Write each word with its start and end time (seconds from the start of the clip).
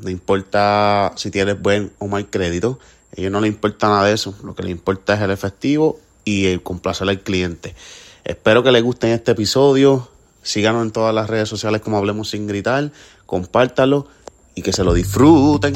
no 0.00 0.10
importa 0.10 1.12
si 1.16 1.32
tienes 1.32 1.60
buen 1.60 1.90
o 1.98 2.06
mal 2.06 2.30
crédito, 2.30 2.78
a 3.10 3.20
ellos 3.20 3.32
no 3.32 3.40
les 3.40 3.50
importa 3.50 3.88
nada 3.88 4.04
de 4.04 4.14
eso, 4.14 4.32
lo 4.44 4.54
que 4.54 4.62
les 4.62 4.70
importa 4.70 5.14
es 5.14 5.22
el 5.22 5.32
efectivo 5.32 5.98
y 6.24 6.46
el 6.46 6.62
complacer 6.62 7.08
al 7.08 7.18
cliente. 7.18 7.74
Espero 8.22 8.62
que 8.62 8.70
les 8.70 8.84
guste 8.84 9.12
este 9.12 9.32
episodio, 9.32 10.08
síganos 10.46 10.82
en 10.84 10.92
todas 10.92 11.14
las 11.14 11.28
redes 11.28 11.48
sociales 11.48 11.80
como 11.80 11.98
Hablemos 11.98 12.30
Sin 12.30 12.46
Gritar, 12.46 12.92
compártalo 13.26 14.06
y 14.54 14.62
que 14.62 14.72
se 14.72 14.84
lo 14.84 14.94
disfruten. 14.94 15.74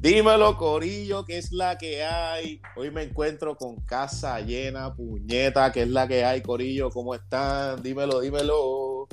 Dímelo, 0.00 0.56
Corillo, 0.56 1.26
¿qué 1.26 1.36
es 1.36 1.52
la 1.52 1.76
que 1.76 2.02
hay? 2.02 2.62
Hoy 2.74 2.90
me 2.90 3.02
encuentro 3.02 3.54
con 3.56 3.76
casa 3.82 4.40
llena, 4.40 4.94
puñeta, 4.94 5.70
¿qué 5.72 5.82
es 5.82 5.88
la 5.88 6.08
que 6.08 6.24
hay, 6.24 6.40
Corillo? 6.40 6.88
¿Cómo 6.88 7.14
están? 7.14 7.82
Dímelo, 7.82 8.20
dímelo. 8.20 9.08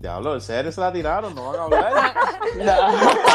Diablo, 0.00 0.34
¿en 0.34 0.40
serio 0.40 0.72
se 0.72 0.80
la 0.80 0.92
tiraron? 0.92 1.34
¿No 1.34 1.52
van 1.52 1.60
a 1.60 1.64
hablar? 1.64 1.92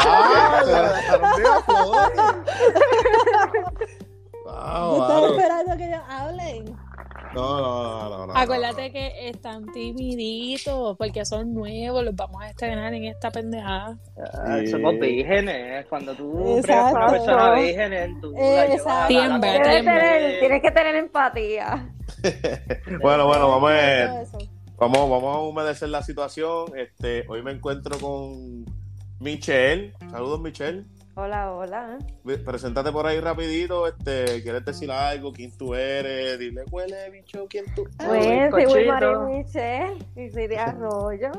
Ah, 0.08 0.62
se 0.64 0.72
la 0.72 0.92
dejaron 0.92 1.30
de 1.36 1.48
afuera. 1.48 2.44
Wow, 4.46 4.96
Yo 4.96 5.02
estaba 5.02 5.26
esperando 5.28 5.76
que 5.76 5.84
ellos 5.86 6.02
hablen. 6.08 6.64
No, 7.34 7.60
no, 7.60 8.08
no, 8.08 8.08
no, 8.18 8.26
no. 8.28 8.32
Acuérdate 8.38 8.90
que 8.92 9.28
están 9.28 9.66
timiditos 9.72 10.96
porque 10.96 11.24
son 11.24 11.52
nuevos, 11.52 12.02
los 12.04 12.14
vamos 12.14 12.40
a 12.42 12.48
estrenar 12.50 12.94
en 12.94 13.04
esta 13.04 13.30
pendejada. 13.30 13.98
Ah, 14.32 14.58
Sí. 14.60 14.68
Somos 14.68 14.98
vírgenes. 14.98 15.84
Cuando 15.86 16.14
tú 16.14 16.32
con 16.32 16.42
una 16.42 17.06
persona 17.10 17.54
virgen, 17.54 18.20
tú 18.20 18.32
la 18.32 18.66
llevas 18.66 18.86
a 18.86 19.00
la- 19.02 19.06
Tiembla, 19.08 19.40
Tienes, 19.40 19.84
tener, 19.84 20.38
tienes 20.40 20.62
que 20.62 20.70
tener 20.70 20.94
empatía. 20.96 21.90
Bueno, 23.02 23.26
bueno, 23.26 23.48
vamos 23.48 23.70
a. 23.72 24.24
Vamos, 24.78 25.10
vamos 25.10 25.36
a 25.36 25.40
humedecer 25.40 25.88
la 25.88 26.02
situación. 26.02 26.66
Este, 26.76 27.24
hoy 27.28 27.42
me 27.42 27.50
encuentro 27.52 27.98
con 27.98 28.64
Michelle. 29.20 29.92
Saludos, 30.10 30.40
Michelle. 30.40 30.84
Hola, 31.18 31.50
hola. 31.54 31.98
Preséntate 32.44 32.92
por 32.92 33.06
ahí 33.06 33.20
rapidito. 33.20 33.86
Este, 33.86 34.42
¿quieres 34.42 34.62
decir 34.66 34.90
algo? 34.90 35.32
¿Quién 35.32 35.50
tú 35.56 35.74
eres? 35.74 36.38
Dile, 36.38 36.64
huele, 36.70 37.08
bicho, 37.10 37.46
¿quién 37.48 37.64
tú 37.74 37.86
eres? 37.98 38.50
Pues, 38.50 38.70
soy. 38.70 38.80
Wilmarie 38.82 39.16
Michelle 39.44 39.96
y 40.14 40.28
soy 40.30 40.46
de 40.46 40.58
Arroyo. 40.58 41.30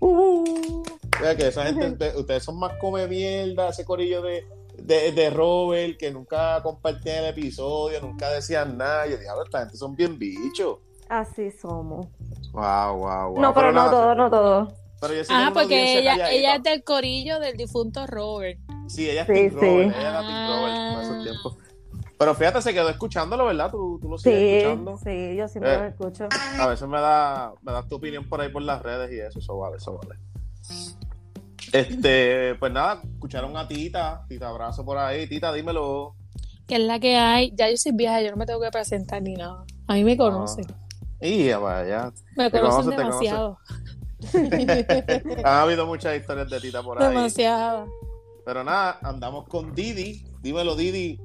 Mira 0.00 1.36
que 1.36 1.48
esa 1.48 1.64
gente, 1.64 1.86
usted- 1.92 2.16
ustedes 2.16 2.44
son 2.44 2.60
más 2.60 2.72
come 2.80 3.08
mierda, 3.08 3.70
ese 3.70 3.84
corillo 3.84 4.22
de, 4.22 4.46
de, 4.80 5.10
de 5.10 5.30
Robert, 5.30 5.98
que 5.98 6.12
nunca 6.12 6.62
compartían 6.62 7.24
el 7.24 7.30
episodio, 7.30 8.00
nunca 8.00 8.30
decían 8.30 8.78
nada. 8.78 9.06
Yo 9.08 9.16
dije, 9.16 9.28
"Ah, 9.28 9.42
esta 9.44 9.58
gente 9.60 9.76
son 9.76 9.96
bien 9.96 10.16
bichos. 10.16 10.78
Así 11.08 11.50
somos. 11.50 12.06
Wow, 12.52 12.98
wow, 12.98 13.30
wow. 13.32 13.40
No, 13.40 13.52
pero 13.52 13.72
no 13.72 13.80
nada, 13.80 13.90
todo, 13.90 14.14
no 14.14 14.30
todo. 14.30 14.72
Pero 15.00 15.14
yo 15.14 15.22
sí 15.24 15.28
tengo 15.28 15.40
Ah, 15.42 15.50
porque 15.54 15.98
ella, 16.00 16.30
ella 16.30 16.56
es 16.56 16.62
del 16.62 16.82
corillo 16.82 17.38
del 17.38 17.56
difunto 17.56 18.06
Robert. 18.06 18.58
Sí, 18.88 19.08
ella 19.08 19.22
es 19.22 19.26
Sí, 19.28 19.32
Team 19.34 19.50
sí. 19.50 19.56
Robert, 19.56 19.96
ella 19.96 20.08
era 20.10 20.20
Team 20.20 20.32
Ah. 20.32 20.56
Robert 20.56 20.76
en 20.76 21.00
esos 21.12 21.24
tiempos. 21.24 21.56
Pero 22.18 22.34
fíjate, 22.34 22.62
se 22.62 22.74
quedó 22.74 22.88
escuchándolo, 22.88 23.46
¿verdad? 23.46 23.70
¿Tú, 23.70 23.98
tú 24.02 24.08
lo 24.10 24.18
sigues 24.18 24.38
Sí, 24.40 24.56
escuchando? 24.56 24.98
sí, 25.04 25.36
yo 25.36 25.46
siempre 25.46 25.74
Eh. 25.74 25.78
lo 25.78 25.86
escucho. 25.86 26.28
A 26.58 26.66
veces 26.66 26.88
me 26.88 27.00
da, 27.00 27.52
me 27.62 27.70
das 27.72 27.86
tu 27.88 27.94
opinión 27.96 28.28
por 28.28 28.40
ahí 28.40 28.48
por 28.48 28.62
las 28.62 28.82
redes 28.82 29.12
y 29.12 29.20
eso, 29.20 29.38
eso 29.38 29.56
vale, 29.56 29.76
eso 29.76 29.96
vale. 30.02 30.18
Este, 31.72 32.54
pues 32.56 32.72
nada, 32.72 33.02
escucharon 33.04 33.56
a 33.56 33.68
Tita, 33.68 34.24
Tita 34.28 34.48
abrazo 34.48 34.84
por 34.84 34.96
ahí, 34.98 35.28
Tita, 35.28 35.52
dímelo. 35.52 36.14
Que 36.66 36.76
es 36.76 36.80
la 36.82 36.98
que 36.98 37.16
hay. 37.16 37.52
Ya 37.54 37.70
yo 37.70 37.76
soy 37.76 37.92
vieja, 37.92 38.20
yo 38.22 38.30
no 38.30 38.36
me 38.36 38.46
tengo 38.46 38.60
que 38.60 38.70
presentar 38.70 39.22
ni 39.22 39.34
nada. 39.34 39.64
A 39.86 39.94
mí 39.94 40.04
me 40.04 40.16
conocen. 40.16 40.66
Y 41.20 41.46
ya 41.46 41.58
vaya. 41.58 42.12
me 42.36 42.50
conocen 42.50 42.70
conoce, 42.84 42.96
te 42.96 43.02
demasiado. 43.04 43.58
Ha 45.44 45.62
habido 45.62 45.86
muchas 45.86 46.16
historias 46.16 46.50
de 46.50 46.60
Tita 46.60 46.82
por 46.82 47.00
ahí. 47.00 47.08
Demasiado. 47.08 47.86
Pero 48.44 48.64
nada, 48.64 48.98
andamos 49.02 49.46
con 49.48 49.74
Didi. 49.74 50.24
Dímelo, 50.40 50.74
Didi. 50.74 51.20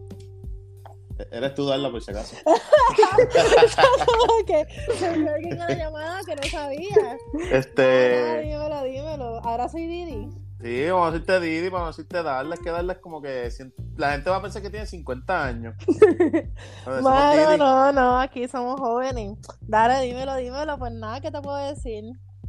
Eres 1.31 1.53
tú, 1.53 1.66
Darla, 1.66 1.91
por 1.91 2.02
si 2.02 2.12
acaso. 2.12 2.36
que 4.47 4.66
se 4.97 5.08
a 5.08 5.16
la 5.16 5.75
llamada 5.75 6.22
que 6.25 6.36
no 6.36 6.44
sabía. 6.44 7.18
Este. 7.52 8.41
dímelo, 8.44 8.84
dímelo. 8.84 9.40
Ahora 9.44 9.70
soy 9.70 9.85
Didi. 9.85 10.30
Sí, 10.62 10.90
vamos 10.90 11.09
a 11.09 11.12
decirte 11.12 11.40
Didi, 11.41 11.70
vamos 11.70 11.88
a 11.88 11.91
decirte 11.91 12.24
darles, 12.24 12.59
que 12.62 12.72
darles 12.72 12.97
como 13.00 13.22
que 13.22 13.50
la 13.97 14.14
gente 14.14 14.30
va 14.30 14.38
a 14.38 14.41
pensar 14.41 14.62
que 14.62 14.70
tiene 14.70 14.85
50 14.85 15.46
años. 15.46 15.75
Bueno, 16.85 17.31
Didi, 17.31 17.58
no, 17.58 17.91
no, 17.91 18.20
aquí 18.20 18.47
somos 18.47 18.80
jóvenes. 18.80 19.38
Dale, 19.62 20.06
dímelo, 20.06 20.35
dímelo. 20.35 20.78
Pues 20.78 20.91
nada, 20.94 21.22
¿qué 21.22 21.31
te 21.31 21.41
puedo 21.41 21.58
decir? 21.58 22.03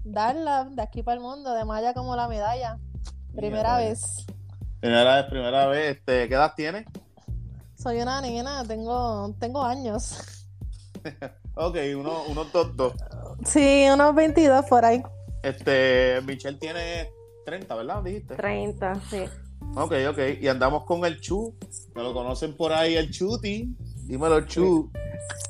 Darla 0.05 0.65
de 0.65 0.83
aquí 0.83 1.03
para 1.03 1.17
el 1.17 1.21
mundo, 1.21 1.55
de 1.55 1.65
malla 1.65 1.95
como 1.95 2.15
la 2.15 2.29
medalla. 2.29 2.79
Primera 3.35 3.77
Mira, 3.77 3.89
vez. 3.89 4.27
Primera 4.81 5.17
vez, 5.17 5.25
primera 5.31 5.67
vez. 5.67 5.97
Este, 5.97 6.29
¿Qué 6.29 6.35
edad 6.35 6.53
tienes? 6.55 6.85
Soy 7.75 8.01
una 8.01 8.21
nena, 8.21 8.65
tengo, 8.65 9.35
tengo 9.41 9.63
años. 9.63 10.19
Ok, 11.57 11.77
uno, 11.97 12.25
unos 12.25 12.53
dos, 12.53 12.77
dos. 12.77 12.95
Sí, 13.45 13.87
unos 13.93 14.13
22 14.15 14.67
por 14.67 14.85
ahí. 14.85 15.01
Este, 15.41 16.21
Michelle 16.27 16.59
tiene 16.59 17.09
30, 17.45 17.75
¿verdad? 17.77 18.03
Dijiste. 18.03 18.35
30, 18.35 19.01
sí. 19.09 19.25
Ok, 19.77 19.93
ok. 20.11 20.19
Y 20.41 20.49
andamos 20.49 20.85
con 20.85 21.05
el 21.05 21.21
Chu. 21.21 21.57
Me 21.95 22.03
lo 22.03 22.13
conocen 22.13 22.57
por 22.57 22.73
ahí, 22.73 22.97
el 22.97 23.11
Chuti. 23.11 23.73
Dímelo, 24.07 24.41
Chu. 24.43 24.91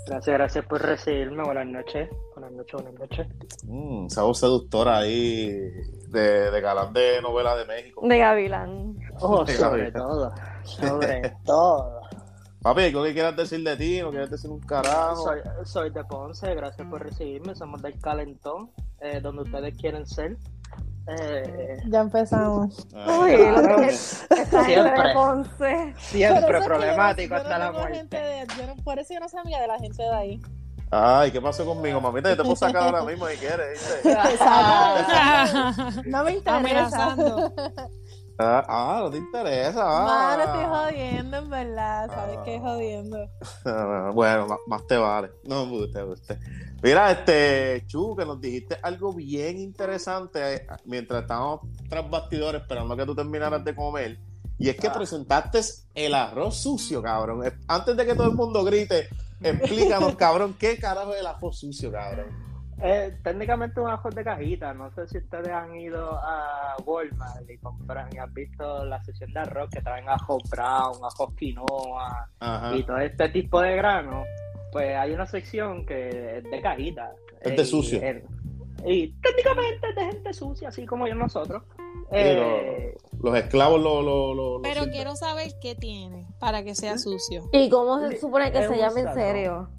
Gracias, 0.06 0.36
gracias 0.36 0.66
por 0.66 0.80
recibirme. 0.80 1.42
Buenas 1.42 1.66
noches. 1.66 2.08
Buenas 2.34 2.52
noches, 2.52 2.72
buenas 2.74 2.94
noches. 3.00 3.26
Mm, 3.64 4.06
esa 4.06 4.22
voz 4.22 4.38
seductora 4.38 4.98
ahí 4.98 5.48
de, 6.08 6.50
de 6.50 6.60
galán 6.60 6.92
de 6.92 7.20
novela 7.20 7.56
de 7.56 7.64
México. 7.64 8.06
De 8.06 8.18
Gavilán. 8.18 8.96
Oh, 9.20 9.46
sobre 9.46 9.90
todo. 9.90 10.32
Sobre 10.62 11.34
todo. 11.44 12.00
Papi, 12.62 12.92
¿qué 12.92 12.92
que 12.92 13.12
quieras 13.12 13.36
decir 13.36 13.62
de 13.62 13.76
ti? 13.76 14.00
¿No 14.00 14.10
quieres 14.10 14.30
decir 14.30 14.50
un 14.50 14.60
carajo? 14.60 15.16
Soy, 15.16 15.40
soy 15.64 15.90
de 15.90 16.04
Ponce, 16.04 16.54
gracias 16.54 16.88
por 16.88 17.02
recibirme. 17.02 17.54
Somos 17.54 17.82
del 17.82 17.98
Calentón, 17.98 18.70
eh, 19.00 19.20
donde 19.20 19.42
ustedes 19.42 19.76
quieren 19.76 20.06
ser. 20.06 20.36
Eh, 21.06 21.78
Ya 21.88 22.00
empezamos. 22.00 22.86
Ay, 22.94 23.18
Uy, 23.34 23.36
lo 23.62 23.76
que 23.76 23.92
gente 23.92 24.64
Siempre. 24.64 25.08
de 25.08 25.14
Ponce. 25.14 25.50
Por 25.92 26.00
siempre 26.00 26.38
eso 26.38 26.38
es 26.38 26.44
que 26.46 26.52
yo 26.60 26.64
problemático 26.64 27.34
no 27.34 27.40
hasta 27.40 27.58
la 27.58 27.72
muerte. 27.72 28.16
de- 28.16 28.46
yo 28.58 28.66
no- 28.66 28.76
por 28.82 28.98
eso 28.98 29.12
yo 29.14 29.20
no 29.20 29.28
amiga 29.40 29.60
de 29.60 29.66
la 29.66 29.78
gente 29.78 30.02
de 30.02 30.14
ahí. 30.14 30.40
Ay, 30.90 31.30
¿qué 31.32 31.40
pasó 31.40 31.64
conmigo, 31.66 32.00
mamita? 32.00 32.30
Yo 32.30 32.36
te 32.36 32.42
puedo 32.42 32.56
sacar 32.56 32.84
ahora 32.84 33.02
mismo 33.02 33.26
si 33.26 33.36
quieres. 33.36 34.00
Exacto. 34.04 36.00
No 36.06 36.24
me 36.24 36.32
interesa. 36.32 36.56
Amenazando. 36.56 37.52
Ah, 38.38 38.64
ah, 38.68 38.98
no 39.02 39.10
te 39.10 39.18
interesa. 39.18 39.82
Ah. 39.84 40.36
Mano, 40.36 40.42
estoy 40.44 40.64
jodiendo, 40.64 41.36
en 41.36 41.50
verdad. 41.50 42.08
¿Sabes 42.08 42.38
qué? 42.44 42.58
Jodiendo. 42.58 43.18
Ah, 43.64 44.10
Bueno, 44.12 44.46
más, 44.48 44.58
más 44.66 44.86
te 44.86 44.96
vale. 44.96 45.30
No, 45.44 45.66
me 45.66 45.78
gusta, 45.78 46.00
me 46.00 46.04
gusta. 46.06 46.38
Mira, 46.82 47.10
este, 47.12 47.84
Chu, 47.86 48.14
que 48.16 48.24
nos 48.26 48.40
dijiste 48.40 48.76
algo 48.82 49.12
bien 49.12 49.58
interesante 49.58 50.54
eh, 50.56 50.66
mientras 50.84 51.22
estábamos 51.22 51.60
tras 51.88 52.10
bastidores 52.10 52.62
esperando 52.62 52.96
que 52.96 53.06
tú 53.06 53.14
terminaras 53.14 53.64
de 53.64 53.74
comer. 53.74 54.18
Y 54.58 54.68
es 54.68 54.76
que 54.76 54.88
Ah. 54.88 54.92
presentaste 54.92 55.60
el 55.94 56.14
arroz 56.14 56.56
sucio, 56.56 57.00
cabrón. 57.02 57.46
Eh, 57.46 57.52
Antes 57.68 57.96
de 57.96 58.04
que 58.04 58.14
todo 58.14 58.26
el 58.28 58.34
mundo 58.34 58.64
grite, 58.64 59.08
explícanos, 59.40 60.14
cabrón, 60.16 60.56
¿qué 60.58 60.76
carajo 60.78 61.14
es 61.14 61.20
el 61.20 61.26
arroz 61.26 61.58
sucio, 61.58 61.90
cabrón? 61.92 62.26
Eh, 62.86 63.16
técnicamente 63.24 63.80
un 63.80 63.88
ajo 63.88 64.10
de 64.10 64.22
cajita. 64.22 64.74
No 64.74 64.90
sé 64.94 65.06
si 65.08 65.16
ustedes 65.16 65.48
han 65.48 65.74
ido 65.74 66.18
a 66.22 66.76
Walmart 66.84 67.48
y 67.48 67.56
compran 67.56 68.10
y 68.12 68.18
han 68.18 68.32
visto 68.34 68.84
la 68.84 69.02
sesión 69.04 69.32
de 69.32 69.40
arroz 69.40 69.70
que 69.70 69.80
traen 69.80 70.06
ajo 70.06 70.36
brown, 70.50 70.98
ajo 71.02 71.34
quinoa 71.34 72.28
Ajá. 72.40 72.76
y 72.76 72.82
todo 72.84 72.98
este 72.98 73.30
tipo 73.30 73.62
de 73.62 73.76
granos. 73.76 74.26
Pues 74.70 74.94
hay 74.96 75.12
una 75.12 75.24
sección 75.24 75.86
que 75.86 76.36
es 76.38 76.44
de 76.44 76.60
cajita. 76.60 77.12
Es 77.40 77.56
de 77.56 77.62
Y- 77.62 77.66
sucio. 77.66 78.00
Y, 78.86 79.12
técnicamente 79.22 79.88
es 79.88 79.94
de 79.96 80.04
gente 80.04 80.34
sucia, 80.34 80.68
así 80.68 80.84
como 80.84 81.06
yo 81.06 81.14
nosotros. 81.14 81.62
Pero 82.10 82.42
Eh, 82.42 82.94
los 83.22 83.34
esclavos 83.34 83.80
lo, 83.80 84.02
lo, 84.02 84.34
lo, 84.34 84.60
Pero 84.62 84.84
quiero 84.90 85.16
saber 85.16 85.52
qué 85.62 85.74
tiene 85.74 86.26
para 86.38 86.62
que 86.62 86.74
sea 86.74 86.98
sucio. 86.98 87.48
¿Y 87.50 87.70
cómo 87.70 87.98
se 88.06 88.18
supone 88.20 88.52
que 88.52 88.58
Es 88.58 88.66
se 88.66 88.72
un 88.72 88.78
llama 88.78 89.00
en 89.00 89.14
serio? 89.14 89.70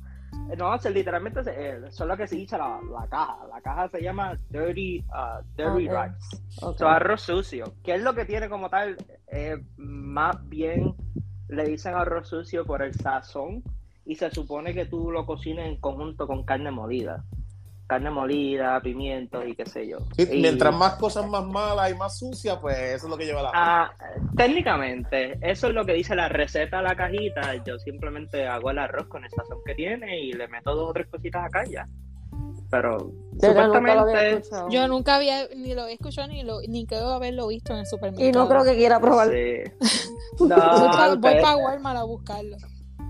No, 0.58 0.72
o 0.74 0.78
sea, 0.78 0.92
literalmente 0.92 1.42
eh, 1.48 1.92
solo 1.92 2.16
que 2.16 2.28
se 2.28 2.36
dice 2.36 2.58
la, 2.58 2.80
la 2.92 3.08
caja. 3.08 3.38
La 3.50 3.62
caja 3.62 3.90
se 3.90 4.02
llama 4.02 4.36
Dirty, 4.50 5.00
uh, 5.00 5.44
dirty. 5.58 5.90
Rice. 5.90 6.38
Ok. 6.62 6.78
So, 6.78 6.88
arroz 6.88 7.22
sucio. 7.22 7.74
¿Qué 7.84 7.96
es 7.96 8.02
lo 8.02 8.14
que 8.14 8.26
tiene 8.26 8.50
como 8.50 8.70
tal? 8.70 8.98
Eh, 9.28 9.58
más 9.78 10.48
bien 10.48 10.96
le 11.50 11.66
dicen 11.66 11.96
arroz 11.96 12.30
sucio 12.30 12.66
por 12.66 12.82
el 12.82 12.94
sazón 12.94 13.64
y 14.06 14.16
se 14.16 14.30
supone 14.32 14.74
que 14.74 14.86
tú 14.86 15.12
lo 15.12 15.26
cocines 15.26 15.68
en 15.68 15.80
conjunto 15.80 16.28
con 16.28 16.44
carne 16.44 16.72
molida. 16.72 17.26
Carne 17.88 18.10
molida, 18.10 18.82
pimientos 18.82 19.44
y 19.48 19.56
qué 19.56 19.66
sé 19.68 19.88
yo. 19.88 20.00
Sí, 20.18 20.28
Y- 20.32 20.42
Mientras 20.42 20.76
más 20.76 20.96
cosas 20.96 21.28
más 21.28 21.46
malas 21.46 21.92
y 21.92 21.96
más 21.96 22.18
sucias, 22.18 22.58
pues 22.60 22.76
eso 22.78 23.06
es 23.06 23.10
lo 23.12 23.18
que 23.18 23.26
lleva 23.26 23.44
la 23.44 23.52
Ah, 23.54 23.92
técnicamente, 24.36 25.38
eso 25.42 25.68
es 25.68 25.74
lo 25.74 25.86
que 25.86 25.94
dice 25.94 26.16
la 26.16 26.28
receta 26.30 26.78
de 26.78 26.84
la 26.84 26.96
cajita. 26.96 27.64
Yo 27.64 27.78
simplemente 27.80 28.48
hago 28.48 28.72
el 28.72 28.80
arroz 28.80 29.08
con 29.08 29.24
el 29.24 29.30
sazón 29.30 29.60
que 29.66 29.76
tiene 29.76 30.20
y 30.20 30.34
le 30.34 30.48
meto 30.48 30.74
dos 30.76 30.90
o 30.90 30.94
tres 30.94 31.08
cositas 31.08 31.46
acá 31.46 31.64
y 31.68 31.74
ya. 31.74 31.88
Pero 32.72 33.12
Yo 33.34 33.54
nunca 33.54 33.80
lo 33.94 34.02
había 34.02 34.30
supuestamente. 34.32 34.76
Yo 34.76 34.88
nunca 34.88 35.16
había, 35.18 35.48
ni 35.56 35.76
lo 35.76 35.84
había 35.84 35.94
escuchado, 35.94 36.28
ni, 36.28 36.44
lo, 36.44 36.62
ni 36.68 36.86
creo 36.88 37.10
haberlo 37.14 37.48
visto 37.48 37.74
en 37.74 37.80
el 37.80 37.86
supermercado. 37.86 38.28
Y 38.28 38.32
no 38.32 38.48
creo 38.50 38.64
que 38.64 38.76
quiera 38.76 39.00
probar. 39.00 39.30
Sí. 39.30 39.72
Voy 40.40 40.50
pa- 40.50 41.08
No, 41.10 41.18
voy 41.18 41.36
para 41.42 41.56
Walmart 41.56 41.98
a 41.98 42.04
buscarlo. 42.04 42.58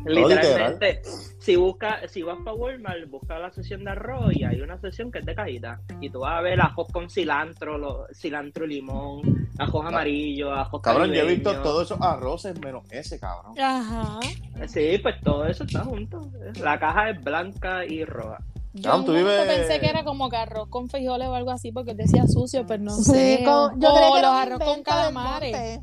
Literalmente, 0.05 1.01
si 1.39 1.55
busca, 1.55 2.07
si 2.07 2.21
vas 2.23 2.37
para 2.43 2.55
Walmart, 2.55 3.09
busca 3.09 3.37
la 3.39 3.51
sección 3.51 3.83
de 3.83 3.91
arroz 3.91 4.33
y 4.35 4.43
hay 4.43 4.61
una 4.61 4.79
sección 4.79 5.11
que 5.11 5.19
es 5.19 5.25
de 5.25 5.35
cajita. 5.35 5.79
Y 6.01 6.09
tú 6.09 6.19
vas 6.21 6.37
a 6.39 6.41
ver 6.41 6.59
ajos 6.61 6.87
con 6.91 7.09
cilantro, 7.09 7.77
lo- 7.77 8.05
cilantro 8.13 8.65
y 8.65 8.69
limón, 8.75 9.49
ajos 9.57 9.85
amarillos, 9.85 10.51
ajos 10.55 10.81
Cabrón, 10.81 11.11
yo 11.13 11.21
he 11.21 11.27
visto 11.35 11.61
todos 11.61 11.83
esos 11.91 12.01
arroces 12.01 12.59
menos 12.59 12.83
ese, 12.91 13.19
cabrón. 13.19 13.53
Ajá. 13.59 14.19
Sí, 14.67 14.97
pues 15.01 15.15
todo 15.23 15.45
eso 15.45 15.63
está 15.63 15.83
junto. 15.83 16.29
La 16.61 16.79
caja 16.79 17.09
es 17.09 17.23
blanca 17.23 17.85
y 17.85 18.03
roja. 18.05 18.37
Yo 18.77 18.91
Ah, 18.91 18.97
vives- 19.07 19.47
pensé 19.47 19.79
que 19.79 19.87
era 19.89 20.03
como 20.03 20.29
que 20.29 20.35
arroz 20.35 20.67
con 20.67 20.89
frijoles 20.89 21.29
o 21.29 21.33
algo 21.33 21.51
así 21.51 21.71
porque 21.71 21.93
decía 21.93 22.27
sucio, 22.27 22.65
pero 22.67 22.83
no 22.83 22.91
Sí, 22.91 23.03
sé. 23.03 23.41
con- 23.45 23.79
yo 23.79 23.89
o 23.93 23.95
creo 23.95 24.13
que 24.13 24.21
los 24.21 24.31
arroz 24.31 24.59
con 24.59 24.83
calamares. 24.83 25.79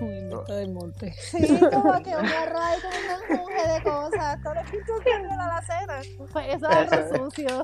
Un 0.00 0.12
invento 0.12 0.44
del 0.54 0.70
monte. 0.72 1.12
Sí, 1.18 1.46
como 1.72 1.92
que 2.02 2.10
un 2.16 2.26
arroz 2.26 2.60
ahí 2.62 2.78
con 2.80 2.90
un 2.92 3.28
menjunje 3.30 3.68
de 3.68 3.82
cosas. 3.82 4.42
Todo 4.42 4.54
lo 4.54 4.62
que 4.70 4.78
tú 4.78 4.92
quieres 5.02 5.30
a 5.30 5.46
la 5.46 5.62
cena. 5.62 6.00
Pues 6.32 6.46
eso 6.54 6.70
es 6.70 6.92
arroz 6.92 7.16
sucio. 7.16 7.62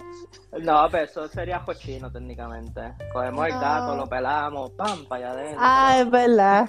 No, 0.62 0.88
pero 0.90 1.04
eso 1.04 1.28
sería 1.28 1.60
cochino 1.64 2.10
técnicamente. 2.10 2.80
Cogemos 3.12 3.46
el 3.46 3.54
No. 3.54 3.60
gato, 3.60 3.96
lo 3.96 4.06
pelamos, 4.06 4.70
pam, 4.72 5.04
para 5.06 5.30
allá 5.30 5.40
adentro. 5.40 5.58
Ah, 5.60 5.96
es 6.00 6.10
verdad. 6.10 6.68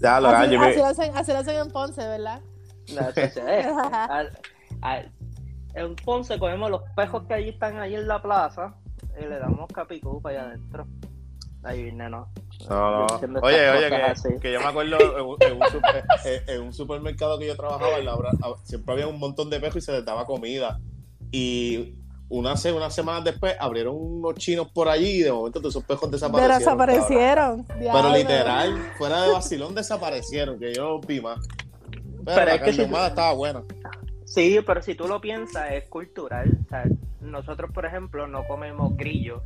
Ya 0.00 0.20
lo 0.20 0.28
Así, 0.30 0.56
así 0.56 0.78
lo 0.78 0.86
hacen, 0.86 1.16
así 1.16 1.32
lo 1.32 1.38
hacen 1.38 1.56
en 1.60 1.70
Ponce, 1.70 2.06
¿verdad? 2.06 2.40
No, 2.92 3.00
eso 3.08 3.40
sí 3.40 3.40
es. 3.46 3.66
Al- 3.92 4.38
al- 4.82 5.12
en 5.74 5.94
Ponce 5.96 6.38
cogemos 6.38 6.70
los 6.70 6.82
pejos 6.96 7.24
que 7.26 7.34
allí 7.34 7.48
están 7.50 7.78
ahí 7.78 7.94
en 7.94 8.06
la 8.08 8.20
plaza 8.20 8.74
y 9.18 9.24
le 9.24 9.38
damos 9.38 9.68
capicú 9.72 10.20
para 10.20 10.40
allá 10.40 10.48
adentro. 10.50 10.86
Ahí 11.62 11.84
viene, 11.84 12.10
¿no? 12.10 12.28
No, 12.68 13.06
no. 13.06 13.40
Oye, 13.42 13.68
oye, 13.70 13.90
que, 14.40 14.52
yo 14.52 14.60
me 14.60 14.66
acuerdo 14.66 14.96
en 15.18 15.24
un, 15.26 15.36
en 15.40 15.62
un 15.62 15.68
super- 15.70 16.04
en- 16.24 16.50
en 16.50 16.62
un 16.62 16.72
supermercado 16.72 17.38
que 17.38 17.46
yo 17.46 17.56
trabajaba, 17.56 17.98
en 17.98 18.04
la 18.06 18.16
siempre 18.64 18.92
había 18.94 19.06
un 19.06 19.18
montón 19.18 19.50
de 19.50 19.60
pejos 19.60 19.76
y 19.78 19.80
se 19.80 19.92
les 19.92 20.04
daba 20.04 20.24
comida. 20.24 20.78
Y 21.30 21.94
una, 22.28 22.56
se- 22.56 22.72
unas 22.72 22.94
semanas 22.94 23.24
después 23.24 23.54
abrieron 23.58 23.94
unos 23.96 24.34
chinos 24.36 24.68
por 24.72 24.88
allí 24.88 25.20
y 25.20 25.22
de 25.22 25.32
momento 25.32 25.60
todos 25.60 25.74
esos 25.74 25.84
pejos 25.84 26.10
desaparecieron. 26.10 26.58
desaparecieron. 26.58 27.66
Pero 27.66 28.12
literal, 28.14 28.92
fuera 28.98 29.22
de 29.22 29.32
vacilón 29.32 29.74
desaparecieron, 29.74 30.58
que 30.58 30.72
yo 30.74 31.00
vi 31.00 31.20
más. 31.20 31.38
Pero, 31.90 32.22
Pero 32.24 32.46
la 32.46 32.54
es 32.54 32.62
que 32.62 32.72
si- 32.72 32.82
estaba 32.82 33.32
buena. 33.32 33.62
Sí, 34.24 34.60
pero 34.66 34.80
si 34.82 34.94
tú 34.94 35.06
lo 35.08 35.20
piensas, 35.20 35.72
es 35.72 35.88
cultural. 35.88 36.58
O 36.64 36.68
sea, 36.68 36.84
nosotros, 37.20 37.70
por 37.74 37.84
ejemplo, 37.84 38.26
no 38.26 38.46
comemos 38.46 38.96
grillo, 38.96 39.42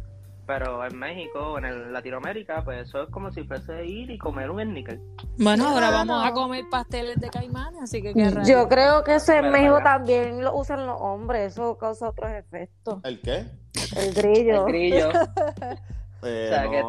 pero 0.47 0.85
en 0.87 0.97
México, 0.99 1.59
en 1.59 1.65
el 1.65 1.93
Latinoamérica, 1.93 2.63
pues 2.65 2.89
eso 2.89 3.03
es 3.03 3.11
como 3.11 3.33
si 3.33 3.43
fuese 3.45 3.85
ir 3.85 4.11
y 4.11 4.19
comer 4.19 4.51
un 4.51 4.73
níquel. 4.73 5.01
Bueno, 5.39 5.69
ahora 5.69 5.89
Ah, 5.89 5.91
vamos 5.91 6.07
no. 6.23 6.25
a 6.25 6.33
comer 6.33 6.65
pasteles 6.71 7.17
de 7.21 7.29
caimanes, 7.31 7.83
así 7.83 8.01
que 8.03 8.15
qué 8.15 8.31
raro. 8.31 8.47
Yo 8.49 8.69
creo 8.69 9.03
que 9.05 9.17
eso 9.17 9.33
en 9.33 9.51
México 9.51 9.75
para 9.83 9.97
también 9.99 10.43
lo 10.43 10.55
usan 10.57 10.87
los 10.87 10.97
hombres, 11.01 11.53
eso 11.53 11.77
causa 11.77 12.09
otros 12.09 12.31
efectos. 12.31 13.01
¿El 13.05 13.21
qué? 13.21 13.45
El 13.97 14.09
El 14.09 14.15
grillo. 14.15 14.65
grillo. 14.67 15.09
Eh, 16.23 16.47
O 16.51 16.55
sea, 16.55 16.71
que- 16.71 16.83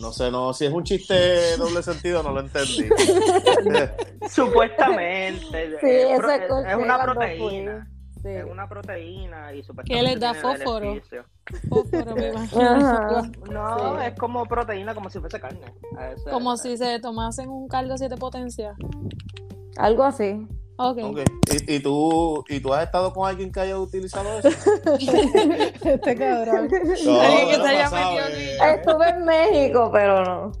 no, 0.00 0.12
sé, 0.12 0.30
no, 0.30 0.52
si 0.52 0.66
es 0.66 0.72
un 0.72 0.84
chiste 0.84 1.56
doble 1.56 1.82
sentido, 1.82 2.22
no 2.22 2.30
lo 2.30 2.40
entendí. 2.40 2.88
Supuestamente. 4.28 5.70
Sí, 5.80 5.86
es, 5.88 6.10
eso 6.10 6.20
pro- 6.22 6.30
escuché 6.32 6.70
es 6.70 6.76
una 6.76 7.02
proteína. 7.02 7.86
fui. 7.88 7.95
Es 8.26 8.44
una 8.44 8.68
proteína 8.68 9.54
y 9.54 9.62
¿Qué 9.86 10.02
les 10.02 10.18
da 10.20 10.34
fósforo? 10.34 10.80
beneficio. 10.88 11.24
Fósforo, 11.68 12.14
me 12.16 12.28
imagino. 12.30 12.62
Ajá. 12.70 13.22
No, 13.50 13.98
Sí. 14.00 14.06
es 14.06 14.14
como 14.18 14.44
proteína, 14.46 14.94
como 14.94 15.08
si 15.10 15.18
fuese 15.20 15.40
carne. 15.40 15.72
Como 16.30 16.56
si 16.56 16.76
se 16.76 16.98
tomasen 17.00 17.48
un 17.48 17.68
caldo 17.68 17.96
siete 17.96 18.16
potencias. 18.16 18.76
Algo 19.76 20.04
así. 20.04 20.46
Ok. 20.78 20.98
Ok. 21.04 21.18
¿Y, 21.66 21.76
y 21.76 21.80
tú, 21.80 22.44
¿Y 22.48 22.60
tú 22.60 22.74
has 22.74 22.84
estado 22.84 23.12
con 23.12 23.26
alguien 23.28 23.50
que 23.50 23.60
haya 23.60 23.78
utilizado 23.78 24.38
eso? 24.38 24.48
Este 25.84 26.14
cabrón. 26.16 26.68
No, 27.04 27.20
Alguien 27.20 27.48
que 27.50 27.58
no 27.58 27.64
se 27.64 27.70
haya 27.70 27.90
metido 27.90 28.28
eh. 28.28 28.58
aquí. 28.60 28.80
Estuve 28.80 29.08
en 29.08 29.24
México, 29.24 29.90
pero 29.92 30.24
no. 30.24 30.52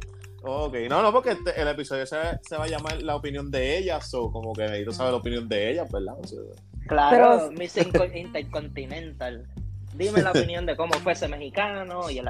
Ok, 0.48 0.74
no, 0.88 1.02
no, 1.02 1.12
porque 1.12 1.30
este- 1.32 1.60
el 1.60 1.66
episodio 1.68 2.06
se, 2.06 2.16
se 2.48 2.56
va 2.56 2.64
a 2.64 2.68
llamar 2.68 3.02
La 3.02 3.16
opinión 3.16 3.50
de 3.50 3.78
ellas, 3.78 4.14
o 4.14 4.30
como 4.30 4.52
que 4.52 4.62
necesito 4.62 4.92
saber 4.92 5.12
la 5.12 5.18
opinión 5.18 5.48
de 5.48 5.72
ellas, 5.72 5.90
¿verdad? 5.90 6.14
O 6.22 6.26
sea, 6.26 6.38
Claro, 6.86 7.38
Pero- 7.48 7.50
Miss 7.52 7.76
Intercontinental. 7.76 9.46
Dime 9.94 10.20
la 10.22 10.30
opinión 10.30 10.66
de 10.66 10.76
cómo 10.76 10.92
fue 10.94 11.12
ese 11.12 11.26
mexicano 11.26 12.10
y 12.10 12.18
el 12.18 12.26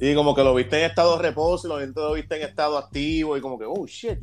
y 0.00 0.14
como 0.14 0.34
que 0.34 0.44
lo 0.44 0.54
viste 0.54 0.78
en 0.78 0.84
estado 0.90 1.16
de 1.16 1.22
reposo 1.22 1.66
y 1.66 1.70
lo 1.70 1.76
viste- 1.78 2.00
lo 2.00 2.12
viste 2.14 2.36
en 2.36 2.42
estado 2.48 2.78
activo 2.78 3.36
y 3.36 3.40
como 3.40 3.58
que, 3.58 3.64
oh, 3.64 3.86
shit. 3.86 4.18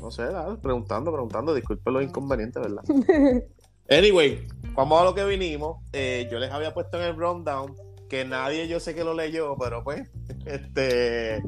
No 0.00 0.10
sé, 0.10 0.24
dale, 0.24 0.56
preguntando, 0.58 1.10
preguntando, 1.10 1.54
disculpen 1.54 1.94
los 1.94 2.02
inconvenientes, 2.02 2.62
¿verdad? 2.62 2.82
Anyway, 3.88 4.44
vamos 4.74 5.00
a 5.00 5.04
lo 5.04 5.14
que 5.14 5.24
vinimos. 5.24 5.78
Eh, 5.92 6.26
yo 6.30 6.40
les 6.40 6.50
había 6.50 6.74
puesto 6.74 6.98
en 7.00 7.04
el 7.04 7.16
rundown 7.16 7.72
que 8.08 8.24
nadie 8.24 8.66
yo 8.66 8.80
sé 8.80 8.96
que 8.96 9.04
lo 9.04 9.14
leyó, 9.14 9.56
pero 9.56 9.84
pues, 9.84 10.02
este... 10.44 11.40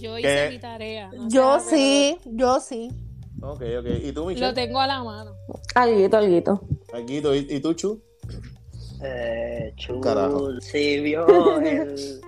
Yo 0.00 0.16
¿Qué? 0.16 0.20
hice 0.20 0.50
mi 0.50 0.58
tarea. 0.58 1.08
no 1.12 1.28
Yo 1.28 1.60
sí, 1.60 2.18
yo 2.24 2.58
sí. 2.60 2.90
Ok, 3.40 3.62
ok. 3.78 3.86
¿Y 4.02 4.12
tú, 4.12 4.14
pero 4.14 4.20
Lo 4.20 4.26
Michelle? 4.26 4.52
tengo 4.54 4.80
a 4.80 4.86
la 4.86 5.02
mano. 5.02 5.32
Alguito, 5.74 6.16
alguito. 6.16 6.60
Aquí, 6.92 7.18
¿y, 7.18 7.56
y 7.56 7.60
tú, 7.60 7.72
Chu? 7.74 8.02
Eh, 9.02 9.72
Chu, 9.76 10.00
Carajo. 10.00 10.60
sí, 10.60 11.00
vio 11.00 11.58
el. 11.60 12.20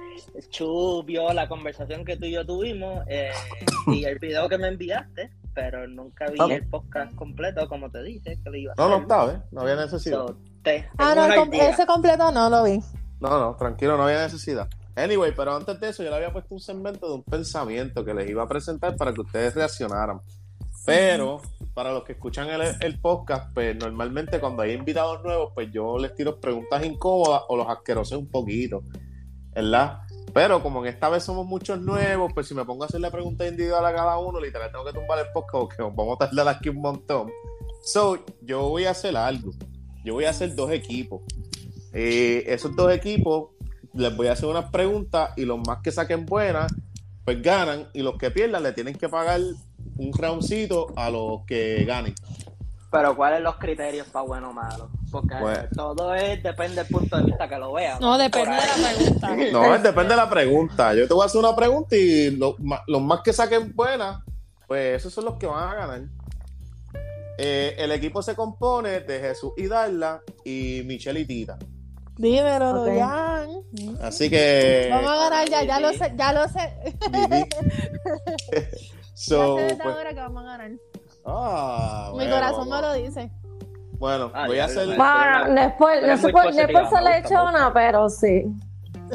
Chu 0.51 1.03
vio 1.05 1.33
la 1.33 1.49
conversación 1.49 2.05
que 2.05 2.17
tú 2.17 2.25
y 2.27 2.33
yo 2.33 2.47
tuvimos 2.47 3.03
eh, 3.09 3.31
y 3.89 4.05
el 4.05 4.19
video 4.19 4.49
que 4.49 4.57
me 4.57 4.69
enviaste, 4.69 5.31
pero 5.55 5.87
nunca 5.89 6.27
vi 6.31 6.39
Ah. 6.41 6.47
el 6.55 6.67
podcast 6.69 7.15
completo, 7.17 7.69
como 7.69 7.91
te 7.91 8.03
dije 8.03 8.39
que 8.43 8.51
lo 8.51 8.57
iba 8.57 8.73
a 8.73 8.77
No, 8.81 8.89
no 8.89 8.99
estaba, 9.03 9.33
¿eh? 9.33 9.43
No 9.51 9.63
había 9.63 9.77
necesidad. 9.77 10.19
So, 10.29 10.37
te- 10.63 10.89
Ah, 10.97 11.15
no, 11.17 11.35
com- 11.35 11.53
idea. 11.53 11.71
ese 11.71 11.85
completo 11.87 12.31
no 12.31 12.49
lo 12.49 12.63
vi. 12.65 12.79
No, 13.21 13.39
no, 13.39 13.57
tranquilo, 13.57 13.97
no 13.97 14.05
había 14.05 14.23
necesidad. 14.23 14.69
Anyway, 14.97 15.33
pero 15.37 15.55
antes 15.55 15.79
de 15.81 15.89
eso 15.89 16.03
yo 16.03 16.11
le 16.11 16.17
había 16.17 16.33
puesto 16.33 16.55
un 16.55 16.61
segmento 16.61 17.09
de 17.09 17.15
un 17.15 17.25
pensamiento 17.25 18.05
que 18.05 18.15
les 18.15 18.29
iba 18.31 18.43
a 18.45 18.49
presentar 18.49 18.97
para 18.97 19.13
que 19.13 19.21
ustedes 19.21 19.55
reaccionaran. 19.55 20.21
Pero 20.87 21.41
para 21.75 21.93
los 21.93 22.05
que 22.05 22.13
escuchan 22.13 22.49
el, 22.49 22.63
el 22.81 23.01
podcast, 23.01 23.53
pues 23.55 23.77
normalmente 23.77 24.41
cuando 24.41 24.63
hay 24.63 24.73
invitados 24.73 25.23
nuevos, 25.23 25.53
pues 25.55 25.71
yo 25.73 25.99
les 25.99 26.15
tiro 26.15 26.41
preguntas 26.41 26.85
incómodas 26.85 27.43
o 27.49 27.57
los 27.57 27.69
asquerosé 27.69 28.17
un 28.17 28.29
poquito, 28.29 28.83
¿verdad? 29.55 30.01
Pero 30.33 30.63
como 30.63 30.85
en 30.85 30.93
esta 30.93 31.09
vez 31.09 31.25
somos 31.25 31.47
muchos 31.47 31.81
nuevos, 31.81 32.33
pues 32.33 32.47
si 32.47 32.55
me 32.55 32.65
pongo 32.65 32.85
a 32.85 32.87
hacerle 32.87 33.11
preguntas 33.11 33.49
individuales 33.49 33.91
a 33.91 33.95
cada 33.95 34.19
uno, 34.19 34.41
literal 34.41 34.71
tengo 34.71 34.85
que 34.85 34.93
tumbar 34.93 35.19
el 35.19 35.33
podcast 35.33 35.77
porque 35.77 35.83
vamos 35.83 36.17
a 36.21 36.27
tardar 36.27 36.49
aquí 36.49 36.69
un 36.69 36.81
montón. 36.81 37.31
So, 37.83 38.25
yo 38.43 38.69
voy 38.69 38.85
a 38.85 38.91
hacer 38.91 39.17
algo. 39.17 39.53
Yo 40.05 40.15
voy 40.15 40.25
a 40.25 40.31
hacer 40.31 40.55
dos 40.55 40.71
equipos. 40.71 41.23
Eh, 41.93 42.45
esos 42.47 42.75
dos 42.77 42.93
equipos 42.93 43.51
les 43.95 44.15
voy 44.17 44.29
a 44.29 44.33
hacer 44.33 44.49
unas 44.49 44.71
preguntas 44.71 45.31
y 45.37 45.45
los 45.45 45.59
más 45.67 45.79
que 45.83 45.91
saquen 45.91 46.27
buenas, 46.27 46.73
pues 47.25 47.43
ganan. 47.43 47.89
Y 47.93 48.03
los 48.03 48.17
que 48.17 48.31
pierdan 48.31 48.63
le 48.63 48.73
tienen 48.73 48.95
que 48.95 49.09
pagar 49.09 49.41
un 49.97 50.13
roundcito 50.13 50.89
a 50.97 51.11
los 51.11 51.45
que 51.47 51.85
ganen. 51.85 52.15
Pero 52.91 53.15
¿cuáles 53.15 53.41
los 53.41 53.55
criterios 53.57 54.09
para 54.09 54.25
bueno 54.27 54.51
o 54.51 54.53
malo? 54.53 54.91
Porque 55.13 55.37
Bueno. 55.41 55.69
todo 55.77 56.13
es, 56.15 56.43
depende 56.43 56.77
del 56.83 56.87
punto 56.87 57.17
de 57.19 57.25
vista 57.25 57.49
que 57.49 57.57
lo 57.57 57.73
vean. 57.73 58.01
No, 58.01 58.19
depende 58.19 58.51
de 58.51 58.57
la 58.57 58.89
pregunta. 58.91 59.37
No, 59.53 59.79
depende 59.79 60.09
de 60.11 60.17
la 60.17 60.29
pregunta. 60.31 60.95
Yo 60.95 61.07
te 61.07 61.15
voy 61.15 61.23
a 61.23 61.27
hacer 61.27 61.39
una 61.39 61.55
pregunta 61.55 61.95
y 61.97 62.31
lo- 62.33 62.57
los 62.89 63.03
más 63.03 63.21
que 63.23 63.33
saquen 63.33 63.73
buenas, 63.77 64.23
pues 64.67 64.97
esos 64.97 65.13
son 65.13 65.25
los 65.27 65.35
que 65.37 65.47
van 65.47 65.69
a 65.69 65.75
ganar. 65.75 66.03
Eh, 67.39 67.77
el 67.79 67.93
equipo 67.93 68.23
se 68.23 68.35
compone 68.35 69.01
de 69.01 69.21
Jesús 69.21 69.53
y 69.57 69.67
Darla 69.69 70.21
y 70.45 70.83
Michelle 70.85 71.21
y 71.21 71.25
Tita. 71.27 71.59
Dímelo, 72.19 72.83
Ok. 72.83 72.89
Luyan. 72.89 73.49
Así 74.03 74.29
que. 74.29 74.89
Vamos 74.91 75.11
a 75.13 75.17
ganar 75.17 75.49
ya, 75.49 75.63
ya 75.65 75.81
lo 75.81 75.93
sé, 75.93 76.13
ya 76.17 76.33
lo 76.33 76.47
sé. 76.49 76.75
Vivi. 79.29 79.41
so, 79.41 79.57
ya 79.57 79.63
sé 79.63 79.69
desde 79.69 79.83
pues, 79.83 79.97
ahora 79.97 80.11
que 80.15 80.21
vamos 80.21 80.43
a 80.43 80.47
ganar. 80.47 80.71
ah, 81.27 82.07
Mi 82.11 82.15
bueno, 82.19 82.35
corazón 82.35 82.69
me 82.69 82.81
lo 82.81 82.93
dice. 82.95 83.33
Bueno, 83.99 84.31
Ah, 84.35 84.47
voy 84.47 84.59
a 84.59 84.65
hacer. 84.65 84.87
Bueno, 84.87 85.75
por, 85.79 86.03
no 86.03 86.17
por, 86.19 86.33
por 86.33 86.55
ser 86.55 86.73
me 86.73 86.81
gusta, 86.81 87.03
me 87.03 87.21
lechona, 87.21 87.73
pero 87.75 88.09
sí. 88.09 88.45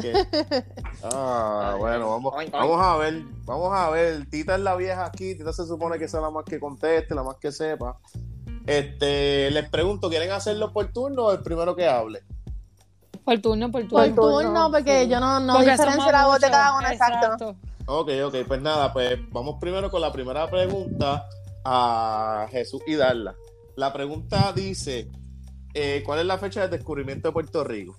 ¿Qué? 0.00 0.12
Ah, 1.02 1.72
Ay, 1.74 1.78
bueno, 1.78 2.10
vamos, 2.10 2.34
vamos 2.50 2.80
a 2.82 2.96
ver, 2.96 3.22
vamos 3.44 3.72
a 3.72 3.90
ver. 3.90 4.28
Tita 4.30 4.54
es 4.56 4.60
la 4.60 4.74
vieja 4.76 5.04
aquí, 5.06 5.36
Tita 5.36 5.52
se 5.52 5.66
supone 5.66 5.98
que 5.98 6.04
es 6.06 6.12
la 6.14 6.30
más 6.30 6.44
que 6.44 6.58
conteste, 6.58 7.14
la 7.14 7.22
más 7.22 7.36
que 7.36 7.52
sepa. 7.52 7.98
Este, 8.66 9.50
les 9.52 9.68
pregunto, 9.68 10.08
¿quieren 10.08 10.32
hacerlo 10.32 10.72
por 10.72 10.86
turno 10.92 11.26
o 11.26 11.32
el 11.32 11.40
primero 11.42 11.76
que 11.76 11.86
hable? 11.88 12.22
Por 13.24 13.38
turno, 13.40 13.70
por 13.70 13.86
Por 13.88 14.04
turno. 14.06 14.14
turno, 14.22 14.40
turno, 14.40 14.70
porque 14.72 15.04
sí. 15.04 15.08
yo 15.10 15.20
no, 15.20 15.38
no 15.40 15.58
diferencio 15.60 16.10
la 16.12 16.26
voz 16.26 16.40
de 16.40 16.50
cada 16.50 16.78
uno, 16.78 16.88
exacto. 16.88 17.56
Ok, 17.88 18.10
ok, 18.26 18.34
pues 18.48 18.60
nada, 18.60 18.92
pues 18.92 19.18
vamos 19.30 19.56
primero 19.60 19.90
con 19.90 20.00
la 20.00 20.12
primera 20.12 20.50
pregunta 20.50 21.24
a 21.64 22.46
Jesús 22.50 22.82
y 22.86 22.96
darla. 22.96 23.34
La 23.76 23.92
pregunta 23.92 24.52
dice, 24.54 25.08
eh, 25.74 26.02
¿cuál 26.04 26.20
es 26.20 26.26
la 26.26 26.38
fecha 26.38 26.62
del 26.62 26.70
descubrimiento 26.70 27.28
de 27.28 27.32
Puerto 27.32 27.62
Rico? 27.62 27.96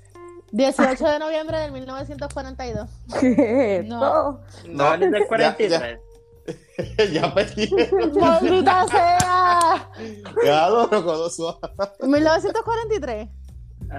18 0.51 1.05
de 1.07 1.19
noviembre 1.19 1.57
del 1.59 1.71
1942. 1.71 2.89
¿Qué 3.19 3.83
No. 3.85 4.41
No, 4.67 4.93
es 4.93 4.99
del 4.99 5.11
ya- 5.21 5.27
43. 5.27 5.99
ya 7.13 7.33
perdieron. 7.33 8.11
¡Maldita 8.19 8.87
sea! 8.87 9.89
Ya 10.45 10.69
lo 10.69 10.87
recuerdo 10.87 11.29
suave. 11.29 11.59
1943. 12.01 13.29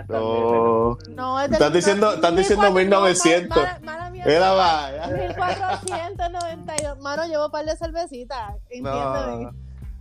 No. 0.08 0.98
No, 1.08 1.40
es 1.40 1.50
Están 1.52 1.72
diciendo- 1.72 2.12
están 2.14 2.36
diciendo 2.36 2.70
1900. 2.72 3.56
No, 3.56 3.62
mala- 3.62 3.80
mala 3.82 4.10
mía. 4.10 4.24
Era 4.26 4.52
vaya. 4.52 5.06
1492. 5.08 6.98
Mano, 7.00 7.26
llevo 7.26 7.46
un 7.46 7.50
par 7.52 7.64
de 7.64 7.76
cervecitas. 7.76 8.52
Entiéndeme. 8.70 9.50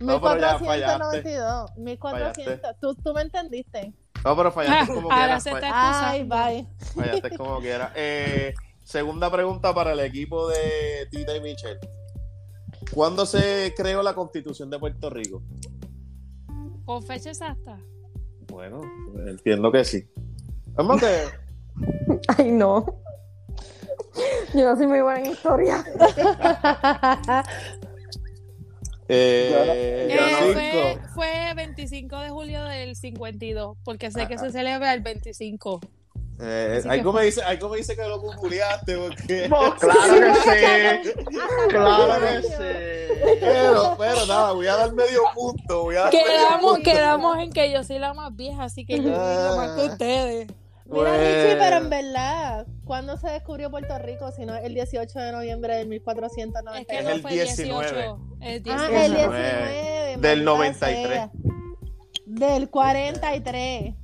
No, 0.00 0.12
no, 0.12 0.20
pero 0.20 0.40
ya 0.40 0.58
1492. 0.58 1.70
1400. 1.76 2.70
¿Tú, 2.80 2.94
tú 2.94 3.12
me 3.14 3.22
entendiste. 3.22 3.92
no, 4.24 4.36
pero 4.36 4.48
Ah, 4.48 4.52
fallaste 4.52 4.94
como 4.94 5.10
ahora 5.10 5.24
quieras. 5.24 5.42
se 5.42 5.50
fall- 5.50 5.64
está 5.64 6.10
Ay, 6.10 6.22
bye. 6.24 6.66
Fallaste 6.94 7.36
como 7.36 7.60
quieras. 7.60 7.90
Eh, 7.96 8.54
segunda 8.84 9.30
pregunta 9.30 9.74
para 9.74 9.92
el 9.92 10.00
equipo 10.00 10.48
de 10.48 11.08
Tita 11.10 11.34
y 11.36 11.40
Michelle. 11.40 11.80
¿Cuándo 12.92 13.26
se 13.26 13.74
creó 13.76 14.02
la 14.02 14.14
constitución 14.14 14.70
de 14.70 14.78
Puerto 14.78 15.10
Rico? 15.10 15.42
Con 16.84 17.02
fecha 17.02 17.28
exacta. 17.30 17.78
Bueno, 18.58 18.80
entiendo 19.28 19.70
que 19.70 19.84
sí. 19.84 20.04
Vamos 20.74 21.00
que 21.00 21.26
Ay, 22.36 22.50
no. 22.50 22.84
Yo 24.52 24.64
no 24.64 24.76
soy 24.76 24.88
muy 24.88 25.00
buena 25.00 25.20
en 25.20 25.26
historia. 25.26 25.84
eh, 29.08 30.08
Eh, 30.10 30.52
fue, 30.52 30.98
fue 31.14 31.54
25 31.54 32.18
de 32.18 32.30
julio 32.30 32.64
del 32.64 32.96
52, 32.96 33.78
porque 33.84 34.10
sé 34.10 34.26
que 34.26 34.38
se 34.38 34.50
celebra 34.50 34.92
el 34.92 35.02
25. 35.02 35.78
Eh, 36.40 36.82
algo, 36.88 37.12
que- 37.12 37.18
me 37.18 37.24
dice, 37.24 37.42
algo 37.42 37.68
me 37.68 37.76
dice 37.78 37.96
que 37.96 38.02
lo 38.06 38.20
googleaste 38.20 38.96
porque... 38.96 39.48
Claro 39.80 40.14
que 40.14 40.34
sí. 40.34 41.12
Claro 41.68 42.20
que 42.20 42.42
sí. 42.42 42.52
Pero, 43.40 43.96
pero 43.98 44.26
nada, 44.26 44.52
voy 44.52 44.66
a 44.68 44.76
dar 44.76 44.92
medio 44.92 45.20
punto. 45.34 45.82
Voy 45.82 45.96
a 45.96 46.02
dar 46.02 46.12
medio 46.12 46.26
Quedamos, 46.26 46.72
punto. 46.74 46.90
quedamos 46.90 47.38
en 47.38 47.52
que 47.52 47.72
yo 47.72 47.82
soy 47.82 47.98
la 47.98 48.14
más 48.14 48.34
vieja, 48.36 48.64
así 48.64 48.84
que 48.86 48.96
yo 48.98 49.02
digo 49.02 49.56
más 49.56 49.70
que 49.80 49.86
ustedes. 49.86 50.46
Mira, 50.86 51.10
Pues- 51.10 51.20
Richie, 51.20 51.56
pero 51.58 51.76
en 51.78 51.90
verdad, 51.90 52.66
¿cuándo 52.84 53.16
se 53.18 53.28
descubrió 53.28 53.70
Puerto 53.70 53.98
Rico? 53.98 54.30
Si 54.32 54.46
no 54.46 54.54
es 54.54 54.64
el 54.64 54.72
18 54.74 55.18
de 55.18 55.32
noviembre 55.32 55.80
Es 55.82 55.86
1490. 55.86 56.90
que 56.92 56.98
Es 56.98 57.04
no 57.04 57.10
el 57.10 57.20
fue 57.22 57.32
19. 57.32 57.90
18. 57.90 58.18
El 58.40 58.62
Ah, 58.70 58.88
19. 58.88 59.04
el 59.04 59.14
19. 59.14 59.38
19. 59.42 60.16
Del 60.28 60.44
maldita 60.44 60.86
93. 60.86 61.08
sea. 61.12 61.30
Del 62.26 62.70
43. 62.70 63.94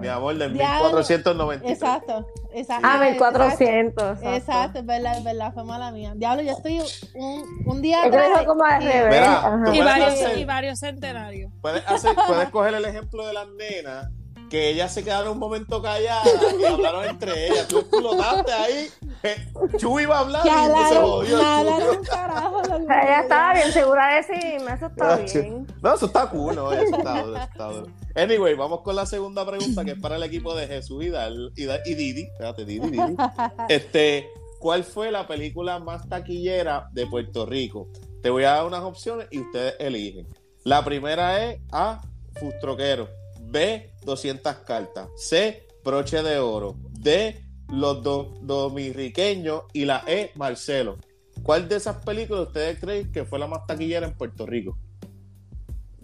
Mi 0.00 0.08
amor, 0.08 0.36
del 0.36 0.54
Diablo. 0.54 0.84
1493. 0.88 1.70
Exacto. 1.72 2.26
exacto. 2.52 2.86
Ah, 2.88 3.08
Exacto. 3.08 3.38
1400. 3.38 4.04
Exacto. 4.18 4.30
Exacto, 4.36 4.78
es 4.78 4.86
verdad, 4.86 5.18
es 5.18 5.24
verdad, 5.24 5.52
fue 5.52 5.64
mala 5.64 5.90
mía. 5.92 6.12
Diablo, 6.16 6.42
yo 6.42 6.52
estoy 6.52 6.80
un, 7.14 7.44
un 7.66 7.82
día 7.82 8.04
Es 8.04 8.10
que 8.10 8.16
atrás. 8.18 8.46
como 8.46 8.64
al 8.64 8.82
y- 8.82 8.86
revés. 8.86 9.10
Mira, 9.10 9.74
Y 9.74 9.80
varios, 9.82 10.08
hacer- 10.12 10.38
y 10.38 10.44
varios 10.44 10.78
centenarios. 10.80 11.52
Puedes, 11.60 11.86
hacer, 11.88 12.14
puedes 12.26 12.48
coger 12.50 12.74
el 12.74 12.84
ejemplo 12.84 13.26
de 13.26 13.32
las 13.34 13.48
nenas 13.48 14.08
que 14.50 14.70
ellas 14.70 14.90
se 14.94 15.04
quedaron 15.04 15.32
un 15.32 15.38
momento 15.38 15.82
calladas 15.82 16.26
y 16.58 16.64
hablaron 16.64 17.04
entre 17.04 17.48
ellas. 17.48 17.68
Tú 17.68 17.80
explotaste 17.80 18.50
ahí. 18.52 18.88
eh, 19.22 19.46
Chu 19.76 20.00
iba 20.00 20.16
a 20.16 20.20
hablar 20.20 20.42
Que 20.42 20.48
y 20.48 20.52
se 20.52 20.58
hablaron, 20.58 21.02
jodió. 21.04 21.42
hablaron 21.42 21.96
un 21.98 22.04
carajo. 22.04 22.62
Ella 22.64 23.20
estaba 23.20 23.52
bien 23.52 23.72
segura 23.72 24.14
de 24.14 24.22
sí, 24.22 24.56
eso 24.74 24.86
está 24.86 25.16
bien. 25.16 25.66
No, 25.82 25.94
eso 25.94 26.06
está 26.06 26.26
cool, 26.30 26.56
no, 26.56 26.72
eso 26.72 26.96
está 26.96 27.22
duro, 27.22 27.36
eso 27.36 27.44
está 27.52 27.64
duro. 27.66 27.86
Anyway, 28.14 28.54
vamos 28.54 28.80
con 28.82 28.96
la 28.96 29.06
segunda 29.06 29.46
pregunta 29.46 29.84
que 29.84 29.92
es 29.92 29.98
para 30.00 30.16
el 30.16 30.22
equipo 30.22 30.54
de 30.54 30.66
Jesús 30.66 31.04
y, 31.04 31.08
Dal- 31.10 31.52
y, 31.56 31.94
Didi. 31.94 32.22
Espérate, 32.22 32.64
Didi, 32.64 32.90
Didi. 32.90 33.14
Este, 33.68 34.28
¿cuál 34.58 34.82
fue 34.84 35.10
la 35.12 35.26
película 35.26 35.78
más 35.78 36.08
taquillera 36.08 36.88
de 36.92 37.06
Puerto 37.06 37.46
Rico? 37.46 37.88
Te 38.22 38.30
voy 38.30 38.44
a 38.44 38.52
dar 38.52 38.66
unas 38.66 38.82
opciones 38.82 39.28
y 39.30 39.38
ustedes 39.40 39.74
eligen. 39.78 40.26
La 40.64 40.84
primera 40.84 41.44
es 41.50 41.60
A, 41.70 42.00
Fustroquero. 42.40 43.08
B, 43.40 43.92
200 44.04 44.54
cartas. 44.66 45.08
C, 45.16 45.66
Broche 45.84 46.22
de 46.22 46.38
Oro. 46.38 46.74
D, 46.98 47.44
Los 47.70 48.02
do- 48.02 48.34
Dominiqueños. 48.42 49.62
Y 49.72 49.84
la 49.84 50.02
E, 50.06 50.32
Marcelo. 50.34 50.96
¿Cuál 51.44 51.68
de 51.68 51.76
esas 51.76 52.04
películas 52.04 52.48
ustedes 52.48 52.80
creen 52.80 53.12
que 53.12 53.24
fue 53.24 53.38
la 53.38 53.46
más 53.46 53.64
taquillera 53.66 54.06
en 54.08 54.14
Puerto 54.14 54.44
Rico? 54.44 54.76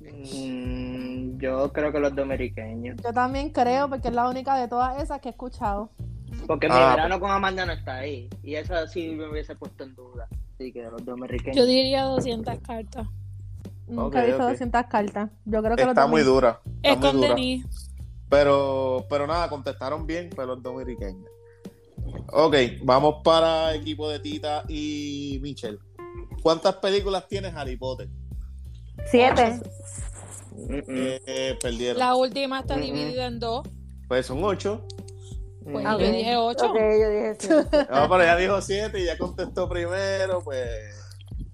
Mm, 0.00 1.03
yo 1.44 1.70
creo 1.72 1.92
que 1.92 2.00
los 2.00 2.14
dominiqueños. 2.14 2.96
Yo 3.04 3.12
también 3.12 3.50
creo, 3.50 3.88
porque 3.90 4.08
es 4.08 4.14
la 4.14 4.28
única 4.28 4.56
de 4.56 4.66
todas 4.66 5.02
esas 5.02 5.20
que 5.20 5.28
he 5.28 5.32
escuchado. 5.32 5.90
Porque 6.46 6.68
mi 6.68 6.74
Ah, 6.74 6.94
verano 6.96 7.20
con 7.20 7.30
Amanda 7.30 7.66
no 7.66 7.72
está 7.72 7.96
ahí. 7.96 8.28
Y 8.42 8.54
esa 8.54 8.86
sí 8.88 9.10
me 9.10 9.28
hubiese 9.28 9.54
puesto 9.54 9.84
en 9.84 9.94
duda. 9.94 10.26
Así 10.54 10.72
que 10.72 10.82
los 10.84 11.04
dominiqueños. 11.04 11.56
Yo 11.56 11.66
diría 11.66 12.04
200 12.04 12.58
cartas. 12.60 13.06
Nunca 13.86 14.22
he 14.22 14.28
visto 14.28 14.42
ok. 14.42 14.50
200 14.52 14.84
cartas. 14.86 15.30
Yo 15.44 15.62
creo 15.62 15.76
que 15.76 15.82
los 15.82 15.90
Está 15.90 16.06
muy 16.06 16.22
dura. 16.22 16.60
Es 16.82 16.96
muy 16.98 17.06
con 17.06 17.16
dura. 17.16 17.28
Denis. 17.28 17.66
Pero, 18.30 19.04
pero 19.10 19.26
nada, 19.26 19.48
contestaron 19.50 20.06
bien, 20.06 20.30
pero 20.34 20.46
los 20.54 20.62
dominiqueños. 20.62 21.28
Ok, 22.32 22.56
vamos 22.82 23.16
para 23.22 23.74
equipo 23.74 24.08
de 24.08 24.18
Tita 24.18 24.64
y 24.68 25.38
Michelle. 25.42 25.78
¿Cuántas 26.42 26.76
películas 26.76 27.28
tiene 27.28 27.48
Harry 27.48 27.76
Potter? 27.76 28.08
Siete. 29.06 29.60
Eh, 30.56 31.58
perdieron. 31.60 31.98
La 31.98 32.14
última 32.14 32.60
está 32.60 32.76
dividida 32.76 33.26
en 33.26 33.38
dos. 33.40 33.66
Pues 34.08 34.26
son 34.26 34.42
ocho. 34.44 34.86
Pues. 35.64 35.86
Ok. 35.86 35.92
yo 36.00 36.12
dije 36.12 36.36
8. 36.36 36.66
Ok, 36.66 36.74
yo 36.76 37.08
dije 37.10 37.36
siete. 37.38 37.86
No, 37.90 38.08
pero 38.08 38.22
ya 38.22 38.36
dijo 38.36 38.60
siete 38.60 39.00
y 39.00 39.06
ya 39.06 39.16
contestó 39.18 39.68
primero, 39.68 40.42
pues 40.44 40.68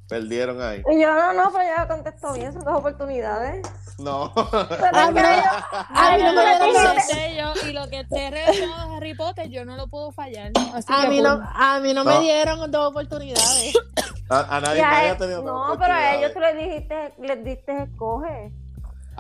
perdieron 0.09 0.61
ahí. 0.61 0.83
Y 0.91 1.01
yo, 1.01 1.15
no, 1.15 1.33
no, 1.33 1.53
pero 1.53 1.65
ya 1.65 1.87
contestó 1.87 2.33
bien, 2.33 2.53
son 2.53 2.65
dos 2.65 2.77
oportunidades. 2.79 3.65
No. 3.99 4.33
Pero 4.35 4.49
Ah, 4.93 5.07
A 5.95 6.17
mí 6.17 6.23
no 6.25 6.33
me 6.33 6.43
dieron 6.43 7.55
yo- 7.55 7.69
y 7.69 7.73
lo 7.73 7.89
que 7.89 8.01
esté 8.01 8.31
relacionado 8.31 8.93
a 8.93 8.97
Harry 8.97 9.15
Potter, 9.15 9.49
yo 9.49 9.65
no 9.65 9.77
lo 9.77 9.87
puedo 9.89 10.11
fallar. 10.11 10.51
Así 10.75 10.93
A 10.93 11.03
que 11.03 11.09
mí 11.09 11.21
no, 11.21 11.41
a 11.55 11.79
mí 11.81 11.95
no, 11.95 12.03
No. 12.03 12.11
me 12.19 12.21
dieron 12.25 12.71
dos 12.73 12.91
oportunidades. 12.91 13.75
A, 14.29 14.57
a 14.57 14.61
nadie, 14.61 14.81
nadie 14.83 15.07
él- 15.07 15.13
ha 15.13 15.19
tenido 15.19 15.43
no, 15.43 15.77
pero 15.79 15.93
a 15.93 16.15
ellos 16.17 16.33
tú 16.33 16.41
les 16.41 16.57
dijiste, 16.57 17.15
les 17.21 17.45
diste 17.45 17.83
escoge. 17.83 18.53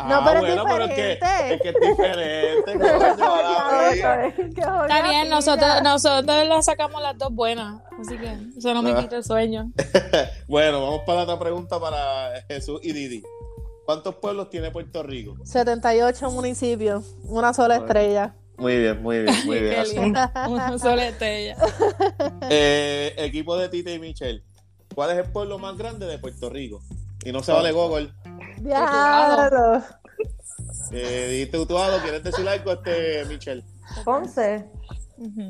Ah, 0.03 0.07
No, 0.09 0.25
pero 0.25 0.47
es 0.47 0.55
bueno, 0.57 0.65
pero 0.69 0.85
es 0.85 0.95
que, 0.95 1.09
diferente. 1.15 1.55
es 1.55 1.61
que 1.63 1.69
es 1.69 1.75
diferente. 1.81 2.73
Está 4.61 5.03
bien, 5.03 5.29
nosotros, 5.29 5.83
nosotros 5.83 6.47
las 6.47 6.65
sacamos 6.65 7.03
las 7.03 7.17
dos 7.19 7.33
buenas. 7.33 7.83
Así 8.01 8.17
que 8.17 8.37
eso 8.59 8.75
no 8.75 8.83
me 8.83 8.93
Ah. 8.93 9.01
quita 9.01 9.17
el 9.17 9.25
sueño. 9.25 9.71
Bueno, 10.49 10.83
vamos 10.83 11.03
para 11.07 11.19
la 11.19 11.25
otra 11.25 11.39
pregunta 11.39 11.79
para 11.79 12.43
Jesús 12.49 12.81
y 12.83 12.93
Didi. 12.93 13.23
¿Cuántos 13.87 14.17
pueblos 14.17 14.51
tiene 14.51 14.71
Puerto 14.71 15.03
Rico? 15.03 15.35
78 15.45 16.31
municipios, 16.31 17.15
una 17.25 17.53
sola 17.55 17.79
Bueno. 17.79 17.87
estrella. 17.87 18.35
Muy 18.59 18.77
bien, 18.79 19.03
muy 19.03 19.21
bien, 19.23 19.35
muy 19.47 19.59
bien. 19.61 19.85
Una 20.49 20.79
sola 20.79 21.09
estrella. 21.09 21.57
Eh, 22.51 23.15
equipo 23.17 23.57
de 23.57 23.71
Tita 23.71 23.91
y 23.91 23.99
Michelle. 23.99 24.43
¿Cuál 24.95 25.13
es 25.13 25.19
el 25.25 25.33
pueblo 25.33 25.59
más 25.59 25.79
grande 25.79 26.05
de 26.07 26.19
Puerto 26.19 26.51
Rico? 26.51 26.83
Y 27.25 27.33
no 27.33 27.43
se 27.43 27.53
vale 27.53 27.73
Google. 27.73 28.13
Diablo. 28.61 29.83
Eh, 30.93 31.29
dijiste 31.31 31.57
Utuado, 31.57 32.01
¿quieres 32.03 32.25
decir 32.25 32.49
algo, 32.49 32.73
este, 32.73 33.25
Michelle? 33.27 33.65
Ponce. 34.05 34.69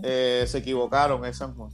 Eh, 0.03 0.45
se 0.47 0.59
equivocaron, 0.59 1.25
es 1.25 1.39
San 1.39 1.55
Juan. 1.55 1.71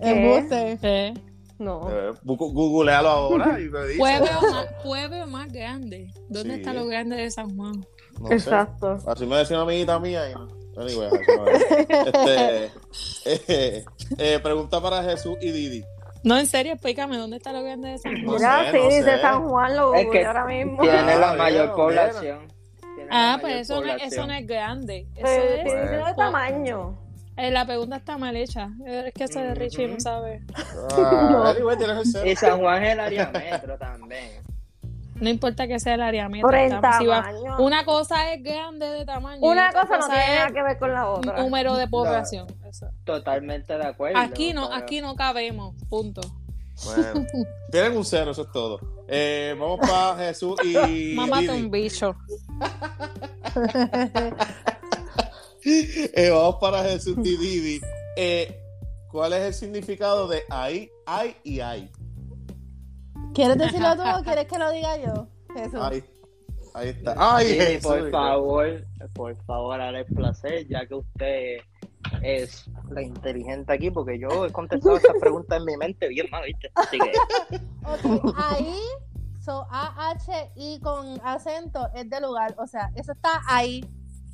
Sí. 0.00 1.20
No. 1.58 1.90
Eh, 1.90 2.12
googlealo 2.22 3.08
ahora 3.08 3.60
y 3.60 3.68
me 3.68 3.84
dice. 3.86 3.98
Pueblo 3.98 4.26
más, 4.50 4.66
pueblo 4.82 5.26
más 5.26 5.52
grande. 5.52 6.10
¿Dónde 6.28 6.54
Sí. 6.54 6.60
está 6.60 6.72
lo 6.72 6.86
grande 6.86 7.16
de 7.16 7.30
San 7.30 7.54
Juan? 7.56 7.84
No 8.20 8.28
sé. 8.28 8.34
Exacto. 8.34 8.96
Así 9.06 9.26
me 9.26 9.36
decía 9.36 9.56
una 9.56 9.64
amiguita 9.64 9.98
mía. 9.98 10.30
Y 10.30 10.34
no. 10.34 10.48
Anyway, 10.78 11.08
así 11.08 11.86
este, 12.06 12.64
eh, 13.24 13.84
eh, 14.16 14.38
pregunta 14.40 14.80
para 14.80 15.02
Jesús 15.02 15.36
y 15.40 15.50
Didi. 15.50 15.84
No, 16.24 16.38
en 16.38 16.46
serio, 16.46 16.72
explícame 16.72 17.16
dónde 17.16 17.36
está 17.36 17.52
lo 17.52 17.62
grande 17.62 17.90
de 17.90 17.98
San 17.98 18.12
Juan. 18.12 18.24
No 18.24 18.32
Mira, 18.34 18.64
sé, 18.64 18.70
sí, 18.72 18.78
no 18.78 18.84
dice 18.88 19.02
sé. 19.04 19.20
San 19.20 19.48
Juan, 19.48 19.76
lo 19.76 19.94
Es 19.94 20.06
que 20.10 20.26
ahora 20.26 20.44
mismo. 20.44 20.82
Tiene 20.82 21.16
la 21.18 21.32
mayor 21.38 21.74
población. 21.74 22.38
Tiene 22.96 23.08
Ah, 23.10 23.38
pues 23.40 23.54
eso 23.60 23.80
no, 23.80 23.92
es- 23.92 24.12
eso 24.12 24.26
no 24.26 24.32
es 24.32 24.46
grande. 24.46 25.06
Eso 25.14 25.22
Pero 25.24 25.54
es, 25.54 26.06
de 26.06 26.14
tamaño. 26.16 26.98
eh, 27.36 27.50
la 27.50 27.64
pregunta 27.64 27.96
está 27.96 28.18
mal 28.18 28.36
hecha. 28.36 28.68
Es 28.84 29.14
que 29.14 29.24
ese 29.24 29.40
de 29.40 29.54
Richie 29.54 29.86
no 29.88 30.00
sabe. 30.00 30.42
Ah, 30.96 31.52
anyway. 31.56 31.76
Y 32.24 32.34
San 32.36 32.58
Juan 32.60 32.82
es 32.84 32.92
el 32.94 33.00
área 33.00 33.30
metro 33.30 33.78
también. 33.78 34.42
No 35.20 35.28
importa 35.28 35.66
que 35.66 35.78
sea 35.80 35.94
el 35.94 36.02
área 36.02 36.28
metro. 36.28 36.48
Por 36.48 36.54
el 36.56 36.72
estamos- 36.72 36.98
si 36.98 37.06
va- 37.06 37.22
tamaño. 37.22 37.56
una 37.58 37.84
cosa 37.84 38.32
es 38.32 38.42
grande 38.42 38.86
de 38.86 39.04
tamaño. 39.04 39.40
Una 39.42 39.72
cosa 39.72 39.98
no 39.98 40.06
tiene 40.08 40.34
nada 40.36 40.50
que 40.50 40.62
ver 40.62 40.78
con 40.78 40.92
la 40.92 41.08
otra. 41.10 41.42
número 41.42 41.76
de 41.76 41.88
población. 41.88 42.46
Eso. 42.68 42.88
Totalmente 43.04 43.76
de 43.76 43.84
acuerdo. 43.86 44.18
Aquí 44.18 44.52
no, 44.52 44.68
pero- 44.68 44.82
aquí 44.82 45.00
no 45.00 45.14
cabemos. 45.16 45.74
Punto. 45.88 46.20
Bueno, 46.84 47.26
tienen 47.72 47.96
un 47.96 48.04
cero, 48.04 48.30
eso 48.30 48.42
es 48.42 48.52
todo. 48.52 48.78
Eh, 49.08 49.56
vamos 49.58 49.80
para 49.80 50.16
Jesús 50.26 50.54
y 50.64 51.14
Mámate 51.16 51.50
un 51.50 51.70
bicho. 51.70 52.14
Eh, 55.64 56.30
vamos 56.30 56.56
para 56.60 56.82
Jesús 56.84 57.16
y 57.18 57.36
Didi. 57.36 57.80
Eh, 58.16 58.58
¿Cuál 59.10 59.32
es 59.34 59.40
el 59.42 59.54
significado 59.54 60.26
de 60.28 60.42
ahí, 60.50 60.90
ay 61.06 61.36
y 61.44 61.60
ay? 61.60 61.90
¿Quieres 63.34 63.58
decirlo 63.58 63.94
tú 63.96 64.02
o 64.02 64.22
quieres 64.22 64.46
que 64.46 64.58
lo 64.58 64.70
diga 64.70 64.96
yo? 64.98 65.26
Jesús. 65.54 65.80
Ahí, 65.80 66.04
ahí 66.74 66.88
está. 66.90 67.14
Ay, 67.16 67.46
Sí, 67.48 67.54
Jesús. 67.60 67.90
por 67.90 68.10
favor, 68.10 68.84
por 69.14 69.36
favor, 69.44 69.80
haré 69.80 70.00
el 70.00 70.06
placer, 70.06 70.66
ya 70.68 70.86
que 70.86 70.94
usted 70.94 71.56
es 72.22 72.70
la 72.90 73.02
inteligente 73.02 73.72
aquí, 73.72 73.90
porque 73.90 74.18
yo 74.18 74.46
he 74.46 74.52
contestado 74.52 74.96
esas 74.96 75.16
preguntas 75.20 75.58
en 75.58 75.64
mi 75.64 75.76
mente 75.76 76.08
bien 76.08 76.26
mal, 76.30 76.44
¿viste? 76.44 76.70
Así 76.74 76.98
que, 76.98 77.12
Ok, 77.84 78.34
ahí, 78.36 78.74
so 79.44 79.66
A-H-I 79.70 80.80
con 80.80 81.20
acento 81.24 81.88
es 81.94 82.08
de 82.08 82.20
lugar. 82.20 82.54
O 82.58 82.66
sea, 82.66 82.90
eso 82.94 83.12
está 83.12 83.40
ahí, 83.48 83.84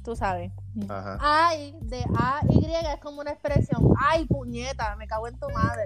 tú 0.04 0.14
sabes. 0.14 0.52
Ajá. 0.88 1.18
Ay, 1.20 1.74
de 1.82 2.04
A-Y 2.18 2.64
es 2.74 3.00
como 3.00 3.20
una 3.20 3.30
expresión. 3.32 3.82
Ay, 3.98 4.26
puñeta, 4.26 4.94
me 4.96 5.06
cago 5.06 5.28
en 5.28 5.38
tu 5.38 5.48
madre. 5.50 5.84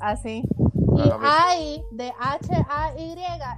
Así. 0.00 0.42
Y 1.04 1.10
ay, 1.22 1.82
de 1.92 2.12
H-A-Y 2.18 3.16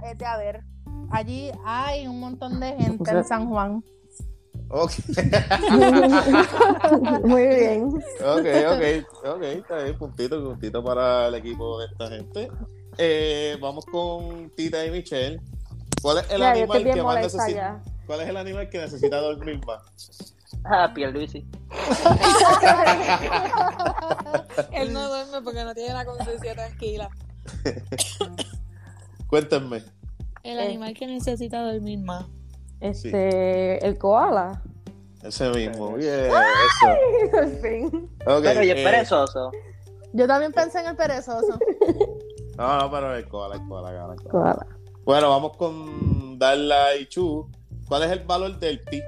es 0.09 0.17
de 0.17 0.25
haber. 0.25 0.63
Allí 1.11 1.51
hay 1.65 2.07
un 2.07 2.19
montón 2.19 2.59
de 2.59 2.73
gente 2.75 3.09
en 3.11 3.23
San 3.23 3.49
Juan. 3.49 3.83
Ok, 4.71 4.91
Muy 7.23 7.47
bien. 7.47 7.85
ok, 7.87 8.45
ok, 8.67 8.83
ok, 9.35 9.41
está 9.41 9.77
bien, 9.83 9.97
puntito, 9.97 10.43
puntito 10.43 10.83
para 10.83 11.25
el 11.27 11.33
equipo 11.35 11.79
de 11.79 11.87
esta 11.87 12.07
gente. 12.07 12.51
Eh, 12.99 13.57
vamos 13.59 13.83
con 13.87 14.51
Tita 14.55 14.85
y 14.85 14.91
Michelle. 14.91 15.41
¿Cuál 16.03 16.19
es 16.19 16.29
el 16.31 16.39
Ya, 16.41 16.51
animal 16.51 16.83
que 16.83 17.01
más 17.03 17.15
necesita? 17.15 17.49
ya. 17.49 17.81
¿Cuál 18.05 18.21
es 18.21 18.29
el 18.29 18.37
animal 18.37 18.69
que 18.69 18.77
necesita 18.79 19.17
dormir 19.19 19.59
más? 19.65 19.81
ah, 20.65 20.91
Pierluisi. 20.93 21.47
Él 24.71 24.93
no 24.93 25.07
duerme 25.07 25.41
porque 25.41 25.63
no 25.63 25.73
tiene 25.73 25.93
la 25.93 26.05
conciencia 26.05 26.53
tranquila. 26.53 27.09
Cuéntenme. 29.27 29.83
El 30.43 30.59
Eh. 30.59 30.65
animal 30.65 30.93
que 30.93 31.05
necesita 31.07 31.61
dormir 31.63 31.99
más. 31.99 32.25
Este, 32.79 33.85
el 33.85 33.97
koala. 33.97 34.61
Ese 35.23 35.49
mismo. 35.49 35.93
Bien, 35.95 36.27
eso. 36.27 37.37
Al 37.37 37.51
fin. 37.57 38.09
Ok, 38.25 38.41
Pero 38.43 38.63
y 38.63 38.71
es 38.71 38.77
eh, 38.79 38.83
perezoso. 38.83 39.51
Yo 40.13 40.27
también 40.27 40.53
pensé 40.53 40.79
en 40.79 40.87
el 40.87 40.95
perezoso. 40.95 41.59
No, 42.57 42.77
no, 42.79 42.91
pero 42.91 43.15
el 43.15 43.27
koala, 43.27 43.55
el 43.55 43.67
koala, 43.67 43.89
el 43.91 43.97
koala. 43.97 44.15
Koala. 44.31 44.67
Bueno, 45.03 45.29
vamos 45.29 45.55
con 45.57 46.39
Darla 46.39 46.95
y 46.95 47.05
Chu. 47.07 47.49
¿Cuál 47.87 48.03
es 48.03 48.11
el 48.11 48.19
valor 48.25 48.57
del 48.59 48.79
pi? 48.81 49.01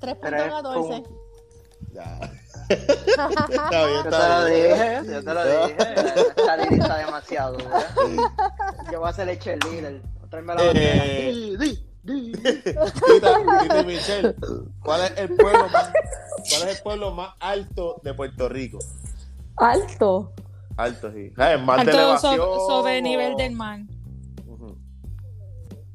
3.14. 0.00 1.04
Ya. 1.92 2.18
Está 2.70 3.28
bien, 3.28 3.94
Yo 3.96 4.02
te 4.02 4.08
está 4.08 4.38
lo 4.40 4.44
dije, 4.46 5.00
yo 5.12 5.24
te 5.24 5.34
lo 5.34 5.44
dije. 5.44 5.76
Didi 6.68 6.80
está 6.80 6.96
demasiado 6.98 7.56
dura. 7.58 7.80
Yo 8.92 8.98
voy 9.00 9.06
a 9.06 9.10
hacer 9.10 9.28
el 9.28 9.38
cheerleader. 9.38 10.02
Tráeme 10.30 10.54
la 10.54 10.62
bandera. 10.62 11.04
Eh, 11.06 11.32
Di, 11.32 11.56
di, 11.56 11.86
di. 12.02 12.32
Tita, 12.32 13.34
Tita 13.62 13.80
y 13.80 13.84
Michelle, 13.84 14.34
¿cuál 14.82 15.00
es 15.02 15.12
el 15.18 15.36
pueblo 15.36 15.68
más, 15.68 15.90
cuál 16.48 16.68
es 16.68 16.76
el 16.76 16.82
pueblo 16.82 17.10
más 17.12 17.34
alto 17.40 18.00
de 18.04 18.14
Puerto 18.14 18.48
Rico? 18.48 18.78
Alto. 19.56 20.32
Alto, 20.76 21.12
sí. 21.12 21.32
Ah, 21.36 21.52
es 21.54 21.60
más 21.62 21.76
de 21.84 21.90
Alto 21.90 21.96
elevación. 22.02 22.36
so- 22.36 22.66
sobre 22.68 22.98
o- 22.98 23.02
nivel 23.02 23.36
del 23.36 23.52
mar. 23.52 23.80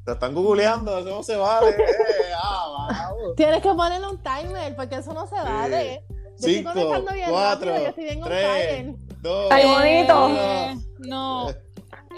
Te 0.04 0.12
están 0.12 0.34
googleando, 0.34 0.98
eso 0.98 1.08
no 1.10 1.22
se 1.24 1.34
vale. 1.36 1.70
Eh, 1.76 2.32
ah. 2.40 3.10
Tienes 3.36 3.60
que 3.60 3.74
ponerle 3.74 4.06
un 4.08 4.18
timer 4.22 4.76
porque 4.76 4.96
eso 4.96 5.12
no 5.12 5.26
se 5.26 5.34
vale. 5.34 6.04
Yo 6.38 6.48
estoy 6.48 6.54
Cinco, 6.56 6.72
contestando 6.72 7.12
bien 7.12 7.30
cuatro, 7.30 7.70
rápido, 7.70 7.82
yo 7.84 7.88
estoy 7.90 8.04
bien 8.04 8.22
on 8.22 8.28
tres, 8.28 8.94
dos. 9.22 9.50
Ay, 9.50 9.64
bonito. 9.66 10.28
Eh, 10.30 10.76
no. 10.98 11.48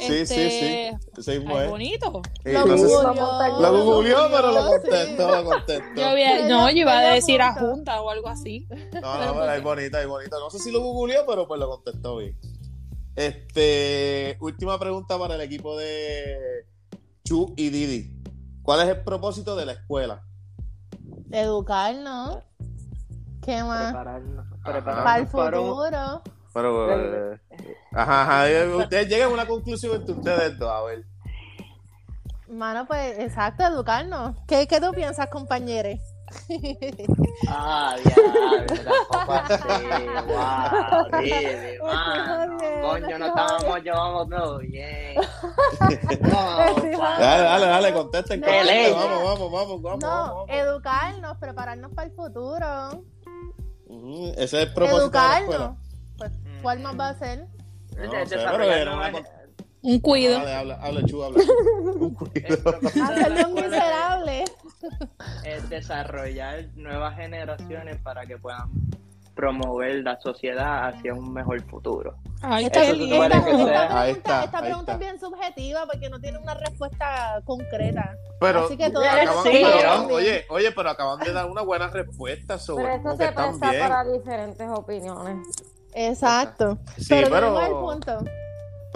Sí, 0.00 0.06
sí, 0.06 0.12
este, 0.20 0.98
sí. 1.10 1.10
Ese 1.20 1.38
mismo 1.40 1.56
Ay, 1.56 1.68
bonito. 1.68 2.22
Sí, 2.44 2.52
Lo 2.52 2.66
no 2.66 2.76
googleó, 2.76 3.60
Lo 3.60 3.84
googleó, 3.84 4.18
pero 4.30 4.52
lo 4.52 4.62
sí. 4.62 4.68
contestó, 4.68 5.30
lo 5.30 5.44
contestó. 5.44 5.84
Yo, 5.96 6.06
había- 6.06 6.34
Medio- 6.34 6.48
no, 6.48 6.70
yo 6.70 6.76
iba 6.76 6.98
a 6.98 7.14
decir 7.14 7.42
a 7.42 7.54
junta 7.54 8.00
o 8.00 8.10
algo 8.10 8.28
así. 8.28 8.66
No, 9.00 9.18
no, 9.24 9.32
pero 9.34 9.52
es 9.52 9.62
bonita, 9.62 10.00
es 10.00 10.06
bonita. 10.06 10.36
No 10.38 10.50
sé 10.50 10.58
si 10.60 10.70
lo 10.70 10.80
googleó, 10.80 11.24
pero 11.26 11.48
pues 11.48 11.58
lo 11.58 11.68
contestó 11.68 12.16
bien. 12.18 12.38
Este, 13.16 14.36
última 14.40 14.78
pregunta 14.78 15.18
para 15.18 15.34
el 15.34 15.40
equipo 15.40 15.76
de 15.76 16.64
Chu 17.24 17.52
y 17.56 17.70
Didi. 17.70 18.14
¿Cuál 18.62 18.82
es 18.82 18.88
el 18.96 19.02
propósito 19.02 19.56
de 19.56 19.66
la 19.66 19.72
escuela? 19.72 20.22
Educarnos. 21.32 22.38
¿Qué 23.48 23.62
más? 23.64 23.84
Prepararnos, 23.92 24.46
Para 24.62 24.76
el 24.78 24.84
prepararnos 24.84 25.30
para 25.32 25.60
un- 25.60 25.68
futuro. 25.68 26.22
Pero, 26.52 27.32
eh, 27.32 27.40
ajá, 27.94 28.22
ajá, 28.22 28.50
eh, 28.50 28.66
ustedes 28.76 29.08
lleguen 29.08 29.28
a 29.28 29.32
una 29.32 29.46
conclusión 29.46 29.96
entre 29.96 30.14
ustedes 30.14 30.58
dos, 30.58 30.70
a 30.70 30.82
ver. 30.82 31.04
Mano, 32.46 32.84
pues 32.86 33.18
exacto, 33.18 33.62
educarnos. 33.64 34.36
¿Qué, 34.46 34.66
qué 34.66 34.80
tú 34.82 34.90
piensas, 34.92 35.30
compañeros? 35.30 35.98
Ah, 37.48 37.94
ya, 38.04 38.14
tampoco 38.14 39.32
así. 39.32 39.62
Wow, 40.26 40.36
mano. 40.36 41.08
jodiendo, 41.10 42.88
Coño, 42.88 43.18
no 43.18 43.26
estábamos 43.26 43.64
bien. 44.60 45.14
Dale, 46.20 47.42
dale, 47.44 47.66
dale, 47.66 47.92
contesten, 47.94 48.40
No. 48.40 48.46
Vamos, 48.94 49.22
vamos, 49.24 49.52
vamos, 49.52 49.82
vamos. 49.82 50.00
No, 50.00 50.08
vamos, 50.08 50.34
vamos. 50.34 50.50
educarnos, 50.50 51.36
prepararnos 51.38 51.92
para 51.94 52.08
el 52.08 52.14
futuro. 52.14 53.04
Ese 54.36 54.42
es 54.44 54.52
el 54.68 54.72
propósito. 54.74 55.04
Educarnos. 55.04 55.76
Pues, 56.16 56.32
¿cuál 56.62 56.80
más 56.80 56.98
va 56.98 57.08
a 57.10 57.18
ser? 57.18 57.46
No, 57.96 58.02
de- 58.12 58.26
sé, 58.26 58.36
desarrollar 58.36 58.58
pero 58.68 58.82
era 58.82 58.94
nuevas- 58.94 59.20
una 59.20 59.28
Un 59.80 60.00
cuido. 60.00 60.38
Dale, 60.38 60.54
habla, 60.54 60.74
habla, 60.82 61.02
Chu, 61.06 61.22
habla. 61.22 61.42
Un 62.00 62.14
cuido. 62.14 62.78
es- 62.82 63.48
miserables. 63.54 64.50
es 65.44 65.68
desarrollar 65.70 66.66
nuevas 66.74 67.16
generaciones 67.16 67.96
para 68.02 68.26
que 68.26 68.36
puedan 68.38 68.68
promover 69.38 70.02
la 70.02 70.18
sociedad 70.20 70.88
hacia 70.88 71.14
un 71.14 71.32
mejor 71.32 71.62
futuro. 71.70 72.16
Eso 72.42 72.56
esta- 72.58 72.80
que 72.80 72.90
esta 73.52 74.00
Ahí 74.00 74.10
está, 74.10 74.44
esta 74.44 74.58
ahí 74.58 74.64
pregunta 74.64 74.80
está. 74.80 74.92
es 74.94 74.98
bien 74.98 75.20
subjetiva 75.20 75.86
porque 75.86 76.10
no 76.10 76.18
tiene 76.18 76.38
una 76.38 76.54
respuesta 76.54 77.40
concreta. 77.44 78.16
Pero 78.40 78.64
Así 78.64 78.76
que 78.76 78.90
todo 78.90 79.04
acaban- 79.04 79.44
Sí, 79.44 79.62
oye, 80.10 80.44
oye, 80.50 80.72
pero 80.72 80.90
acaban 80.90 81.20
de 81.20 81.32
dar 81.32 81.48
una 81.48 81.62
buena 81.62 81.86
respuesta 81.86 82.58
sobre 82.58 82.82
Pero 82.84 82.96
esto 82.96 83.10
se 83.12 83.32
presta 83.32 83.70
para 83.88 84.04
diferentes 84.10 84.68
opiniones. 84.68 85.46
Exacto. 85.94 86.78
Sí, 86.96 87.06
pero, 87.10 87.30
pero, 87.30 87.60
el 87.60 87.72
punto. 87.74 88.18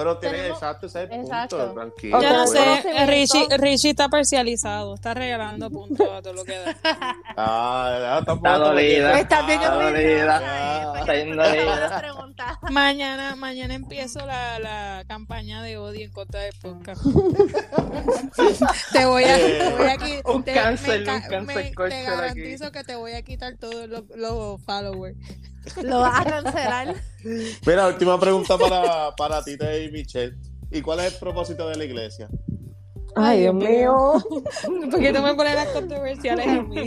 Pero 0.03 0.19
tiene 0.19 0.37
tenemos- 0.39 0.59
exacto 0.59 0.87
ese 0.87 1.05
es 1.05 1.11
el 1.11 1.21
Exacto. 1.21 1.59
punto, 1.59 1.75
tranquilo. 1.75 2.23
Yo 2.23 2.31
no 2.31 2.47
sé, 2.47 2.59
conocimiento. 2.59 3.07
Richie, 3.07 3.47
Richie 3.59 3.91
está 3.91 4.09
parcializado, 4.09 4.95
está 4.95 5.15
regalando 5.15 5.71
puntos 5.71 6.09
a 6.11 6.23
todo 6.23 6.33
lo 6.35 6.45
que 6.45 6.59
da. 6.59 6.77
Ah, 7.37 8.19
Está 8.21 8.59
dolida. 8.59 9.19
Está 9.19 9.43
bien 9.47 9.61
Está 9.61 9.75
dolida. 9.75 10.41
eh, 10.43 10.99
Está 11.01 11.13
bien 11.13 11.37
dolida. 11.37 12.03
Mañana, 12.71 13.37
mañana 13.37 13.75
empiezo 13.75 14.25
la, 14.27 14.59
la 14.59 15.05
campaña 15.09 15.63
de 15.63 15.79
odio 15.79 16.05
en 16.05 16.13
contra 16.13 16.41
del 16.41 16.53
podcast. 16.61 17.03
te 18.93 19.05
voy 19.07 19.25
a, 19.25 19.37
te 19.37 19.71
voy 19.77 19.87
a 19.89 19.97
qui- 19.97 20.21
Un 20.25 20.43
te, 20.45 20.53
me 20.53 21.05
ca- 21.05 21.39
un 21.39 21.47
me- 21.47 21.55
culture 21.55 21.89
te 21.89 21.95
aquí. 21.97 22.05
garantizo 22.07 22.73
que 22.73 22.85
te 22.85 22.97
voy 22.97 23.13
a 23.13 23.23
quitar 23.23 23.57
todos 23.57 23.89
los, 23.89 24.03
los 24.17 24.61
followers. 24.63 25.17
Lo 25.83 26.01
vas 26.01 26.21
a 26.21 26.25
cancelar. 26.25 26.95
Mira, 27.67 27.87
última 27.87 28.19
pregunta 28.19 28.59
para, 28.59 29.15
para 29.17 29.43
Tita 29.43 29.77
y 29.77 29.91
Michelle. 29.91 30.37
¿Y 30.71 30.81
cuál 30.81 31.01
es 31.01 31.15
el 31.15 31.21
propósito 31.21 31.69
de 31.69 31.77
la 31.77 31.85
iglesia? 31.85 32.29
Ay, 33.15 33.41
Dios 33.41 33.55
mío. 33.55 34.15
Porque 34.91 35.13
tú 35.13 35.23
me 35.23 35.35
pones 35.35 35.55
las 35.55 35.69
controversiales 35.69 36.47
a 36.47 36.63
mí. 36.63 36.87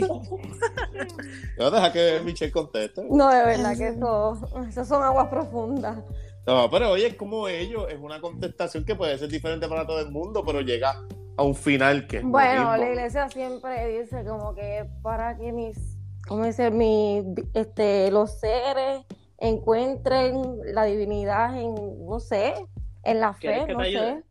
Yo 1.58 1.70
deja 1.70 1.92
que 1.92 2.20
Michelle 2.24 2.52
conteste. 2.52 3.02
No, 3.08 3.30
de 3.30 3.44
verdad 3.44 3.76
que 3.76 3.88
eso, 3.88 4.38
eso 4.68 4.84
son 4.84 5.02
aguas 5.02 5.28
profundas. 5.28 5.98
No, 6.46 6.70
pero 6.70 6.90
oye, 6.90 7.08
es 7.08 7.14
como 7.14 7.48
ellos, 7.48 7.86
es 7.90 7.98
una 7.98 8.20
contestación 8.20 8.84
que 8.84 8.94
puede 8.94 9.18
ser 9.18 9.28
diferente 9.28 9.68
para 9.68 9.86
todo 9.86 10.00
el 10.00 10.10
mundo, 10.10 10.44
pero 10.44 10.60
llega 10.60 11.04
a 11.36 11.42
un 11.42 11.54
final 11.54 12.06
que 12.06 12.18
es 12.18 12.22
Bueno, 12.22 12.76
la 12.76 12.88
iglesia 12.88 13.28
siempre 13.28 14.00
dice 14.00 14.24
como 14.24 14.54
que 14.54 14.88
para 15.02 15.36
que 15.36 15.52
mis, 15.52 15.95
¿cómo 16.26 16.44
dice? 16.44 16.70
Mis, 16.70 17.24
este, 17.54 18.10
los 18.10 18.38
seres 18.38 19.04
encuentren 19.38 20.42
la 20.74 20.84
divinidad 20.84 21.56
en, 21.60 22.06
no 22.06 22.20
sé, 22.20 22.54
en 23.02 23.20
la 23.20 23.34
¿Quieres 23.34 23.66
fe, 23.66 23.72
no 23.74 23.84
sé. 23.84 24.22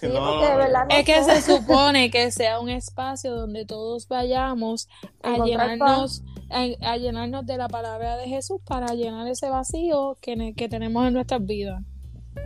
Sí, 0.00 0.08
No, 0.08 0.24
porque 0.24 0.46
de 0.50 0.56
verdad 0.56 0.86
no 0.88 0.94
Es 0.96 1.04
que 1.04 1.22
se 1.22 1.42
supone 1.58 2.10
que 2.10 2.30
sea 2.30 2.60
un 2.60 2.70
espacio 2.70 3.34
donde 3.34 3.66
todos 3.66 4.08
vayamos 4.08 4.88
a 5.22 5.36
llenarnos, 5.38 6.22
a, 6.50 6.66
a 6.92 6.96
llenarnos 6.96 7.44
de 7.44 7.58
la 7.58 7.68
palabra 7.68 8.16
de 8.16 8.26
Jesús 8.26 8.60
para 8.64 8.94
llenar 8.94 9.26
ese 9.28 9.50
vacío 9.50 10.16
que, 10.22 10.54
que 10.56 10.68
tenemos 10.68 11.06
en 11.06 11.12
nuestras 11.14 11.44
vidas. 11.44 11.82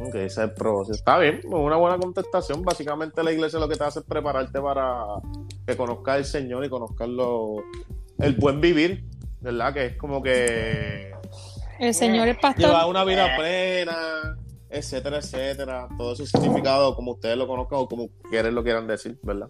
Ok, 0.00 0.16
ese 0.16 0.26
es 0.26 0.38
el. 0.38 0.90
Está 0.90 1.18
bien, 1.18 1.40
una 1.44 1.76
buena 1.76 1.96
contestación. 1.98 2.62
Básicamente 2.62 3.22
la 3.22 3.30
iglesia 3.32 3.60
lo 3.60 3.68
que 3.68 3.76
te 3.76 3.84
hace 3.84 4.00
es 4.00 4.04
prepararte 4.04 4.60
para 4.60 5.04
que 5.64 5.76
conozcas 5.76 6.16
al 6.16 6.24
Señor 6.24 6.64
y 6.64 6.68
conozcas 6.68 7.08
lo- 7.08 7.62
el 8.18 8.34
buen 8.34 8.60
vivir, 8.60 9.04
¿verdad? 9.40 9.72
Que 9.74 9.86
es 9.86 9.96
como 9.96 10.22
que 10.22 11.12
El 11.78 11.94
Señor 11.94 12.28
es 12.28 12.38
pastor. 12.38 12.66
llevar 12.66 12.86
una 12.86 13.04
vida 13.04 13.36
plena, 13.36 14.36
etcétera, 14.70 15.18
etcétera. 15.18 15.88
Todo 15.96 16.12
ese 16.14 16.26
significado, 16.26 16.94
como 16.94 17.12
ustedes 17.12 17.36
lo 17.36 17.46
conozcan 17.46 17.78
o 17.80 17.88
como 17.88 18.08
quieren 18.30 18.54
lo 18.54 18.62
quieran 18.64 18.86
decir, 18.86 19.18
¿verdad? 19.22 19.48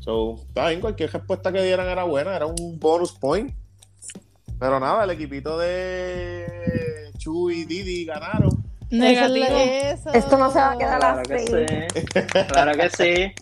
So, 0.00 0.34
está 0.48 0.68
bien, 0.68 0.80
cualquier 0.80 1.10
respuesta 1.12 1.50
que 1.52 1.62
dieran 1.62 1.88
era 1.88 2.04
buena, 2.04 2.36
era 2.36 2.46
un 2.46 2.78
bonus 2.78 3.12
point. 3.12 3.54
Pero 4.60 4.78
nada, 4.78 5.04
el 5.04 5.10
equipito 5.10 5.58
de 5.58 7.10
Chu 7.18 7.50
y 7.50 7.64
Didi 7.64 8.04
ganaron. 8.04 8.50
Negativo. 8.90 9.46
Eso 9.46 10.12
Esto 10.12 10.38
no 10.38 10.50
se 10.52 10.58
va 10.58 10.72
a 10.72 10.78
quedar 10.78 11.00
Claro 11.00 11.22
así. 11.22 11.44
que 11.44 12.20
sí. 12.20 12.46
Claro 12.48 12.72
que 12.76 12.90
sí. 12.90 13.32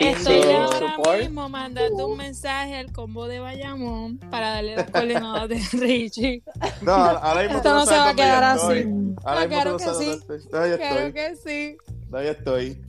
Estoy 0.00 0.40
Team 0.40 0.62
ahora 0.62 0.78
support. 0.96 1.18
mismo 1.20 1.48
mandando 1.48 2.06
un 2.08 2.16
mensaje 2.16 2.76
al 2.76 2.92
combo 2.92 3.26
de 3.28 3.38
Bayamón 3.40 4.18
para 4.30 4.50
darle 4.54 4.74
las 4.76 4.90
coordenadas 4.90 5.48
de 5.48 5.56
Richie. 5.78 6.42
No, 6.82 6.92
ahora 6.92 7.42
mismo 7.42 7.56
Esto 7.58 7.74
no 7.74 7.86
se 7.86 7.96
va 7.96 8.08
a 8.10 8.14
quedar 8.14 8.42
así. 8.44 8.86
Ahora 9.24 9.42
Ah, 9.42 9.46
mismo 9.46 9.62
tú 9.62 9.64
claro 9.64 9.72
no 9.72 9.78
que 9.78 9.94
sí. 9.94 10.20
Claro 10.50 10.74
estoy. 10.74 11.12
que 11.12 11.36
sí. 11.36 11.76
Ahí 12.12 12.26
estoy. 12.28 12.82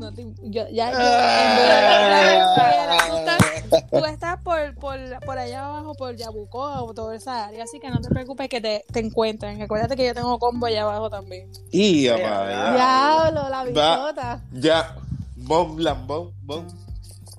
No 0.00 0.12
te- 0.12 0.26
yo, 0.42 0.64
ya, 0.72 0.90
yo- 0.90 0.96
Ah. 0.98 3.06
tú 3.08 3.16
estás, 3.16 3.38
tú 3.90 4.04
estás 4.04 4.40
por, 4.42 4.74
por, 4.74 4.98
por 5.24 5.38
allá 5.38 5.66
abajo, 5.66 5.94
por 5.94 6.16
Yabucoa 6.16 6.82
o 6.82 6.92
toda 6.94 7.14
esa 7.14 7.46
área, 7.46 7.62
así 7.64 7.78
que 7.78 7.88
no 7.90 8.00
te 8.00 8.08
preocupes 8.08 8.48
que 8.48 8.60
te, 8.60 8.84
te 8.92 8.98
encuentren. 9.00 9.62
Acuérdate 9.62 9.94
que 9.96 10.04
yo 10.06 10.14
tengo 10.14 10.36
combo 10.40 10.66
allá 10.66 10.82
abajo 10.82 11.08
también. 11.10 11.48
Y 11.70 12.02
Ya, 12.04 12.16
Diablo, 12.16 13.48
la 13.48 13.64
bichota. 13.64 14.42
Ya, 14.52 14.96
bom, 15.46 15.76
bom, 16.06 16.32
bom. 16.42 16.66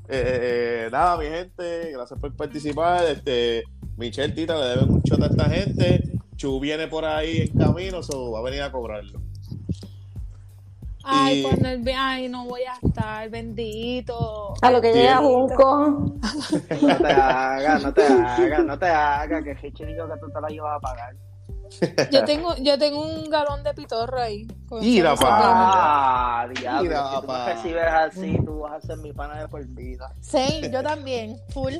Eh, 0.08 0.18
eh, 0.18 0.86
eh, 0.86 0.90
nada, 0.92 1.18
mi 1.18 1.26
gente, 1.26 1.92
gracias 1.92 2.20
por 2.20 2.36
participar. 2.36 3.06
Este, 3.06 3.64
Michelle 3.98 4.34
Tita 4.34 4.56
le 4.56 4.66
deben 4.70 4.92
un 4.92 5.02
shot 5.02 5.22
a 5.22 5.26
esta 5.28 5.50
gente. 5.50 6.04
Chu 6.36 6.60
viene 6.60 6.88
por 6.88 7.06
ahí 7.06 7.42
en 7.42 7.58
camino, 7.58 8.04
so 8.04 8.32
va 8.32 8.40
a 8.40 8.44
venir 8.44 8.62
a 8.62 8.72
cobrarlo. 8.72 9.22
Ay, 11.08 11.40
Y- 11.40 11.44
cuando 11.44 11.70
él 11.70 11.82
ve, 11.84 11.94
ay, 11.94 12.28
no 12.30 12.46
voy 12.46 12.62
a 12.64 12.74
estar, 12.88 13.30
bendito. 13.30 14.54
A 14.62 14.72
lo 14.72 14.82
que 14.82 14.92
llega 14.92 15.18
Junco. 15.18 16.18
No 16.82 16.98
te 16.98 17.08
hagas, 17.12 17.84
no 17.84 17.94
te 17.94 18.04
hagas, 18.04 18.66
no 18.66 18.80
te 18.80 18.86
hagas, 18.88 19.44
que 19.44 19.86
dijo 19.86 20.08
que 20.08 20.20
tú 20.20 20.28
te 20.34 20.42
la 20.42 20.52
ibas 20.52 20.76
a 20.76 20.80
pagar. 20.80 21.16
Yo 22.12 22.24
tengo, 22.26 22.56
yo 22.58 22.78
tengo 22.78 23.02
un 23.04 23.30
galón 23.30 23.64
de 23.64 23.74
pitorro 23.74 24.20
ahí. 24.22 24.48
ese 24.82 25.04
pa. 25.18 26.42
Ah, 26.44 26.48
diablo, 26.48 26.82
Mira, 26.84 27.10
si 27.16 27.22
tú 27.22 27.28
pa. 27.28 27.46
me 27.46 27.54
recibes 27.54 27.84
así, 27.88 28.38
tú 28.46 28.60
vas 28.60 28.84
a 28.84 28.88
ser 28.88 28.98
mi 28.98 29.12
pana 29.14 29.40
de 29.42 29.48
por 29.48 29.66
vida. 29.68 30.14
Same, 30.22 30.70
yo 30.72 30.84
también, 30.84 31.38
full. 31.50 31.74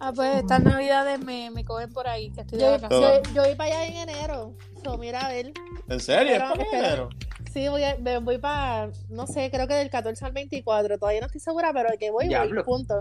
Ah, 0.00 0.12
pues 0.14 0.40
estas 0.42 0.62
navidades 0.62 1.18
me, 1.24 1.50
me 1.50 1.64
cogen 1.64 1.92
por 1.92 2.06
ahí, 2.08 2.30
que 2.30 2.40
estoy 2.42 2.58
de 2.58 2.64
Yo, 2.64 2.70
vacaciones. 2.72 3.22
yo, 3.28 3.34
yo 3.34 3.42
voy 3.42 3.54
para 3.54 3.70
allá 3.78 3.86
en 3.86 4.08
enero. 4.08 4.54
So, 4.82 4.98
mira, 4.98 5.26
a 5.26 5.28
ver. 5.28 5.52
¿En 5.88 6.00
serio? 6.00 6.32
¿Es 6.32 6.38
Pero, 6.42 6.48
para 6.50 6.62
espera. 6.62 6.86
enero? 6.88 7.08
Sí, 7.52 7.68
voy, 7.68 7.84
a- 7.84 7.96
me 7.96 8.18
voy 8.18 8.38
para, 8.38 8.90
no 9.08 9.26
sé, 9.26 9.50
creo 9.50 9.68
que 9.68 9.74
del 9.74 9.88
14 9.88 10.24
al 10.24 10.32
24. 10.32 10.98
Todavía 10.98 11.20
no 11.20 11.26
estoy 11.26 11.40
segura, 11.40 11.70
pero 11.72 11.90
que 11.98 12.10
voy, 12.10 12.28
voy, 12.28 12.62
punto. 12.64 13.00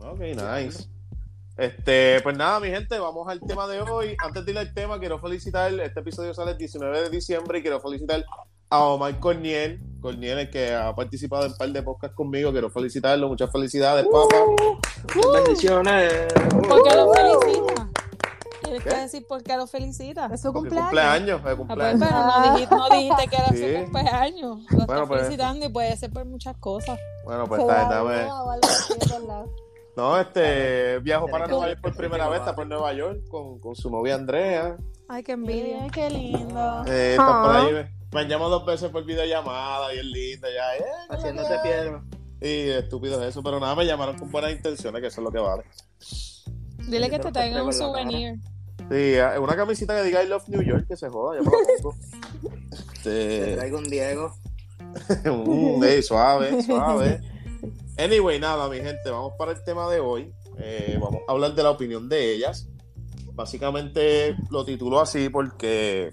Ok, 0.00 0.18
nice. 0.20 0.88
Este, 1.58 2.20
pues 2.22 2.36
nada, 2.36 2.60
mi 2.60 2.68
gente, 2.68 2.98
vamos 3.00 3.26
al 3.28 3.40
tema 3.40 3.66
de 3.66 3.80
hoy. 3.82 4.16
Antes 4.24 4.44
de 4.46 4.52
ir 4.52 4.58
al 4.58 4.72
tema, 4.72 4.98
quiero 5.00 5.18
felicitar, 5.18 5.72
este 5.80 5.98
episodio 6.00 6.32
sale 6.32 6.52
el 6.52 6.58
19 6.58 7.02
de 7.02 7.10
diciembre 7.10 7.58
y 7.58 7.62
quiero 7.62 7.80
felicitar 7.80 8.24
a 8.70 8.84
Omar 8.84 9.18
Corniel, 9.18 9.80
Corniel, 10.00 10.38
el 10.38 10.50
que 10.50 10.72
ha 10.72 10.94
participado 10.94 11.46
en 11.46 11.52
un 11.52 11.58
par 11.58 11.68
de 11.70 11.82
podcasts 11.82 12.14
conmigo, 12.16 12.52
quiero 12.52 12.70
felicitarlo, 12.70 13.26
muchas 13.28 13.50
felicidades, 13.50 14.06
papá. 14.06 14.36
Bendiciones. 15.34 16.32
¿Por 16.68 16.82
qué 16.84 16.94
lo 16.94 17.12
felicita? 17.12 17.88
Tienes 18.62 18.84
que 18.84 18.94
decir 18.94 19.26
por 19.26 19.42
qué 19.42 19.56
lo 19.56 19.66
felicita. 19.66 20.26
Es 20.32 20.42
su 20.42 20.52
cumpleaños. 20.52 20.84
cumpleaños, 20.90 21.40
es 21.40 21.46
Ah, 21.46 21.56
pues, 21.56 21.56
cumpleaños. 21.56 22.08
pero 22.08 22.18
no 22.26 22.52
dijiste, 22.54 22.74
no 22.76 22.88
dijiste 22.96 23.28
que 23.28 23.36
era 23.36 23.48
Sí. 23.48 23.76
su 23.78 23.82
cumpleaños. 23.84 24.58
Lo 24.70 24.86
Bueno, 24.86 24.92
estás 25.02 25.08
pues. 25.08 25.20
felicitando 25.22 25.66
y 25.66 25.68
puede 25.70 25.96
ser 25.96 26.12
por 26.12 26.24
muchas 26.24 26.56
cosas. 26.58 27.00
Bueno, 27.24 27.46
pues 27.48 27.60
Se 27.62 27.66
está, 27.66 28.04
No, 29.98 30.16
este, 30.16 31.00
viajo 31.00 31.24
Tiene 31.24 31.32
para 31.40 31.50
Nueva 31.50 31.66
York 31.70 31.80
por 31.82 31.96
primera 31.96 32.28
vez, 32.28 32.38
está 32.38 32.54
por 32.54 32.68
Nueva 32.68 32.92
York 32.92 33.18
con, 33.28 33.58
con 33.58 33.74
su 33.74 33.90
novia 33.90 34.14
Andrea. 34.14 34.76
Ay, 35.08 35.24
qué 35.24 35.32
envidia. 35.32 35.80
Mira, 35.80 35.88
qué 35.92 36.08
lindo. 36.08 36.84
Eh, 36.86 37.10
está 37.18 37.42
por 37.42 37.50
Ah. 37.56 37.62
ahí, 37.66 37.72
me, 37.72 37.90
me 38.12 38.20
han 38.20 38.28
llamado 38.28 38.50
dos 38.50 38.64
veces 38.64 38.90
por 38.90 39.04
videollamada 39.04 39.92
y 39.92 39.98
es 39.98 40.04
linda 40.04 40.46
ya. 40.54 40.76
eh, 40.76 40.88
Haciéndote 41.10 41.58
piedra. 41.64 42.00
Y 42.40 42.68
estúpido 42.70 43.20
es 43.20 43.30
eso, 43.30 43.42
pero 43.42 43.58
nada, 43.58 43.74
me 43.74 43.84
llamaron 43.86 44.16
con 44.16 44.30
buenas 44.30 44.52
intenciones, 44.52 45.00
que 45.00 45.08
eso 45.08 45.20
es 45.20 45.24
lo 45.24 45.32
que 45.32 45.40
vale. 45.40 45.64
Dile 46.88 47.10
que 47.10 47.18
te 47.18 47.24
te 47.24 47.32
traigan 47.32 47.66
un 47.66 47.72
souvenir. 47.72 48.34
Sí, 48.78 48.84
eh, 49.16 49.36
una 49.40 49.56
camisita 49.56 49.96
que 49.96 50.04
diga 50.04 50.22
I 50.22 50.28
love 50.28 50.46
New 50.46 50.62
York, 50.62 50.86
que 50.86 50.96
se 50.96 51.08
joda, 51.08 51.38
yo 51.38 51.42
me 51.42 51.50
la 51.50 51.82
pongo. 51.82 51.96
Te 53.02 53.38
Este, 53.40 53.56
traigo 53.56 53.78
un 53.78 53.84
Diego. 53.90 54.32
mm, 55.24 55.82
ey, 55.82 56.02
suave, 56.04 56.62
suave. 56.62 57.20
Anyway, 57.98 58.38
nada, 58.38 58.68
mi 58.68 58.76
gente, 58.76 59.10
vamos 59.10 59.32
para 59.36 59.50
el 59.50 59.62
tema 59.64 59.90
de 59.90 59.98
hoy. 59.98 60.32
Eh, 60.58 60.96
vamos 61.00 61.20
a 61.26 61.32
hablar 61.32 61.52
de 61.54 61.62
la 61.64 61.70
opinión 61.70 62.08
de 62.08 62.32
ellas. 62.32 62.68
Básicamente 63.32 64.36
lo 64.50 64.64
titulo 64.64 65.00
así 65.00 65.28
porque 65.28 66.12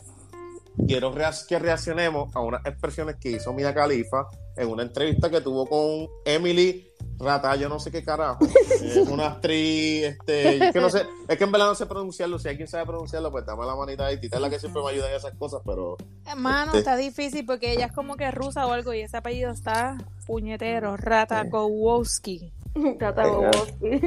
quiero 0.88 1.13
que 1.48 1.60
reaccionemos 1.60 2.36
a 2.36 2.39
unas 2.39 2.65
expresiones 2.65 3.17
que 3.17 3.32
hizo 3.32 3.54
Mia 3.54 3.71
Khalifa 3.71 4.28
en 4.57 4.69
una 4.69 4.83
entrevista 4.83 5.29
que 5.29 5.41
tuvo 5.41 5.65
con 5.67 6.07
Emily 6.25 6.87
Rata, 7.17 7.55
yo 7.55 7.69
no 7.69 7.79
sé 7.79 7.91
qué 7.91 8.03
carajo. 8.03 8.45
Eh, 8.81 9.03
una 9.09 9.27
actriz, 9.27 10.03
este, 10.03 10.69
que 10.73 10.79
no 10.81 10.89
sé, 10.89 11.03
es 11.27 11.37
que 11.37 11.43
en 11.45 11.51
verdad 11.51 11.67
no 11.67 11.75
sé 11.75 11.85
pronunciarlo. 11.85 12.37
Si 12.37 12.49
alguien 12.49 12.67
sabe 12.67 12.85
pronunciarlo, 12.85 13.31
pues 13.31 13.45
dame 13.45 13.65
la 13.65 13.73
manita 13.75 14.05
ahí. 14.05 14.19
Tita 14.19 14.35
es 14.35 14.41
la 14.41 14.49
que 14.49 14.59
siempre 14.59 14.81
me 14.83 14.89
ayuda 14.91 15.09
en 15.09 15.15
esas 15.15 15.33
cosas, 15.35 15.61
pero 15.65 15.95
Hermano, 16.27 16.67
Este. 16.67 16.79
está 16.79 16.95
difícil 16.97 17.45
porque 17.45 17.71
ella 17.71 17.85
es 17.87 17.93
como 17.93 18.15
que 18.15 18.29
rusa 18.31 18.67
o 18.67 18.71
algo 18.71 18.93
y 18.93 18.99
ese 19.01 19.17
apellido 19.17 19.51
está 19.51 19.97
puñetero, 20.27 20.97
Ratakowski. 20.97 22.51
Tata 22.99 23.23
Boboski. 23.27 24.01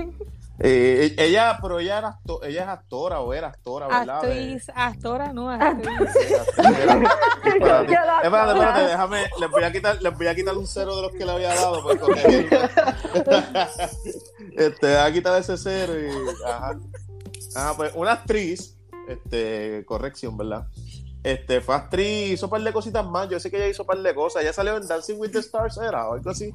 Eh, 0.60 1.14
ella, 1.18 1.56
pero 1.62 1.78
ella 1.78 1.98
era 1.98 2.08
acto- 2.08 2.42
ella 2.42 2.62
es 2.62 2.68
actora 2.68 3.20
o 3.20 3.32
era 3.32 3.46
actora, 3.48 3.86
¿verdad? 3.86 4.16
Actriz, 4.16 4.68
actora, 4.74 5.32
no, 5.32 5.50
actriz. 5.50 5.96
Espérate, 6.16 7.92
espérate, 8.24 8.80
déjame, 8.88 9.22
les 9.38 9.50
voy 9.50 9.62
a 9.62 9.70
quitar, 9.72 10.02
les 10.02 10.18
voy 10.18 10.26
a 10.26 10.34
quitar 10.34 10.56
un 10.56 10.66
cero 10.66 10.96
de 10.96 11.02
los 11.02 11.12
que 11.12 11.24
le 11.24 11.30
había 11.32 11.54
dado 11.54 11.80
corregirme. 11.82 12.58
este, 14.56 14.86
voy 14.86 14.96
a 14.96 15.12
quitar 15.12 15.40
ese 15.40 15.56
cero 15.56 15.92
y 15.98 16.08
ajá. 16.44 16.78
Ajá, 17.54 17.74
pues 17.76 17.92
una 17.94 18.12
actriz, 18.12 18.76
este, 19.08 19.84
corrección, 19.86 20.36
¿verdad? 20.36 20.66
Este, 21.22 21.60
fue 21.60 21.74
actriz, 21.74 22.32
hizo 22.32 22.46
un 22.46 22.50
par 22.50 22.62
de 22.62 22.72
cositas 22.72 23.06
más. 23.06 23.28
Yo 23.28 23.38
sé 23.40 23.50
que 23.50 23.56
ella 23.58 23.68
hizo 23.68 23.82
un 23.84 23.86
par 23.86 23.98
de 23.98 24.14
cosas. 24.14 24.42
Ella 24.42 24.52
salió 24.52 24.76
en 24.76 24.86
Dancing 24.86 25.16
with 25.18 25.30
the 25.30 25.38
Stars, 25.38 25.76
¿era? 25.78 26.08
O 26.08 26.14
algo 26.14 26.30
así. 26.30 26.54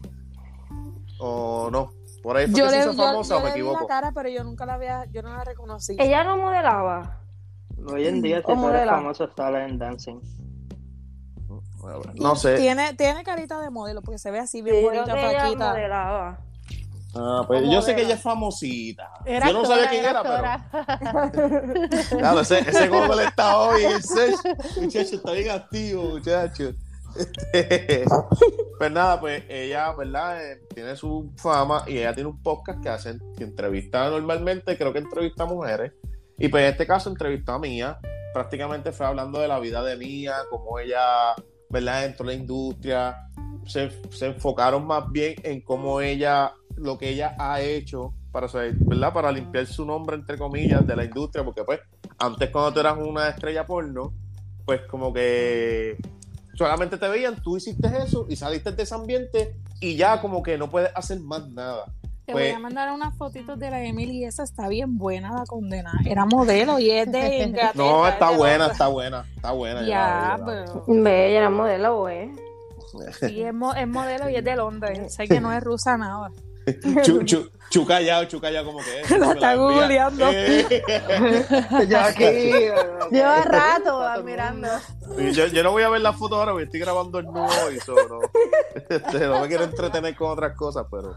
O 1.20 1.70
no. 1.72 1.92
Por 2.24 2.38
ahí 2.38 2.48
fue 2.48 2.58
Yo 2.60 2.64
que 2.66 2.70
se 2.72 2.76
le, 2.78 2.82
hizo 2.82 2.92
yo, 2.94 2.98
famosa, 3.04 3.34
yo 3.36 3.40
o 3.40 3.44
me 3.44 3.50
le 3.50 3.54
vi 3.56 3.60
la 3.60 3.66
equivoco. 3.68 3.88
cara, 3.88 4.12
pero 4.16 4.30
yo 4.30 4.44
nunca 4.44 4.66
la 4.66 4.74
había, 4.76 5.06
yo 5.12 5.22
no 5.22 5.36
la 5.36 5.44
reconocí. 5.44 5.96
Ella 6.00 6.24
no 6.24 6.38
modelaba. 6.38 7.20
Hoy 7.86 8.08
en 8.08 8.22
día, 8.22 8.38
si 8.38 8.44
¿Cómo 8.44 8.70
tú 8.70 8.74
eres 8.74 8.90
famoso, 8.90 9.30
sale 9.36 9.66
en 9.66 9.78
dancing. 9.78 10.20
No 12.16 12.36
sé. 12.38 12.56
Tiene, 12.56 12.94
tiene 12.94 13.24
carita 13.24 13.60
de 13.60 13.70
modelo 13.70 14.02
porque 14.02 14.18
se 14.18 14.32
ve 14.32 14.40
así 14.40 14.62
bien 14.62 14.78
Sí, 14.78 14.84
bonita, 14.84 15.06
flaquita. 15.06 15.70
modelaba. 15.70 16.40
Ah, 17.16 17.44
pues 17.46 17.62
¿Cómo 17.62 17.74
yo 17.74 17.82
sé 17.82 17.94
que 17.94 18.02
era? 18.02 18.08
ella 18.10 18.16
es 18.16 18.22
famosita. 18.24 19.10
Era 19.26 19.48
yo 19.48 19.54
no 19.54 19.60
actora, 19.60 19.76
sabía 19.84 19.90
quién 19.92 20.06
era, 20.06 20.24
pero. 20.24 20.34
actora. 21.14 22.10
Claro, 22.10 22.40
ese, 22.40 22.60
ese 22.60 22.88
Google 22.88 23.24
está 23.26 23.58
hoy, 23.60 23.84
el 23.86 24.02
search, 24.02 24.40
muchacho, 24.82 25.16
está 25.18 25.32
bien 25.34 25.52
activo, 25.52 26.04
muchacho. 26.06 26.72
Este, 27.54 28.06
pues 28.78 28.92
nada, 28.92 29.20
pues 29.20 29.44
ella, 29.48 29.94
¿verdad? 29.94 30.44
Eh, 30.44 30.62
tiene 30.74 30.96
su 30.96 31.32
fama 31.38 31.84
y 31.88 32.00
ella 32.00 32.14
tiene 32.14 32.30
un 32.30 32.42
podcast 32.42 32.82
que 32.82 32.90
hacen, 32.90 33.20
que 33.38 33.44
entrevista 33.44 34.10
normalmente, 34.10 34.78
creo 34.78 34.92
que 34.92 35.00
entrevista 35.00 35.44
a 35.44 35.48
mujeres. 35.48 35.94
Y 36.38 36.48
pues 36.50 36.64
en 36.64 36.72
este 36.72 36.88
caso 36.88 37.10
entrevistó 37.10 37.54
a 37.54 37.60
Mía. 37.60 38.00
Prácticamente 38.34 38.92
fue 38.92 39.06
hablando 39.06 39.40
de 39.40 39.48
la 39.48 39.60
vida 39.60 39.84
de 39.84 39.96
Mía, 39.96 40.36
cómo 40.50 40.80
ella, 40.80 41.36
¿verdad? 41.70 42.06
Entró 42.06 42.24
en 42.24 42.38
la 42.38 42.42
industria. 42.42 43.30
Se, 43.68 43.92
se 44.10 44.26
enfocaron 44.26 44.86
más 44.86 45.10
bien 45.12 45.36
en 45.44 45.62
cómo 45.62 46.02
ella, 46.02 46.54
lo 46.76 46.98
que 46.98 47.10
ella 47.10 47.36
ha 47.38 47.62
hecho 47.62 48.14
para, 48.32 48.48
¿verdad? 48.48 49.14
Para 49.14 49.32
limpiar 49.32 49.68
su 49.68 49.86
nombre, 49.86 50.16
entre 50.16 50.38
comillas, 50.38 50.86
de 50.86 50.96
la 50.96 51.06
industria, 51.06 51.46
porque 51.46 51.64
pues 51.64 51.80
antes 52.18 52.50
cuando 52.50 52.74
tú 52.74 52.80
eras 52.80 52.98
una 52.98 53.30
estrella 53.30 53.66
porno, 53.66 54.14
pues 54.66 54.82
como 54.82 55.14
que 55.14 55.98
solamente 56.56 56.98
te 56.98 57.08
veían, 57.08 57.42
tú 57.42 57.58
hiciste 57.58 57.88
eso 58.06 58.26
y 58.30 58.36
saliste 58.36 58.72
de 58.72 58.84
ese 58.84 58.96
ambiente 58.96 59.56
y 59.80 59.96
ya 59.96 60.22
como 60.22 60.42
que 60.44 60.58
no 60.58 60.70
puedes 60.70 60.92
hacer 60.96 61.20
más 61.20 61.48
nada. 61.50 61.86
Te 62.26 62.32
Pues- 62.32 62.46
voy 62.46 62.56
a 62.56 62.60
mandar 62.60 62.92
unas 62.94 63.18
fotitos 63.18 63.60
de 63.60 63.70
la 63.70 63.84
Emily 63.84 64.20
y 64.20 64.24
esa 64.26 64.44
está 64.44 64.70
bien 64.70 64.98
buena, 64.98 65.32
la 65.40 65.46
condena. 65.46 65.92
Era 66.06 66.26
modelo 66.26 66.80
y 66.80 66.90
es 66.90 67.12
de 67.12 67.38
Inglaterra. 67.48 67.72
No, 67.76 68.08
es 68.08 68.14
está 68.14 68.30
buena, 68.32 68.68
está 68.68 68.88
buena, 68.88 69.26
está 69.36 69.52
buena. 69.52 69.86
Ya, 69.86 70.40
pero 70.46 70.86
Ve, 70.88 71.30
ella 71.32 71.40
era 71.40 71.50
modelo, 71.50 72.00
güey. 72.00 72.32
sí, 73.20 73.42
es, 73.42 73.54
mo- 73.54 73.74
es 73.74 73.88
modelo 73.88 74.30
y 74.30 74.36
es 74.38 74.44
de 74.44 74.56
Londres. 74.56 75.14
Sé 75.18 75.28
que 75.28 75.42
no 75.42 75.52
es 75.52 75.62
rusa 75.62 75.98
nada. 75.98 76.32
Chu, 77.04 77.24
chu, 77.26 77.50
chu 77.70 77.86
callado, 77.86 78.26
chu 78.26 78.40
callado 78.40 78.66
como 78.68 78.80
que 78.80 79.02
es. 79.02 79.10
La 79.20 79.32
está 79.34 79.56
googleando. 79.56 80.26
Eh, 80.34 81.88
Yo 81.90 82.00
aquí. 82.00 82.52
Lleva 83.12 83.42
rato 83.44 84.02
admirando. 84.02 84.68
y 85.18 85.32
yo, 85.32 85.48
yo 85.48 85.64
no 85.64 85.72
voy 85.72 85.84
a 85.84 85.90
ver 85.90 86.02
la 86.02 86.14
foto 86.14 86.36
ahora 86.36 86.52
porque 86.52 86.66
estoy 86.66 86.80
grabando 86.80 87.20
el 87.20 87.26
nudo 87.26 87.72
y 87.72 87.80
solo. 87.80 88.22
Este, 88.90 89.28
no 89.28 89.42
me 89.42 89.48
quiero 89.48 89.64
entretener 89.64 90.16
con 90.16 90.32
otras 90.32 90.56
cosas, 90.56 90.86
pero. 90.90 91.16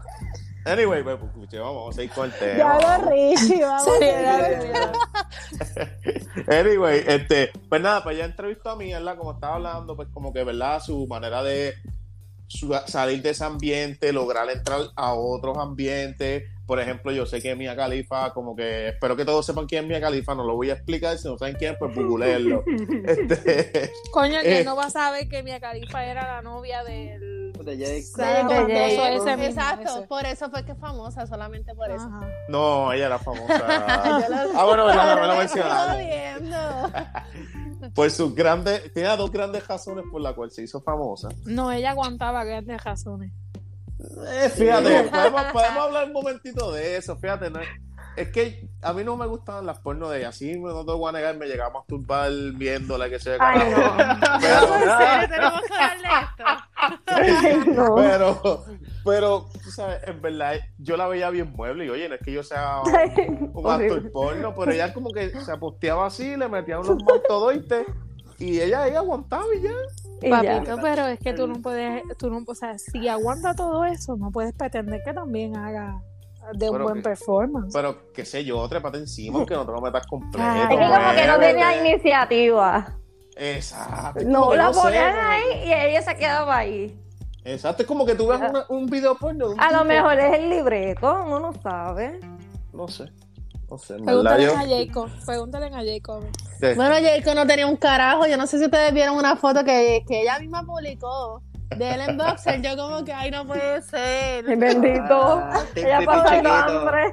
Anyway, 0.65 1.01
pues, 1.01 1.17
pues, 1.17 1.31
escuche, 1.31 1.59
vamos, 1.59 1.75
vamos 1.75 1.95
a 1.95 1.95
seguir 1.95 2.11
con 2.11 2.25
el 2.25 2.33
tema. 2.33 2.57
Ya 2.57 2.99
lo 2.99 3.09
Richie, 3.09 3.63
vamos. 3.63 3.87
Anyway, 6.47 7.03
este, 7.07 7.51
pues 7.69 7.81
nada, 7.81 8.03
pues 8.03 8.17
ya 8.17 8.25
entrevistó 8.25 8.71
a 8.71 8.75
mí, 8.75 8.91
¿verdad? 8.91 9.17
Como 9.17 9.33
estaba 9.33 9.55
hablando, 9.55 9.95
pues 9.95 10.09
como 10.13 10.33
que, 10.33 10.43
¿verdad? 10.43 10.81
Su 10.81 11.07
manera 11.07 11.41
de 11.43 11.75
salir 12.87 13.21
de 13.21 13.31
ese 13.31 13.43
ambiente, 13.43 14.13
lograr 14.13 14.49
entrar 14.49 14.81
a 14.95 15.13
otros 15.13 15.57
ambientes. 15.57 16.43
Por 16.67 16.79
ejemplo, 16.81 17.11
yo 17.13 17.25
sé 17.25 17.41
que 17.41 17.55
Mia 17.55 17.75
Khalifa, 17.75 18.33
como 18.33 18.53
que 18.55 18.89
espero 18.89 19.15
que 19.15 19.23
todos 19.25 19.45
sepan 19.45 19.65
quién 19.67 19.85
es 19.85 19.89
Mia 19.89 20.01
Khalifa, 20.01 20.35
no 20.35 20.43
lo 20.43 20.53
voy 20.55 20.69
a 20.69 20.73
explicar, 20.73 21.17
si 21.17 21.27
no 21.27 21.37
saben 21.37 21.55
quién, 21.55 21.75
pues 21.79 21.95
googleenlo. 21.95 22.63
Este, 23.07 23.89
Coño, 24.11 24.39
Eh. 24.39 24.43
que 24.43 24.63
no 24.65 24.75
va 24.75 24.85
a 24.85 24.89
saber 24.89 25.29
que 25.29 25.41
Mia 25.43 25.59
Khalifa 25.61 26.05
era 26.05 26.27
la 26.27 26.41
novia 26.41 26.83
del. 26.83 27.53
De 27.53 27.77
Jake. 27.77 27.91
De 27.91 27.97
Exacto, 29.47 29.97
ese. 29.99 30.07
por 30.07 30.25
eso 30.25 30.49
fue 30.51 30.63
que 30.65 30.73
es 30.73 30.77
famosa, 30.77 31.25
solamente 31.25 31.73
por 31.73 31.89
eso. 31.89 32.03
Ajá. 32.05 32.27
no, 32.49 32.91
ella 32.93 33.05
era 33.07 33.19
famosa. 33.19 33.47
Ah, 34.55 34.65
bueno, 34.65 34.85
verdad, 34.85 35.15
no 35.15 35.21
me 35.21 35.27
lo 35.27 35.35
mencionaron. 35.37 35.97
Por 37.93 38.09
sus 38.09 38.33
grandes, 38.33 38.91
tenía 38.93 39.15
dos 39.15 39.31
grandes 39.31 39.65
razones 39.67 40.03
por 40.11 40.19
las 40.19 40.33
cuales 40.33 40.53
se 40.55 40.63
hizo 40.63 40.81
famosa. 40.81 41.29
No, 41.45 41.71
ella 41.71 41.91
aguantaba 41.91 42.43
grandes 42.43 42.83
razones. 42.83 43.31
Eh, 43.99 44.49
fíjate, 44.49 45.03
podemos, 45.09 45.43
podemos 45.51 45.83
hablar 45.83 46.05
un 46.05 46.13
momentito 46.13 46.71
de 46.71 46.97
eso, 46.97 47.17
fíjate, 47.17 47.49
no 47.49 47.59
es, 48.15 48.29
que 48.29 48.67
a 48.81 48.93
mí 48.93 49.03
no 49.03 49.17
me 49.17 49.25
gustan 49.25 49.65
las 49.65 49.79
porno 49.79 50.09
de 50.09 50.19
ella, 50.19 50.29
así 50.29 50.59
no 50.59 50.85
te 50.85 50.91
voy 50.91 51.09
a 51.09 51.11
negar, 51.13 51.35
me 51.35 51.47
llegaba 51.47 51.69
a 51.69 51.73
masturbar 51.73 52.31
viéndola 52.55 53.09
que 53.09 53.19
se 53.19 53.37
Ay, 53.39 53.71
no. 53.71 53.97
pero, 54.41 54.75
¿En 54.75 54.97
serio 54.97 55.29
tenemos 55.29 55.61
que 55.61 55.73
darle 55.73 56.07
esto? 56.21 56.43
No. 57.73 57.95
pero, 57.95 58.65
pero, 59.03 59.49
tú 59.63 59.71
sabes, 59.71 59.99
en 60.07 60.21
verdad, 60.21 60.55
yo 60.77 60.95
la 60.95 61.07
veía 61.07 61.29
bien 61.29 61.51
mueble 61.51 61.85
y 61.85 61.89
oye, 61.89 62.07
no 62.07 62.15
es 62.15 62.21
que 62.21 62.31
yo 62.31 62.43
sea 62.43 62.81
un, 62.81 63.51
un 63.53 63.71
actor 63.71 64.11
porno, 64.11 64.53
pero 64.55 64.71
ella 64.71 64.93
como 64.93 65.11
que 65.11 65.31
se 65.31 65.57
posteaba 65.57 66.05
así, 66.05 66.37
le 66.37 66.47
metía 66.47 66.79
unos 66.79 67.03
montodoites 67.03 67.87
y 68.39 68.59
ella, 68.61 68.87
ella 68.87 68.99
aguantaba 68.99 69.43
y 69.57 69.61
ya. 69.63 69.71
Y 70.21 70.29
ya. 70.29 70.41
Papito, 70.59 70.77
pero 70.81 71.07
es 71.07 71.19
que 71.19 71.33
tú 71.33 71.47
no 71.47 71.61
puedes, 71.61 72.03
tú 72.17 72.29
no, 72.29 72.43
o 72.45 72.55
sea, 72.55 72.77
si 72.77 73.07
aguanta 73.07 73.53
todo 73.55 73.83
eso, 73.85 74.15
no 74.17 74.31
puedes 74.31 74.53
pretender 74.53 75.01
que 75.03 75.13
también 75.13 75.55
haga 75.57 76.01
de 76.53 76.69
un 76.69 76.75
Pero 76.77 76.83
buen 76.85 76.95
que- 76.97 77.01
performance. 77.01 77.73
Pero 77.73 78.11
qué 78.13 78.23
sé 78.25 78.43
yo, 78.45 78.67
trépate 78.69 78.97
encima, 78.99 79.45
que 79.45 79.53
no 79.53 79.65
te 79.65 79.71
lo 79.71 79.81
metas 79.81 80.07
completo. 80.07 80.37
Ay, 80.39 80.61
Es 80.61 80.67
que 80.69 80.75
como 80.75 81.11
que 81.15 81.27
no 81.27 81.39
tenía 81.39 81.87
iniciativa. 81.87 82.93
Exacto. 83.35 84.23
No, 84.25 84.53
la 84.55 84.71
ponían 84.71 85.15
ahí 85.17 85.43
y 85.65 85.73
ella 85.73 86.01
se 86.01 86.15
quedaba 86.15 86.57
ahí. 86.57 86.99
Exacto, 87.43 87.83
es 87.83 87.87
como 87.87 88.05
que 88.05 88.15
tú 88.15 88.27
ves 88.27 88.39
una- 88.39 88.65
un 88.69 88.87
video 88.87 89.15
porno 89.15 89.51
un 89.51 89.59
A 89.59 89.71
lo 89.71 89.85
mejor 89.85 90.19
es 90.19 90.37
el 90.39 90.49
libreto, 90.49 91.23
uno 91.25 91.39
no 91.39 91.53
sabe. 91.61 92.19
No 92.73 92.87
sé. 92.87 93.05
No 93.69 93.77
sé, 93.77 93.95
Pregúntale 93.95 94.45
a 94.47 94.65
Jacob, 94.65 95.09
pregúntale 95.25 95.65
a 95.67 95.83
Jacob. 95.83 96.23
Sí. 96.59 96.67
Bueno, 96.75 96.95
Jacob 97.01 97.35
no 97.35 97.45
tenía 97.45 97.67
un 97.67 97.75
carajo. 97.75 98.25
Yo 98.25 98.37
no 98.37 98.47
sé 98.47 98.57
si 98.59 98.65
ustedes 98.65 98.93
vieron 98.93 99.17
una 99.17 99.35
foto 99.35 99.63
que, 99.65 100.05
que 100.07 100.21
ella 100.21 100.39
misma 100.39 100.63
publicó 100.63 101.41
de 101.75 101.89
él 101.93 101.99
en 102.01 102.17
boxer. 102.17 102.61
Yo 102.61 102.77
como 102.77 103.03
que, 103.03 103.11
ay, 103.11 103.29
no 103.29 103.45
puede 103.45 103.81
ser. 103.81 104.45
Bendito. 104.57 105.03
Ah, 105.11 105.65
ella 105.75 105.97
pipi 105.99 106.05
pasando 106.05 106.49
chiquito. 106.49 106.79
hambre. 106.79 107.03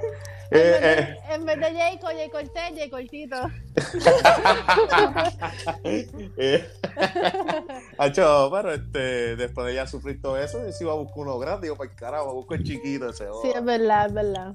En 0.51 0.61
Eh, 0.61 0.61
vez 0.61 0.81
de, 0.81 1.03
eh, 1.03 1.17
en 1.35 1.45
vez 1.47 1.59
de 1.59 1.75
Jacob, 1.75 2.11
Jacob 2.17 2.31
Cortés, 2.31 2.63
Jacob 2.77 2.91
Cortito. 2.91 3.51
eh. 5.85 6.69
Acho, 7.99 8.51
pero 8.53 8.73
este, 8.75 9.37
después 9.37 9.67
de 9.67 9.75
ya 9.75 9.87
sufrir 9.87 10.21
todo 10.23 10.39
eso, 10.39 10.65
yo 10.65 10.73
sí 10.73 10.85
iba 10.85 10.93
a 10.93 10.97
buscar 10.97 11.19
uno 11.19 11.39
grande, 11.39 11.67
digo, 11.67 11.77
para 11.77 11.91
carajo, 11.91 12.35
busco 12.35 12.55
el 12.55 12.63
chiquito 12.63 13.09
ese. 13.09 13.27
Sí, 13.43 13.51
es 13.55 13.65
verdad, 13.65 14.07
es 14.07 14.13
verdad. 14.15 14.55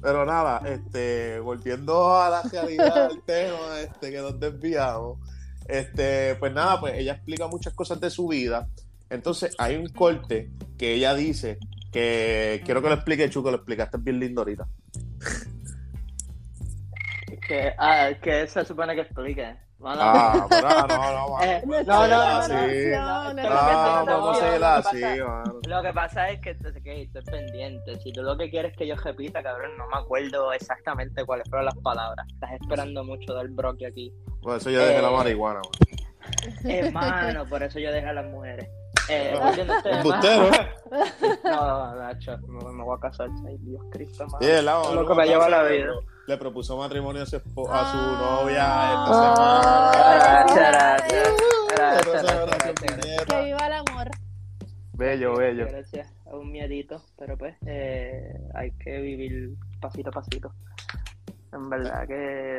Pero 0.00 0.24
nada, 0.24 0.62
este, 0.66 1.40
volviendo 1.40 2.14
a 2.20 2.30
la 2.30 2.42
realidad 2.42 3.08
del 3.08 3.22
tema, 3.26 3.80
este, 3.80 4.10
que 4.10 4.18
nos 4.18 4.40
desviamos, 4.40 5.18
este, 5.66 6.34
pues 6.36 6.52
nada, 6.52 6.80
pues 6.80 6.94
ella 6.94 7.12
explica 7.12 7.46
muchas 7.48 7.74
cosas 7.74 8.00
de 8.00 8.10
su 8.10 8.28
vida. 8.28 8.68
Entonces 9.10 9.54
hay 9.58 9.76
un 9.76 9.88
corte 9.88 10.50
que 10.78 10.94
ella 10.94 11.14
dice 11.14 11.58
que 11.92 12.62
quiero 12.64 12.80
que 12.80 12.88
lo 12.88 12.94
explique, 12.94 13.28
Chuco, 13.28 13.50
lo 13.50 13.56
explicaste 13.56 13.98
bien 13.98 14.20
lindo 14.20 14.40
ahorita. 14.42 14.66
Que, 17.46 17.72
ah, 17.78 18.10
que 18.22 18.46
se 18.46 18.64
supone 18.64 18.94
que 18.94 19.00
explique. 19.00 19.56
Ah, 19.82 20.46
no, 20.50 20.86
no, 20.86 21.28
no, 21.38 21.42
Eh, 21.42 21.62
no, 21.64 21.82
no, 21.84 21.94
Ah, 22.20 22.36
no, 22.40 22.42
sí. 22.42 22.50
no, 22.92 23.32
no, 23.32 23.42
No, 23.42 24.04
no, 24.04 24.58
no, 24.58 24.66
así, 24.66 25.00
mano. 25.00 25.60
Lo 25.66 25.82
que 25.82 25.92
pasa 25.94 26.28
es 26.30 26.40
que, 26.40 26.54
que 26.82 27.02
estoy 27.02 27.22
pendiente. 27.22 27.98
Si 28.00 28.12
tú 28.12 28.22
lo 28.22 28.36
que 28.36 28.50
quieres 28.50 28.76
que 28.76 28.86
yo 28.86 28.94
repita, 28.96 29.42
cabrón, 29.42 29.70
no 29.78 29.86
me 29.88 29.96
acuerdo 29.96 30.52
exactamente 30.52 31.24
cuáles 31.24 31.48
fueron 31.48 31.64
las 31.66 31.76
palabras. 31.78 32.26
Estás 32.32 32.52
esperando 32.60 33.04
mucho 33.04 33.34
del 33.34 33.48
broque 33.48 33.86
aquí. 33.86 34.12
Por 34.42 34.56
eso 34.58 34.68
yo 34.70 34.84
dejé 34.84 35.00
la 35.00 35.08
Eh, 35.08 35.16
marihuana. 35.16 35.60
Hermano, 36.64 37.46
por 37.48 37.62
eso 37.62 37.78
yo 37.78 37.90
dejé 37.92 38.06
a 38.08 38.12
las 38.12 38.26
mujeres. 38.26 38.68
Eh, 39.08 39.32
tema. 39.82 39.98
Embustero. 39.98 40.50
No, 41.44 41.94
Nacho, 41.96 42.36
me, 42.46 42.72
me 42.72 42.84
voy 42.84 42.96
a 42.96 43.00
casar. 43.00 43.28
Ay, 43.46 43.56
Dios 43.60 43.82
Cristo, 43.90 44.26
madre. 44.28 44.58
El 44.58 44.66
lado, 44.66 44.94
Lo 44.94 45.06
que 45.08 45.14
me 45.14 45.26
lleva 45.26 45.48
la 45.48 45.62
vida. 45.64 45.92
Le 46.30 46.36
propuso 46.38 46.76
matrimonio 46.76 47.24
a 47.24 47.26
su, 47.26 47.36
espo- 47.38 47.68
a 47.68 47.90
su 47.90 47.98
Ah. 47.98 48.38
novia 48.40 48.62
esta 48.62 49.10
Ah. 49.10 49.92
semana. 49.96 50.44
Gracias, 50.46 50.70
gracias. 50.70 51.28
Gracias, 51.74 52.06
Pero 52.06 52.14
esa 52.14 52.22
gracias, 52.22 52.42
oración 52.42 52.74
gracias. 52.76 53.02
puñeta. 53.02 53.24
Que 53.24 53.44
viva 53.46 53.66
el 53.66 53.72
amor. 53.72 54.10
Bello, 54.92 55.36
bello. 55.36 55.66
Gracias. 55.68 56.12
Un 56.26 56.52
miedito, 56.52 57.02
pero 57.18 57.36
pues 57.36 57.56
eh, 57.66 58.32
hay 58.54 58.70
que 58.78 59.00
vivir 59.00 59.54
pasito 59.80 60.10
a 60.10 60.12
pasito. 60.12 60.52
En 61.52 61.68
verdad 61.68 62.06
que 62.06 62.58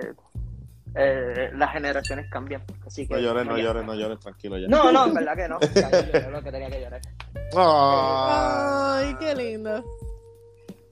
eh, 0.96 1.50
las 1.56 1.72
generaciones 1.72 2.30
cambian. 2.30 2.64
Así 2.86 3.08
que 3.08 3.14
No 3.14 3.20
llores, 3.22 3.46
no 3.46 3.58
llores, 3.58 3.86
no 3.86 3.96
llores, 3.96 4.20
tranquilo 4.20 4.58
ya. 4.58 4.68
No, 4.68 4.92
no, 4.92 5.06
en 5.06 5.14
verdad 5.14 5.34
que 5.38 5.48
no. 5.48 5.60
Ya, 5.62 6.24
yo 6.24 6.30
lo 6.30 6.44
que 6.44 6.52
tenía 6.52 6.70
que 6.70 6.82
llorar. 6.82 7.00
Ah. 7.56 8.98
Ay, 9.00 9.16
qué 9.18 9.34
lindo. 9.34 9.82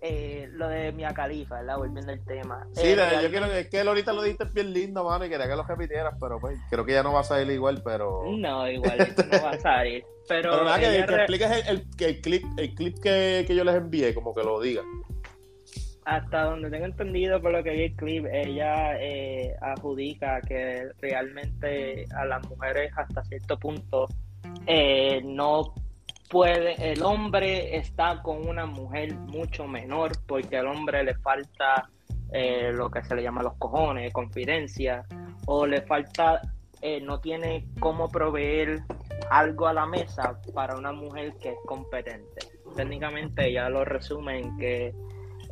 Eh, 0.02 0.48
lo 0.54 0.70
de 0.70 0.92
Mia 0.94 1.12
¿verdad? 1.14 1.78
Volviendo 1.78 2.12
al 2.12 2.24
tema. 2.24 2.66
Sí, 2.74 2.88
Eh, 2.88 2.96
la- 2.96 3.22
yo 3.22 3.30
quiero 3.30 3.48
que, 3.50 3.60
es 3.60 3.70
que 3.70 3.82
ahorita 3.82 4.14
lo 4.14 4.22
dijiste 4.22 4.46
bien 4.54 4.72
lindo, 4.74 5.04
mano, 5.04 5.26
y 5.26 5.30
quería 5.30 5.48
que 5.48 5.56
lo 5.56 5.64
repitieras, 5.64 6.14
pero 6.20 6.40
pues 6.40 6.58
creo 6.70 6.86
que 6.86 6.94
ya 6.94 7.04
no 7.04 7.12
va 7.14 7.20
a 7.20 7.24
salir 7.24 7.52
igual, 7.54 7.82
pero... 7.84 8.24
No, 8.38 8.70
igualito 8.70 9.24
no 9.26 9.42
va 9.44 9.52
a 9.52 9.60
salir. 9.60 10.04
Pero, 10.28 10.52
Pero 10.52 10.64
nada, 10.64 10.80
que, 10.80 10.86
que 10.86 11.06
re- 11.06 11.16
expliques 11.18 11.52
el, 11.52 11.68
el- 11.68 11.96
que 11.98 12.06
el 12.06 12.22
clip, 12.22 12.44
el 12.58 12.76
clip 12.76 12.98
que, 13.04 13.44
que 13.46 13.56
yo 13.56 13.64
les 13.66 13.76
envié, 13.76 14.14
como 14.14 14.34
que 14.34 14.44
lo 14.44 14.62
diga. 14.62 14.84
hasta 16.06 16.44
donde 16.44 16.70
tengo 16.72 16.86
entendido 16.86 17.42
por 17.42 17.52
lo 17.52 17.64
que 17.64 17.72
vi 17.72 17.84
el 17.84 17.96
clip, 17.96 18.26
ella 18.32 18.98
eh, 19.00 19.54
adjudica 19.62 20.40
que 20.42 20.88
realmente 21.00 22.06
a 22.16 22.26
las 22.26 22.48
mujeres 22.50 22.92
hasta 22.96 23.24
cierto 23.26 23.60
punto 23.60 24.08
eh, 24.66 25.22
no 25.24 25.74
puede, 26.30 26.92
el 26.92 27.02
hombre 27.04 27.76
está 27.76 28.22
con 28.22 28.48
una 28.48 28.66
mujer 28.66 29.16
mucho 29.16 29.68
menor 29.68 30.12
porque 30.28 30.58
al 30.58 30.68
hombre 30.68 31.04
le 31.04 31.16
falta 31.16 31.90
eh, 32.32 32.72
lo 32.72 32.90
que 32.92 33.04
se 33.04 33.16
le 33.16 33.24
llama 33.24 33.42
los 33.42 33.56
cojones, 33.56 34.14
confidencia, 34.14 35.06
o 35.46 35.66
le 35.66 35.82
falta, 35.82 36.42
eh, 36.82 37.02
no 37.02 37.20
tiene 37.20 37.66
cómo 37.80 38.08
proveer 38.10 38.84
algo 39.32 39.68
a 39.68 39.74
la 39.74 39.86
mesa 39.86 40.40
para 40.54 40.78
una 40.78 40.92
mujer 40.92 41.34
que 41.42 41.50
es 41.50 41.58
competente. 41.66 42.48
Técnicamente 42.76 43.48
ella 43.48 43.68
lo 43.70 43.84
resume 43.84 44.40
en 44.40 44.58
que 44.58 44.94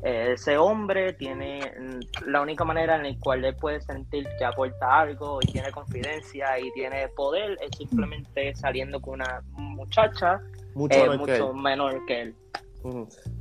ese 0.03 0.57
hombre 0.57 1.13
tiene 1.13 1.59
mm, 1.79 2.29
la 2.29 2.41
única 2.41 2.63
manera 2.63 2.95
en 2.97 3.03
la 3.03 3.19
cual 3.19 3.43
él 3.43 3.55
puede 3.55 3.81
sentir 3.81 4.27
que 4.37 4.45
aporta 4.45 4.99
algo 5.01 5.39
y 5.41 5.47
tiene 5.47 5.71
confidencia 5.71 6.59
y 6.59 6.71
tiene 6.73 7.07
poder 7.09 7.57
es 7.61 7.75
simplemente 7.77 8.55
saliendo 8.55 9.01
con 9.01 9.15
una 9.15 9.41
muchacha 9.53 10.39
Mucho 10.73 10.97
eh, 10.97 11.09
menor 11.09 11.25
que 11.25 11.35
él. 11.35 11.41
mucho 11.41 11.53
menor 11.53 12.05
que 12.05 12.21
él. 12.21 12.35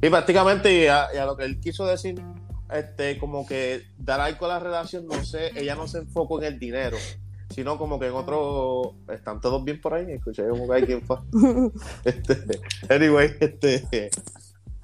Y 0.03 0.09
prácticamente, 0.09 0.73
y 0.73 0.87
a, 0.87 1.09
y 1.15 1.19
a 1.19 1.27
lo 1.27 1.37
que 1.37 1.45
él 1.45 1.61
quiso 1.61 1.87
decir, 1.87 2.21
este, 2.73 3.19
como 3.19 3.47
que 3.47 3.83
dar 3.99 4.21
algo 4.21 4.47
a 4.47 4.49
la 4.49 4.59
relación, 4.59 5.07
no 5.07 5.23
sé, 5.25 5.51
ella 5.55 5.75
no 5.75 5.87
se 5.87 5.99
enfocó 5.99 6.41
en 6.41 6.55
el 6.55 6.59
dinero, 6.59 6.97
sino 7.51 7.79
como 7.79 8.01
que 8.01 8.07
en 8.07 8.15
otro. 8.15 8.95
¿Están 9.09 9.41
todos 9.41 9.63
bien 9.63 9.81
por 9.81 9.95
ahí? 9.95 10.11
Escuché 10.11 10.49
como 10.49 10.67
que 10.67 10.75
hay 10.75 10.83
quien 10.83 11.03
fue. 11.03 11.19
Este, 12.05 12.37
anyway, 12.89 13.35
este. 13.41 14.11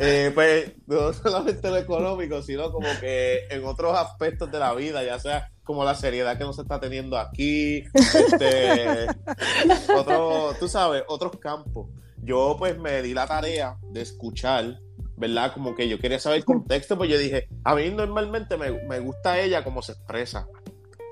Eh, 0.05 0.33
pues 0.35 0.73
no 0.87 1.13
solamente 1.13 1.71
lo 1.71 1.77
económico, 1.77 2.43
sino 2.43 2.73
como 2.73 2.89
que 3.01 3.47
en 3.51 3.65
otros 3.65 3.97
aspectos 3.97 4.51
de 4.51 4.59
la 4.59 4.75
vida, 4.75 5.05
ya 5.05 5.19
sea 5.21 5.51
como 5.63 5.85
la 5.85 5.95
seriedad 5.95 6.37
que 6.37 6.43
no 6.43 6.53
se 6.53 6.63
está 6.63 6.81
teniendo 6.81 7.17
aquí, 7.17 7.85
este, 7.95 9.07
otro, 9.97 10.55
tú 10.59 10.69
sabes, 10.69 11.05
otros 11.07 11.39
campos. 11.39 11.89
Yo 12.21 12.57
pues 12.59 12.77
me 12.79 13.01
di 13.01 13.15
la 13.15 13.29
tarea 13.29 13.77
de 13.91 14.01
escuchar, 14.01 14.81
¿verdad? 15.17 15.55
Como 15.55 15.77
que 15.77 15.89
yo 15.89 16.01
quería 16.01 16.19
saber 16.19 16.39
el 16.39 16.45
contexto, 16.45 16.99
pues 16.99 17.09
yo 17.09 17.17
dije, 17.17 17.49
a 17.63 17.77
mí 17.77 17.89
normalmente 17.91 18.57
me, 18.57 18.73
me 18.89 18.99
gusta 18.99 19.39
ella 19.39 19.63
como 19.63 19.83
se 19.83 19.93
expresa. 19.93 20.49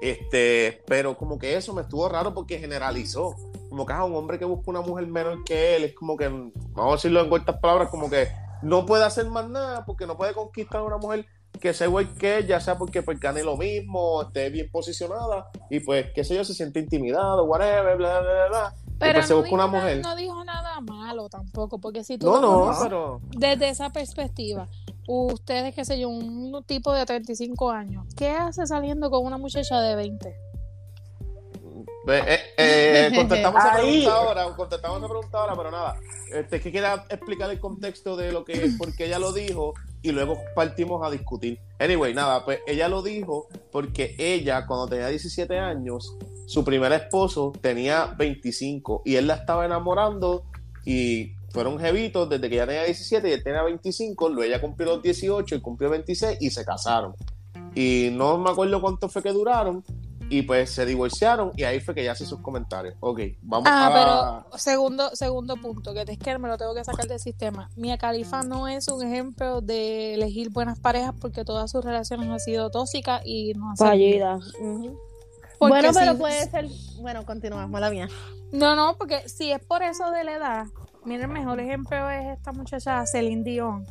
Este, 0.00 0.82
pero 0.86 1.16
como 1.16 1.38
que 1.38 1.56
eso 1.56 1.74
me 1.74 1.82
estuvo 1.82 2.08
raro 2.08 2.34
porque 2.34 2.58
generalizó. 2.58 3.36
Como 3.68 3.86
que 3.86 3.92
ah, 3.92 4.04
un 4.04 4.16
hombre 4.16 4.38
que 4.38 4.44
busca 4.44 4.70
una 4.70 4.80
mujer 4.80 5.06
menor 5.06 5.44
que 5.44 5.76
él, 5.76 5.84
es 5.84 5.94
como 5.94 6.16
que, 6.16 6.28
vamos 6.28 6.92
a 6.92 6.96
decirlo 6.96 7.20
en 7.20 7.28
cortas 7.28 7.56
palabras, 7.60 7.88
como 7.88 8.10
que 8.10 8.26
no 8.62 8.86
puede 8.86 9.04
hacer 9.04 9.26
más 9.26 9.48
nada 9.48 9.84
porque 9.84 10.06
no 10.06 10.16
puede 10.16 10.34
conquistar 10.34 10.80
a 10.80 10.84
una 10.84 10.98
mujer 10.98 11.26
que 11.60 11.74
sea 11.74 11.86
igual 11.88 12.08
que 12.16 12.38
él, 12.38 12.46
ya 12.46 12.60
sea 12.60 12.78
porque 12.78 13.02
pues, 13.02 13.18
gane 13.20 13.42
lo 13.42 13.56
mismo, 13.56 14.22
esté 14.22 14.48
bien 14.50 14.70
posicionada 14.70 15.48
y 15.68 15.80
pues, 15.80 16.06
qué 16.14 16.24
sé 16.24 16.34
yo, 16.36 16.44
se 16.44 16.54
siente 16.54 16.78
intimidado, 16.80 17.44
whatever, 17.44 17.96
bla, 17.96 18.20
bla, 18.20 18.32
bla, 18.32 18.48
bla. 18.48 18.74
Y, 18.76 18.92
Pero 19.00 19.14
pues 19.14 19.26
se 19.26 19.32
no, 19.34 19.40
busca 19.40 19.46
dijo 19.48 19.54
una 19.56 19.66
nada, 19.66 19.80
mujer. 19.82 20.02
no 20.02 20.16
dijo 20.16 20.44
nada 20.44 20.80
malo 20.80 21.28
tampoco, 21.28 21.78
porque 21.78 22.04
si 22.04 22.18
tú 22.18 22.26
No, 22.26 22.40
no, 22.40 22.60
conoces 22.60 22.82
pero. 22.84 23.20
desde 23.36 23.68
esa 23.70 23.90
perspectiva, 23.90 24.68
ustedes, 25.08 25.74
qué 25.74 25.84
sé 25.84 25.98
yo, 25.98 26.08
un 26.08 26.62
tipo 26.66 26.92
de 26.92 27.04
35 27.04 27.70
años, 27.70 28.06
¿qué 28.16 28.30
hace 28.30 28.66
saliendo 28.66 29.10
con 29.10 29.24
una 29.26 29.36
muchacha 29.38 29.80
de 29.80 29.96
20? 29.96 30.34
Eh, 32.08 32.22
eh, 32.26 32.38
eh, 32.56 33.12
contestamos 33.16 33.62
esa 33.62 33.76
pregunta 33.76 34.14
ahora, 34.14 34.56
contestamos 34.56 34.98
esa 34.98 35.08
pregunta 35.08 35.38
ahora, 35.38 35.56
pero 35.56 35.70
nada. 35.70 36.00
Este, 36.34 36.56
es 36.56 36.62
que 36.62 36.72
quería 36.72 37.04
explicar 37.08 37.50
el 37.50 37.60
contexto 37.60 38.16
de 38.16 38.32
lo 38.32 38.44
que, 38.44 38.70
porque 38.78 39.06
ella 39.06 39.18
lo 39.18 39.32
dijo 39.32 39.74
y 40.02 40.12
luego 40.12 40.38
partimos 40.54 41.06
a 41.06 41.10
discutir. 41.10 41.60
Anyway, 41.78 42.14
nada, 42.14 42.44
pues 42.44 42.60
ella 42.66 42.88
lo 42.88 43.02
dijo 43.02 43.48
porque 43.70 44.14
ella, 44.18 44.66
cuando 44.66 44.88
tenía 44.88 45.08
17 45.08 45.58
años, 45.58 46.16
su 46.46 46.64
primer 46.64 46.92
esposo 46.92 47.52
tenía 47.60 48.06
25 48.06 49.02
y 49.04 49.16
él 49.16 49.26
la 49.26 49.34
estaba 49.34 49.64
enamorando 49.66 50.44
y 50.84 51.34
fueron 51.52 51.78
jevitos 51.78 52.28
desde 52.28 52.48
que 52.48 52.54
ella 52.54 52.66
tenía 52.66 52.84
17 52.84 53.28
y 53.28 53.32
él 53.32 53.42
tenía 53.42 53.62
25, 53.62 54.28
luego 54.28 54.42
ella 54.42 54.60
cumplió 54.60 54.94
los 54.94 55.02
18 55.02 55.54
y 55.54 55.60
cumplió 55.60 55.90
26 55.90 56.38
y 56.40 56.50
se 56.50 56.64
casaron. 56.64 57.14
Y 57.74 58.10
no 58.12 58.38
me 58.38 58.50
acuerdo 58.50 58.80
cuánto 58.80 59.08
fue 59.08 59.22
que 59.22 59.32
duraron, 59.32 59.84
y 60.30 60.42
pues 60.42 60.70
se 60.70 60.86
divorciaron 60.86 61.52
y 61.56 61.64
ahí 61.64 61.80
fue 61.80 61.94
que 61.94 62.00
ella 62.02 62.12
hace 62.12 62.24
sus 62.24 62.40
comentarios. 62.40 62.94
Ok, 63.00 63.20
vamos 63.42 63.68
Ah, 63.70 63.88
a... 63.88 63.92
pero 64.50 64.58
segundo, 64.58 65.10
segundo 65.14 65.56
punto, 65.56 65.92
que 65.92 66.02
es 66.06 66.18
que 66.18 66.38
me 66.38 66.48
lo 66.48 66.56
tengo 66.56 66.74
que 66.74 66.84
sacar 66.84 67.06
del 67.06 67.18
sistema. 67.20 67.68
Mia 67.76 67.98
Khalifa 67.98 68.42
no 68.42 68.68
es 68.68 68.88
un 68.88 69.04
ejemplo 69.06 69.60
de 69.60 70.14
elegir 70.14 70.50
buenas 70.50 70.78
parejas 70.78 71.14
porque 71.20 71.44
todas 71.44 71.70
sus 71.70 71.84
relaciones 71.84 72.28
han 72.30 72.40
sido 72.40 72.70
tóxicas 72.70 73.20
y 73.26 73.52
no 73.54 73.70
han. 73.70 73.76
Ujú. 74.60 74.98
Porque 75.58 75.72
bueno, 75.74 75.90
pero 75.92 76.12
si- 76.12 76.18
puede 76.18 76.50
ser. 76.50 76.66
Bueno, 77.00 77.26
continuamos, 77.26 77.68
mala 77.68 77.90
mía. 77.90 78.08
No, 78.52 78.74
no, 78.74 78.96
porque 78.96 79.28
si 79.28 79.52
es 79.52 79.60
por 79.62 79.82
eso 79.82 80.10
de 80.10 80.24
la 80.24 80.32
edad, 80.36 80.66
mira, 81.04 81.24
el 81.24 81.30
mejor 81.30 81.60
ejemplo 81.60 82.08
es 82.08 82.36
esta 82.38 82.52
muchacha 82.52 83.04
Celine 83.06 83.42
Dion. 83.44 83.84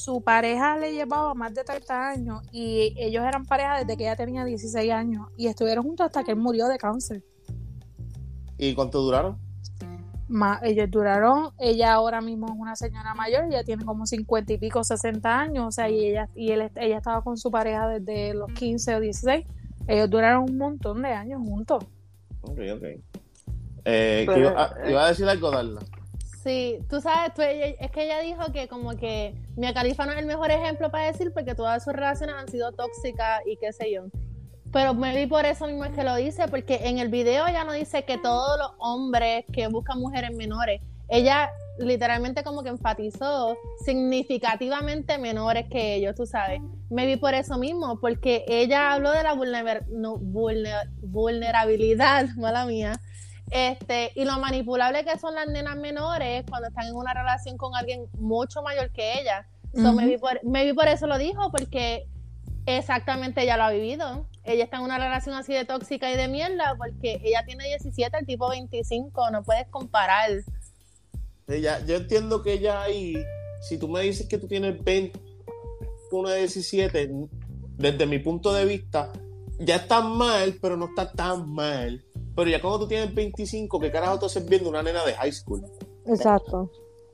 Su 0.00 0.22
pareja 0.22 0.78
le 0.78 0.94
llevaba 0.94 1.34
más 1.34 1.52
de 1.52 1.62
30 1.62 2.08
años 2.08 2.40
y 2.52 2.94
ellos 2.96 3.22
eran 3.22 3.44
pareja 3.44 3.80
desde 3.80 3.98
que 3.98 4.04
ella 4.04 4.16
tenía 4.16 4.46
16 4.46 4.90
años 4.92 5.28
y 5.36 5.46
estuvieron 5.46 5.84
juntos 5.84 6.06
hasta 6.06 6.24
que 6.24 6.30
él 6.30 6.38
murió 6.38 6.68
de 6.68 6.78
cáncer. 6.78 7.22
¿Y 8.56 8.74
cuánto 8.74 9.02
duraron? 9.02 9.36
Ma- 10.26 10.58
ellos 10.62 10.90
duraron, 10.90 11.50
ella 11.58 11.92
ahora 11.92 12.22
mismo 12.22 12.46
es 12.46 12.54
una 12.56 12.76
señora 12.76 13.12
mayor, 13.14 13.44
ella 13.44 13.62
tiene 13.62 13.84
como 13.84 14.06
50 14.06 14.54
y 14.54 14.56
pico, 14.58 14.82
60 14.82 15.38
años, 15.38 15.66
o 15.68 15.70
sea, 15.70 15.90
y 15.90 16.06
ella 16.06 16.30
y 16.34 16.50
él, 16.50 16.70
ella 16.76 16.96
estaba 16.96 17.20
con 17.22 17.36
su 17.36 17.50
pareja 17.50 17.86
desde 17.86 18.32
los 18.32 18.50
15 18.54 18.94
o 18.94 19.00
16. 19.00 19.44
Ellos 19.86 20.08
duraron 20.08 20.44
un 20.48 20.56
montón 20.56 21.02
de 21.02 21.08
años 21.08 21.42
juntos. 21.44 21.84
Ok, 22.40 22.58
ok. 22.74 22.82
Eh, 23.84 24.24
Pero, 24.26 24.38
iba, 24.38 24.62
a, 24.64 24.66
eh, 24.82 24.90
iba 24.92 25.04
a 25.04 25.08
decir 25.08 25.28
algo, 25.28 25.50
Darla. 25.50 25.80
Sí, 26.42 26.78
tú 26.88 27.00
sabes, 27.02 27.32
es 27.38 27.90
que 27.90 28.04
ella 28.04 28.20
dijo 28.20 28.50
que 28.52 28.66
como 28.66 28.96
que 28.96 29.34
Mia 29.56 29.74
Khalifa 29.74 30.06
no 30.06 30.12
es 30.12 30.18
el 30.18 30.26
mejor 30.26 30.50
ejemplo 30.50 30.90
para 30.90 31.04
decir 31.06 31.32
porque 31.34 31.54
todas 31.54 31.84
sus 31.84 31.92
relaciones 31.92 32.34
han 32.38 32.48
sido 32.48 32.72
tóxicas 32.72 33.42
y 33.46 33.56
qué 33.56 33.72
sé 33.72 33.92
yo. 33.92 34.04
Pero 34.72 34.94
me 34.94 35.14
vi 35.14 35.26
por 35.26 35.44
eso 35.44 35.66
mismo 35.66 35.84
es 35.84 35.90
que 35.92 36.04
lo 36.04 36.14
dice, 36.14 36.46
porque 36.48 36.80
en 36.84 36.98
el 36.98 37.08
video 37.08 37.46
ella 37.46 37.64
no 37.64 37.72
dice 37.72 38.04
que 38.04 38.16
todos 38.18 38.56
los 38.58 38.70
hombres 38.78 39.44
que 39.52 39.66
buscan 39.66 39.98
mujeres 39.98 40.34
menores, 40.34 40.80
ella 41.08 41.50
literalmente 41.78 42.42
como 42.44 42.62
que 42.62 42.68
enfatizó 42.70 43.56
significativamente 43.84 45.18
menores 45.18 45.66
que 45.70 45.96
ellos, 45.96 46.14
tú 46.14 46.24
sabes. 46.24 46.60
Me 46.88 47.04
vi 47.06 47.16
por 47.16 47.34
eso 47.34 47.58
mismo, 47.58 47.98
porque 48.00 48.44
ella 48.48 48.92
habló 48.92 49.10
de 49.12 49.22
la 49.24 49.34
vulner- 49.34 49.86
no, 49.88 50.16
vulner- 50.16 50.88
vulnerabilidad, 51.02 52.26
mala 52.36 52.64
mía, 52.64 53.00
este, 53.50 54.12
y 54.14 54.24
lo 54.24 54.38
manipulable 54.38 55.04
que 55.04 55.18
son 55.18 55.34
las 55.34 55.48
nenas 55.48 55.76
menores 55.76 56.44
cuando 56.48 56.68
están 56.68 56.86
en 56.86 56.94
una 56.94 57.12
relación 57.12 57.56
con 57.56 57.74
alguien 57.74 58.06
mucho 58.18 58.62
mayor 58.62 58.90
que 58.92 59.20
ella. 59.20 59.46
So, 59.74 59.92
me, 59.92 60.06
vi 60.06 60.18
por, 60.18 60.42
me 60.44 60.64
vi 60.64 60.72
por 60.72 60.88
eso 60.88 61.06
lo 61.06 61.18
dijo, 61.18 61.50
porque 61.50 62.08
exactamente 62.66 63.42
ella 63.42 63.56
lo 63.56 63.64
ha 63.64 63.70
vivido. 63.70 64.26
Ella 64.44 64.64
está 64.64 64.78
en 64.78 64.84
una 64.84 64.98
relación 64.98 65.34
así 65.34 65.52
de 65.52 65.64
tóxica 65.64 66.10
y 66.10 66.16
de 66.16 66.28
mierda, 66.28 66.74
porque 66.76 67.20
ella 67.22 67.44
tiene 67.44 67.66
17, 67.66 68.18
el 68.18 68.26
tipo 68.26 68.48
25, 68.48 69.30
no 69.30 69.42
puedes 69.42 69.66
comparar. 69.68 70.30
Ella, 71.46 71.84
yo 71.84 71.96
entiendo 71.96 72.42
que 72.42 72.54
ella 72.54 72.82
ahí, 72.82 73.14
si 73.60 73.78
tú 73.78 73.88
me 73.88 74.02
dices 74.02 74.26
que 74.28 74.38
tú 74.38 74.46
tienes 74.46 74.82
20, 74.82 75.18
una 76.12 76.32
de 76.32 76.38
17, 76.40 77.10
desde 77.76 78.06
mi 78.06 78.18
punto 78.18 78.52
de 78.52 78.64
vista, 78.64 79.12
ya 79.58 79.76
está 79.76 80.00
mal, 80.00 80.58
pero 80.60 80.76
no 80.76 80.86
está 80.86 81.10
tan 81.12 81.48
mal. 81.50 82.04
Pero 82.40 82.52
ya 82.52 82.60
cuando 82.62 82.78
tú 82.80 82.88
tienes 82.88 83.14
25, 83.14 83.78
¿qué 83.78 83.90
carajo 83.90 84.18
tú 84.18 84.24
haces 84.24 84.46
viendo 84.46 84.70
una 84.70 84.82
nena 84.82 85.04
de 85.04 85.12
high 85.12 85.30
school? 85.30 85.62
Exacto. 86.06 86.70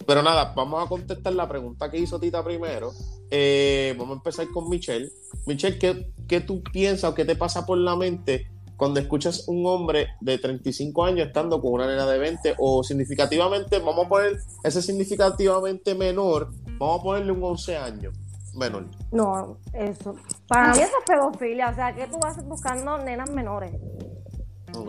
Pero 0.06 0.22
nada, 0.22 0.52
vamos 0.54 0.86
a 0.86 0.88
contestar 0.88 1.32
la 1.32 1.48
pregunta 1.48 1.90
que 1.90 1.98
hizo 1.98 2.20
Tita 2.20 2.44
primero. 2.44 2.92
Eh, 3.28 3.92
vamos 3.98 4.14
a 4.14 4.18
empezar 4.18 4.46
con 4.52 4.68
Michelle. 4.68 5.10
Michelle, 5.44 5.80
¿qué, 5.80 6.12
¿qué 6.28 6.40
tú 6.40 6.62
piensas 6.62 7.10
o 7.10 7.14
qué 7.16 7.24
te 7.24 7.34
pasa 7.34 7.66
por 7.66 7.76
la 7.76 7.96
mente 7.96 8.46
cuando 8.76 9.00
escuchas 9.00 9.48
un 9.48 9.66
hombre 9.66 10.06
de 10.20 10.38
35 10.38 11.04
años 11.04 11.26
estando 11.26 11.60
con 11.60 11.72
una 11.72 11.88
nena 11.88 12.06
de 12.06 12.18
20 12.20 12.54
o 12.58 12.84
significativamente, 12.84 13.80
vamos 13.80 14.06
a 14.06 14.08
poner 14.08 14.38
ese 14.62 14.80
significativamente 14.80 15.96
menor, 15.96 16.52
vamos 16.78 17.00
a 17.00 17.02
ponerle 17.02 17.32
un 17.32 17.42
11 17.42 17.76
años 17.76 18.16
menor? 18.56 18.86
No, 19.10 19.58
eso. 19.72 20.14
Para 20.48 20.72
mí 20.72 20.78
eso 20.78 20.92
es 20.98 21.04
pedofilia. 21.04 21.70
O 21.70 21.74
sea, 21.74 21.94
que 21.94 22.06
tú 22.06 22.18
vas 22.20 22.44
buscando 22.46 22.98
nenas 22.98 23.30
menores. 23.30 23.72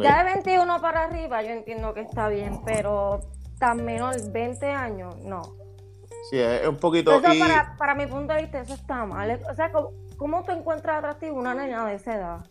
Ya 0.04 0.24
de 0.24 0.34
21 0.36 0.82
para 0.82 1.04
arriba 1.04 1.42
yo 1.42 1.50
entiendo 1.50 1.94
que 1.94 2.02
está 2.02 2.28
bien, 2.30 2.62
pero 2.66 3.22
tan 3.60 3.84
menor, 3.84 4.16
20 4.32 4.66
años, 4.68 5.16
no. 5.24 5.42
Sí, 6.30 6.40
es 6.40 6.68
un 6.68 6.78
poquito... 6.78 7.12
Eso 7.12 7.34
y- 7.34 7.40
para, 7.40 7.76
para 7.78 7.96
mi 7.96 8.06
punto 8.06 8.34
de 8.34 8.42
vista, 8.42 8.60
eso 8.60 8.74
está 8.74 9.06
mal. 9.06 9.40
O 9.50 9.54
sea, 9.56 9.72
¿cómo, 9.72 9.92
cómo 10.18 10.44
tú 10.44 10.52
encuentras 10.52 10.98
atractivo 11.00 11.38
una 11.38 11.54
niña 11.54 11.86
de 11.86 11.96
esa 11.96 12.16
edad? 12.16 12.46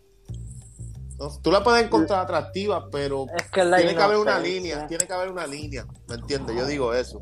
tú 1.41 1.51
la 1.51 1.63
puedes 1.63 1.83
encontrar 1.83 2.19
atractiva, 2.21 2.89
pero 2.91 3.25
Es 3.35 3.49
que 3.49 3.63
la 3.63 3.77
tiene 3.77 3.95
que 3.95 4.01
haber 4.03 4.17
una 4.17 4.37
línea, 4.37 4.85
tiene 4.87 5.07
que 5.07 5.13
haber 5.13 5.31
una 5.31 5.47
línea, 5.47 5.85
¿me 6.07 6.15
entiendes? 6.15 6.55
Yo 6.55 6.65
digo 6.65 6.93
eso. 6.93 7.21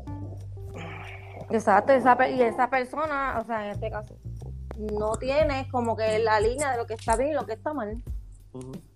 Exacto, 1.50 1.92
esa, 1.92 2.28
y 2.28 2.42
esa 2.42 2.68
persona, 2.68 3.38
o 3.40 3.44
sea, 3.46 3.64
en 3.66 3.70
este 3.72 3.90
caso, 3.90 4.14
no 4.76 5.12
tiene 5.16 5.68
como 5.70 5.96
que 5.96 6.18
la 6.18 6.40
línea 6.40 6.72
de 6.72 6.76
lo 6.78 6.86
que 6.86 6.94
está 6.94 7.16
bien 7.16 7.30
y 7.30 7.34
lo 7.34 7.46
que 7.46 7.54
está 7.54 7.72
mal. 7.72 8.02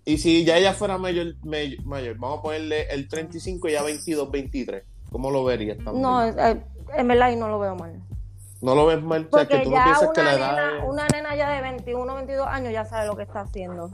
Y 0.05 0.17
si 0.17 0.43
ya 0.45 0.57
ella 0.57 0.73
fuera 0.73 0.97
mayor, 0.97 1.35
mayor, 1.45 1.83
mayor, 1.85 2.17
vamos 2.17 2.39
a 2.39 2.41
ponerle 2.43 2.83
el 2.91 3.07
35 3.07 3.67
y 3.69 3.71
ya 3.73 3.83
22, 3.83 4.29
23, 4.31 4.83
¿cómo 5.11 5.29
lo 5.31 5.43
verías 5.43 5.77
también? 5.77 6.01
No, 6.01 6.23
eh, 6.25 6.63
en 6.95 7.07
verdad 7.07 7.31
y 7.31 7.35
no 7.35 7.47
lo 7.49 7.59
veo 7.59 7.75
mal. 7.75 7.99
¿No 8.61 8.75
lo 8.75 8.85
ves 8.85 9.01
mal? 9.01 9.27
O 9.31 9.37
sea, 9.37 9.47
que 9.47 9.55
Porque 9.55 9.63
tú 9.65 9.69
no 9.71 9.75
ya 9.77 9.83
piensas 9.85 10.09
que 10.13 10.23
la 10.23 10.35
una 10.35 10.37
edad 10.37 10.55
nena, 10.73 10.85
una 10.85 11.07
nena 11.07 11.35
ya 11.35 11.49
de 11.51 11.61
21, 11.61 12.15
22 12.15 12.47
años 12.47 12.71
ya 12.73 12.85
sabe 12.85 13.07
lo 13.07 13.15
que 13.15 13.23
está 13.23 13.41
haciendo. 13.41 13.89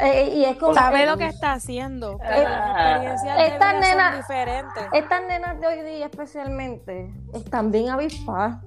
Eh, 0.00 0.32
y 0.34 0.44
es 0.44 0.56
como 0.56 0.74
Sabe 0.74 1.00
que- 1.00 1.06
lo 1.06 1.16
que 1.18 1.26
está 1.26 1.52
haciendo, 1.52 2.18
pero 2.18 2.42
las 2.48 2.70
experiencias 2.70 3.36
de 3.38 3.46
Esta 3.46 3.72
vida 3.72 3.80
nena- 3.80 4.10
son 4.10 4.20
diferentes. 4.20 4.82
Estas 4.94 5.22
nenas 5.28 5.60
de 5.60 5.66
hoy 5.66 5.82
día 5.82 6.06
especialmente 6.06 7.12
están 7.34 7.70
bien 7.70 7.90
avispadas. 7.90 8.62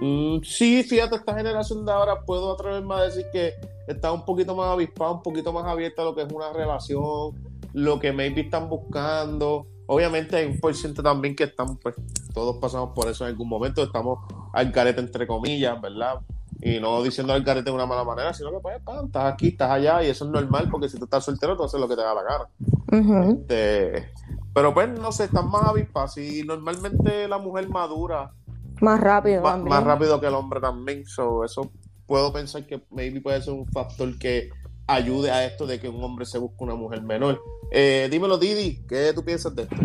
Mm, 0.00 0.42
sí, 0.42 0.82
fíjate, 0.82 1.16
esta 1.16 1.34
generación 1.34 1.84
de 1.84 1.92
ahora 1.92 2.20
puedo 2.24 2.52
atreverme 2.54 2.94
a 2.94 3.02
decir 3.02 3.26
que 3.32 3.52
está 3.86 4.12
un 4.12 4.24
poquito 4.24 4.54
más 4.54 4.68
avispada, 4.68 5.12
un 5.12 5.22
poquito 5.22 5.52
más 5.52 5.64
abierta 5.66 6.02
a 6.02 6.04
lo 6.06 6.14
que 6.14 6.22
es 6.22 6.32
una 6.32 6.52
relación, 6.52 7.34
lo 7.72 7.98
que 7.98 8.12
maybe 8.12 8.42
están 8.42 8.68
buscando. 8.68 9.66
Obviamente 9.86 10.36
hay 10.36 10.46
un 10.46 10.60
por 10.60 10.74
ciento 10.74 11.02
también 11.02 11.34
que 11.34 11.44
están, 11.44 11.76
pues, 11.76 11.94
todos 12.32 12.56
pasamos 12.58 12.90
por 12.94 13.08
eso 13.08 13.24
en 13.24 13.30
algún 13.30 13.48
momento, 13.48 13.82
estamos 13.82 14.20
al 14.52 14.72
carete 14.72 15.00
entre 15.00 15.26
comillas, 15.26 15.80
¿verdad? 15.80 16.20
Y 16.60 16.78
no 16.78 17.02
diciendo 17.02 17.32
al 17.32 17.44
carete 17.44 17.70
de 17.70 17.74
una 17.74 17.86
mala 17.86 18.04
manera, 18.04 18.32
sino 18.32 18.50
que 18.52 18.60
pues, 18.60 18.80
pan, 18.82 19.06
estás 19.06 19.32
aquí, 19.32 19.48
estás 19.48 19.70
allá, 19.70 20.02
y 20.02 20.08
eso 20.08 20.24
es 20.24 20.30
normal, 20.30 20.68
porque 20.70 20.88
si 20.88 20.98
tú 20.98 21.04
estás 21.04 21.24
soltero, 21.24 21.56
tú 21.56 21.64
haces 21.64 21.80
lo 21.80 21.88
que 21.88 21.96
te 21.96 22.02
da 22.02 22.14
la 22.14 22.22
gana. 22.22 22.48
Ujú. 22.92 23.32
Este, 23.32 24.12
pero 24.54 24.74
pues, 24.74 24.88
no 24.88 25.12
sé, 25.12 25.24
están 25.24 25.48
más 25.50 25.64
avispas. 25.64 26.16
Y 26.18 26.42
normalmente 26.42 27.26
la 27.26 27.38
mujer 27.38 27.68
madura 27.68 28.32
Más 28.80 29.00
rápido 29.00 29.42
más 29.42 29.84
rápido 29.84 30.20
que 30.20 30.26
el 30.26 30.34
hombre 30.34 30.60
también. 30.60 31.06
So, 31.06 31.44
eso 31.44 31.70
puedo 32.12 32.30
pensar 32.30 32.66
que 32.66 32.78
maybe 32.90 33.22
puede 33.22 33.40
ser 33.40 33.54
un 33.54 33.66
factor 33.68 34.18
que 34.18 34.50
ayude 34.86 35.30
a 35.30 35.46
esto 35.46 35.66
de 35.66 35.80
que 35.80 35.88
un 35.88 36.04
hombre 36.04 36.26
se 36.26 36.36
busque 36.36 36.62
una 36.62 36.74
mujer 36.74 37.00
menor. 37.00 37.40
Eh, 37.70 38.06
dímelo, 38.10 38.36
Didi, 38.36 38.84
¿qué 38.86 39.14
tú 39.14 39.24
piensas 39.24 39.56
de 39.56 39.62
esto? 39.62 39.76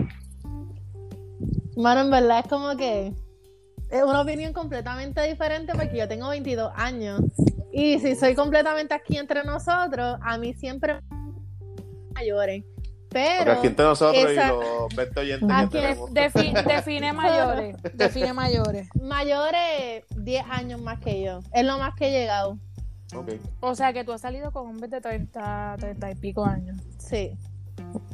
Mano, 1.78 2.01
en 2.01 2.11
verdad 2.11 2.39
es 2.39 2.47
como 2.49 2.75
que 2.75 3.13
es 3.89 4.03
una 4.03 4.19
opinión 4.19 4.51
completamente 4.51 5.21
diferente 5.21 5.71
porque 5.71 5.99
yo 5.99 6.09
tengo 6.09 6.28
22 6.28 6.69
años 6.75 7.21
y 7.71 7.97
si 7.99 8.13
soy 8.17 8.36
completamente 8.36 8.93
aquí 8.93 9.15
entre 9.15 9.45
nosotros, 9.45 10.17
a 10.21 10.38
mí 10.38 10.53
siempre 10.53 10.99
mayores. 12.13 12.65
Porque 13.22 13.39
Pero 13.39 13.51
aquí 13.53 13.68
entre 13.68 13.86
nosotros 13.86 14.26
esa- 14.32 14.45
y 14.47 14.49
los 14.49 14.95
20 14.95 15.20
oyentes 15.20 15.49
Aquí 15.51 15.70
que 15.70 15.82
tenemos. 15.82 16.11
Defi- 16.11 16.63
define 16.65 17.13
mayores. 17.13 17.76
Define 17.93 18.34
mayores. 18.34 18.89
mayores 19.01 20.03
10 20.15 20.45
años 20.49 20.82
más 20.82 20.99
que 20.99 21.22
yo. 21.24 21.39
Es 21.53 21.65
lo 21.65 21.78
más 21.78 21.95
que 21.95 22.07
he 22.07 22.11
llegado. 22.11 22.57
Ok. 23.15 23.30
O 23.61 23.74
sea 23.76 23.93
que 23.93 24.03
tú 24.03 24.11
has 24.11 24.22
salido 24.22 24.51
con 24.51 24.68
hombres 24.70 24.91
de 24.91 25.01
30, 25.01 25.76
30 25.80 26.11
y 26.11 26.15
pico 26.15 26.43
años. 26.45 26.78
Sí, 26.97 27.32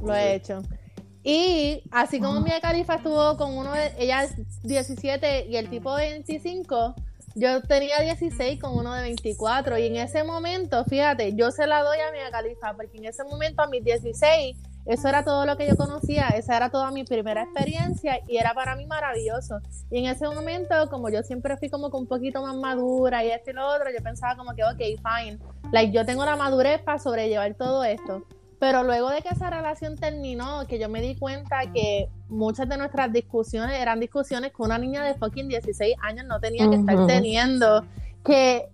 lo 0.04 0.14
he 0.16 0.36
hecho. 0.36 0.62
Y 1.24 1.84
así 1.92 2.20
como 2.20 2.42
Mia 2.42 2.60
Khalifa 2.60 2.96
estuvo 2.96 3.38
con 3.38 3.58
uno 3.58 3.72
de, 3.74 3.94
ella 3.98 4.24
es 4.24 4.36
17 4.64 5.46
y 5.48 5.56
el 5.56 5.70
tipo 5.70 5.96
de 5.96 6.10
25, 6.10 6.96
yo 7.36 7.62
tenía 7.64 8.00
16 8.02 8.60
con 8.60 8.78
uno 8.78 8.94
de 8.94 9.02
24. 9.04 9.78
Y 9.78 9.88
en 9.88 9.96
ese 9.96 10.24
momento, 10.26 10.84
fíjate, 10.86 11.34
yo 11.34 11.50
se 11.52 11.66
la 11.66 11.82
doy 11.82 11.98
a 12.08 12.12
Mia 12.12 12.30
Khalifa, 12.30 12.74
porque 12.76 12.98
en 12.98 13.06
ese 13.06 13.24
momento 13.24 13.64
a 13.64 13.68
mis 13.68 13.84
16, 13.86 14.58
eso 14.86 15.08
era 15.08 15.24
todo 15.24 15.46
lo 15.46 15.56
que 15.56 15.68
yo 15.68 15.78
conocía, 15.78 16.30
esa 16.30 16.58
era 16.58 16.70
toda 16.70 16.92
mi 16.92 17.04
primera 17.06 17.44
experiencia 17.44 18.20
y 18.28 18.38
era 18.38 18.54
para 18.54 18.76
mí 18.76 18.86
maravilloso. 18.86 19.60
Y 19.90 20.00
en 20.00 20.06
ese 20.08 20.28
momento, 20.28 20.90
como 20.90 21.10
yo 21.10 21.24
siempre 21.24 21.56
fui 21.58 21.70
como 21.70 21.90
que 21.90 21.98
un 21.98 22.08
poquito 22.08 22.42
más 22.42 22.56
madura 22.56 23.24
y 23.24 23.32
esto 23.32 23.52
y 23.52 23.54
lo 23.54 23.66
otro, 23.68 23.86
yo 23.96 24.04
pensaba 24.04 24.36
como 24.36 24.54
que, 24.54 24.64
ok, 24.64 24.78
fine, 24.78 25.40
like 25.72 25.94
yo 25.94 26.06
tengo 26.06 26.26
la 26.26 26.36
madurez 26.36 26.82
para 26.82 27.00
sobrellevar 27.00 27.54
todo 27.56 27.84
esto. 27.84 28.24
Pero 28.60 28.84
luego 28.84 29.10
de 29.10 29.22
que 29.22 29.30
esa 29.30 29.50
relación 29.50 29.98
terminó, 29.98 30.66
que 30.68 30.80
yo 30.80 30.88
me 30.88 31.02
di 31.02 31.16
cuenta 31.16 31.72
que 31.74 32.10
muchas 32.30 32.68
de 32.70 32.78
nuestras 32.78 33.12
discusiones 33.12 33.80
eran 33.80 34.00
discusiones 34.00 34.52
que 34.56 34.62
una 34.62 34.78
niña 34.78 35.04
de 35.04 35.16
fucking 35.16 35.50
16 35.50 35.96
años 36.02 36.26
no 36.26 36.40
tenía 36.40 36.70
que 36.70 36.78
estar 36.78 37.06
teniendo, 37.06 37.86
que 38.24 38.70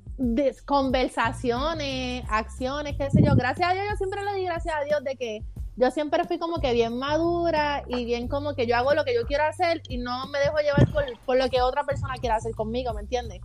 conversaciones, 0.65 2.23
acciones, 2.29 2.95
qué 2.97 3.09
sé 3.09 3.23
yo. 3.23 3.35
Gracias 3.35 3.69
a 3.69 3.73
Dios, 3.73 3.85
yo 3.89 3.97
siempre 3.97 4.23
le 4.23 4.35
di 4.35 4.45
gracias 4.45 4.75
a 4.75 4.83
Dios 4.83 5.03
de 5.03 5.15
que 5.15 5.43
yo 5.79 5.91
siempre 5.91 6.25
fui 6.25 6.37
como 6.37 6.59
que 6.59 6.73
bien 6.73 6.97
madura 6.97 7.83
y 7.87 8.03
bien 8.03 8.27
como 8.27 8.53
que 8.53 8.67
yo 8.67 8.75
hago 8.75 8.93
lo 8.93 9.05
que 9.05 9.15
yo 9.15 9.25
quiero 9.25 9.45
hacer 9.45 9.81
y 9.87 9.97
no 9.97 10.27
me 10.27 10.39
dejo 10.39 10.57
llevar 10.57 10.91
por, 10.91 11.05
por 11.25 11.37
lo 11.37 11.49
que 11.49 11.61
otra 11.61 11.85
persona 11.85 12.15
quiera 12.19 12.35
hacer 12.35 12.53
conmigo, 12.53 12.93
¿me 12.93 13.01
entiendes? 13.01 13.39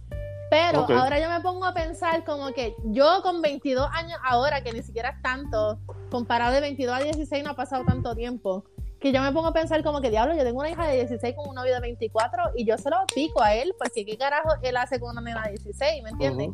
Pero 0.50 0.86
ahora 0.90 1.20
yo 1.20 1.30
me 1.30 1.40
pongo 1.40 1.64
a 1.64 1.74
pensar 1.74 2.24
como 2.24 2.52
que 2.52 2.74
yo 2.84 3.22
con 3.22 3.40
22 3.40 3.88
años 3.92 4.18
ahora, 4.24 4.62
que 4.62 4.72
ni 4.72 4.82
siquiera 4.82 5.10
es 5.10 5.22
tanto, 5.22 5.78
comparado 6.10 6.52
de 6.54 6.60
22 6.60 6.94
a 6.94 7.02
16 7.02 7.44
no 7.44 7.50
ha 7.50 7.56
pasado 7.56 7.84
tanto 7.84 8.14
tiempo, 8.14 8.64
que 9.00 9.12
yo 9.12 9.20
me 9.22 9.32
pongo 9.32 9.48
a 9.48 9.52
pensar 9.52 9.82
como 9.82 10.00
que 10.00 10.10
diablo, 10.10 10.34
yo 10.34 10.44
tengo 10.44 10.60
una 10.60 10.70
hija 10.70 10.86
de 10.86 10.96
16 10.96 11.34
con 11.36 11.48
un 11.48 11.54
novio 11.54 11.74
de 11.74 11.80
24 11.80 12.52
y 12.56 12.66
yo 12.66 12.78
se 12.78 12.90
lo 12.90 12.96
pico 13.14 13.42
a 13.42 13.54
él 13.54 13.74
porque 13.78 14.04
qué 14.04 14.16
carajo 14.16 14.50
él 14.62 14.76
hace 14.76 14.98
con 14.98 15.10
una 15.10 15.20
nena 15.20 15.42
de 15.42 15.50
16, 15.50 16.02
¿me 16.02 16.10
entiendes? 16.10 16.50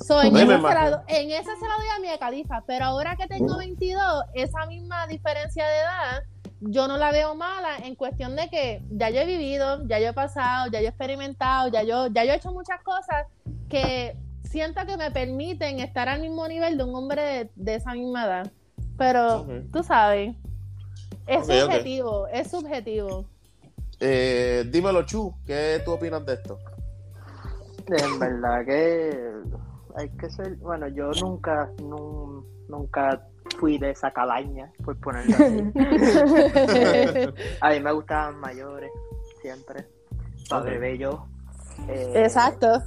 So, 0.00 0.22
en, 0.22 0.36
esa 0.36 0.58
me 0.58 0.68
se 0.68 0.74
la, 0.74 1.04
en 1.06 1.30
esa 1.30 1.56
se 1.56 1.68
la 1.68 1.74
doy 1.76 1.88
a 1.96 2.00
mi 2.00 2.18
califa, 2.18 2.62
pero 2.66 2.86
ahora 2.86 3.16
que 3.16 3.26
tengo 3.26 3.56
22, 3.56 4.24
esa 4.34 4.66
misma 4.66 5.06
diferencia 5.06 5.66
de 5.66 5.76
edad, 5.78 6.22
yo 6.60 6.88
no 6.88 6.96
la 6.96 7.12
veo 7.12 7.34
mala 7.34 7.76
en 7.78 7.94
cuestión 7.94 8.36
de 8.36 8.48
que 8.48 8.82
ya 8.90 9.10
yo 9.10 9.20
he 9.20 9.26
vivido, 9.26 9.86
ya 9.86 9.98
yo 9.98 10.08
he 10.08 10.12
pasado, 10.12 10.70
ya 10.70 10.80
yo 10.80 10.86
he 10.86 10.88
experimentado, 10.88 11.68
ya 11.68 11.82
yo, 11.82 12.08
ya 12.08 12.24
yo 12.24 12.32
he 12.32 12.36
hecho 12.36 12.52
muchas 12.52 12.82
cosas 12.82 13.26
que 13.68 14.16
siento 14.42 14.84
que 14.86 14.96
me 14.96 15.10
permiten 15.10 15.80
estar 15.80 16.08
al 16.08 16.20
mismo 16.20 16.46
nivel 16.48 16.76
de 16.76 16.84
un 16.84 16.94
hombre 16.94 17.22
de, 17.22 17.50
de 17.54 17.74
esa 17.76 17.92
misma 17.92 18.24
edad. 18.24 18.52
Pero 18.96 19.40
Ok. 19.40 19.48
tú 19.72 19.82
sabes, 19.82 20.34
es 21.26 21.46
subjetivo, 21.46 22.26
es 22.28 22.50
subjetivo. 22.50 23.26
Eh, 24.00 24.64
dímelo, 24.70 25.02
Chu, 25.04 25.34
¿qué 25.46 25.80
tú 25.84 25.92
opinas 25.92 26.24
de 26.26 26.34
esto? 26.34 26.58
En 27.86 28.18
verdad 28.18 28.64
que 28.64 29.42
hay 29.96 30.08
que 30.10 30.28
ser, 30.30 30.56
bueno, 30.56 30.88
yo 30.88 31.10
nunca, 31.20 31.70
nun- 31.82 32.44
nunca 32.68 33.26
fui 33.58 33.78
de 33.78 33.90
esa 33.90 34.10
calaña, 34.10 34.70
por 34.84 34.96
ponerlo 34.98 35.34
así. 35.36 35.72
A 37.60 37.70
mí 37.70 37.80
me 37.80 37.92
gustaban 37.92 38.38
mayores, 38.40 38.90
siempre. 39.42 39.86
Padre. 40.48 40.78
Bello. 40.78 41.26
Eh, 41.88 42.12
Exacto. 42.16 42.82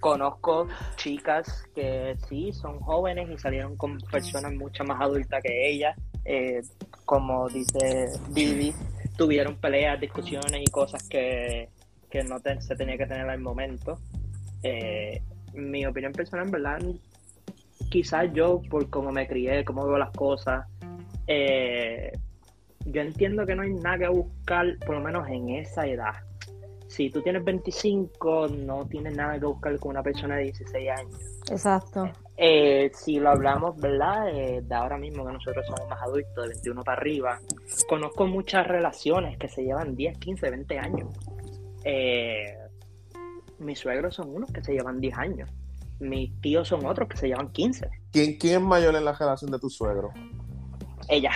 Conozco 0.00 0.66
chicas 0.96 1.64
que 1.74 2.16
sí 2.28 2.52
son 2.52 2.80
jóvenes 2.80 3.28
y 3.30 3.36
salieron 3.38 3.76
con 3.76 3.98
personas 4.10 4.52
mucho 4.54 4.82
más 4.84 5.00
adultas 5.00 5.42
que 5.42 5.68
ellas. 5.70 5.94
Eh, 6.24 6.62
como 7.04 7.48
dice 7.48 8.08
Vivi, 8.30 8.74
tuvieron 9.16 9.56
peleas, 9.56 10.00
discusiones 10.00 10.62
y 10.62 10.70
cosas 10.70 11.06
que, 11.08 11.68
que 12.10 12.22
no 12.24 12.40
te- 12.40 12.60
se 12.62 12.74
tenía 12.76 12.96
que 12.96 13.06
tener 13.06 13.28
al 13.28 13.40
momento. 13.40 13.98
Eh, 14.62 15.22
mi 15.52 15.86
opinión 15.86 16.12
personal, 16.12 16.46
en 16.46 16.52
verdad, 16.52 16.78
quizás 17.90 18.32
yo, 18.32 18.60
por 18.70 18.88
cómo 18.90 19.12
me 19.12 19.26
crié, 19.26 19.64
cómo 19.64 19.86
veo 19.86 19.98
las 19.98 20.10
cosas, 20.10 20.66
eh, 21.26 22.12
yo 22.86 23.00
entiendo 23.02 23.46
que 23.46 23.54
no 23.54 23.62
hay 23.62 23.74
nada 23.74 23.98
que 23.98 24.08
buscar, 24.08 24.78
por 24.84 24.96
lo 24.96 25.00
menos 25.00 25.28
en 25.28 25.50
esa 25.50 25.86
edad. 25.86 26.14
Si 26.88 27.08
tú 27.08 27.22
tienes 27.22 27.44
25, 27.44 28.48
no 28.48 28.84
tienes 28.86 29.14
nada 29.14 29.38
que 29.38 29.46
buscar 29.46 29.78
con 29.78 29.90
una 29.90 30.02
persona 30.02 30.36
de 30.36 30.44
16 30.44 30.90
años. 30.90 31.40
Exacto. 31.48 32.10
Eh, 32.36 32.90
si 32.94 33.20
lo 33.20 33.30
hablamos, 33.30 33.76
¿verdad? 33.76 34.28
Eh, 34.30 34.62
de 34.62 34.74
ahora 34.74 34.98
mismo 34.98 35.24
que 35.24 35.32
nosotros 35.32 35.64
somos 35.66 35.88
más 35.88 36.02
adultos, 36.02 36.34
de 36.34 36.48
21 36.48 36.82
para 36.82 37.00
arriba, 37.00 37.38
conozco 37.88 38.26
muchas 38.26 38.66
relaciones 38.66 39.38
que 39.38 39.46
se 39.46 39.62
llevan 39.62 39.94
10, 39.94 40.18
15, 40.18 40.50
20 40.50 40.78
años. 40.78 41.08
Eh, 41.84 42.56
mis 43.60 43.78
suegros 43.78 44.14
son 44.14 44.34
unos 44.34 44.50
que 44.52 44.62
se 44.62 44.72
llevan 44.72 45.00
10 45.00 45.18
años. 45.18 45.50
Mis 45.98 46.38
tíos 46.40 46.68
son 46.68 46.86
otros 46.86 47.08
que 47.08 47.16
se 47.16 47.28
llevan 47.28 47.52
15. 47.52 47.88
¿Quién, 48.10 48.38
quién 48.38 48.54
es 48.54 48.60
mayor 48.62 48.96
en 48.96 49.04
la 49.04 49.12
relación 49.12 49.50
de 49.50 49.58
tu 49.58 49.68
suegro? 49.68 50.12
Ella, 51.08 51.32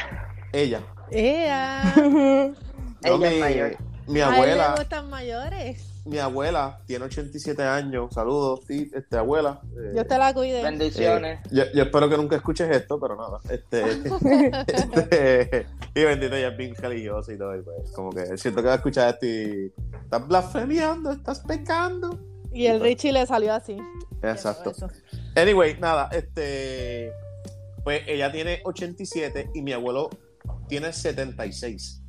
Ella. 0.53 0.81
Ella 1.11 2.55
es 3.03 3.35
mi, 3.35 3.41
mayor. 3.41 3.77
mi 4.07 4.21
A 4.21 4.29
él 4.29 4.31
le 4.31 4.37
abuela, 4.37 4.75
gustan 4.79 5.11
mayores. 5.11 5.94
Mi 6.05 6.19
abuela 6.19 6.79
tiene 6.87 7.07
87 7.07 7.63
años. 7.63 8.13
Saludos, 8.13 8.61
sí, 8.67 8.91
este, 8.95 9.17
abuela. 9.17 9.61
Eh, 9.77 9.93
Dios 9.95 10.07
te 10.07 10.19
la 10.19 10.35
cuide. 10.35 10.63
Bendiciones. 10.63 11.41
eh, 11.47 11.49
yo, 11.51 11.65
yo 11.73 11.83
espero 11.85 12.09
que 12.09 12.17
nunca 12.17 12.37
escuches 12.37 12.71
esto, 12.71 13.01
pero 13.01 13.17
nada. 13.17 13.41
Este, 13.49 13.83
este, 14.67 15.67
y 15.95 16.03
bendito, 16.03 16.37
ella 16.37 16.49
es 16.49 16.57
bien 16.57 16.75
religiosa 16.75 17.33
y 17.33 17.39
todo. 17.39 17.57
y 17.57 17.63
pues, 17.63 17.91
como 17.93 18.11
que 18.11 18.37
siento 18.37 18.61
que 18.61 18.69
va 18.69 18.75
a 18.75 18.77
escuchar 18.77 19.15
esto 19.15 19.27
y 19.27 19.73
estás 20.03 20.29
blasfemiando, 20.29 21.13
estás 21.13 21.41
pecando. 21.41 22.19
Y 22.53 22.67
el 22.67 22.81
Richie 22.81 23.13
le 23.13 23.27
salió 23.27 23.55
así. 23.55 23.79
Exacto. 24.23 24.73
Anyway, 25.37 25.79
nada, 25.79 26.09
este. 26.13 27.13
Pues 27.83 28.03
ella 28.07 28.33
tiene 28.33 28.63
87 28.65 29.51
y 29.55 29.61
mi 29.61 29.73
abuelo 29.73 30.09
tiene 30.69 30.93
76. 30.93 32.03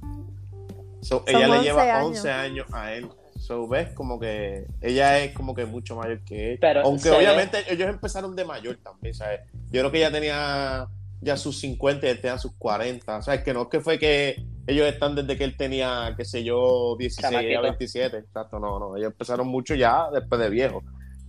So, 1.02 1.24
ella 1.28 1.48
le 1.48 1.58
11 1.58 1.64
lleva 1.64 1.82
años. 1.82 2.18
11 2.18 2.32
años 2.32 2.68
a 2.74 2.93
él. 2.93 3.10
So, 3.46 3.68
ves, 3.68 3.89
como 3.91 4.20
que 4.20 4.66
ella 4.82 5.20
es 5.20 5.32
como 5.34 5.54
que 5.54 5.66
mucho 5.66 5.96
mayor 5.96 6.22
que 6.24 6.54
él. 6.54 6.58
Pero 6.60 6.82
Aunque 6.82 7.12
ve- 7.12 7.18
obviamente 7.18 7.60
ellos 7.70 7.88
empezaron 7.88 8.36
de 8.36 8.43
mayor 8.43 8.78
también, 8.78 9.14
¿sabes? 9.14 9.41
Yo 9.70 9.82
creo 9.82 9.91
que 9.91 10.00
ella 10.00 10.12
tenía 10.12 10.88
ya 11.22 11.38
sus 11.38 11.60
50 11.60 12.08
y 12.08 12.10
él 12.10 12.22
tenía 12.22 12.39
sus 12.39 12.54
40. 12.58 13.22
¿Sabes? 13.22 13.43
Que 13.43 13.54
no 13.54 13.62
es 13.64 13.68
que 13.68 13.80
fue 13.82 14.00
que 14.00 14.43
ellos 14.66 14.88
están 14.88 15.14
desde 15.14 15.38
que 15.38 15.43
él 15.43 15.56
tenía, 15.56 16.16
qué 16.18 16.26
sé 16.26 16.43
yo, 16.43 16.96
16 16.98 17.24
a 17.26 17.30
Chamaquito. 17.30 17.62
27. 17.62 18.18
Exacto, 18.18 18.60
no, 18.60 18.80
no. 18.80 18.98
Ellos 18.98 19.12
empezaron 19.12 19.48
mucho 19.48 19.76
ya 19.76 20.10
después 20.12 20.41
de 20.41 20.50
viejo. 20.50 20.82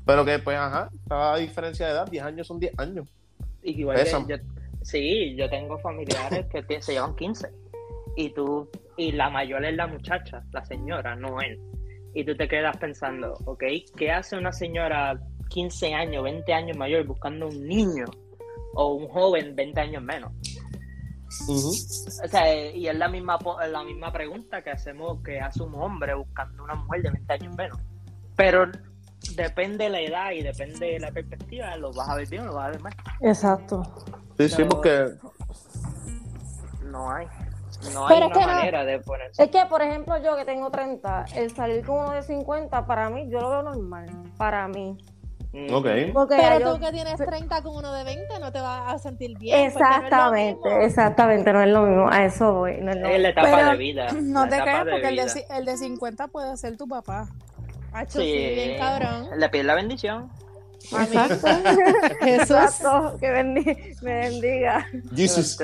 Pero 0.06 0.24
que, 0.24 0.38
pues, 0.38 0.56
ajá, 0.56 0.88
cada 1.06 1.36
diferencia 1.36 1.84
de 1.86 1.92
edad, 1.92 2.08
10 2.10 2.24
años 2.24 2.46
son 2.46 2.58
10 2.58 2.72
años. 2.78 3.06
Igual 3.62 4.02
que 4.02 4.10
yo, 4.26 4.36
sí, 4.80 5.34
yo 5.36 5.50
tengo 5.50 5.78
familiares 5.80 6.46
que 6.46 6.80
se 6.80 6.92
llevan 6.92 7.14
15. 7.14 7.48
Y 8.16 8.30
tú, 8.30 8.70
y 8.96 9.12
la 9.12 9.28
mayor 9.28 9.62
es 9.66 9.74
la 9.76 9.86
muchacha, 9.86 10.42
la 10.52 10.64
señora, 10.64 11.14
no 11.14 11.42
él. 11.42 11.60
Y 12.18 12.24
tú 12.24 12.34
te 12.34 12.48
quedas 12.48 12.74
pensando, 12.78 13.34
ok, 13.44 13.62
¿qué 13.94 14.10
hace 14.10 14.38
una 14.38 14.50
señora 14.50 15.20
15 15.50 15.92
años, 15.92 16.24
20 16.24 16.50
años 16.54 16.76
mayor 16.78 17.04
buscando 17.04 17.46
un 17.48 17.66
niño? 17.68 18.06
O 18.74 18.94
un 18.94 19.06
joven 19.08 19.54
20 19.54 19.78
años 19.80 20.02
menos. 20.02 20.32
O 22.24 22.28
sea, 22.28 22.54
y 22.70 22.88
es 22.88 22.96
la 22.96 23.08
misma, 23.08 23.38
po- 23.38 23.60
la 23.60 23.84
misma 23.84 24.10
pregunta 24.12 24.62
que 24.62 24.70
hacemos, 24.70 25.22
que 25.22 25.38
hace 25.40 25.62
un 25.62 25.74
hombre 25.74 26.14
buscando 26.14 26.64
una 26.64 26.74
mujer 26.74 27.02
de 27.02 27.10
20 27.10 27.32
años 27.34 27.54
menos. 27.56 27.78
Pero 28.34 28.66
depende 29.34 29.90
la 29.90 30.00
edad 30.00 30.30
y 30.32 30.42
depende 30.42 30.98
la 30.98 31.10
perspectiva, 31.12 31.76
lo 31.76 31.92
vas 31.92 32.08
a 32.08 32.14
ver 32.16 32.28
bien 32.28 32.42
o 32.42 32.46
lo 32.46 32.54
vas 32.54 32.68
a 32.68 32.70
ver 32.70 32.80
mal. 32.80 32.94
Exacto. 33.20 33.82
Sí, 34.38 34.48
sí, 34.48 34.64
porque 34.64 35.10
No 36.84 37.10
hay. 37.10 37.26
No 37.92 38.06
Pero 38.08 38.14
hay 38.14 38.20
es 38.22 38.26
una 38.26 38.34
que 38.34 38.40
no- 38.40 38.46
manera 38.56 38.84
de 38.84 38.98
ponerse. 39.00 39.42
Es 39.42 39.50
que, 39.50 39.64
por 39.66 39.82
ejemplo, 39.82 40.16
yo 40.22 40.36
que 40.36 40.44
tengo 40.44 40.70
30, 40.70 41.24
el 41.34 41.54
salir 41.54 41.84
con 41.84 41.98
uno 41.98 42.10
de 42.12 42.22
50, 42.22 42.86
para 42.86 43.10
mí, 43.10 43.28
yo 43.28 43.40
lo 43.40 43.50
veo 43.50 43.62
normal. 43.62 44.06
Para 44.36 44.66
mí. 44.68 44.96
Mm. 45.52 45.72
Ok. 45.72 45.86
Porque 46.12 46.36
Pero 46.36 46.58
yo- 46.58 46.74
tú 46.74 46.80
que 46.80 46.92
tienes 46.92 47.16
30 47.16 47.62
con 47.62 47.76
uno 47.76 47.92
de 47.92 48.04
20 48.04 48.38
no 48.40 48.52
te 48.52 48.60
vas 48.60 48.92
a 48.94 48.98
sentir 48.98 49.38
bien. 49.38 49.70
porque 49.72 49.84
no 49.84 49.90
Exactamente, 49.90 50.68
mismo. 50.68 50.80
exactamente, 50.82 51.52
no 51.52 51.62
es 51.62 51.68
lo 51.68 51.82
mismo. 51.82 52.08
A 52.10 52.24
eso 52.24 52.52
voy. 52.54 52.78
No 52.80 52.90
es 52.90 52.96
lo 52.98 53.06
Es 53.08 53.20
la 53.22 53.28
mismo. 53.28 53.42
etapa 53.42 53.56
Pero 53.56 53.70
de 53.70 53.76
vida. 53.76 54.06
No 54.12 54.48
te 54.48 54.60
creas 54.60 54.84
de 54.84 54.90
porque 54.92 55.08
el 55.08 55.16
de, 55.16 55.46
el 55.56 55.64
de 55.64 55.76
50 55.76 56.28
puede 56.28 56.56
ser 56.56 56.76
tu 56.76 56.86
papá. 56.88 57.28
Hacho, 57.92 58.18
sí, 58.20 58.26
bien 58.54 58.78
cabrón. 58.78 59.28
Le 59.38 59.48
pide 59.48 59.62
la 59.64 59.74
bendición. 59.74 60.30
Exacto. 60.92 61.46
Jesús. 62.20 62.50
Exacto. 62.50 63.16
Que 63.20 63.32
bendi- 63.32 64.02
me 64.02 64.14
bendiga. 64.20 64.86
Jesus. 65.14 65.58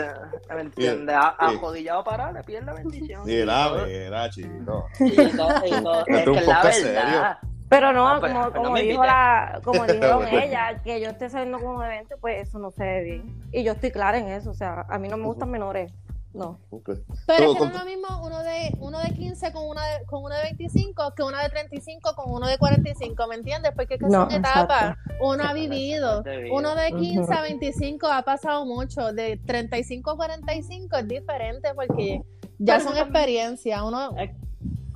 ¿Me 0.55 0.61
entiendes? 0.63 1.15
A- 1.17 1.37
Yeah. 1.41 1.59
Arrodillado 1.59 2.05
para, 2.05 2.33
le 2.33 2.43
pide 2.45 2.63
la 2.63 2.75
bendición. 2.75 3.23
Mira, 3.25 3.71
mira, 3.87 4.31
chico. 4.31 4.87
Y 5.01 5.11
todo- 5.37 5.63
y 5.67 5.71
Esto 5.73 6.05
es 6.07 6.27
un 6.29 6.35
que 6.35 6.41
la 6.47 6.63
verdad. 6.63 7.39
Pero 7.69 7.93
no, 7.95 8.15
No, 8.17 8.21
pero- 8.21 8.35
como, 8.35 8.51
pero 8.51 8.63
como 8.63 8.77
no 8.77 8.83
dijo 8.83 9.05
la, 9.05 9.61
como 9.65 9.87
dijeron 9.87 10.29
ella, 10.29 10.83
que 10.85 11.01
yo 11.01 11.09
esté 11.09 11.31
saliendo 11.31 11.59
con 11.59 11.81
de 11.81 11.89
20, 11.89 12.17
pues 12.19 12.47
eso 12.49 12.59
no 12.59 12.71
se 12.71 12.85
ve 12.85 13.01
bien. 13.03 13.43
Y 13.51 13.63
yo 13.65 13.73
estoy 13.73 13.91
clara 13.91 14.19
en 14.19 14.29
eso. 14.29 14.51
O 14.51 14.55
sea, 14.55 14.85
a 14.91 14.99
mí 14.99 15.09
no 15.09 15.17
me 15.17 15.25
gustan 15.25 15.51
menores. 15.51 15.91
No. 16.35 16.59
Pero 16.71 17.53
es 17.53 17.59
que 17.59 17.65
no 17.65 17.67
es 17.67 17.79
lo 17.79 17.85
mismo 17.85 18.09
uno 18.25 18.43
de, 18.43 18.75
uno 18.81 18.99
de 19.01 19.13
15 19.13 19.53
con, 19.53 19.69
una 19.69 19.85
de, 19.87 20.05
con 20.07 20.25
uno 20.25 20.35
de 20.35 20.43
25 20.45 21.15
que 21.15 21.23
uno 21.23 21.37
de 21.39 21.49
35 21.51 22.15
con 22.15 22.33
uno 22.33 22.47
de 22.49 22.57
45, 22.57 23.27
¿me 23.27 23.35
entiendes? 23.35 23.73
Porque 23.77 23.95
es 23.95 24.01
que 24.01 24.07
No, 24.07 24.31
son 24.31 24.33
etapas. 24.33 24.97
Uno 25.21 25.45
ha 25.45 25.53
vivido. 25.53 26.25
Uno 26.53 26.75
de 26.75 26.93
15 26.93 27.33
a 27.33 27.37
Ujú. 27.37 27.43
25 27.43 28.07
ha 28.07 28.23
pasado 28.23 28.65
mucho. 28.65 29.13
De 29.13 29.37
35 29.47 30.11
a 30.11 30.17
45 30.17 30.97
es 30.97 31.09
diferente 31.09 31.75
porque 31.75 32.23
ya 32.59 32.81
son 32.81 32.97
experiencias. 32.97 33.83
Uno, 33.83 34.17
Es 34.17 34.31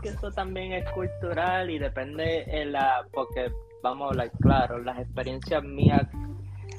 que 0.02 0.08
eso 0.10 0.30
también 0.30 0.72
es 0.72 0.90
cultural 0.92 1.70
y 1.70 1.78
depende 1.78 2.44
en 2.48 2.72
la. 2.72 3.06
Porque, 3.12 3.50
vamos 3.82 4.06
a 4.06 4.08
hablar 4.10 4.30
claro, 4.40 4.78
las 4.78 4.98
experiencias 4.98 5.62
mías 5.62 6.02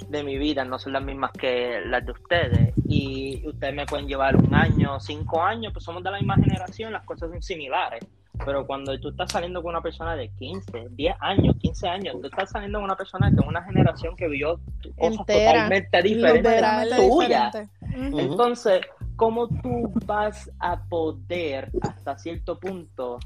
de 0.09 0.23
mi 0.23 0.37
vida 0.37 0.63
no 0.63 0.79
son 0.79 0.93
las 0.93 1.03
mismas 1.03 1.31
que 1.31 1.81
las 1.85 2.05
de 2.05 2.11
ustedes. 2.11 2.73
Y 2.87 3.47
ustedes 3.47 3.75
me 3.75 3.85
pueden 3.85 4.07
llevar 4.07 4.35
un 4.35 4.53
año, 4.53 4.99
cinco 4.99 5.41
años, 5.41 5.73
pues 5.73 5.83
somos 5.85 6.03
de 6.03 6.11
la 6.11 6.17
misma 6.17 6.35
generación, 6.35 6.93
las 6.93 7.03
cosas 7.03 7.29
son 7.29 7.41
similares. 7.41 8.05
Pero 8.45 8.67
cuando 8.67 8.97
tú 8.99 9.09
estás 9.09 9.31
saliendo 9.31 9.61
con 9.63 9.71
una 9.71 9.81
persona 9.81 10.15
de 10.15 10.29
15, 10.29 10.89
10 10.91 11.15
años, 11.19 11.55
15 11.59 11.87
años, 11.87 12.15
tú 12.21 12.27
estás 12.27 12.51
saliendo 12.51 12.77
con 12.77 12.85
una 12.85 12.95
persona 12.95 13.31
de 13.31 13.41
una 13.45 13.63
generación 13.63 14.15
que 14.15 14.27
vivió 14.27 14.59
cosas 14.95 15.19
Entera. 15.19 15.51
totalmente 15.53 16.01
diferentes 16.03 16.63
a 16.63 16.83
Totalmente 16.83 17.07
tuya. 17.09 17.45
diferente. 17.45 18.21
Entonces, 18.21 18.81
¿cómo 19.15 19.47
tú 19.47 19.91
vas 20.05 20.51
a 20.59 20.83
poder, 20.83 21.71
hasta 21.81 22.17
cierto 22.19 22.59
punto, 22.59 23.17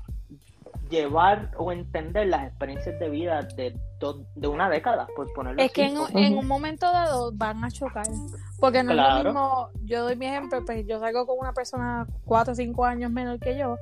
llevar 0.89 1.51
o 1.57 1.71
entender 1.71 2.27
las 2.27 2.47
experiencias 2.47 2.99
de 2.99 3.09
vida 3.09 3.41
de, 3.55 3.75
de 4.35 4.47
una 4.47 4.69
década, 4.69 5.07
por 5.15 5.31
ponerlo 5.33 5.61
Es 5.61 5.71
que 5.71 5.85
en, 5.85 5.97
un- 5.97 6.17
en 6.17 6.37
un 6.37 6.47
momento 6.47 6.85
dado 6.91 7.31
van 7.33 7.63
a 7.63 7.69
chocar. 7.71 8.05
Porque 8.59 8.83
no 8.83 8.91
es 8.91 8.97
lo 8.97 9.03
mismo, 9.33 9.69
yo 9.85 10.03
doy 10.03 10.15
mi 10.15 10.25
ejemplo, 10.27 10.63
pues 10.65 10.85
yo 10.85 10.99
salgo 10.99 11.25
con 11.25 11.37
una 11.39 11.53
persona 11.53 12.05
4 12.25 12.53
o 12.53 12.55
5 12.55 12.85
años 12.85 13.11
menor 13.11 13.39
que 13.39 13.57
yo, 13.57 13.77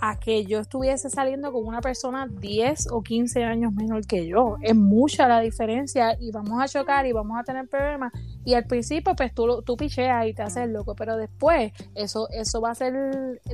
a 0.00 0.18
que 0.18 0.44
yo 0.46 0.60
estuviese 0.60 1.10
saliendo 1.10 1.52
con 1.52 1.64
una 1.66 1.80
persona 1.80 2.26
10 2.28 2.88
o 2.90 3.02
15 3.02 3.44
años 3.44 3.72
menor 3.72 4.06
que 4.06 4.26
yo. 4.26 4.56
Es 4.62 4.74
mucha 4.74 5.28
la 5.28 5.40
diferencia 5.40 6.16
y 6.20 6.30
vamos 6.32 6.60
a 6.62 6.66
chocar 6.68 7.06
y 7.06 7.12
vamos 7.12 7.38
a 7.38 7.44
tener 7.44 7.68
problemas. 7.68 8.12
Y 8.44 8.54
al 8.54 8.64
principio, 8.64 9.14
pues 9.14 9.32
tú, 9.34 9.46
lo- 9.46 9.62
tú 9.62 9.76
picheas 9.76 10.26
y 10.26 10.34
te 10.34 10.42
haces 10.42 10.68
loco, 10.68 10.94
pero 10.94 11.16
después 11.16 11.72
eso 11.94 12.28
eso 12.30 12.60
va 12.60 12.70
a 12.70 12.74
ser 12.74 12.92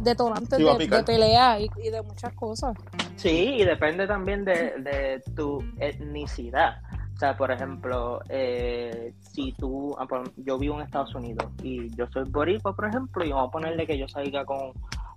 detonante 0.01 0.57
Sí, 0.57 0.63
va 0.65 0.73
a 0.75 0.79
de, 0.79 0.87
de 0.87 1.03
pelea 1.03 1.61
y, 1.61 1.69
y 1.85 1.91
de 1.91 2.03
muchas 2.03 2.33
cosas. 2.35 2.77
Sí, 3.17 3.55
y 3.59 3.65
depende 3.65 4.07
también 4.07 4.45
de, 4.45 4.73
de 4.79 5.23
tu 5.35 5.63
etnicidad. 5.79 6.79
O 7.15 7.19
sea, 7.19 7.37
por 7.37 7.51
ejemplo, 7.51 8.21
eh, 8.29 9.13
si 9.33 9.53
tú, 9.55 9.95
ah, 9.99 10.07
yo 10.37 10.57
vivo 10.57 10.77
en 10.77 10.83
Estados 10.87 11.15
Unidos 11.17 11.47
y 11.63 11.95
yo 11.97 12.07
soy 12.13 12.23
boricua, 12.31 12.75
por 12.77 12.87
ejemplo, 12.87 13.25
y 13.25 13.31
vamos 13.31 13.49
a 13.49 13.53
ponerle 13.53 13.87
que 13.87 13.99
yo 13.99 14.07
salga 14.09 14.45
con 14.45 14.73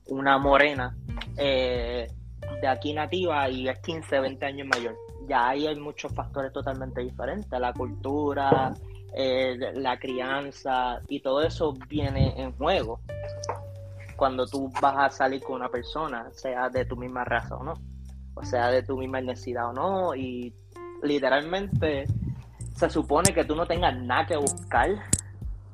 una 0.08 0.40
morena 0.40 0.96
eh, 1.38 2.08
de 2.60 2.68
aquí 2.68 2.94
nativa 2.94 3.48
y 3.50 3.70
es 3.70 3.78
15, 3.80 4.20
20 4.20 4.46
años 4.48 4.68
mayor. 4.68 4.96
Ya 5.28 5.50
ahí 5.50 5.68
hay 5.68 5.80
muchos 5.80 6.12
factores 6.14 6.52
totalmente 6.52 7.02
diferentes, 7.02 7.48
la 7.60 7.72
cultura, 7.72 8.74
eh, 9.14 9.58
la 9.76 9.98
crianza 10.00 11.00
y 11.08 11.20
todo 11.22 11.42
eso 11.42 11.74
viene 11.88 12.34
en 12.42 12.52
juego 12.54 13.00
cuando 14.16 14.46
tú 14.46 14.72
vas 14.82 14.96
a 14.98 15.10
salir 15.10 15.42
con 15.42 15.56
una 15.56 15.70
persona, 15.70 16.30
sea 16.32 16.70
de 16.70 16.86
tu 16.86 16.96
misma 16.96 17.24
raza 17.26 17.56
o 17.56 17.64
no, 17.64 17.74
o 18.36 18.44
sea 18.44 18.70
de 18.70 18.84
tu 18.84 18.96
misma 18.98 19.20
etnicidad 19.20 19.70
o 19.70 19.74
no, 19.74 20.16
y 20.16 20.54
literalmente 21.02 22.06
se 22.76 22.90
supone 22.90 23.34
que 23.34 23.44
tú 23.46 23.56
no 23.56 23.66
tengas 23.66 23.98
nada 23.98 24.28
que 24.28 24.38
buscar, 24.38 24.90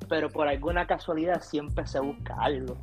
pero 0.08 0.30
por 0.30 0.48
alguna 0.48 0.88
casualidad 0.88 1.42
siempre 1.42 1.86
se 1.88 2.00
busca 2.00 2.36
algo, 2.40 2.78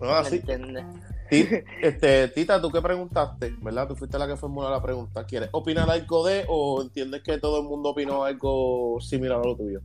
Ah, 0.00 0.22
¿me 0.22 0.30
sí. 0.30 0.36
entiendes? 0.36 0.84
Este, 1.82 2.28
Tita, 2.28 2.60
¿tú 2.60 2.70
qué 2.70 2.80
preguntaste? 2.80 3.54
¿Verdad? 3.60 3.88
Tú 3.88 3.96
fuiste 3.96 4.18
la 4.18 4.26
que 4.26 4.36
formuló 4.36 4.70
la 4.70 4.80
pregunta. 4.82 5.24
¿Quieres 5.24 5.48
opinar 5.52 5.88
algo 5.90 6.26
de 6.26 6.44
o 6.48 6.80
entiendes 6.82 7.22
que 7.22 7.38
todo 7.38 7.60
el 7.60 7.64
mundo 7.68 7.90
opinó 7.90 8.24
algo 8.24 8.98
similar 9.00 9.40
a 9.40 9.44
lo 9.44 9.56
tuyo? 9.56 9.80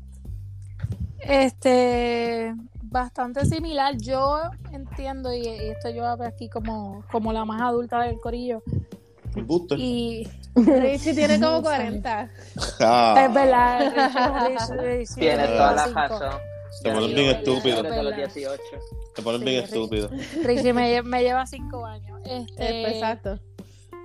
Este, 1.19 2.53
bastante 2.83 3.45
similar. 3.45 3.95
Yo 3.97 4.39
entiendo, 4.71 5.31
y, 5.33 5.41
y 5.41 5.69
esto 5.69 5.89
yo 5.89 6.05
hablo 6.05 6.25
aquí 6.25 6.49
como, 6.49 7.03
como 7.11 7.31
la 7.31 7.45
más 7.45 7.61
adulta 7.61 8.01
del 8.01 8.19
corillo, 8.19 8.63
y 9.77 10.27
Richie 10.55 11.13
tiene 11.13 11.39
como 11.39 11.61
40. 11.61 12.29
Ah, 12.81 13.23
es 13.27 13.33
verdad, 13.33 13.93
Richie- 13.93 14.57
Richie- 14.57 14.81
Richie 14.81 15.15
Tienes 15.21 15.49
me 15.49 15.55
toda 15.55 15.71
la 15.73 15.87
razón. 15.87 16.31
Te 16.83 16.91
ponen 16.91 17.05
bien 17.13 17.17
llevo 17.17 17.31
estúpido. 17.37 17.83
desde 17.83 18.03
los 18.03 18.15
Verdad. 18.15 18.31
18. 18.33 18.61
Te 19.15 19.21
ponen 19.21 19.41
Sí, 19.41 19.45
bien 19.45 19.63
estúpido. 19.63 20.09
Richie 20.43 20.73
me, 20.73 20.93
lle- 20.95 21.03
me 21.03 21.21
lleva 21.21 21.45
cinco 21.45 21.85
años. 21.85 22.19
Este, 22.25 22.91
Exacto. 22.91 23.39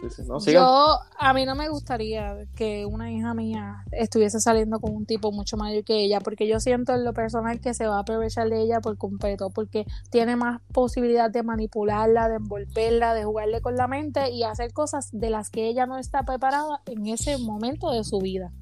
Sí, 0.03 0.11
sí. 0.11 0.23
No, 0.29 0.41
sigan. 0.41 0.63
Yo, 0.65 0.99
a 1.19 1.33
mí 1.33 1.47
no 1.47 1.55
me 1.55 1.71
gustaría 1.71 2.37
que 2.55 2.85
una 2.85 3.11
hija 3.11 3.33
mía 3.33 3.77
estuviese 3.93 4.41
saliendo 4.41 4.79
con 4.79 4.93
un 4.95 5.07
tipo 5.07 5.33
mucho 5.33 5.57
mayor 5.57 5.85
que 5.85 6.05
ella, 6.05 6.21
porque 6.21 6.47
yo 6.47 6.61
siento 6.61 6.93
en 6.95 7.03
lo 7.03 7.15
personal 7.15 7.61
que 7.61 7.73
se 7.73 7.87
va 7.87 7.97
a 7.97 8.01
aprovechar 8.01 8.49
de 8.51 8.61
ella 8.61 8.81
por 8.81 8.99
completo, 8.99 9.49
porque 9.49 9.87
tiene 10.11 10.37
más 10.37 10.61
posibilidad 10.73 11.31
de 11.31 11.43
manipularla, 11.43 12.29
de 12.29 12.37
envolverla, 12.37 13.15
de 13.15 13.25
jugarle 13.25 13.63
con 13.63 13.77
la 13.77 13.89
mente 13.89 14.31
y 14.31 14.43
hacer 14.43 14.73
cosas 14.75 15.09
de 15.13 15.31
las 15.31 15.49
que 15.49 15.67
ella 15.67 15.87
no 15.87 15.97
está 15.99 16.25
preparada 16.25 16.83
en 16.87 17.07
ese 17.07 17.39
momento 17.39 17.91
de 17.91 18.05
su 18.05 18.19
vida. 18.19 18.53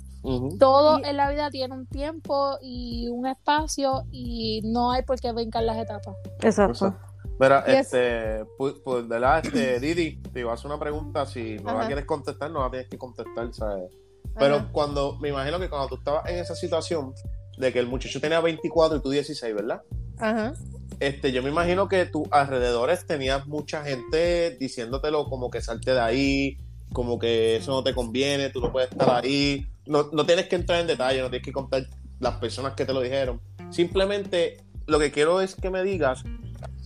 Todo 0.59 0.99
Y- 1.01 1.05
en 1.05 1.17
la 1.17 1.31
vida 1.31 1.51
tiene 1.51 1.75
un 1.75 1.87
tiempo 1.87 2.57
y 2.63 3.09
un 3.09 3.27
espacio 3.27 4.05
y 4.11 4.61
no 4.65 4.91
hay 4.93 5.03
por 5.03 5.21
qué 5.21 5.33
brincar 5.33 5.63
las 5.65 5.77
etapas. 5.79 6.17
Exacto. 6.43 6.97
Mira, 7.39 7.65
Y 7.67 7.71
es- 7.73 7.93
este, 7.93 8.45
pues, 8.57 8.75
pues, 8.85 9.09
de 9.09 9.21
la, 9.21 9.41
este, 9.41 9.81
Didi, 9.81 10.17
te 10.33 10.41
iba 10.41 10.53
a 10.53 10.55
hacer 10.55 10.67
una 10.67 10.79
pregunta. 10.79 11.27
Si 11.27 11.57
no 11.57 11.77
la 11.77 11.87
quieres 11.87 12.05
contestar, 12.07 12.51
no 12.51 12.61
la 12.61 12.71
tienes 12.71 12.89
que 12.89 12.97
contestar, 12.97 13.53
¿sabes? 13.53 13.91
Pero 14.39 14.57
Ajá. 14.57 14.69
cuando, 14.73 15.17
me 15.19 15.29
imagino 15.29 15.59
que 15.61 15.69
cuando 15.69 15.89
tú 15.89 15.97
estabas 15.97 16.29
en 16.31 16.39
esa 16.39 16.55
situación 16.55 17.13
de 17.59 17.73
que 17.73 17.79
el 17.79 17.87
muchacho 17.87 18.21
tenía 18.21 18.41
24 18.41 18.99
y 18.99 19.01
tú 19.03 19.11
16, 19.11 19.55
¿verdad? 19.55 19.83
Ajá. 20.19 20.55
Este, 21.01 21.33
yo 21.33 21.43
me 21.43 21.51
imagino 21.51 21.89
que 21.89 22.07
tú 22.07 22.25
alrededores 22.31 23.05
tenías 23.07 23.47
mucha 23.47 23.83
gente 23.85 24.57
diciéndotelo 24.59 25.25
como 25.29 25.51
que 25.51 25.61
salte 25.61 25.93
de 25.93 26.01
ahí, 26.01 26.59
como 26.95 27.19
que 27.19 27.57
eso 27.57 27.73
no 27.73 27.83
te 27.83 27.93
conviene, 27.93 28.49
tú 28.49 28.61
no 28.61 28.73
puedes 28.73 28.91
estar 28.91 29.23
ahí. 29.23 29.67
No, 29.85 30.09
no 30.13 30.25
tienes 30.25 30.49
que 30.49 30.57
entrar 30.57 30.81
en 30.81 30.87
detalle, 30.87 31.21
no 31.21 31.29
tienes 31.29 31.45
que 31.45 31.53
contar 31.53 31.87
las 32.21 32.37
personas 32.37 32.73
que 32.73 32.87
te 32.87 32.95
lo 32.95 33.03
dijeron. 33.03 33.43
Simplemente 33.71 34.59
lo 34.87 34.99
que 34.99 35.11
quiero 35.11 35.43
es 35.43 35.57
que 35.57 35.69
me 35.69 35.83
digas 35.83 36.23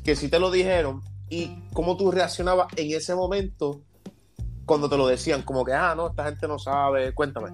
que 0.03 0.17
si 0.17 0.29
te 0.29 0.41
lo 0.41 0.51
dijeron 0.51 1.03
y 1.29 1.63
cómo 1.75 1.97
tú 1.97 2.11
reaccionabas 2.11 2.69
en 2.77 2.91
ese 2.91 3.15
momento 3.15 3.83
cuando 4.65 4.89
te 4.89 4.97
lo 4.97 5.07
decían, 5.07 5.43
como 5.43 5.65
que, 5.65 5.73
ah, 5.73 5.95
no, 5.95 6.09
esta 6.09 6.25
gente 6.25 6.49
no 6.49 6.59
sabe, 6.59 7.13
cuéntame. 7.13 7.51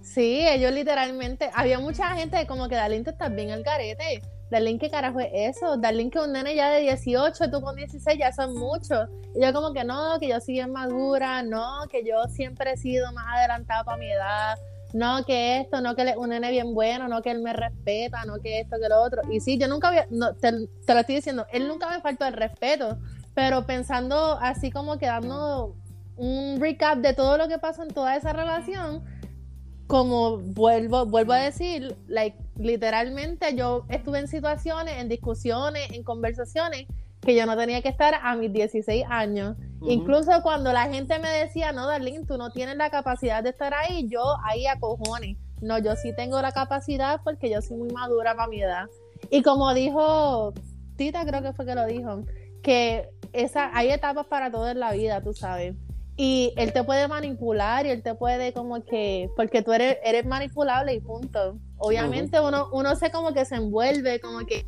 Sí, 0.00 0.46
ellos 0.48 0.72
literalmente, 0.72 1.50
había 1.54 1.78
mucha 1.78 2.16
gente 2.16 2.46
como 2.46 2.68
que 2.68 2.74
Darlene, 2.74 3.04
tú 3.04 3.10
estás 3.10 3.34
bien 3.34 3.50
al 3.50 3.62
garete. 3.62 4.22
Darlene, 4.52 4.78
¿qué 4.78 4.90
carajo 4.90 5.18
es 5.18 5.56
eso? 5.56 5.78
Darlene, 5.78 6.10
que 6.10 6.20
un 6.20 6.30
nene 6.30 6.54
ya 6.54 6.68
de 6.68 6.80
18, 6.80 7.50
tú 7.50 7.62
con 7.62 7.74
16, 7.74 8.18
ya 8.18 8.32
son 8.32 8.54
muchos. 8.54 9.08
Y 9.34 9.42
yo 9.42 9.50
como 9.54 9.72
que 9.72 9.82
no, 9.82 10.18
que 10.20 10.28
yo 10.28 10.38
soy 10.40 10.54
bien 10.54 10.72
madura, 10.72 11.42
no, 11.42 11.84
que 11.90 12.04
yo 12.04 12.22
siempre 12.28 12.72
he 12.72 12.76
sido 12.76 13.10
más 13.12 13.24
adelantada 13.34 13.82
para 13.82 13.96
mi 13.96 14.12
edad, 14.12 14.58
no, 14.92 15.24
que 15.24 15.60
esto, 15.60 15.80
no, 15.80 15.96
que 15.96 16.14
un 16.18 16.28
nene 16.28 16.50
bien 16.50 16.74
bueno, 16.74 17.08
no, 17.08 17.22
que 17.22 17.30
él 17.30 17.40
me 17.40 17.54
respeta, 17.54 18.26
no, 18.26 18.40
que 18.40 18.60
esto, 18.60 18.76
que 18.78 18.90
lo 18.90 19.02
otro. 19.02 19.22
Y 19.30 19.40
sí, 19.40 19.56
yo 19.56 19.68
nunca 19.68 19.88
había, 19.88 20.06
no, 20.10 20.34
te, 20.34 20.52
te 20.86 20.92
lo 20.92 21.00
estoy 21.00 21.14
diciendo, 21.14 21.46
él 21.50 21.66
nunca 21.66 21.88
me 21.88 22.02
faltó 22.02 22.26
el 22.26 22.34
respeto, 22.34 22.98
pero 23.32 23.64
pensando 23.64 24.38
así 24.38 24.70
como 24.70 24.98
quedando 24.98 25.74
un 26.16 26.60
recap 26.60 26.98
de 26.98 27.14
todo 27.14 27.38
lo 27.38 27.48
que 27.48 27.56
pasó 27.56 27.84
en 27.84 27.88
toda 27.88 28.16
esa 28.16 28.34
relación, 28.34 29.02
como 29.92 30.38
vuelvo, 30.38 31.04
vuelvo 31.04 31.34
a 31.34 31.40
decir, 31.40 31.98
like, 32.08 32.34
literalmente 32.56 33.54
yo 33.54 33.84
estuve 33.90 34.20
en 34.20 34.26
situaciones, 34.26 34.96
en 34.96 35.10
discusiones, 35.10 35.90
en 35.90 36.02
conversaciones 36.02 36.86
que 37.20 37.36
yo 37.36 37.44
no 37.44 37.58
tenía 37.58 37.82
que 37.82 37.90
estar 37.90 38.14
a 38.14 38.34
mis 38.34 38.50
16 38.50 39.04
años. 39.10 39.54
Incluso 39.82 40.32
cuando 40.42 40.72
la 40.72 40.88
gente 40.88 41.18
me 41.18 41.28
decía, 41.28 41.72
no, 41.72 41.86
Darlene, 41.86 42.24
tú 42.24 42.38
no 42.38 42.50
tienes 42.52 42.78
la 42.78 42.88
capacidad 42.88 43.42
de 43.42 43.50
estar 43.50 43.74
ahí, 43.74 44.08
yo 44.08 44.22
ahí 44.44 44.66
a 44.66 44.80
cojones. 44.80 45.36
No, 45.60 45.78
yo 45.78 45.94
sí 45.94 46.16
tengo 46.16 46.40
la 46.40 46.52
capacidad 46.52 47.20
porque 47.22 47.50
yo 47.50 47.60
soy 47.60 47.76
muy 47.76 47.90
madura 47.90 48.34
para 48.34 48.48
mi 48.48 48.62
edad. 48.62 48.86
Y 49.28 49.42
como 49.42 49.74
dijo 49.74 50.54
Tita, 50.96 51.26
creo 51.26 51.42
que 51.42 51.52
fue 51.52 51.66
que 51.66 51.74
lo 51.74 51.84
dijo, 51.84 52.24
que 52.62 53.10
esa, 53.34 53.76
hay 53.76 53.90
etapas 53.90 54.24
para 54.24 54.50
todo 54.50 54.70
en 54.70 54.80
la 54.80 54.92
vida, 54.92 55.20
tú 55.20 55.34
sabes. 55.34 55.74
Y 56.16 56.52
él 56.56 56.72
te 56.72 56.84
puede 56.84 57.08
manipular 57.08 57.86
y 57.86 57.90
él 57.90 58.02
te 58.02 58.14
puede 58.14 58.52
como 58.52 58.84
que, 58.84 59.30
porque 59.34 59.62
tú 59.62 59.72
eres, 59.72 59.96
eres 60.04 60.26
manipulable 60.26 60.92
y 60.94 61.00
punto. 61.00 61.58
Obviamente 61.78 62.38
uno, 62.40 62.68
uno 62.72 62.94
se 62.96 63.10
como 63.10 63.32
que 63.32 63.44
se 63.44 63.56
envuelve, 63.56 64.20
como 64.20 64.40
que 64.40 64.66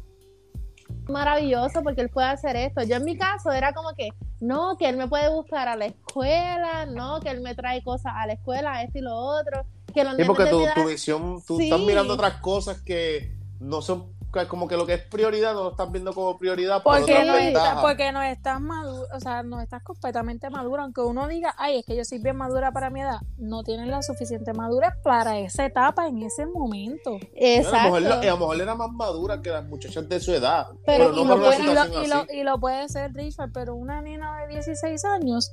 maravilloso 1.08 1.82
porque 1.82 2.00
él 2.00 2.08
puede 2.08 2.28
hacer 2.28 2.56
esto. 2.56 2.82
Yo 2.82 2.96
en 2.96 3.04
mi 3.04 3.16
caso 3.18 3.52
era 3.52 3.72
como 3.72 3.90
que, 3.94 4.08
no, 4.40 4.76
que 4.78 4.88
él 4.88 4.96
me 4.96 5.06
puede 5.06 5.28
buscar 5.28 5.68
a 5.68 5.76
la 5.76 5.86
escuela, 5.86 6.86
no, 6.86 7.20
que 7.20 7.30
él 7.30 7.40
me 7.40 7.54
trae 7.54 7.82
cosas 7.82 8.12
a 8.16 8.26
la 8.26 8.34
escuela, 8.34 8.82
esto 8.82 8.98
y 8.98 9.02
lo 9.02 9.14
otro. 9.14 9.66
Que 9.92 10.02
los 10.02 10.16
Sí, 10.16 10.24
porque 10.24 10.46
tu, 10.46 10.64
tu 10.74 10.88
visión, 10.88 11.42
tú 11.46 11.58
Sí. 11.58 11.64
estás 11.64 11.80
mirando 11.80 12.14
otras 12.14 12.40
cosas 12.40 12.80
que 12.80 13.36
no 13.60 13.82
son, 13.82 14.13
como 14.48 14.68
que 14.68 14.76
lo 14.76 14.84
que 14.86 14.94
es 14.94 15.00
prioridad 15.02 15.54
no 15.54 15.62
lo 15.64 15.70
estás 15.70 15.90
viendo 15.90 16.12
como 16.12 16.36
prioridad 16.38 16.82
por 16.82 16.98
Porque 16.98 17.24
no, 17.24 17.34
está- 17.36 17.80
porque 17.80 18.12
no 18.12 18.22
estás 18.22 18.60
maduro, 18.60 19.06
o 19.14 19.20
sea, 19.20 19.42
no 19.42 19.60
estás 19.60 19.82
completamente 19.82 20.50
madura, 20.50 20.82
aunque 20.82 21.00
uno 21.00 21.26
diga, 21.28 21.54
ay, 21.58 21.78
es 21.78 21.86
que 21.86 21.96
yo 21.96 22.04
soy 22.04 22.18
bien 22.18 22.36
madura 22.36 22.72
para 22.72 22.90
mi 22.90 23.00
edad, 23.00 23.18
no 23.38 23.62
tienes 23.62 23.88
la 23.88 24.02
suficiente 24.02 24.52
madurez 24.52 24.90
para 25.02 25.38
esa 25.38 25.64
etapa 25.64 26.06
en 26.08 26.22
ese 26.22 26.46
momento. 26.46 27.10
Bueno, 27.12 27.20
a, 27.22 27.40
lo 27.40 27.46
Exacto. 27.46 27.92
mejor, 27.92 28.12
a 28.12 28.24
lo 28.26 28.36
mejor 28.38 28.60
era 28.60 28.74
más 28.74 28.90
madura 28.92 29.40
que 29.42 29.50
las 29.50 29.64
muchachas 29.64 30.08
de 30.08 30.20
su 30.20 30.32
edad, 30.32 30.66
Pero- 30.84 31.10
pero, 31.10 31.22
y 31.22 31.24
lo 31.24 31.36
puede- 31.38 31.54
y, 31.54 31.60
situación 31.60 31.92
lo, 31.94 32.02
y, 32.04 32.08
lo, 32.08 32.16
así. 32.16 32.26
y 32.38 32.42
lo 32.42 32.58
puede 32.60 32.88
ser 32.88 33.12
Richard, 33.14 33.50
pero 33.52 33.74
una 33.74 34.00
nena 34.02 34.40
de 34.46 34.54
16 34.54 35.04
años, 35.04 35.52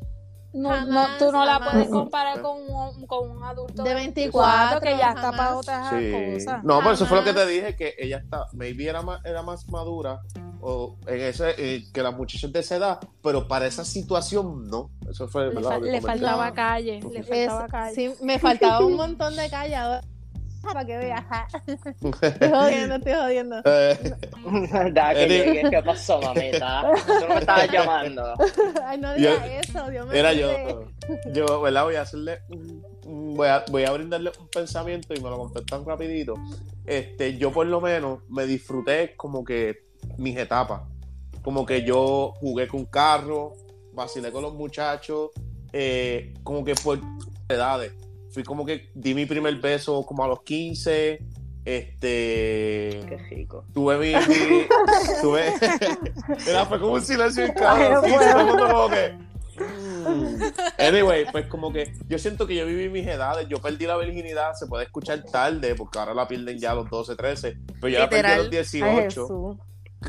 no, 0.54 0.70
Jamás, 0.70 0.88
no, 0.88 1.18
tú 1.18 1.32
no 1.32 1.46
la 1.46 1.60
puedes 1.60 1.90
comparar 1.90 2.42
con 2.42 2.58
un, 2.70 3.06
con 3.08 3.30
un 3.32 3.44
adulto 3.44 3.84
De 3.84 3.94
24 3.94 4.82
que 4.82 4.98
ya 4.98 5.10
está 5.12 5.32
para 5.32 5.56
otras 5.58 5.90
Sí. 5.90 6.12
cosas. 6.46 6.64
No, 6.64 6.82
por 6.82 6.94
eso 6.94 7.06
fue 7.06 7.18
lo 7.18 7.24
que 7.24 7.34
te 7.34 7.46
dije, 7.46 7.76
que 7.76 7.96
ella 7.98 8.18
está, 8.18 8.46
maybe 8.54 8.88
era 8.90 9.02
más, 9.02 9.24
era 9.26 9.42
más 9.44 9.68
madura 9.70 10.20
o 10.64 10.98
en 11.08 11.22
ese, 11.22 11.56
eh, 11.58 11.84
que 11.92 12.04
las 12.04 12.16
muchachas 12.16 12.52
de 12.52 12.60
esa 12.60 12.76
edad, 12.76 13.00
pero 13.24 13.48
para 13.48 13.66
esa 13.66 13.84
situación 13.84 14.68
no. 14.68 14.92
Eso 15.10 15.28
fue 15.28 15.48
Le, 15.54 15.80
le 15.92 16.02
faltaba 16.02 16.52
calle, 16.54 17.00
le 17.12 17.20
Es- 17.20 17.28
faltaba 17.28 17.68
calle. 17.68 17.96
sí, 17.96 18.14
me 18.24 18.38
faltaba 18.38 18.86
un 18.86 18.96
montón 18.98 19.36
de 19.36 19.50
calle 19.50 19.76
ahora. 19.76 20.02
Para 20.64 20.86
que 20.86 20.98
veas. 20.98 21.24
Estoy 22.22 22.50
jodiendo, 22.50 22.96
estoy 22.96 23.14
jodiendo. 23.14 23.62
Da 24.94 25.14
que 25.14 25.24
Eddie. 25.24 25.44
llegues, 25.44 25.70
¿qué 25.70 25.84
pasó, 25.84 26.22
mamita? 26.22 26.92
Tú 27.06 27.14
no 27.22 27.28
me 27.28 27.40
estabas 27.40 27.72
llamando. 27.72 28.34
Ay, 28.86 28.98
no 28.98 29.14
digas 29.14 29.68
eso, 29.68 29.90
Dios 29.90 30.08
me 30.08 30.20
Era 30.20 30.34
yo. 30.34 30.86
Yo, 31.34 31.62
¿verdad? 31.62 31.84
Voy 31.84 31.96
a 31.96 32.02
hacerle. 32.02 32.40
Voy 33.04 33.48
a, 33.48 33.64
voy 33.70 33.84
a 33.84 33.92
brindarle 33.92 34.32
un 34.40 34.48
pensamiento 34.48 35.14
y 35.14 35.20
me 35.20 35.30
lo 35.30 35.38
contestan 35.38 35.86
rapidito. 35.86 36.36
Este, 36.86 37.38
yo 37.38 37.52
por 37.52 37.68
lo 37.68 37.82
menos 37.82 38.20
me 38.30 38.46
disfruté 38.46 39.16
como 39.16 39.44
que 39.44 39.88
mis 40.18 40.38
etapas. 40.38 40.82
Como 41.42 41.66
que 41.66 41.84
yo 41.84 42.34
jugué 42.40 42.68
con 42.68 42.86
carro, 42.86 43.54
vacilé 43.94 44.32
con 44.32 44.44
los 44.44 44.54
muchachos, 44.54 45.32
eh, 45.74 46.34
como 46.44 46.64
que 46.64 46.76
por 46.76 47.00
edades. 47.50 47.94
Fui 48.34 48.44
como 48.44 48.66
que 48.66 48.90
di 48.94 49.14
mi 49.14 49.26
primer 49.26 49.56
beso 49.60 50.04
como 50.06 50.24
a 50.24 50.28
los 50.28 50.42
15. 50.44 51.20
Este. 51.64 53.02
Qué 53.08 53.18
rico. 53.30 53.66
Tuve 53.74 53.98
mi. 53.98 54.08
mi- 54.16 54.66
tuve. 55.22 55.54
Era, 56.48 56.66
fue 56.66 56.80
como 56.80 56.94
un 56.94 57.02
silencio 57.02 57.46
en 57.46 57.54
cada 57.54 58.02
Ay, 58.02 58.48
como 58.48 58.90
que. 58.90 59.14
mm. 59.60 60.44
Anyway, 60.80 61.26
pues 61.32 61.46
como 61.48 61.72
que 61.72 61.94
yo 62.08 62.18
siento 62.18 62.48
que 62.48 62.56
yo 62.56 62.66
viví 62.66 62.90
mis 62.90 63.06
edades, 63.06 63.48
yo 63.48 63.58
perdí 63.62 63.86
la 63.86 63.98
virginidad, 63.98 64.54
se 64.54 64.66
puede 64.66 64.86
escuchar 64.86 65.24
tarde, 65.24 65.76
porque 65.76 66.00
ahora 66.00 66.14
la 66.16 66.28
pierden 66.28 66.58
ya 66.58 66.72
a 66.72 66.76
los 66.76 66.90
12, 66.90 67.16
13, 67.16 67.58
pero 67.80 67.90
yo 67.90 68.00
la 68.00 68.10
perdí 68.10 68.32
a 68.32 68.38
los 68.38 68.46
Ay, 68.46 68.52
18. 68.52 69.02
Jesús. 69.04 69.58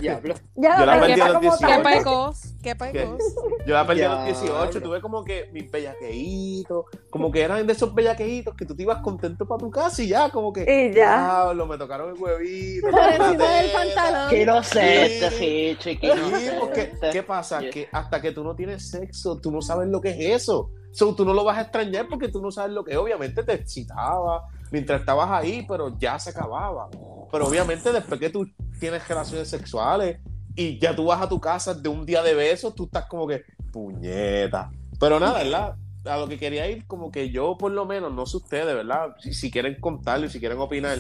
Diablo. 0.01 0.35
Ya 0.57 0.79
Yo 0.81 0.87
la 0.87 1.01
perdí 1.01 1.21
a 1.21 1.29
los 1.29 1.37
como 1.37 1.41
18. 1.57 1.67
Qué 1.67 1.83
pecos, 1.99 2.41
qué 2.63 2.75
pecos. 2.77 3.23
Yo 3.67 3.75
la 3.75 3.87
perdí 3.87 4.03
a 4.03 4.09
los 4.09 4.19
Ya, 4.21 4.25
18, 4.25 4.71
ya. 4.73 4.81
tuve 4.81 5.01
como 5.01 5.23
que 5.25 5.51
mis 5.53 5.71
bellaqueitos, 5.71 6.87
como 7.11 7.31
que 7.31 7.43
eran 7.43 7.67
de 7.67 7.73
esos 7.73 7.95
bellaqueitos 7.95 8.55
que 8.57 8.65
tú 8.65 8.75
te 8.75 8.83
ibas 8.85 9.03
contento 9.03 9.47
para 9.47 9.59
tu 9.59 9.71
casa 9.71 10.03
y 10.03 10.09
ya, 10.09 10.31
como 10.31 10.53
que. 10.53 10.63
Y 10.63 10.95
ya. 10.95 11.19
Diablo, 11.45 11.67
me 11.67 11.77
tocaron 11.77 12.15
el 12.17 12.21
huevito. 12.23 12.89
Por 12.91 12.99
encima 13.01 13.29
del 13.29 13.39
la 13.39 13.63
teta. 13.63 13.79
pantalón. 13.79 14.31
Qué 14.31 14.43
inocente, 14.43 15.31
Sí. 15.31 15.37
sí, 15.39 15.77
chiquito. 15.79 16.15
Sí, 16.39 16.47
porque 16.59 16.93
¿qué 17.13 17.23
pasa? 17.23 17.61
Que 17.61 17.89
hasta 17.93 18.21
que 18.23 18.33
tú 18.33 18.43
no 18.43 18.55
tienes 18.57 18.89
sexo, 18.91 19.39
tú 19.41 19.51
no 19.53 19.61
sabes 19.61 19.89
lo 19.89 20.01
que 20.01 20.11
es 20.11 20.43
eso. 20.43 20.71
So, 20.93 21.15
tú 21.15 21.25
no 21.25 21.33
lo 21.33 21.43
vas 21.43 21.59
a 21.59 21.63
extrañar 21.63 22.07
porque 22.07 22.29
tú 22.29 22.43
no 22.43 22.51
sabes 22.51 22.73
lo 22.73 22.85
que 22.85 22.93
es. 22.93 22.99
Obviamente 22.99 23.43
te 23.43 23.55
excitaba 23.55 24.47
mientras 24.71 25.01
estabas 25.01 25.31
ahí, 25.31 25.65
pero 25.67 25.99
ya 25.99 26.19
se 26.19 26.31
acababa. 26.31 26.89
Pero 27.31 27.47
obviamente 27.47 27.93
después 27.93 28.21
que 28.21 28.31
tú 28.31 28.47
tienes 28.79 29.07
relaciones 29.09 29.49
sexuales 29.49 30.19
y 30.55 30.79
ya 30.79 30.95
tú 30.95 31.07
vas 31.07 31.23
a 31.23 31.29
tu 31.29 31.41
casa 31.41 31.75
de 31.75 31.89
un 31.89 32.05
día 32.05 32.23
de 32.23 32.35
besos, 32.35 32.75
tú 32.75 32.85
estás 32.85 33.07
como 33.07 33.27
que, 33.27 33.43
puñeta. 33.73 34.71
Pero 35.01 35.19
nada, 35.19 35.43
¿verdad? 35.43 35.77
A 36.05 36.17
lo 36.19 36.29
que 36.29 36.39
quería 36.39 36.69
ir, 36.69 36.87
como 36.87 37.11
que 37.11 37.31
yo 37.31 37.57
por 37.57 37.73
lo 37.73 37.87
menos, 37.87 38.13
no 38.13 38.27
sé 38.27 38.37
ustedes, 38.37 38.75
¿verdad? 38.75 39.17
Si, 39.19 39.51
quieren 39.51 39.81
contarlo 39.81 40.27
y 40.27 40.31
si 40.31 40.41
quieren 40.41 40.59
opinar, 40.59 40.99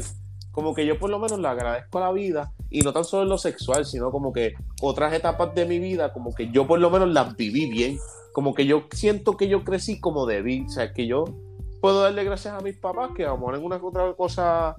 como 0.52 0.74
que 0.74 0.86
yo 0.86 0.98
por 0.98 1.10
lo 1.10 1.18
menos 1.18 1.38
le 1.38 1.48
agradezco 1.48 1.98
a 1.98 2.02
la 2.02 2.12
vida 2.12 2.52
y 2.72 2.80
no 2.80 2.92
tan 2.92 3.04
solo 3.04 3.24
en 3.24 3.28
lo 3.28 3.38
sexual, 3.38 3.84
sino 3.84 4.10
como 4.10 4.32
que 4.32 4.54
otras 4.80 5.12
etapas 5.12 5.54
de 5.54 5.66
mi 5.66 5.78
vida, 5.78 6.12
como 6.12 6.34
que 6.34 6.50
yo 6.50 6.66
por 6.66 6.80
lo 6.80 6.90
menos 6.90 7.10
las 7.10 7.36
viví 7.36 7.70
bien, 7.70 7.98
como 8.32 8.54
que 8.54 8.64
yo 8.64 8.84
siento 8.92 9.36
que 9.36 9.46
yo 9.46 9.62
crecí 9.62 10.00
como 10.00 10.24
debí, 10.24 10.64
o 10.66 10.68
sea, 10.70 10.92
que 10.92 11.06
yo 11.06 11.24
puedo 11.82 12.00
darle 12.00 12.24
gracias 12.24 12.54
a 12.54 12.64
mis 12.64 12.78
papás 12.78 13.10
que 13.14 13.24
a 13.24 13.28
lo 13.28 13.36
mejor 13.36 13.56
en 13.56 13.64
una 13.64 13.76
otra 13.76 14.14
cosa, 14.14 14.74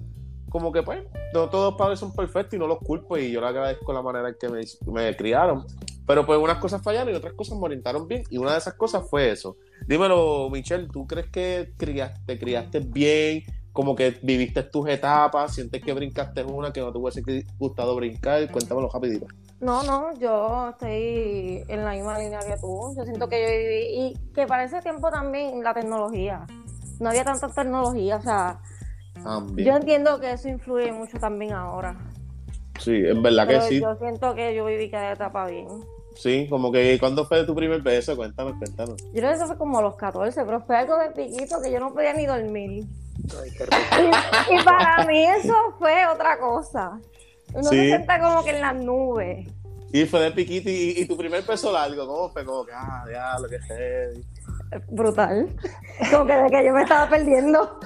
como 0.50 0.72
que 0.72 0.82
pues, 0.82 1.04
no 1.32 1.48
todos 1.48 1.70
los 1.70 1.78
padres 1.78 2.00
son 2.00 2.12
perfectos 2.12 2.54
y 2.54 2.58
no 2.58 2.66
los 2.66 2.78
culpo 2.78 3.16
y 3.16 3.30
yo 3.30 3.40
le 3.40 3.46
agradezco 3.46 3.92
la 3.92 4.02
manera 4.02 4.28
en 4.28 4.36
que 4.40 4.48
me, 4.90 5.16
criaron, 5.16 5.64
pero 6.04 6.26
pues 6.26 6.38
unas 6.40 6.58
cosas 6.58 6.82
fallaron 6.82 7.14
y 7.14 7.16
otras 7.16 7.34
cosas 7.34 7.56
me 7.56 7.64
orientaron 7.64 8.08
bien 8.08 8.24
y 8.28 8.38
una 8.38 8.52
de 8.52 8.58
esas 8.58 8.74
cosas 8.74 9.08
fue 9.08 9.30
eso. 9.30 9.56
Dímelo, 9.86 10.50
Michelle, 10.50 10.88
¿tú 10.92 11.06
crees 11.06 11.30
que 11.30 11.72
te 11.78 12.38
criaste 12.38 12.80
bien? 12.80 13.44
Como 13.74 13.94
que 13.96 14.16
viviste 14.22 14.62
tus 14.62 14.88
etapas, 14.88 15.52
sientes 15.52 15.82
que 15.82 15.92
brincaste 15.92 16.44
una 16.44 16.72
que 16.72 16.80
no 16.80 16.92
te 16.92 16.98
hubiese 16.98 17.22
gustado 17.58 17.94
brincar, 17.96 18.48
cuéntamelo 18.50 18.88
rapidito. 18.88 19.26
No, 19.60 19.82
no, 19.82 20.16
yo 20.18 20.70
estoy 20.70 21.64
en 21.68 21.84
la 21.84 21.90
misma 21.90 22.18
línea 22.18 22.38
que 22.38 22.56
tú. 22.60 22.94
Yo 22.96 23.04
siento 23.04 23.28
que 23.28 23.42
yo 23.42 23.48
viví 23.48 24.06
y 24.06 24.32
que 24.32 24.46
para 24.46 24.62
ese 24.64 24.80
tiempo 24.80 25.10
también 25.10 25.62
la 25.64 25.74
tecnología. 25.74 26.46
No 27.00 27.08
había 27.10 27.24
tanta 27.24 27.48
tecnología, 27.48 28.16
o 28.16 28.22
sea, 28.22 28.60
También. 29.24 29.68
yo 29.68 29.76
entiendo 29.76 30.20
que 30.20 30.32
eso 30.32 30.48
influye 30.48 30.92
mucho 30.92 31.18
también 31.18 31.52
ahora. 31.52 31.96
Sí, 32.78 32.92
es 32.94 33.20
verdad 33.20 33.48
que 33.48 33.54
Pero 33.54 33.66
sí. 33.66 33.80
yo 33.80 33.96
siento 33.96 34.34
que 34.36 34.54
yo 34.54 34.64
viví 34.66 34.88
cada 34.88 35.12
etapa 35.12 35.46
bien. 35.46 35.66
Sí, 36.16 36.46
como 36.48 36.70
que 36.72 36.96
¿cuándo 36.98 37.24
fue 37.26 37.44
tu 37.44 37.54
primer 37.54 37.80
beso? 37.82 38.16
Cuéntanos, 38.16 38.54
cuéntanos. 38.58 39.02
Yo 39.02 39.12
creo 39.12 39.30
que 39.30 39.36
eso 39.36 39.46
fue 39.46 39.58
como 39.58 39.78
a 39.78 39.82
los 39.82 39.96
14, 39.96 40.44
pero 40.44 40.60
fue 40.60 40.76
algo 40.76 40.96
de 40.98 41.10
piquito 41.10 41.60
que 41.62 41.70
yo 41.72 41.80
no 41.80 41.92
podía 41.92 42.12
ni 42.14 42.26
dormir. 42.26 42.84
Ay, 43.42 43.50
qué 43.50 43.64
rico. 43.66 43.76
Y, 44.50 44.54
y 44.60 44.64
para 44.64 45.04
mí 45.06 45.24
eso 45.24 45.54
fue 45.78 46.06
otra 46.06 46.38
cosa. 46.38 46.98
Uno 47.52 47.62
Sí. 47.70 47.76
se 47.76 47.86
sienta 47.88 48.20
como 48.20 48.42
que 48.44 48.50
en 48.50 48.60
las 48.60 48.74
nubes. 48.76 49.46
Y 49.92 50.04
fue 50.06 50.20
de 50.20 50.30
piquito 50.32 50.68
y, 50.70 50.94
y 50.98 51.06
tu 51.06 51.16
primer 51.16 51.42
beso 51.44 51.70
largo, 51.72 52.06
¿cómo 52.06 52.28
fue? 52.30 52.44
Como 52.44 52.64
que, 52.64 52.72
ah, 52.74 53.04
ya, 53.12 53.38
lo 53.38 53.48
que 53.48 53.58
heavy. 53.60 54.24
Brutal. 54.88 55.48
Como 56.10 56.26
que 56.26 56.32
de 56.36 56.50
que 56.50 56.64
yo 56.66 56.72
me 56.72 56.82
estaba 56.82 57.08
perdiendo. 57.08 57.78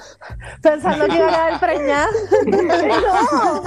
Pensando 0.61 1.05
que 1.07 1.15
iba 1.17 1.27
a 1.27 1.29
quedar 1.29 1.59
preñada. 1.59 2.07
No, 2.49 3.61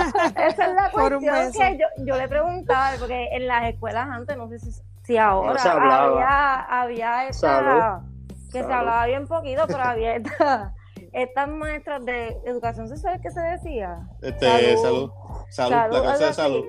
esa 0.46 0.66
es 0.66 0.74
la 0.74 0.90
Por 0.90 1.14
un 1.14 1.24
cuestión 1.24 1.72
que 1.72 1.78
yo, 1.78 1.86
yo 2.04 2.16
le 2.16 2.28
preguntaba, 2.28 2.90
porque 2.98 3.28
en 3.32 3.46
las 3.46 3.64
escuelas 3.72 4.08
antes, 4.10 4.36
no 4.36 4.48
sé 4.48 4.58
si, 4.58 4.72
si 5.04 5.16
ahora, 5.16 5.60
No 5.64 5.92
había, 5.92 6.54
había 6.60 7.28
esta, 7.28 7.58
Salud. 7.58 8.08
que 8.52 8.58
se 8.64 8.72
hablaba 8.72 9.06
bien 9.06 9.26
poquito, 9.26 9.64
pero 9.66 9.82
había 9.82 10.16
esta- 10.16 10.74
estas 11.12 11.48
maestras 11.48 12.04
de 12.04 12.36
educación 12.46 12.88
sexual 12.88 13.20
que 13.20 13.30
se 13.30 13.40
decía. 13.40 13.98
Este, 14.22 14.76
Salud. 14.76 15.10
salud. 15.50 15.72
Salud, 15.72 16.04
la 16.04 16.18
de 16.18 16.32
salud. 16.32 16.64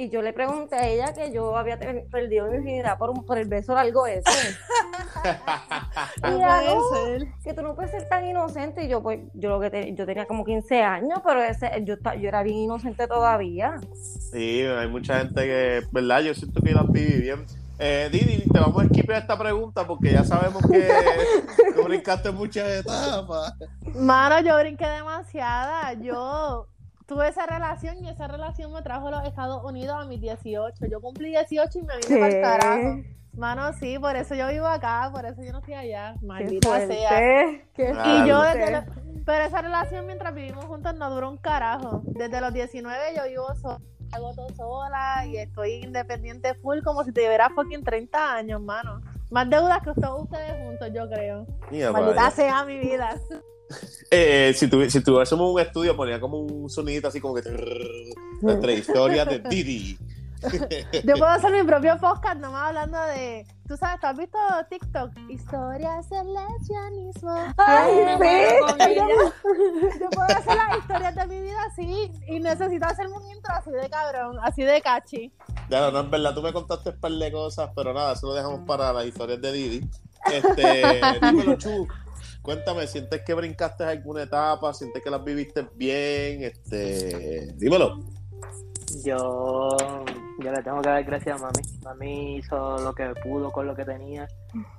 Y 0.00 0.10
yo 0.10 0.22
le 0.22 0.32
pregunté 0.32 0.76
a 0.76 0.86
ella 0.86 1.12
que 1.12 1.32
yo 1.32 1.56
había 1.56 1.76
perdido 1.76 2.46
mi 2.46 2.52
virginidad 2.58 2.96
por, 2.98 3.10
un- 3.10 3.26
por 3.26 3.36
el 3.36 3.48
beso 3.48 3.74
largo 3.74 4.06
ese. 4.06 4.22
No 6.22 6.28
Y 6.28 6.40
puede 6.40 6.74
"No, 6.74 6.88
ser. 6.94 7.28
que 7.42 7.54
tú 7.54 7.62
no 7.62 7.74
puedes 7.74 7.90
ser 7.90 8.08
tan 8.08 8.24
inocente. 8.24 8.84
Y 8.84 8.88
yo, 8.88 9.02
pues, 9.02 9.20
yo 9.34 9.50
lo 9.50 9.60
que 9.60 9.70
te- 9.70 9.94
yo 9.94 10.06
tenía 10.06 10.26
como 10.26 10.44
15 10.44 10.82
años, 10.82 11.18
pero 11.24 11.42
ese, 11.42 11.70
yo, 11.84 11.96
yo 12.20 12.28
era 12.28 12.42
bien 12.44 12.58
inocente 12.58 13.06
todavía. 13.08 13.74
Sí, 14.30 14.62
hay 14.62 14.88
mucha 14.88 15.18
gente 15.18 15.42
que, 15.42 15.82
¿verdad? 15.90 16.20
Yo 16.20 16.34
siento 16.34 16.60
que 16.62 16.72
las 16.72 16.86
viví 16.90 17.20
bien. 17.20 17.44
Eh, 17.80 18.08
Didi, 18.12 18.48
te 18.48 18.58
vamos 18.60 18.80
a 18.82 18.84
esquipear 18.86 19.22
esta 19.22 19.38
pregunta 19.38 19.86
porque 19.86 20.12
ya 20.12 20.24
sabemos 20.24 20.62
que 20.68 20.88
tú 21.74 21.82
brincaste 21.84 22.30
muchas 22.32 22.68
etapas. 22.70 23.54
Mano, 23.96 24.40
yo 24.40 24.56
brinqué 24.58 24.86
demasiada. 24.86 25.92
Yo 25.94 26.66
tuve 27.08 27.26
esa 27.28 27.46
relación 27.46 28.04
y 28.04 28.08
esa 28.10 28.28
relación 28.28 28.70
me 28.72 28.82
trajo 28.82 29.08
a 29.08 29.10
los 29.10 29.24
Estados 29.24 29.64
Unidos 29.64 29.96
a 29.98 30.04
mis 30.04 30.20
18. 30.20 30.86
Yo 30.86 31.00
cumplí 31.00 31.30
18 31.30 31.78
y 31.78 31.82
me 31.82 31.96
vine 31.96 32.20
para 32.20 32.26
el 32.36 32.42
carajo. 32.42 33.02
Mano, 33.32 33.72
sí, 33.72 33.98
por 33.98 34.14
eso 34.16 34.34
yo 34.34 34.48
vivo 34.48 34.66
acá, 34.66 35.10
por 35.12 35.24
eso 35.24 35.42
yo 35.42 35.52
no 35.52 35.58
estoy 35.60 35.74
allá. 35.74 36.14
Maldita 36.22 36.68
sea. 36.86 37.08
Qué. 37.74 37.90
Y 38.24 38.28
yo 38.28 38.42
desde 38.42 38.70
lo- 38.72 38.84
Pero 39.24 39.44
esa 39.44 39.62
relación 39.62 40.06
mientras 40.06 40.34
vivimos 40.34 40.64
juntos 40.66 40.94
no 40.96 41.10
duró 41.10 41.30
un 41.30 41.38
carajo. 41.38 42.02
Desde 42.04 42.40
los 42.40 42.52
19 42.52 42.98
yo 43.16 43.24
vivo 43.28 43.54
sola, 43.54 43.80
hago 44.12 44.34
todo 44.34 44.48
sola 44.54 45.24
y 45.26 45.36
estoy 45.38 45.74
independiente 45.84 46.54
full 46.54 46.80
como 46.82 47.04
si 47.04 47.12
tuviera 47.12 47.48
fucking 47.50 47.84
30 47.84 48.34
años, 48.34 48.60
mano. 48.60 49.00
Más 49.30 49.48
deudas 49.48 49.80
que 49.82 49.92
todos 50.00 50.22
ustedes 50.24 50.52
juntos, 50.66 50.90
yo 50.94 51.08
creo. 51.08 51.46
Maldita 51.92 52.30
sea 52.30 52.64
mi 52.64 52.78
vida. 52.78 53.14
Eh, 54.10 54.52
si, 54.56 54.66
tuvi- 54.68 54.88
si 54.90 55.02
tuviésemos 55.02 55.52
un 55.52 55.60
estudio, 55.60 55.96
ponía 55.96 56.18
como 56.20 56.38
un 56.38 56.70
sonidito 56.70 57.08
así 57.08 57.20
como 57.20 57.34
que. 57.34 57.42
Entre 58.42 58.74
historias 58.74 59.28
de 59.28 59.38
Didi. 59.50 59.98
Yo 61.04 61.14
puedo 61.16 61.26
hacer 61.26 61.50
mi 61.50 61.64
propio 61.66 61.98
podcast 61.98 62.36
nomás 62.36 62.68
hablando 62.68 63.00
de. 63.02 63.44
Tú 63.66 63.76
sabes, 63.76 64.00
¿tú 64.00 64.06
has 64.06 64.16
visto 64.16 64.38
TikTok? 64.70 65.10
Historias 65.28 66.08
del 66.08 66.26
lesbianismo. 66.32 67.34
Ay, 67.58 67.92
sí. 68.78 68.94
Yo 70.00 70.10
puedo 70.10 70.28
hacer 70.28 70.56
las 70.56 70.78
historias 70.78 71.14
de 71.16 71.26
mi 71.26 71.40
vida 71.42 71.58
así 71.66 72.10
y 72.28 72.40
necesito 72.40 72.86
hacerme 72.86 73.16
un 73.16 73.30
intro 73.30 73.52
así 73.54 73.70
de 73.72 73.90
cabrón, 73.90 74.38
así 74.42 74.62
de 74.62 74.80
cachi. 74.80 75.32
Ya 75.68 75.80
no, 75.80 75.90
no 75.90 76.00
es 76.00 76.10
verdad, 76.10 76.34
tú 76.34 76.40
me 76.42 76.52
contaste 76.52 76.90
un 76.90 77.00
par 77.00 77.12
de 77.12 77.32
cosas, 77.32 77.70
pero 77.76 77.92
nada, 77.92 78.12
eso 78.14 78.28
lo 78.28 78.34
dejamos 78.34 78.60
para 78.66 78.90
las 78.92 79.04
historias 79.06 79.40
de 79.42 79.52
Didi. 79.52 79.90
Este, 80.32 81.00
dímelo, 81.26 81.56
Chu. 81.56 81.86
Cuéntame, 82.48 82.86
¿sientes 82.86 83.20
que 83.26 83.34
brincaste 83.34 83.84
alguna 83.84 84.22
etapa? 84.22 84.72
¿Sientes 84.72 85.02
que 85.04 85.10
las 85.10 85.22
viviste 85.22 85.68
bien? 85.74 86.44
Este, 86.44 87.52
dímelo. 87.58 87.98
Yo, 89.04 89.68
yo 90.38 90.50
le 90.52 90.62
tengo 90.62 90.80
que 90.80 90.88
dar 90.88 91.04
gracias 91.04 91.38
a 91.38 91.44
mami. 91.44 91.60
Mami 91.84 92.36
hizo 92.38 92.78
lo 92.78 92.94
que 92.94 93.12
pudo 93.22 93.52
con 93.52 93.66
lo 93.66 93.76
que 93.76 93.84
tenía. 93.84 94.26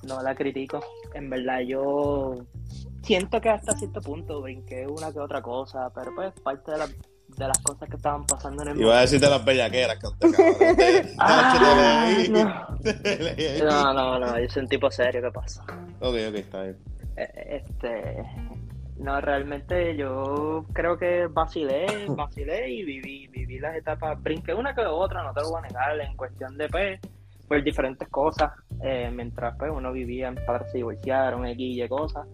No 0.01 0.19
la 0.23 0.33
critico. 0.33 0.79
En 1.13 1.29
verdad, 1.29 1.59
yo 1.59 2.37
siento 3.03 3.39
que 3.39 3.49
hasta 3.49 3.77
cierto 3.77 4.01
punto 4.01 4.41
brinqué 4.41 4.87
una 4.87 5.13
que 5.13 5.19
otra 5.19 5.43
cosa, 5.43 5.91
pero 5.93 6.11
pues 6.15 6.33
parte 6.41 6.71
de, 6.71 6.77
la- 6.79 6.87
de 6.87 7.47
las 7.47 7.59
cosas 7.59 7.87
que 7.87 7.97
estaban 7.97 8.25
pasando 8.25 8.63
en 8.63 8.69
el 8.69 8.81
Iba 8.81 8.97
a 8.97 9.01
decirte 9.01 9.29
las 9.29 9.45
bellaqueras 9.45 9.99
cabrón. 10.01 10.33
Ah, 11.19 12.09
no. 12.31 12.67
No, 13.63 13.93
no, 13.93 14.17
no, 14.19 14.39
yo 14.39 14.49
soy 14.49 14.63
un 14.63 14.69
tipo 14.69 14.89
serio, 14.89 15.21
¿qué 15.21 15.29
pasa? 15.31 15.61
Ok, 15.99 16.15
ok, 16.29 16.35
está 16.35 16.63
bien. 16.63 16.77
Este, 17.19 18.23
no, 18.97 19.19
realmente 19.21 19.95
yo 19.95 20.65
creo 20.73 20.97
que 20.97 21.27
vacilé, 21.27 21.85
vacilé 22.15 22.69
y 22.69 22.83
viví, 22.83 23.27
viví 23.27 23.59
las 23.59 23.75
etapas, 23.75 24.21
brinqué 24.21 24.53
una 24.53 24.73
que 24.75 24.81
otra, 24.81 25.23
no 25.23 25.33
te 25.33 25.41
lo 25.41 25.51
voy 25.51 25.59
a 25.59 25.67
negar, 25.67 25.99
en 25.99 26.15
cuestión 26.15 26.57
de 26.57 26.67
pues, 26.69 26.99
pues 27.47 27.63
diferentes 27.63 28.07
cosas, 28.09 28.51
eh, 28.83 29.09
mientras 29.13 29.55
pues 29.57 29.71
uno 29.73 29.91
vivía 29.91 30.27
en 30.27 30.35
padres 30.45 30.71
se 30.71 30.77
divorciaron, 30.77 31.45
X 31.47 31.77
y 31.77 31.87
cosas, 31.87 32.27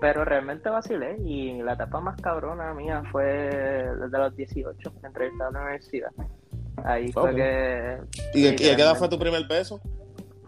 pero 0.00 0.24
realmente 0.24 0.68
vacilé 0.68 1.16
y 1.24 1.60
la 1.62 1.74
etapa 1.74 2.00
más 2.00 2.20
cabrona 2.20 2.72
mía 2.74 3.02
fue 3.10 3.24
desde 3.24 4.18
los 4.18 4.36
18, 4.36 4.92
entré 5.04 5.28
a 5.28 5.50
la 5.50 5.60
universidad. 5.60 6.10
Ahí 6.84 7.12
fue 7.12 7.30
Ok. 7.30 7.36
que... 7.36 7.98
¿Y, 8.34 8.46
y 8.48 8.56
qué 8.56 8.72
edad 8.72 8.96
fue 8.96 9.08
tu 9.08 9.18
primer 9.18 9.46
beso? 9.48 9.80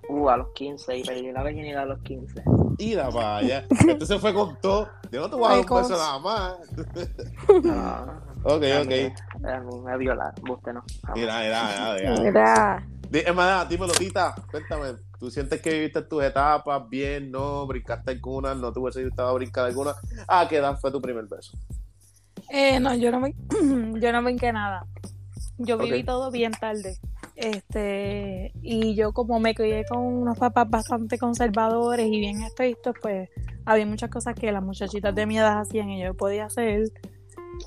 Uh, 0.09 0.29
a 0.29 0.37
los 0.37 0.49
15, 0.55 0.99
y 0.99 1.03
perdí 1.03 1.33
la 1.33 1.43
virginidad 1.43 1.83
a 1.83 1.87
los 1.87 2.01
15. 2.03 2.43
Ira 2.79 3.11
para 3.11 3.37
allá. 3.39 3.67
Entonces 3.89 4.21
fue 4.21 4.33
con 4.33 4.57
todo. 4.61 4.89
Yo 5.11 5.21
no 5.23 5.31
te 5.31 5.37
voy 5.37 5.47
a 5.47 5.49
dar 5.49 5.59
un 5.59 5.67
beso 5.83 5.97
nada 5.97 6.19
más. 6.19 6.55
No, 7.63 8.27
Ok, 8.45 8.63
a 8.63 8.83
ok. 8.83 8.87
mí- 8.87 9.13
A 9.49 9.61
mí 9.61 9.81
me 9.85 9.99
violaron, 9.99 10.51
usted 10.51 10.73
no. 10.73 10.85
Mira, 11.15 11.41
mira, 11.41 11.95
mira. 12.23 12.87
mira. 13.11 13.33
Más, 13.35 13.69
dímelo, 13.69 13.93
Tita, 13.95 14.35
cuéntame. 14.51 14.95
¿Tú 15.19 15.31
sientes 15.31 15.61
que 15.63 15.71
viviste 15.71 16.03
tus 16.03 16.23
etapas 16.23 16.89
bien? 16.89 17.31
¿No? 17.33 17.67
¿Brincaste 17.67 18.11
alguna? 18.13 18.55
¿No 18.55 18.73
te 18.73 18.79
hubiese 18.79 19.03
gustado 19.05 19.35
brincar 19.35 19.65
alguna? 19.65 19.95
¿A 20.29 20.47
qué 20.47 20.59
edad 20.59 20.79
fue 20.79 20.93
tu 20.93 21.01
primer 21.01 21.25
beso? 21.25 21.57
Eh, 22.51 22.79
no, 22.79 22.95
yo 22.95 23.11
no 23.11 23.19
me, 23.21 23.35
yo 24.01 24.13
no 24.13 24.23
brinqué 24.23 24.53
nada. 24.53 24.87
Yo 25.59 25.79
viví 25.79 26.05
todo 26.05 26.31
bien 26.31 26.53
tarde. 26.53 26.99
Este, 27.37 28.53
y 28.63 28.95
yo 28.95 29.13
como 29.13 29.39
me 29.39 29.55
crié 29.55 29.85
con 29.85 29.99
unos 29.99 30.39
papás 30.39 30.71
bastante 30.71 31.19
conservadores 31.19 32.07
y 32.07 32.19
bien 32.19 32.43
estrictos, 32.43 32.95
pues 33.01 33.29
había 33.67 33.85
muchas 33.85 34.11
cosas 34.11 34.35
que 34.35 34.51
las 34.51 34.63
muchachitas 34.63 35.15
de 35.15 35.27
mi 35.27 35.39
edad 35.39 35.61
hacían 35.61 35.91
y 35.91 36.03
yo 36.03 36.15
podía 36.15 36.47
hacer. 36.47 36.91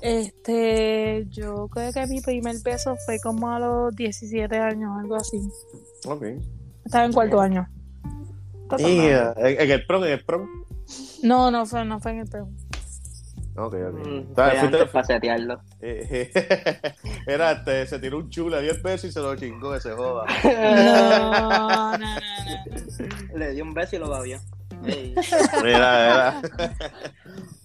Este, 0.02 1.26
yo 1.30 1.68
creo 1.68 1.92
que 1.92 2.06
mi 2.08 2.20
primer 2.20 2.56
beso 2.64 2.96
fue 3.06 3.18
como 3.20 3.50
a 3.50 3.60
los 3.60 3.94
17 3.94 4.56
años, 4.56 4.90
algo 4.98 5.16
así. 5.16 5.40
Ok. 6.06 6.24
Estaba 6.84 7.04
en 7.04 7.12
cuarto 7.12 7.40
año. 7.40 7.68
Yeah. 8.76 9.34
¿En, 9.36 9.60
en 9.60 9.70
el 9.70 9.86
prom? 9.86 10.04
¿En 10.04 10.12
el 10.12 10.24
prom? 10.24 10.48
No, 11.22 11.50
no 11.50 11.66
fue, 11.66 11.84
no 11.84 12.00
fue 12.00 12.12
en 12.12 12.18
el 12.20 12.28
prom. 12.28 12.56
Ok, 13.56 13.74
ok. 13.74 14.06
Mm, 14.06 14.34
Fuiste- 14.60 14.66
antes 14.76 14.90
para 14.90 15.04
setearlo. 15.06 15.60
eh, 15.80 16.30
eh, 16.34 16.92
Era, 17.26 17.52
este, 17.52 17.86
se 17.86 17.98
tiró 17.98 18.18
un 18.18 18.30
dio 18.60 18.72
el 18.72 18.80
beso 18.80 19.06
y 19.06 19.12
se 19.12 19.20
lo 19.20 19.34
chingó, 19.36 19.72
que 19.72 19.80
se 19.80 19.92
joda. 19.92 20.24
No, 20.44 21.98
no, 21.98 21.98
no, 21.98 22.16
no. 23.30 23.38
Le 23.38 23.52
dio 23.52 23.64
un 23.64 23.74
beso 23.74 23.96
y 23.96 23.98
lo 23.98 24.08
babió. 24.08 24.38
Ey. 24.86 25.14
Mira, 25.62 26.40
mira. 26.42 26.42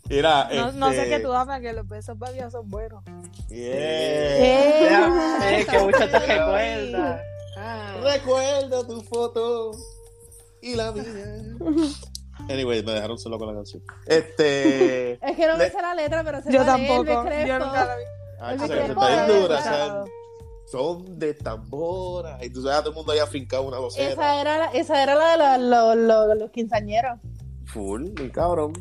Mira, 0.09 0.49
No, 0.53 0.71
no 0.73 0.89
sé 0.91 0.97
este, 1.03 1.09
qué 1.09 1.19
tú 1.23 1.31
hablas, 1.33 1.61
que 1.61 1.71
los 1.73 1.87
besos 1.87 2.17
babiados 2.19 2.53
son 2.53 2.69
buenos. 2.69 3.03
Yeah. 3.49 3.75
Deja- 4.79 5.59
eh, 5.59 5.65
que 5.69 5.79
mucho 5.79 5.97
te 6.09 6.19
recuerda. 6.19 7.21
Ah. 7.57 7.95
Recuerdo 8.03 8.85
tu 8.85 9.01
foto 9.01 9.71
y 10.61 10.75
la 10.75 10.91
mía. 10.91 11.03
Anyway, 12.49 12.83
me 12.83 12.91
dejaron 12.93 13.17
solo 13.17 13.37
con 13.39 13.47
la 13.47 13.53
canción. 13.55 13.81
Este. 14.05 15.13
Es 15.27 15.35
que 15.35 15.47
no 15.47 15.57
me 15.57 15.69
sé 15.69 15.81
la 15.81 15.95
letra, 15.95 16.23
pero 16.23 16.41
sé 16.41 16.51
Yo 16.51 16.59
la 16.59 16.65
tampoco. 16.65 17.05
Yo 17.05 17.59
nunca 17.59 17.85
la 17.85 17.95
vi. 17.97 18.03
Ah, 18.39 18.53
El 18.53 18.59
se- 18.59 18.67
se 18.67 18.85
está 18.85 19.07
bien 19.07 19.27
de 19.27 19.39
dura, 19.41 19.55
Elvis. 19.57 19.71
o 19.71 19.73
sea, 19.73 20.03
son 20.67 21.19
de 21.19 21.33
tambora. 21.33 22.37
Y 22.43 22.49
tú 22.49 22.61
sabes, 22.61 22.79
todo 22.79 22.89
el 22.89 22.95
mundo 22.95 23.11
haya 23.13 23.25
fincado 23.27 23.63
una 23.63 23.79
vocera. 23.79 24.09
Esa 24.11 24.41
era 24.41 24.57
la, 24.57 24.65
esa 24.71 25.01
era 25.03 25.15
la 25.15 25.31
de 25.31 25.37
la- 25.37 25.57
lo- 25.57 25.95
lo- 25.95 26.35
los 26.35 26.51
quinceañeros. 26.51 27.19
Full, 27.67 28.09
mi 28.19 28.29
cabrón. 28.29 28.73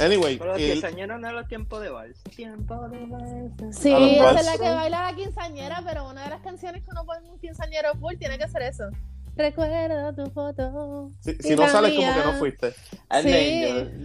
Anyway, 0.00 0.38
Pero 0.38 0.52
los 0.52 0.60
el- 0.62 0.72
quinceañeros 0.72 1.20
no 1.20 1.28
era 1.28 1.46
tiempo 1.46 1.80
de 1.80 1.90
vals. 1.90 2.22
Tiempo 2.34 2.88
de 2.88 3.06
vals. 3.06 3.76
Sí, 3.76 3.90
los 3.90 4.00
esa 4.32 4.40
es 4.40 4.46
la 4.46 4.52
que 4.52 4.70
baila 4.74 5.02
la 5.10 5.16
quinceañera, 5.16 5.82
pero 5.84 6.08
una 6.08 6.22
de 6.24 6.30
las 6.30 6.40
canciones 6.42 6.82
que 6.84 6.90
uno 6.90 7.04
pone 7.04 7.26
en 7.26 7.32
un 7.32 7.38
quinceañero 7.40 7.94
full 8.00 8.16
tiene 8.16 8.38
que 8.38 8.48
ser 8.48 8.62
eso. 8.62 8.84
Recuerda 9.38 10.12
tu 10.12 10.26
foto. 10.32 11.10
si, 11.20 11.30
y 11.30 11.34
si 11.42 11.56
no 11.56 11.68
sales 11.68 11.94
como 11.94 12.12
que 12.12 12.24
no 12.24 12.32
fuiste. 12.34 12.74
Ay, 13.08 13.22
Sí. 13.22 13.62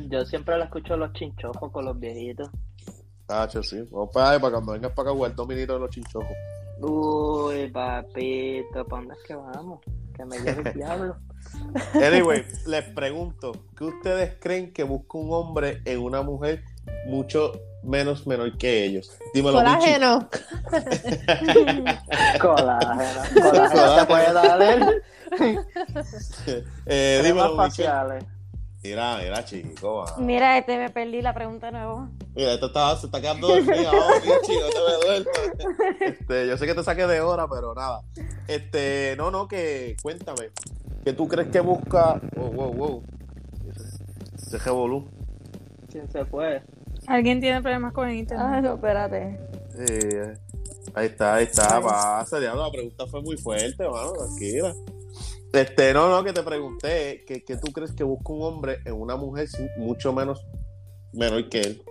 yo, 0.09 0.19
yo 0.19 0.25
siempre 0.25 0.57
la 0.57 0.65
escucho 0.65 0.95
los 0.95 1.11
chinchojos 1.13 1.71
con 1.71 1.85
los 1.85 1.99
viejitos. 1.99 2.49
Tacho, 3.25 3.63
sí. 3.63 3.81
Vamos 3.91 4.09
para 4.13 4.29
allá, 4.31 4.39
para 4.39 4.51
cuando 4.53 4.71
vengas 4.73 4.91
para 4.91 5.09
acá, 5.09 5.15
jugar 5.17 5.35
dos 5.35 5.47
minutos 5.47 5.75
de 5.75 5.79
los 5.79 5.89
chinchojos. 5.89 6.29
Uy, 6.81 7.67
papito, 7.71 8.85
¿para 8.85 9.01
dónde 9.01 9.15
es 9.15 9.23
que 9.27 9.35
vamos? 9.35 9.79
Que 10.15 10.25
me 10.25 10.37
lleve 10.39 10.69
el 10.69 10.73
diablo. 10.75 11.17
Anyway, 11.93 12.45
les 12.67 12.85
pregunto, 12.93 13.51
¿qué 13.77 13.83
ustedes 13.83 14.35
creen 14.39 14.71
que 14.71 14.83
busca 14.83 15.17
un 15.17 15.33
hombre 15.33 15.81
en 15.85 15.99
una 15.99 16.21
mujer 16.21 16.63
mucho 17.05 17.51
menos 17.83 18.25
menor 18.27 18.57
que 18.57 18.85
ellos? 18.85 19.11
Dímelo. 19.33 19.57
Colágeno. 19.57 20.29
Colágeno. 22.41 23.41
Colágeno 23.41 23.99
se 23.99 24.05
puede 24.05 24.33
dar 24.33 24.61
él. 24.61 25.03
Eh, 26.47 26.63
Cremas 27.21 27.23
dímelo, 27.23 27.55
faciales. 27.55 28.25
Mira, 28.83 29.17
mira, 29.17 29.45
chico. 29.45 30.05
Mira, 30.17 30.57
este 30.57 30.77
me 30.77 30.89
perdí 30.89 31.21
la 31.21 31.33
pregunta 31.33 31.67
de 31.67 31.71
nuevo. 31.71 32.09
Mira, 32.35 32.53
esto 32.53 32.65
está, 32.65 32.95
se 32.97 33.05
está 33.05 33.21
quedando 33.21 33.47
dormido 33.47 33.71
te 33.71 34.51
me 34.51 35.05
duermas. 35.05 35.33
Este, 36.01 36.47
yo 36.47 36.57
sé 36.57 36.65
que 36.65 36.73
te 36.75 36.83
saqué 36.83 37.07
de 37.07 37.21
hora, 37.21 37.47
pero 37.47 37.73
nada. 37.73 38.01
Este, 38.47 39.15
no, 39.17 39.31
no, 39.31 39.47
que 39.47 39.95
cuéntame. 40.01 40.49
¿Qué 41.05 41.13
tú 41.13 41.29
crees 41.29 41.47
que 41.47 41.61
busca? 41.61 42.19
Wow, 42.35 42.51
wow, 42.51 42.73
wow. 42.73 43.03
Ese 44.35 44.57
revolú. 44.57 45.07
¿Quién 45.89 46.11
se 46.11 46.25
fue? 46.25 46.61
Alguien 47.07 47.39
tiene 47.41 47.61
problemas 47.61 47.93
con 47.93 48.09
el 48.09 48.15
internet. 48.15 48.47
Ah, 48.49 48.61
no, 48.61 48.75
espérate. 48.75 49.39
Eh, 49.77 50.33
ahí 50.93 51.07
está, 51.07 51.35
ahí 51.35 51.43
está, 51.45 51.81
pasa, 51.81 52.39
diablo, 52.39 52.63
la 52.65 52.71
pregunta 52.71 53.07
fue 53.07 53.21
muy 53.21 53.37
fuerte, 53.37 53.87
mano, 53.87 54.13
tranquila. 54.13 54.73
Este, 55.51 55.93
no, 55.93 56.09
no, 56.09 56.23
que 56.23 56.33
te 56.33 56.41
pregunté, 56.43 57.23
que, 57.27 57.43
que 57.43 57.57
tú 57.57 57.71
crees 57.71 57.91
que 57.93 58.03
busca 58.03 58.33
un 58.33 58.41
hombre 58.43 58.79
en 58.85 58.93
una 58.93 59.15
mujer 59.15 59.47
mucho 59.77 60.11
menos 60.13 60.45
menor 61.13 61.47
que 61.49 61.59
él? 61.61 61.83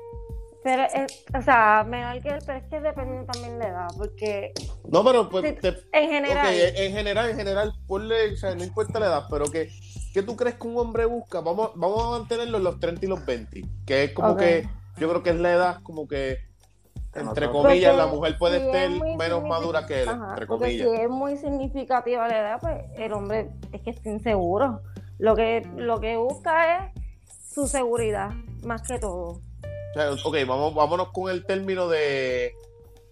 Pero, 0.65 0.85
es, 0.85 1.25
o 1.37 1.43
sea, 1.43 1.85
mejor 1.89 2.21
que 2.23 2.29
él, 2.29 2.39
pero 2.47 2.59
es 2.59 2.65
que 2.67 2.81
depende 2.81 3.25
también 3.25 3.59
de 3.59 3.65
la 3.65 3.71
edad, 3.71 3.89
porque 3.97 4.53
No, 4.89 5.05
pero 5.05 5.29
pues, 5.29 5.61
te- 5.61 5.77
en 5.93 6.09
general, 6.09 6.47
Ok, 6.47 6.53
en 6.77 6.93
general, 6.93 7.31
en 7.31 7.37
general, 7.37 7.73
ponle, 7.87 8.33
o 8.33 8.37
sea, 8.37 8.55
no 8.55 8.63
importa 8.65 9.01
la 9.01 9.07
edad, 9.07 9.25
pero 9.29 9.47
que, 9.51 9.71
¿qué 10.15 10.23
tú 10.23 10.37
crees 10.37 10.55
que 10.57 10.67
un 10.69 10.79
hombre 10.79 11.05
busca? 11.07 11.41
Vamos, 11.41 11.73
vamos 11.75 12.03
a 12.05 12.19
mantenerlo 12.19 12.59
en 12.59 12.65
los 12.65 12.79
30 12.81 13.05
y 13.05 13.09
los 13.09 13.25
20, 13.27 13.63
que 13.87 14.05
es 14.05 14.13
como 14.13 14.37
que, 14.37 14.69
yo 14.99 15.09
creo 15.09 15.23
que 15.23 15.31
es 15.31 15.37
la 15.37 15.53
edad 15.53 15.79
como 15.83 16.07
que, 16.09 16.39
entre 17.15 17.47
Porque 17.49 17.63
comillas, 17.69 17.97
la 17.97 18.07
mujer 18.07 18.37
puede 18.39 18.61
si 18.61 18.67
es 18.67 18.73
ser 18.73 18.91
muy 18.91 19.17
menos 19.17 19.43
madura 19.45 19.87
que 19.87 20.03
él, 20.03 20.09
Ajá, 20.09 20.31
entre 20.31 20.47
porque 20.47 20.65
comillas. 20.65 20.89
si 20.91 21.03
es 21.03 21.09
muy 21.11 21.37
significativa 21.37 22.27
la 22.29 22.39
edad, 22.39 22.59
pues 22.61 22.81
el 22.97 23.13
hombre 23.13 23.51
es 23.73 23.81
que 23.83 23.91
está 23.91 24.09
inseguro. 24.09 24.81
Lo 25.19 25.37
que, 25.37 25.67
lo 25.77 26.01
que 26.01 26.17
busca 26.17 26.87
es 26.87 26.93
su 27.53 27.67
seguridad, 27.69 28.31
más 28.65 28.83
que 28.83 28.99
todo. 28.99 29.41
O 29.41 29.95
sea, 29.95 30.11
ok, 30.25 30.37
vamos, 30.47 30.75
vámonos 30.75 31.11
con 31.13 31.31
el 31.31 31.45
término 31.45 31.87
de 31.89 32.53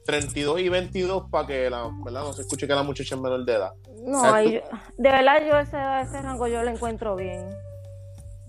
32 0.06 0.60
y 0.60 0.68
22 0.70 1.24
para 1.30 1.46
que 1.46 1.68
la, 1.68 1.90
¿verdad? 2.02 2.22
no 2.22 2.32
se 2.32 2.40
escuche 2.42 2.66
que 2.66 2.74
la 2.74 2.82
muchacha 2.82 3.14
es 3.14 3.20
menor 3.20 3.44
de 3.44 3.52
edad. 3.52 3.72
No, 4.02 4.18
O 4.18 4.22
sea, 4.22 4.42
yo- 4.42 4.60
de 4.96 5.10
verdad 5.10 5.42
yo 5.46 5.58
ese, 5.58 5.76
ese 6.00 6.22
rango 6.22 6.46
yo 6.48 6.62
lo 6.62 6.70
encuentro 6.70 7.14
bien. 7.16 7.50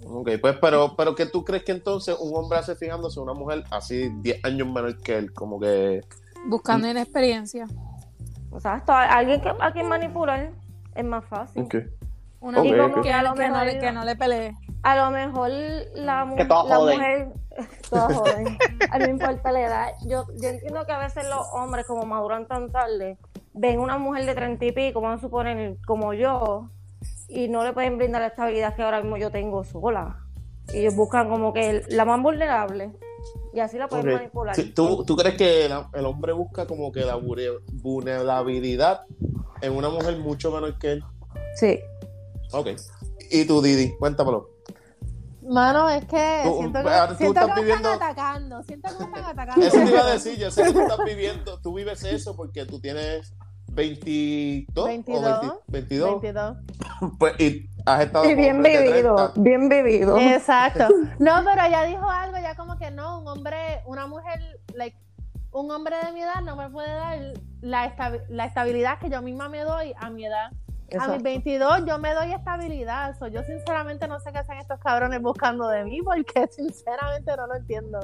Ok, 0.05 0.29
pues, 0.41 0.57
pero, 0.59 0.95
pero 0.95 1.15
¿qué 1.15 1.25
tú 1.25 1.43
crees 1.45 1.63
que 1.63 1.71
entonces 1.71 2.15
un 2.19 2.35
hombre 2.35 2.57
hace 2.59 2.75
fijándose 2.75 3.19
en 3.19 3.23
una 3.23 3.33
mujer 3.33 3.63
así 3.71 4.09
10 4.21 4.43
años 4.45 4.67
menor 4.67 4.97
que 5.01 5.17
él? 5.17 5.33
Como 5.33 5.59
que... 5.59 6.01
Buscando 6.47 6.87
inexperiencia. 6.89 7.67
O 8.49 8.59
sea, 8.59 8.77
esto, 8.77 8.91
alguien 8.93 9.39
que, 9.41 9.49
a 9.59 9.71
quien 9.71 9.87
manipular 9.87 10.51
es 10.95 11.05
más 11.05 11.23
fácil. 11.25 11.67
Una 12.41 12.59
Ok, 12.59 12.65
mujer 12.65 13.01
que, 13.03 13.13
A 13.13 13.21
lo 13.21 13.33
que 13.35 13.47
no 13.49 13.63
le, 13.63 13.79
que 13.79 13.91
no 13.91 14.03
le 14.03 14.15
pelee. 14.15 14.57
A 14.83 14.95
lo 14.95 15.11
mejor 15.11 15.49
la, 15.93 16.25
mu- 16.25 16.35
la 16.37 16.45
joden. 16.47 16.97
mujer, 16.97 17.27
todas 17.89 18.13
joden. 18.17 18.57
A 18.91 18.97
mí 18.97 19.03
no 19.05 19.09
importa 19.11 19.51
la 19.51 19.61
edad. 19.61 19.87
Yo, 20.07 20.25
yo 20.41 20.49
entiendo 20.49 20.83
que 20.85 20.91
a 20.91 20.97
veces 20.97 21.23
los 21.29 21.45
hombres, 21.53 21.85
como 21.85 22.03
maduran 22.05 22.47
tan 22.47 22.71
tarde, 22.71 23.17
ven 23.53 23.79
una 23.79 23.97
mujer 23.99 24.25
de 24.25 24.33
treinta 24.33 24.65
y 24.65 24.71
pico, 24.71 24.99
vamos 24.99 25.19
a 25.19 25.21
suponer, 25.21 25.77
como 25.85 26.13
yo, 26.13 26.69
y 27.27 27.47
no 27.47 27.63
le 27.63 27.73
pueden 27.73 27.97
brindar 27.97 28.21
la 28.21 28.27
estabilidad 28.27 28.75
que 28.75 28.83
ahora 28.83 29.01
mismo 29.01 29.17
yo 29.17 29.31
tengo 29.31 29.63
sola. 29.63 30.17
Y 30.73 30.79
ellos 30.79 30.95
buscan 30.95 31.29
como 31.29 31.53
que 31.53 31.83
la 31.89 32.05
más 32.05 32.21
vulnerable. 32.21 32.91
Y 33.53 33.59
así 33.59 33.77
la 33.77 33.87
pueden 33.87 34.13
manipular. 34.13 34.55
Sí, 34.55 34.71
¿Tú, 34.73 35.03
tú 35.05 35.15
crees 35.15 35.35
que 35.35 35.65
el 35.65 36.05
hombre 36.05 36.33
busca 36.33 36.65
como 36.65 36.91
que 36.91 37.01
la 37.01 37.15
vulnerabilidad 37.81 39.01
en 39.61 39.73
una 39.75 39.89
mujer 39.89 40.17
mucho 40.17 40.51
menor 40.51 40.77
que 40.79 40.93
él? 40.93 41.03
Sí. 41.55 41.79
Ok. 42.53 42.67
Y 43.29 43.45
tú, 43.45 43.61
Didi, 43.61 43.95
cuéntamelo. 43.97 44.49
Mano, 45.43 45.89
es 45.89 46.05
que 46.05 46.41
Tú- 46.45 46.57
siento 46.59 46.79
que, 46.83 46.89
tú 47.09 47.15
siento 47.15 47.39
estás 47.41 47.55
que 47.55 47.61
me 47.61 47.61
viviendo- 47.67 47.93
están 47.93 48.09
atacando. 48.11 48.63
Siento 48.63 48.89
que 48.89 48.97
me 48.99 49.05
están 49.19 49.23
atacando. 49.25 49.65
Eso 49.65 49.77
te 49.77 49.89
iba 49.91 50.01
a 50.01 50.11
decir, 50.11 50.37
yo 50.37 50.51
sé 50.51 50.63
que 50.63 50.71
tú 50.73 50.81
estás 50.81 50.99
viviendo, 51.05 51.59
tú 51.61 51.73
vives 51.73 52.03
eso 52.03 52.35
porque 52.35 52.65
tú 52.65 52.79
tienes 52.79 53.33
22 53.74 54.86
22. 54.86 55.24
o 55.24 55.61
20 55.67 55.67
22. 55.67 56.22
22. 56.22 56.57
Pues, 57.17 57.39
y 57.39 57.69
has 57.86 58.01
estado 58.01 58.26
Y 58.30 58.36
bien 58.36 58.61
vivido, 58.61 59.15
30. 59.15 59.32
bien 59.41 59.69
vivido. 59.69 60.17
Exacto. 60.17 60.88
No, 61.19 61.41
pero 61.45 61.65
ella 61.65 61.84
dijo 61.84 62.09
algo 62.09 62.38
ya 62.38 62.55
como 62.55 62.78
que 62.78 62.91
no, 62.91 63.19
un 63.22 63.28
hombre, 63.28 63.82
una 63.86 64.07
mujer, 64.07 64.39
like, 64.76 64.97
un 65.51 65.69
hombre 65.72 65.95
de 66.05 66.11
mi 66.13 66.22
edad 66.22 66.41
no 66.43 66.55
me 66.55 66.69
puede 66.69 66.91
dar 66.93 67.19
la, 67.61 67.86
esta- 67.86 68.19
la 68.30 68.45
estabilidad 68.45 68.99
que 68.99 69.09
yo 69.09 69.22
misma 69.22 69.49
me 69.49 69.59
doy 69.61 69.93
a 69.99 70.09
mi 70.09 70.26
edad. 70.26 70.47
A 70.47 70.51
mis 70.51 70.95
Exacto. 70.95 71.24
22 71.24 71.86
yo 71.86 71.97
me 71.99 72.13
doy 72.13 72.34
estabilidad. 72.34 73.17
So, 73.17 73.28
yo 73.28 73.43
sinceramente 73.43 74.07
no 74.07 74.19
sé 74.19 74.32
qué 74.32 74.39
hacen 74.39 74.57
estos 74.57 74.80
cabrones 74.80 75.22
buscando 75.22 75.67
de 75.67 75.84
mí 75.86 76.01
porque 76.01 76.47
sinceramente 76.51 77.36
no 77.38 77.47
lo 77.47 77.55
entiendo. 77.55 77.99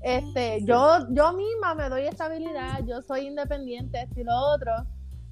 Este, 0.00 0.62
yo, 0.64 0.98
yo 1.10 1.32
misma 1.32 1.74
me 1.74 1.88
doy 1.88 2.06
estabilidad, 2.06 2.80
yo 2.84 3.00
soy 3.02 3.26
independiente, 3.26 4.02
esto 4.02 4.20
y 4.20 4.24
lo 4.24 4.36
otro. 4.36 4.72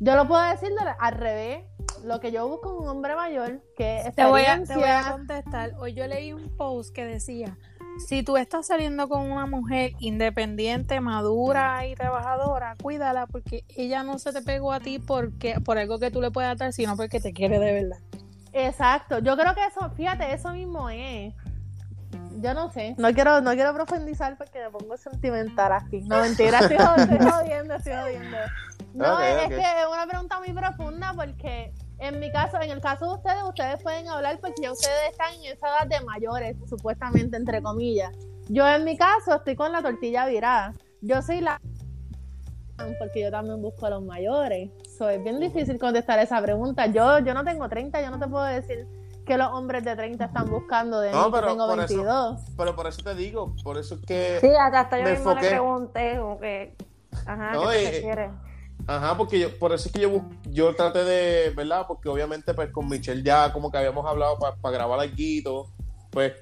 Yo 0.04 0.16
lo 0.16 0.26
puedo 0.26 0.42
decir 0.42 0.70
de- 0.70 0.94
al 0.98 1.14
revés. 1.14 1.64
Lo 2.04 2.18
que 2.18 2.32
yo 2.32 2.48
busco 2.48 2.70
en 2.70 2.82
un 2.82 2.88
hombre 2.88 3.14
mayor, 3.14 3.60
que 3.76 4.00
es 4.00 4.14
Te 4.16 4.24
voy, 4.24 4.42
a, 4.42 4.60
te 4.64 4.74
voy 4.74 4.88
a 4.88 5.12
contestar. 5.12 5.74
Hoy 5.78 5.94
yo 5.94 6.04
leí 6.08 6.32
un 6.32 6.48
post 6.56 6.92
que 6.92 7.04
decía, 7.04 7.56
si 8.08 8.24
tú 8.24 8.36
estás 8.36 8.66
saliendo 8.66 9.08
con 9.08 9.30
una 9.30 9.46
mujer 9.46 9.92
independiente, 10.00 11.00
madura 11.00 11.86
y 11.86 11.94
trabajadora, 11.94 12.74
cuídala 12.82 13.28
porque 13.28 13.62
ella 13.76 14.02
no 14.02 14.18
se 14.18 14.32
te 14.32 14.42
pegó 14.42 14.72
a 14.72 14.80
ti 14.80 14.98
porque 14.98 15.60
por 15.64 15.78
algo 15.78 16.00
que 16.00 16.10
tú 16.10 16.20
le 16.20 16.32
puedas 16.32 16.58
dar, 16.58 16.72
sino 16.72 16.96
porque 16.96 17.20
te 17.20 17.32
quiere 17.32 17.60
de 17.60 17.72
verdad. 17.72 17.98
Exacto, 18.52 19.20
yo 19.20 19.36
creo 19.36 19.54
que 19.54 19.64
eso, 19.64 19.88
fíjate, 19.90 20.32
eso 20.34 20.50
mismo 20.50 20.90
es. 20.90 21.32
Yo 22.40 22.54
no 22.54 22.70
sé, 22.72 22.96
no 22.98 23.12
quiero, 23.12 23.40
no 23.42 23.52
quiero 23.52 23.72
profundizar 23.74 24.36
porque 24.36 24.58
me 24.58 24.70
pongo 24.70 24.96
sentimental 24.96 25.70
aquí. 25.72 26.00
No, 26.00 26.20
mentira, 26.20 26.58
estoy 26.58 26.78
jodiendo, 26.78 27.74
estoy 27.74 27.92
jodiendo. 27.92 28.36
No, 28.94 29.20
es, 29.20 29.48
que 29.48 29.56
es 29.58 29.86
una 29.90 30.06
pregunta 30.06 30.38
muy 30.38 30.52
profunda 30.52 31.12
porque 31.16 31.72
en 31.98 32.18
mi 32.20 32.30
caso, 32.32 32.60
en 32.60 32.70
el 32.70 32.80
caso 32.80 33.06
de 33.06 33.14
ustedes, 33.14 33.42
ustedes 33.44 33.82
pueden 33.82 34.08
hablar 34.08 34.38
porque 34.40 34.62
ya 34.62 34.72
ustedes 34.72 35.10
están 35.10 35.32
en 35.34 35.52
esa 35.52 35.68
edad 35.68 35.86
de 35.86 36.04
mayores, 36.04 36.56
supuestamente, 36.68 37.36
entre 37.36 37.62
comillas. 37.62 38.12
Yo 38.48 38.66
en 38.66 38.84
mi 38.84 38.96
caso 38.96 39.36
estoy 39.36 39.54
con 39.56 39.72
la 39.72 39.82
tortilla 39.82 40.26
virada. 40.26 40.74
Yo 41.00 41.22
soy 41.22 41.40
la 41.40 41.60
porque 42.98 43.20
yo 43.22 43.30
también 43.30 43.62
busco 43.62 43.86
a 43.86 43.90
los 43.90 44.02
mayores. 44.02 44.70
So, 44.98 45.08
es 45.08 45.22
bien 45.22 45.38
difícil 45.40 45.78
contestar 45.78 46.18
esa 46.18 46.40
pregunta. 46.42 46.86
Yo, 46.86 47.18
yo 47.20 47.34
no 47.34 47.44
tengo 47.44 47.68
30, 47.68 48.02
yo 48.02 48.10
no 48.10 48.18
te 48.18 48.26
puedo 48.26 48.44
decir 48.44 48.86
que 49.24 49.36
los 49.38 49.48
hombres 49.52 49.84
de 49.84 49.94
30 49.94 50.24
están 50.24 50.50
buscando 50.50 51.00
de 51.00 51.12
No, 51.12 51.18
mí, 51.18 51.24
que 51.26 51.30
pero 51.38 51.46
tengo 51.46 51.68
por 51.68 51.78
eso- 51.78 51.94
22. 51.94 52.40
Pero 52.56 52.74
por 52.76 52.86
eso 52.88 53.02
te 53.02 53.14
digo, 53.14 53.54
por 53.62 53.78
eso 53.78 53.94
es 53.94 54.00
que... 54.04 54.38
Sí, 54.40 54.48
hasta, 54.48 54.80
hasta 54.80 54.98
yo 54.98 55.04
Me 55.04 55.12
misma 55.12 55.34
le 55.40 55.48
pregunté, 55.48 56.16
como 56.18 56.40
que, 56.40 56.76
ajá, 57.26 57.52
No, 57.52 57.60
¿qué 57.68 57.76
te 57.76 57.84
eh, 57.84 57.90
refieres? 57.92 58.30
Ajá, 58.86 59.16
porque 59.16 59.38
yo, 59.38 59.58
por 59.58 59.72
eso 59.72 59.88
es 59.88 59.92
que 59.92 60.00
yo, 60.00 60.22
yo 60.50 60.74
traté 60.74 61.04
de, 61.04 61.50
¿verdad? 61.50 61.86
Porque 61.86 62.08
obviamente 62.08 62.52
pues 62.54 62.70
con 62.70 62.88
Michelle 62.88 63.22
ya 63.22 63.52
como 63.52 63.70
que 63.70 63.78
habíamos 63.78 64.04
hablado 64.06 64.38
para 64.38 64.76
grabar 64.76 65.00
algo, 65.00 65.70
pues 66.10 66.32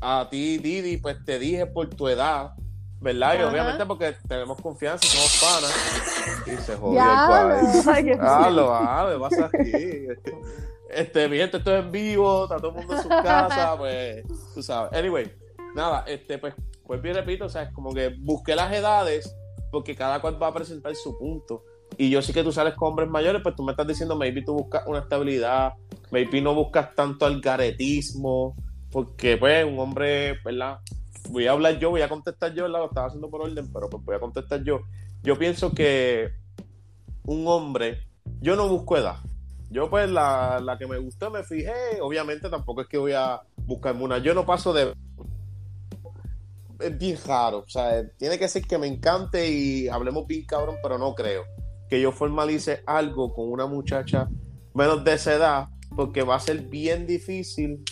a 0.00 0.28
ti, 0.30 0.58
Didi, 0.58 0.96
pues 0.96 1.24
te 1.24 1.38
dije 1.38 1.66
por 1.66 1.88
tu 1.88 2.08
edad, 2.08 2.52
¿verdad? 3.00 3.34
Y 3.34 3.38
Ajá. 3.38 3.48
obviamente 3.48 3.86
porque 3.86 4.16
tenemos 4.28 4.60
confianza 4.60 5.06
somos 5.06 5.40
panas. 5.40 5.74
Y 6.46 6.62
se 6.62 6.76
jodió 6.76 7.00
Diablo. 7.00 7.54
el 7.54 8.20
Hablo, 8.20 8.74
hablo, 8.74 9.14
¿qué 9.14 9.20
pasa 9.20 9.46
aquí? 9.46 10.06
Este, 10.90 11.28
mi 11.28 11.38
gente, 11.38 11.56
esto 11.56 11.76
es 11.76 11.84
en 11.84 11.90
vivo, 11.90 12.44
está 12.44 12.56
todo 12.56 12.68
el 12.68 12.76
mundo 12.76 12.94
en 12.94 13.02
su 13.02 13.08
casa, 13.08 13.74
pues, 13.78 14.24
tú 14.54 14.62
sabes. 14.62 14.92
Anyway, 14.92 15.32
nada, 15.74 16.04
este, 16.06 16.38
pues, 16.38 16.54
pues 16.86 17.02
bien 17.02 17.14
repito, 17.14 17.46
o 17.46 17.48
sea, 17.48 17.62
es 17.62 17.72
como 17.72 17.92
que 17.92 18.14
busqué 18.20 18.54
las 18.54 18.72
edades 18.72 19.34
porque 19.74 19.96
cada 19.96 20.20
cual 20.20 20.40
va 20.40 20.48
a 20.48 20.54
presentar 20.54 20.94
su 20.94 21.18
punto. 21.18 21.64
Y 21.96 22.10
yo 22.10 22.22
sí 22.22 22.32
que 22.32 22.42
tú 22.42 22.52
sales 22.52 22.74
con 22.74 22.90
hombres 22.90 23.08
mayores, 23.08 23.42
pues 23.42 23.54
tú 23.54 23.62
me 23.62 23.72
estás 23.72 23.86
diciendo, 23.86 24.16
maybe 24.16 24.42
tú 24.42 24.54
buscas 24.54 24.84
una 24.86 25.00
estabilidad, 25.00 25.74
maybe 26.10 26.40
no 26.40 26.54
buscas 26.54 26.94
tanto 26.94 27.26
algaretismo, 27.26 28.56
porque 28.90 29.36
pues 29.36 29.64
un 29.64 29.78
hombre, 29.78 30.38
¿verdad? 30.44 30.78
Voy 31.30 31.46
a 31.46 31.52
hablar 31.52 31.78
yo, 31.78 31.90
voy 31.90 32.02
a 32.02 32.08
contestar 32.08 32.52
yo, 32.54 32.64
¿verdad? 32.64 32.80
Lo 32.80 32.86
estaba 32.86 33.06
haciendo 33.06 33.30
por 33.30 33.42
orden, 33.42 33.72
pero 33.72 33.88
pues 33.88 34.04
voy 34.04 34.16
a 34.16 34.20
contestar 34.20 34.62
yo. 34.64 34.80
Yo 35.22 35.38
pienso 35.38 35.72
que 35.72 36.30
un 37.26 37.46
hombre, 37.46 38.06
yo 38.40 38.56
no 38.56 38.68
busco 38.68 38.96
edad. 38.96 39.18
Yo 39.70 39.88
pues 39.88 40.10
la, 40.10 40.60
la 40.60 40.76
que 40.78 40.86
me 40.86 40.98
gustó 40.98 41.30
me 41.30 41.42
fijé, 41.42 42.00
obviamente 42.00 42.48
tampoco 42.48 42.82
es 42.82 42.88
que 42.88 42.98
voy 42.98 43.12
a 43.12 43.40
buscarme 43.56 44.02
una, 44.02 44.18
yo 44.18 44.34
no 44.34 44.44
paso 44.44 44.72
de... 44.72 44.92
Es 46.80 46.98
bien 46.98 47.16
raro, 47.24 47.58
o 47.58 47.68
sea, 47.68 48.06
tiene 48.18 48.36
que 48.36 48.48
ser 48.48 48.62
que 48.62 48.78
me 48.78 48.88
encante 48.88 49.48
y 49.48 49.88
hablemos 49.88 50.26
bien 50.26 50.44
cabrón, 50.44 50.76
pero 50.82 50.98
no 50.98 51.14
creo 51.14 51.44
que 51.94 52.00
yo 52.00 52.10
formalice 52.10 52.82
algo 52.86 53.32
con 53.32 53.52
una 53.52 53.66
muchacha 53.66 54.28
menos 54.74 55.04
de 55.04 55.12
esa 55.12 55.34
edad, 55.34 55.68
porque 55.94 56.22
va 56.24 56.34
a 56.34 56.40
ser 56.40 56.62
bien 56.62 57.06
difícil, 57.06 57.84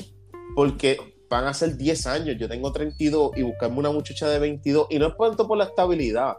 porque 0.56 0.98
van 1.30 1.44
a 1.44 1.54
ser 1.54 1.76
10 1.76 2.04
años, 2.08 2.36
yo 2.36 2.48
tengo 2.48 2.72
32 2.72 3.30
y 3.36 3.42
buscarme 3.42 3.78
una 3.78 3.92
muchacha 3.92 4.28
de 4.28 4.40
22, 4.40 4.88
y 4.90 4.98
no 4.98 5.06
es 5.06 5.14
tanto 5.16 5.46
por 5.46 5.56
la 5.56 5.64
estabilidad, 5.66 6.34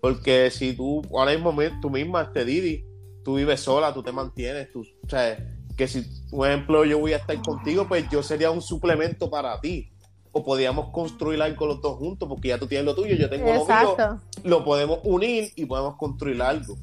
porque 0.00 0.50
si 0.50 0.72
tú, 0.72 1.00
ahora 1.16 1.30
mismo 1.30 1.52
mi- 1.52 1.80
tú 1.80 1.90
misma, 1.90 2.22
este 2.22 2.44
Didi, 2.44 2.84
tú 3.24 3.36
vives 3.36 3.60
sola, 3.60 3.94
tú 3.94 4.02
te 4.02 4.10
mantienes, 4.10 4.72
tú, 4.72 4.80
o 4.80 5.08
sea, 5.08 5.38
que 5.76 5.86
si, 5.86 6.02
por 6.28 6.48
ejemplo, 6.48 6.84
yo 6.84 6.98
voy 6.98 7.12
a 7.12 7.18
estar 7.18 7.40
contigo, 7.40 7.86
pues 7.86 8.04
yo 8.10 8.20
sería 8.24 8.50
un 8.50 8.62
suplemento 8.62 9.30
para 9.30 9.60
ti. 9.60 9.92
O 10.32 10.44
podríamos 10.44 10.90
construir 10.90 11.40
algo 11.40 11.66
los 11.66 11.80
dos 11.80 11.96
juntos, 11.96 12.28
porque 12.28 12.48
ya 12.48 12.58
tú 12.58 12.66
tienes 12.66 12.84
lo 12.84 12.94
tuyo, 12.94 13.14
yo 13.16 13.30
tengo 13.30 13.46
lo 13.46 13.52
mío, 13.54 13.62
Exacto. 13.62 14.20
lo 14.44 14.62
podemos 14.66 14.98
unir 15.04 15.50
y 15.56 15.64
podemos 15.64 15.96
construir 15.96 16.42
algo. 16.42 16.76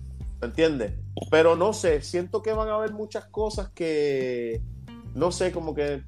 ¿Me 0.44 0.48
entiendes? 0.48 0.92
Pero 1.32 1.56
no 1.56 1.72
sé, 1.72 2.02
siento 2.02 2.42
que 2.42 2.52
van 2.52 2.68
a 2.68 2.76
haber 2.76 2.92
muchas 2.92 3.24
cosas 3.24 3.70
que, 3.70 4.62
no 5.16 5.32
sé, 5.32 5.54
como 5.54 5.74
que 5.74 6.04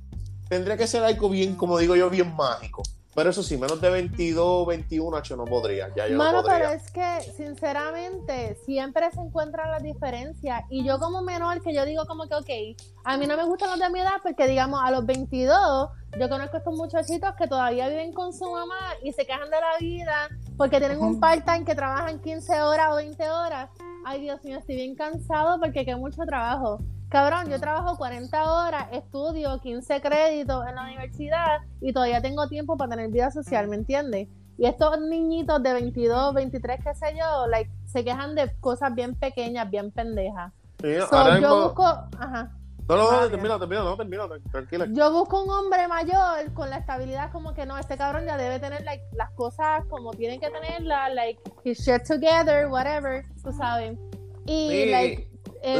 tendría 0.50 0.76
que 0.76 0.88
ser 0.88 1.04
algo 1.06 1.30
bien, 1.30 1.56
como 1.56 1.78
digo 1.78 1.96
yo, 1.96 2.10
bien 2.10 2.36
mágico. 2.36 2.84
Pero 3.16 3.30
eso 3.30 3.42
sí, 3.42 3.58
menos 3.58 3.80
de 3.80 3.90
22, 3.90 4.68
21, 4.68 5.16
H 5.16 5.38
no 5.38 5.46
podría. 5.46 5.88
Ya 5.96 6.10
yo 6.10 6.18
Mano, 6.18 6.40
no 6.40 6.44
podría. 6.44 6.68
pero 6.68 6.72
es 6.74 6.92
que, 6.92 7.32
sinceramente, 7.38 8.58
siempre 8.66 9.10
se 9.12 9.22
encuentran 9.22 9.72
las 9.72 9.82
diferencias. 9.82 10.64
Y 10.70 10.84
yo 10.84 11.00
como 11.00 11.22
menor, 11.22 11.62
que 11.62 11.74
yo 11.74 11.86
digo 11.86 12.06
como 12.06 12.28
que, 12.28 12.36
ok, 12.36 12.78
a 13.06 13.16
mí 13.16 13.26
no 13.26 13.38
me 13.38 13.46
gustan 13.46 13.70
los 13.70 13.80
de 13.80 13.90
mi 13.90 14.02
edad 14.02 14.18
porque, 14.22 14.50
digamos, 14.50 14.82
a 14.84 14.92
los 14.92 15.06
22, 15.06 15.90
yo 16.20 16.28
conozco 16.28 16.58
a 16.58 16.60
estos 16.60 16.76
muchachitos 16.76 17.36
que 17.38 17.48
todavía 17.48 17.88
viven 17.88 18.12
con 18.12 18.34
su 18.34 18.52
mamá 18.52 18.96
y 19.02 19.14
se 19.14 19.26
quejan 19.26 19.50
de 19.50 19.62
la 19.62 19.78
vida 19.80 20.28
porque 20.58 20.80
tienen 20.80 21.00
un 21.00 21.18
part-time 21.18 21.64
que 21.64 21.74
trabajan 21.74 22.20
15 22.20 22.62
horas 22.64 22.88
o 22.92 22.96
20 22.98 23.30
horas. 23.30 23.70
Ay, 24.08 24.22
Dios 24.22 24.44
mío, 24.44 24.60
estoy 24.60 24.76
bien 24.76 24.96
cansado 24.96 25.60
porque 25.60 25.84
qué 25.84 25.96
mucho 25.96 26.24
trabajo. 26.28 26.80
Cabrón, 27.10 27.50
yo 27.50 27.60
trabajo 27.60 27.98
40 27.98 28.44
horas, 28.54 28.88
estudio 28.92 29.60
15 29.62 30.00
créditos 30.00 30.64
en 30.68 30.76
la 30.76 30.84
universidad 30.84 31.58
y 31.82 31.92
todavía 31.92 32.22
tengo 32.22 32.48
tiempo 32.48 32.78
para 32.78 32.92
tener 32.92 33.10
vida 33.10 33.32
social, 33.32 33.68
¿me 33.68 33.78
entiendes? 33.78 34.28
Y 34.60 34.68
estos 34.68 35.00
niñitos 35.02 35.62
de 35.64 35.74
22, 35.74 36.34
23, 36.36 36.80
qué 36.84 36.94
sé 36.94 37.16
yo, 37.18 37.48
like, 37.48 37.72
se 37.86 38.04
quejan 38.04 38.36
de 38.36 38.52
cosas 38.60 38.94
bien 38.94 39.16
pequeñas, 39.16 39.70
bien 39.72 39.90
pendejas. 39.92 40.54
Sí, 40.82 40.94
So, 41.10 41.28
yo 41.28 41.34
mismo- 41.40 41.64
busco, 41.64 41.84
ajá, 41.84 42.52
No, 42.88 42.96
no, 42.98 43.04
no, 43.04 43.18
Vale. 43.18 43.30
termina, 43.32 43.58
termina, 43.58 43.84
no, 43.84 43.98
termina, 43.98 44.28
tranquila. 44.52 44.86
yo 44.92 45.12
busco 45.12 45.44
un 45.44 45.50
hombre 45.50 45.88
mayor 45.88 46.54
con 46.54 46.70
la 46.70 46.78
estabilidad 46.78 47.32
como 47.32 47.54
que 47.56 47.66
no, 47.66 47.78
este 47.80 47.98
cabrón 47.98 48.26
ya 48.26 48.38
debe 48.38 48.60
tener 48.60 48.84
like, 48.84 49.04
las 49.14 49.32
cosas 49.32 49.84
como 49.90 50.12
tienen 50.12 50.40
que 50.40 50.52
tenerlas, 50.52 51.14
like 51.16 51.42
his 51.64 51.80
shit 51.80 52.04
together, 52.08 52.68
whatever, 52.68 53.26
tú 53.44 53.52
sabes. 53.54 53.98
Y 54.46 54.70
Sí, 54.70 54.86
like, 54.92 55.32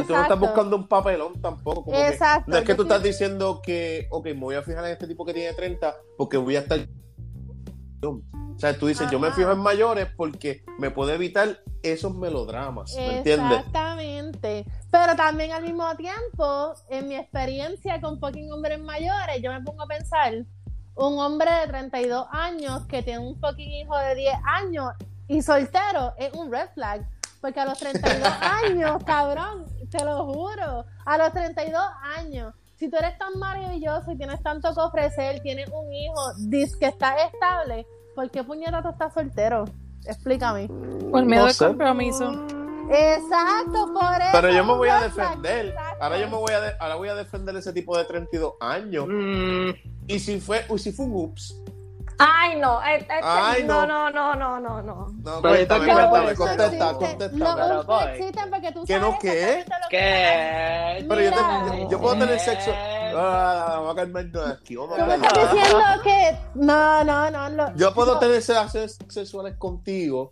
tú 0.04 0.12
no 0.12 0.22
estás 0.22 0.40
buscando 0.40 0.74
un 0.76 0.88
papelón 0.88 1.40
tampoco. 1.40 1.84
Como 1.84 1.96
que- 1.96 2.08
Exacto, 2.08 2.50
no 2.50 2.56
es 2.56 2.64
que 2.64 2.74
tú 2.74 2.82
sí- 2.82 2.88
estás 2.88 3.02
diciendo 3.04 3.60
que, 3.62 4.08
ok, 4.10 4.24
me 4.26 4.40
voy 4.40 4.54
a 4.56 4.62
fijar 4.62 4.84
en 4.86 4.90
este 4.90 5.06
tipo 5.06 5.24
que 5.24 5.32
tiene 5.32 5.52
30 5.54 5.94
porque 6.18 6.36
voy 6.38 6.56
a 6.56 6.60
estar. 6.60 6.80
O 8.56 8.58
sea, 8.58 8.78
tú 8.78 8.86
dices, 8.86 9.10
yo 9.10 9.18
me 9.18 9.30
fijo 9.32 9.52
en 9.52 9.58
mayores 9.58 10.08
porque 10.16 10.64
me 10.78 10.90
puedo 10.90 11.12
evitar 11.12 11.60
esos 11.82 12.14
melodramas, 12.14 12.94
¿me 12.96 13.18
entiendes? 13.18 13.58
Exactamente. 13.58 14.64
Pero 14.90 15.14
también 15.14 15.52
al 15.52 15.62
mismo 15.62 15.94
tiempo, 15.96 16.74
en 16.88 17.06
mi 17.06 17.16
experiencia 17.16 18.00
con 18.00 18.18
fucking 18.18 18.50
hombres 18.50 18.80
mayores, 18.80 19.42
yo 19.42 19.52
me 19.52 19.60
pongo 19.60 19.82
a 19.82 19.86
pensar, 19.86 20.32
un 20.94 21.18
hombre 21.18 21.50
de 21.52 21.66
32 21.66 22.26
años 22.30 22.86
que 22.86 23.02
tiene 23.02 23.18
un 23.18 23.38
fucking 23.38 23.70
hijo 23.70 23.96
de 23.98 24.14
10 24.14 24.34
años 24.44 24.86
y 25.28 25.42
soltero 25.42 26.14
es 26.16 26.32
un 26.32 26.50
red 26.50 26.68
flag. 26.74 27.06
Porque 27.42 27.60
a 27.60 27.66
los 27.66 27.78
32 27.78 28.26
años, 28.40 29.04
cabrón, 29.04 29.66
te 29.90 30.02
lo 30.02 30.24
juro, 30.24 30.86
a 31.04 31.18
los 31.18 31.30
32 31.32 31.78
años, 32.16 32.54
si 32.76 32.90
tú 32.90 32.96
eres 32.96 33.16
tan 33.18 33.38
maravilloso 33.38 34.10
y 34.12 34.16
tienes 34.16 34.42
tanto 34.42 34.74
que 34.74 34.80
ofrecer, 34.80 35.40
tienes 35.40 35.68
un 35.70 35.92
hijo, 35.92 36.20
dices 36.38 36.76
que 36.76 36.86
estás 36.86 37.16
estable, 37.32 37.86
¿por 38.16 38.28
qué 38.30 38.42
puñeta 38.42 38.82
tú 38.82 38.88
estás 38.88 39.14
soltero? 39.14 39.66
Explícame. 40.04 40.66
Por 40.66 41.24
miedo 41.24 41.42
No 41.42 41.48
al 41.48 41.56
compromiso. 41.56 42.32
Exacto, 42.90 43.92
por 43.92 44.14
eso. 44.20 44.28
Pero 44.32 44.50
yo 44.52 44.64
me 44.64 44.72
voy 44.74 44.88
a 44.88 45.00
defender. 45.00 45.74
Ahora 46.00 46.18
yo 46.18 46.28
me 46.30 46.36
voy 46.36 46.52
a 46.52 46.60
de- 46.60 46.72
ahora 46.80 46.94
voy 46.96 47.08
a 47.08 47.14
defender 47.14 47.54
ese 47.56 47.72
tipo 47.72 47.96
de 47.98 48.04
32 48.04 48.54
años. 48.60 49.06
Mm, 49.08 49.70
Y 50.08 50.18
si 50.20 50.40
fue, 50.40 50.64
y 50.72 50.78
si 50.78 50.92
fue 50.92 51.04
un 51.06 51.14
ups. 51.16 51.60
Ay, 52.18 52.56
no. 52.58 52.82
eh, 52.82 53.06
Ay, 53.22 53.64
no, 53.64 53.86
no. 53.86 54.10
no, 54.10 54.34
no, 54.34 54.58
no, 54.60 54.60
no, 54.60 54.82
no. 54.82 55.06
No, 55.22 55.42
Pero 55.42 55.54
cuéntame, 55.54 55.84
cuéntame, 55.86 56.30
no 56.32 56.36
contesta, 56.36 56.66
existen. 56.66 56.96
contesta. 56.96 57.36
No 57.36 57.84
boy. 57.84 58.04
existen 58.04 58.50
porque 58.50 58.72
tú 58.72 58.84
¿Que 58.86 58.92
sabes 58.94 59.08
no 59.12 59.18
qué? 59.20 59.64
¿Qué? 59.90 61.06
Pero 61.08 61.20
yo, 61.20 61.30
te- 61.30 61.36
yo, 61.82 61.90
yo 61.90 62.00
puedo 62.00 62.14
tener 62.18 62.36
¿Qué? 62.38 62.40
sexo. 62.44 62.70
Ah, 62.74 63.66
vamos 63.76 63.92
a 63.92 63.96
calmarnos 63.96 64.48
aquí. 64.50 64.76
Vamos 64.76 64.98
a 64.98 65.02
Tú 65.02 65.06
me 65.06 65.14
estás 65.16 65.52
diciendo 65.52 65.78
que. 66.02 66.38
No, 66.54 67.04
no, 67.04 67.30
no. 67.30 67.48
lo- 67.50 67.74
Yo 67.76 67.92
puedo 67.94 68.14
no. 68.14 68.18
tener 68.20 68.42
relaciones 68.46 68.98
sexuales 69.08 69.56
contigo. 69.56 70.30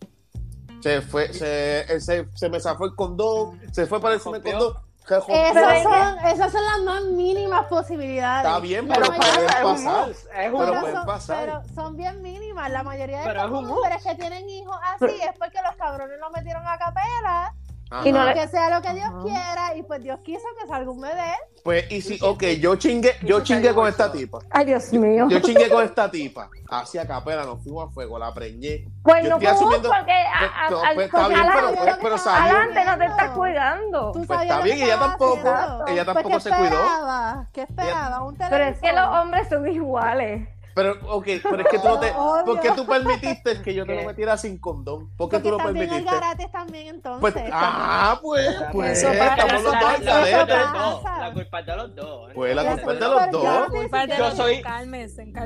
Se 0.81 1.01
fue, 1.01 1.33
se, 1.33 2.01
se, 2.01 2.29
se 2.35 2.49
me 2.51 2.61
zafó 2.61 2.85
el 2.85 2.95
condón, 2.95 3.59
se 3.73 3.87
fue 3.87 4.01
para 4.01 4.15
encima 4.15 4.37
el 4.37 4.43
condón. 4.43 4.75
Esas 5.07 5.83
son, 5.83 6.19
esas 6.27 6.53
son 6.53 6.65
las 6.65 6.79
más 6.81 7.03
mínimas 7.05 7.67
posibilidades. 7.67 8.47
Está 8.47 8.59
bien, 8.61 8.89
pero 8.89 9.01
mayoría- 9.11 9.31
puede 9.33 9.47
es 9.47 9.55
un 9.65 9.85
pasar. 9.85 10.09
es 10.11 10.17
un 10.25 10.35
Pero 10.35 10.57
pero 10.59 10.81
pueden 10.81 10.97
son, 10.97 11.07
pasar. 11.07 11.39
pero 11.45 11.63
son 11.75 11.97
bien 11.97 12.23
mínimas. 12.23 12.71
La 12.71 12.83
mayoría 12.83 13.19
de 13.19 13.25
Pero 13.25 13.41
estos 13.41 13.53
es 13.53 13.59
un 13.59 13.71
hombres 13.71 14.03
que 14.03 14.15
tienen 14.15 14.49
hijos 14.49 14.77
así 14.95 15.05
es 15.21 15.33
porque 15.39 15.59
los 15.67 15.77
cabrones 15.77 16.19
lo 16.19 16.31
metieron 16.31 16.67
a 16.67 16.79
capela. 16.79 17.53
Ajá. 17.95 18.09
Y 18.09 18.13
no 18.13 18.25
Que 18.35 18.49
sea 18.49 18.71
lo 18.71 18.83
que 18.83 18.93
Dios 18.95 19.07
Ajá. 19.09 19.23
quiera. 19.23 19.77
Y 19.77 19.83
pues 19.83 20.03
Dios 20.03 20.19
quiso 20.25 20.45
que 20.61 20.67
salga 20.67 20.91
un 20.91 21.01
bebé. 21.01 21.33
Pues, 21.63 21.91
y 21.91 22.03
si, 22.03 22.19
ok, 22.23 22.43
yo 22.61 22.77
chingué, 22.77 23.15
yo 23.23 23.41
chingué 23.43 23.73
con 23.75 23.89
esta 23.89 24.11
tipa. 24.13 24.39
Ay, 24.51 24.67
Dios 24.67 24.93
mío. 24.93 25.27
Yo 25.31 25.41
chingué 25.41 25.69
con 25.71 25.85
esta 25.85 26.11
tipa. 26.11 26.49
Hacia 26.71 27.07
capela, 27.07 27.45
nos 27.45 27.63
fuimos 27.63 27.89
a 27.89 27.93
fuego, 27.93 28.19
la 28.19 28.35
preñé. 28.35 28.85
Pues 29.03 29.23
yo 29.23 29.31
no 29.31 29.37
estoy 29.37 29.47
puedo 29.55 29.55
asumiendo- 29.55 29.89
porque 29.89 30.13
a- 30.13 30.67
a- 30.67 30.69
Pues, 30.69 30.83
al- 30.85 30.95
pues, 30.95 31.07
está 31.07 31.19
porque 31.21 31.35
bien, 31.35 31.47
pero, 31.47 31.59
adelante- 31.69 31.81
pues, 31.85 31.97
pero 32.03 32.19
salió. 32.19 32.57
adelante 32.57 32.85
no 32.85 32.99
te 32.99 33.05
estás 33.05 33.31
cuidando. 33.31 34.13
Tú 34.13 34.25
Pues 34.27 34.41
está 34.43 34.61
bien, 34.61 34.83
ella 34.83 34.99
tampoco- 34.99 35.39
ella 35.49 35.85
Pues, 35.87 36.07
tampoco 36.07 36.29
¿qué 36.31 36.41
se 36.41 36.51
cuidó. 36.51 36.65
esperaba? 36.65 37.49
¿Qué 37.53 37.63
esperaba? 37.63 38.23
Un 38.25 38.37
Pero 38.37 38.65
es 38.65 38.81
que 38.81 38.93
los 38.93 39.07
hombres 39.09 39.49
son 39.49 39.69
iguales. 39.69 40.49
Pero, 40.75 40.99
ok, 41.09 41.27
pero 41.43 41.61
es 41.61 41.69
que 41.69 41.79
tú 41.79 41.89
no 41.89 42.01
te. 42.01 42.11
Obvio. 42.17 42.45
¿Por 42.45 42.61
qué 42.61 42.71
tú 42.73 42.87
permitiste 42.87 43.63
que 43.63 43.75
yo 43.75 43.87
te 43.87 43.95
¿Qué? 43.95 44.01
lo 44.03 44.09
metiera 44.09 44.37
sin 44.37 44.59
condón? 44.59 45.09
¿Por 45.17 45.29
qué 45.29 45.37
Porque 45.37 45.39
tú 45.41 45.51
lo 45.51 45.57
también 45.59 45.85
hay 45.85 45.89
permitiste? 45.89 46.15
garates 46.21 46.53
también 46.53 46.87
entonces. 46.89 47.21
Pues, 47.33 47.51
ah, 47.53 48.19
pues, 48.21 48.57
pues, 48.73 48.99
Eso 49.03 49.09
pasa, 49.19 49.35
estamos 49.37 49.63
los 49.63 49.73
dos 49.73 49.73
la, 49.73 49.95
culpa 49.95 50.01
es 50.01 50.25
de 50.25 50.37
los 50.37 50.73
dos. 50.73 51.03
La 51.05 51.33
culpa 51.33 51.61
es 51.61 51.67
de 51.67 51.77
los 51.77 51.95
dos. 51.95 52.31
Pues 52.35 52.55
la 52.57 52.63
culpa 52.73 52.93
es 52.93 52.99
de 53.01 53.07
los 53.07 53.31
dos. 53.31 53.43
grave. 53.43 53.67
Culpa 53.69 54.07
de 54.07 54.17
Yo 54.17 54.25
los- 54.25 54.35
soy-. 54.35 54.63
Yo 54.63 54.71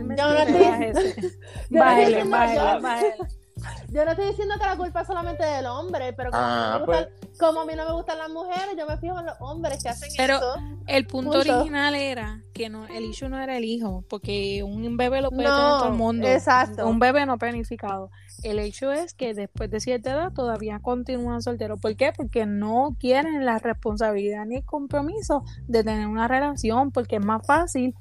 no 0.01 1.81
Bájale, 1.81 2.25
bájale, 2.25 2.81
bájale. 2.81 3.15
Yo 3.91 4.05
no 4.05 4.11
estoy 4.13 4.27
diciendo 4.29 4.55
que 4.61 4.67
la 4.67 4.77
culpa 4.77 5.01
es 5.03 5.07
solamente 5.07 5.45
del 5.45 5.67
hombre, 5.67 6.13
pero 6.13 6.31
como, 6.31 6.43
Ah, 6.43 6.75
a, 6.75 6.79
mí 6.79 6.85
no 6.87 6.93
me 6.93 6.99
gustan, 6.99 7.39
como 7.39 7.61
a 7.61 7.65
mí 7.65 7.73
no 7.77 7.87
me 7.87 7.93
gustan 7.93 8.19
las 8.19 8.31
mujeres, 8.31 8.77
yo 8.79 8.87
me 8.87 8.97
fijo 8.99 9.19
en 9.19 9.27
los 9.27 9.35
hombres 9.41 9.83
que 9.83 9.89
hacen 9.89 10.11
Pero- 10.17 10.35
esto. 10.35 10.55
El 10.87 11.07
punto 11.07 11.33
Punto. 11.33 11.59
original 11.59 11.95
era 11.95 12.41
que 12.55 12.71
no, 12.71 12.87
el 12.87 13.05
issue 13.05 13.29
no 13.29 13.39
era 13.39 13.59
el 13.59 13.65
hijo, 13.65 14.05
porque 14.09 14.63
un 14.63 14.97
bebé 14.97 15.21
lo 15.21 15.31
puede 15.31 15.47
No, 15.47 15.55
tener 15.55 15.71
todo 15.81 15.89
el 15.89 15.95
mundo. 15.95 16.27
exacto. 16.27 16.89
Un 16.89 16.99
bebé 16.99 17.27
no 17.27 17.37
planificado. 17.37 18.11
El 18.43 18.59
hecho 18.59 18.91
es 18.91 19.13
que 19.13 19.35
después 19.35 19.71
de 19.71 19.81
cierta 19.81 20.13
edad 20.13 20.33
todavía 20.33 20.79
continúan 20.81 21.43
solteros. 21.43 21.79
¿Por 21.81 21.95
qué? 21.97 22.13
Porque 22.17 22.47
no 22.47 22.97
quieren 22.99 23.45
la 23.45 23.59
responsabilidad 23.59 24.47
ni 24.47 24.57
el 24.57 24.65
compromiso 24.65 25.45
de 25.67 25.85
tener 25.85 26.07
una 26.07 26.27
relación, 26.27 26.91
porque 26.91 27.17
es 27.17 27.25
más 27.25 27.47
fácil 27.47 27.95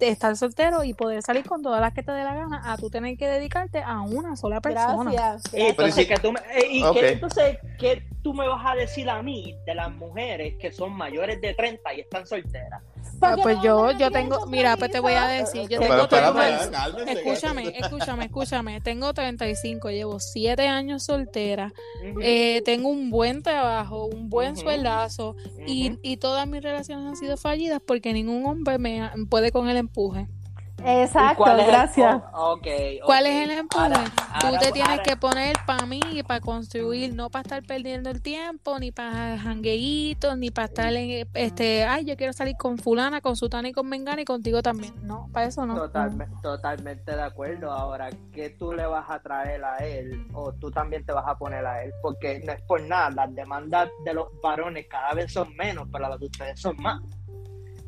estar 0.00 0.36
soltero 0.36 0.84
y 0.84 0.92
poder 0.94 1.22
salir 1.22 1.44
con 1.46 1.62
todas 1.62 1.80
las 1.80 1.92
que 1.94 2.02
te 2.02 2.12
dé 2.12 2.24
la 2.24 2.34
gana 2.34 2.72
a 2.72 2.76
tú 2.76 2.90
tener 2.90 3.16
que 3.16 3.26
dedicarte 3.28 3.82
a 3.82 4.00
una 4.02 4.36
sola 4.36 4.60
persona. 4.60 5.10
Gracias. 5.12 5.54
Y 5.54 5.60
entonces, 5.62 5.94
sí- 5.94 6.06
que 6.06 6.16
tú 6.18 6.32
me, 6.32 6.40
eh, 6.40 6.66
y 6.68 6.92
que, 6.92 7.08
entonces, 7.12 7.58
¿qué 7.78 8.02
tú 8.22 8.34
me 8.34 8.46
vas 8.48 8.62
a 8.64 8.74
decir 8.74 9.08
a 9.08 9.22
mí 9.22 9.56
de 9.66 9.74
las 9.74 9.90
mujeres 9.92 10.54
que 10.60 10.72
son 10.72 10.92
mayores 10.92 11.40
de 11.40 11.54
30 11.54 11.94
y 11.94 12.00
están 12.00 12.26
solteras? 12.26 12.82
Ah, 13.26 13.36
pues 13.42 13.58
yo, 13.62 13.90
yo 13.92 14.10
tengo, 14.10 14.46
mira, 14.46 14.76
pues 14.76 14.90
te 14.90 15.00
voy 15.00 15.14
a 15.14 15.26
decir, 15.26 15.68
yo 15.68 15.78
tengo 15.80 16.06
treinta- 16.08 16.48
ya, 16.50 16.70
cálmense, 16.70 17.12
Escúchame, 17.12 17.72
escúchame, 17.78 18.24
escúchame. 18.26 18.80
Tengo 18.80 19.12
35, 19.14 19.90
llevo 19.90 20.20
7 20.20 20.68
años 20.68 21.04
soltera, 21.04 21.72
eh, 22.20 22.62
tengo 22.64 22.88
un 22.88 23.10
buen 23.10 23.42
trabajo, 23.42 24.04
un 24.06 24.28
buen 24.28 24.52
Ujú. 24.52 24.62
sueldazo 24.62 25.36
y, 25.66 25.90
ujú. 25.90 25.98
y 26.02 26.16
todas 26.18 26.46
mis 26.46 26.62
relaciones 26.62 27.06
han 27.06 27.16
sido 27.16 27.36
fallidas 27.36 27.80
porque 27.84 28.12
ningún 28.12 28.46
hombre 28.46 28.78
me 28.78 29.10
puede 29.30 29.50
con 29.50 29.68
el 29.68 29.76
empuje. 29.76 30.26
¿Y 30.78 30.88
Exacto, 31.02 31.44
gracias. 31.44 32.22
¿Cuál 33.06 33.26
es 33.26 33.44
el 33.48 33.50
empuje? 33.58 33.84
Ahora- 33.84 34.04
Tú 34.40 34.46
ahora- 34.48 34.58
te 34.58 34.72
tienes 34.72 34.90
ahora- 34.90 35.02
que 35.02 35.16
poner 35.16 35.56
para 35.66 35.86
mí 35.86 36.00
y 36.12 36.22
para 36.24 36.40
construir, 36.40 37.14
no 37.14 37.30
para 37.30 37.42
estar 37.42 37.62
perdiendo 37.62 38.10
el 38.10 38.20
tiempo, 38.20 38.78
ni 38.80 38.90
para 38.90 39.38
jangueitos, 39.38 40.36
ni 40.36 40.50
para 40.50 40.66
estar 40.66 40.92
en, 40.92 41.26
este, 41.34 41.84
ay, 41.84 42.04
yo 42.04 42.16
quiero 42.16 42.32
salir 42.32 42.56
con 42.56 42.76
fulana, 42.78 43.20
con 43.20 43.36
sutana 43.36 43.68
y 43.68 43.72
con 43.72 43.88
mengana 43.88 44.22
y 44.22 44.24
contigo 44.24 44.62
también. 44.62 44.92
No, 45.02 45.28
para 45.32 45.46
eso 45.46 45.64
no. 45.64 45.74
Totalmente, 45.76 46.34
totalmente 46.42 47.14
de 47.16 47.22
acuerdo. 47.22 47.70
Ahora, 47.70 48.10
¿qué 48.32 48.50
tú 48.50 48.72
le 48.72 48.84
vas 48.84 49.08
a 49.08 49.20
traer 49.20 49.64
a 49.64 49.76
él? 49.78 50.26
O 50.34 50.52
tú 50.52 50.70
también 50.70 51.06
te 51.06 51.12
vas 51.12 51.24
a 51.26 51.38
poner 51.38 51.64
a 51.64 51.82
él. 51.84 51.92
Porque 52.02 52.40
no 52.44 52.52
es 52.52 52.60
por 52.62 52.82
nada, 52.82 53.10
las 53.10 53.34
demandas 53.34 53.88
de 54.04 54.12
los 54.12 54.26
varones 54.42 54.86
cada 54.90 55.14
vez 55.14 55.32
son 55.32 55.54
menos, 55.56 55.88
pero 55.92 56.08
las 56.08 56.18
de 56.18 56.26
ustedes 56.26 56.60
son 56.60 56.76
más. 56.78 57.00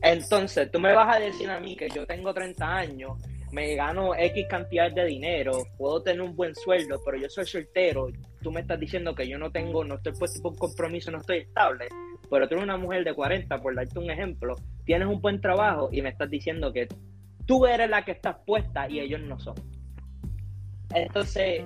Entonces, 0.03 0.71
tú 0.71 0.79
me 0.79 0.95
vas 0.95 1.17
a 1.17 1.19
decir 1.19 1.49
a 1.51 1.59
mí 1.61 1.77
que 1.77 1.89
yo 1.89 2.07
tengo 2.07 2.33
30 2.33 2.77
años, 2.77 3.13
me 3.53 3.75
gano 3.75 4.15
X 4.15 4.47
cantidad 4.49 4.91
de 4.93 5.05
dinero, 5.07 5.53
puedo 5.79 6.03
tener 6.03 6.21
un 6.21 6.37
buen 6.37 6.55
sueldo, 6.55 7.01
pero 7.05 7.17
yo 7.17 7.29
soy 7.29 7.47
soltero. 7.47 8.09
Tú 8.43 8.53
me 8.53 8.61
estás 8.61 8.79
diciendo 8.79 9.15
que 9.15 9.27
yo 9.27 9.39
no 9.39 9.51
tengo, 9.51 9.85
no 9.85 9.95
estoy 9.97 10.13
puesto 10.13 10.43
por 10.43 10.53
un 10.53 10.59
compromiso, 10.59 11.11
no 11.11 11.19
estoy 11.19 11.39
estable. 11.39 11.89
Pero 12.31 12.49
tú 12.49 12.55
eres 12.55 12.65
una 12.65 12.77
mujer 12.77 13.05
de 13.05 13.15
40, 13.15 13.59
por 13.63 13.75
darte 13.75 13.99
un 13.99 14.11
ejemplo, 14.11 14.55
tienes 14.85 15.09
un 15.09 15.21
buen 15.21 15.41
trabajo 15.41 15.89
y 15.93 16.03
me 16.03 16.11
estás 16.11 16.29
diciendo 16.29 16.73
que 16.73 16.89
tú 17.47 17.67
eres 17.67 17.89
la 17.89 18.05
que 18.05 18.13
estás 18.13 18.37
puesta 18.45 18.89
y 18.91 19.01
ellos 19.01 19.21
no 19.21 19.39
son. 19.39 19.55
Entonces, 20.95 21.65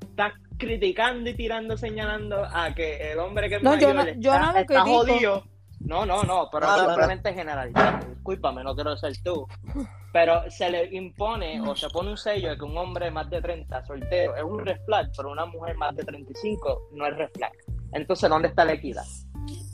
estás 0.00 0.32
criticando 0.58 1.28
y 1.30 1.34
tirando, 1.34 1.76
señalando 1.76 2.44
a 2.44 2.74
que 2.74 3.12
el 3.12 3.18
hombre 3.18 3.48
que 3.48 3.56
es 3.56 3.62
No, 3.62 3.78
yo 3.78 3.92
no- 3.92 4.04
yo 4.14 4.32
está, 4.32 4.46
no 4.46 4.52
lo 4.52 4.58
está 4.58 4.82
critico. 4.82 5.04
jodido. 5.04 5.44
No, 5.84 6.04
no, 6.06 6.22
no, 6.22 6.48
pero 6.50 6.66
Ah, 6.68 6.84
simplemente 6.86 7.32
generalizando. 7.34 8.06
Discúlpame, 8.06 8.64
no 8.64 8.74
quiero 8.74 8.96
ser 8.96 9.12
tú. 9.22 9.46
pero 10.12 10.48
se 10.50 10.70
le 10.70 10.94
impone 10.94 11.60
o 11.60 11.74
se 11.74 11.88
pone 11.90 12.10
un 12.10 12.16
sello 12.16 12.50
de 12.50 12.56
que 12.56 12.64
un 12.64 12.76
hombre 12.78 13.10
más 13.10 13.28
de 13.30 13.42
30 13.42 13.84
soltero 13.84 14.36
es 14.36 14.42
un 14.44 14.64
red 14.64 14.78
flag, 14.86 15.10
pero 15.16 15.30
una 15.30 15.44
mujer 15.44 15.76
más 15.76 15.94
de 15.96 16.04
35 16.04 16.88
no 16.92 17.06
es 17.06 17.16
red 17.16 17.28
flag. 17.34 17.52
Entonces, 17.92 18.30
¿dónde 18.30 18.48
está 18.48 18.64
la 18.64 18.72
equidad? 18.74 19.04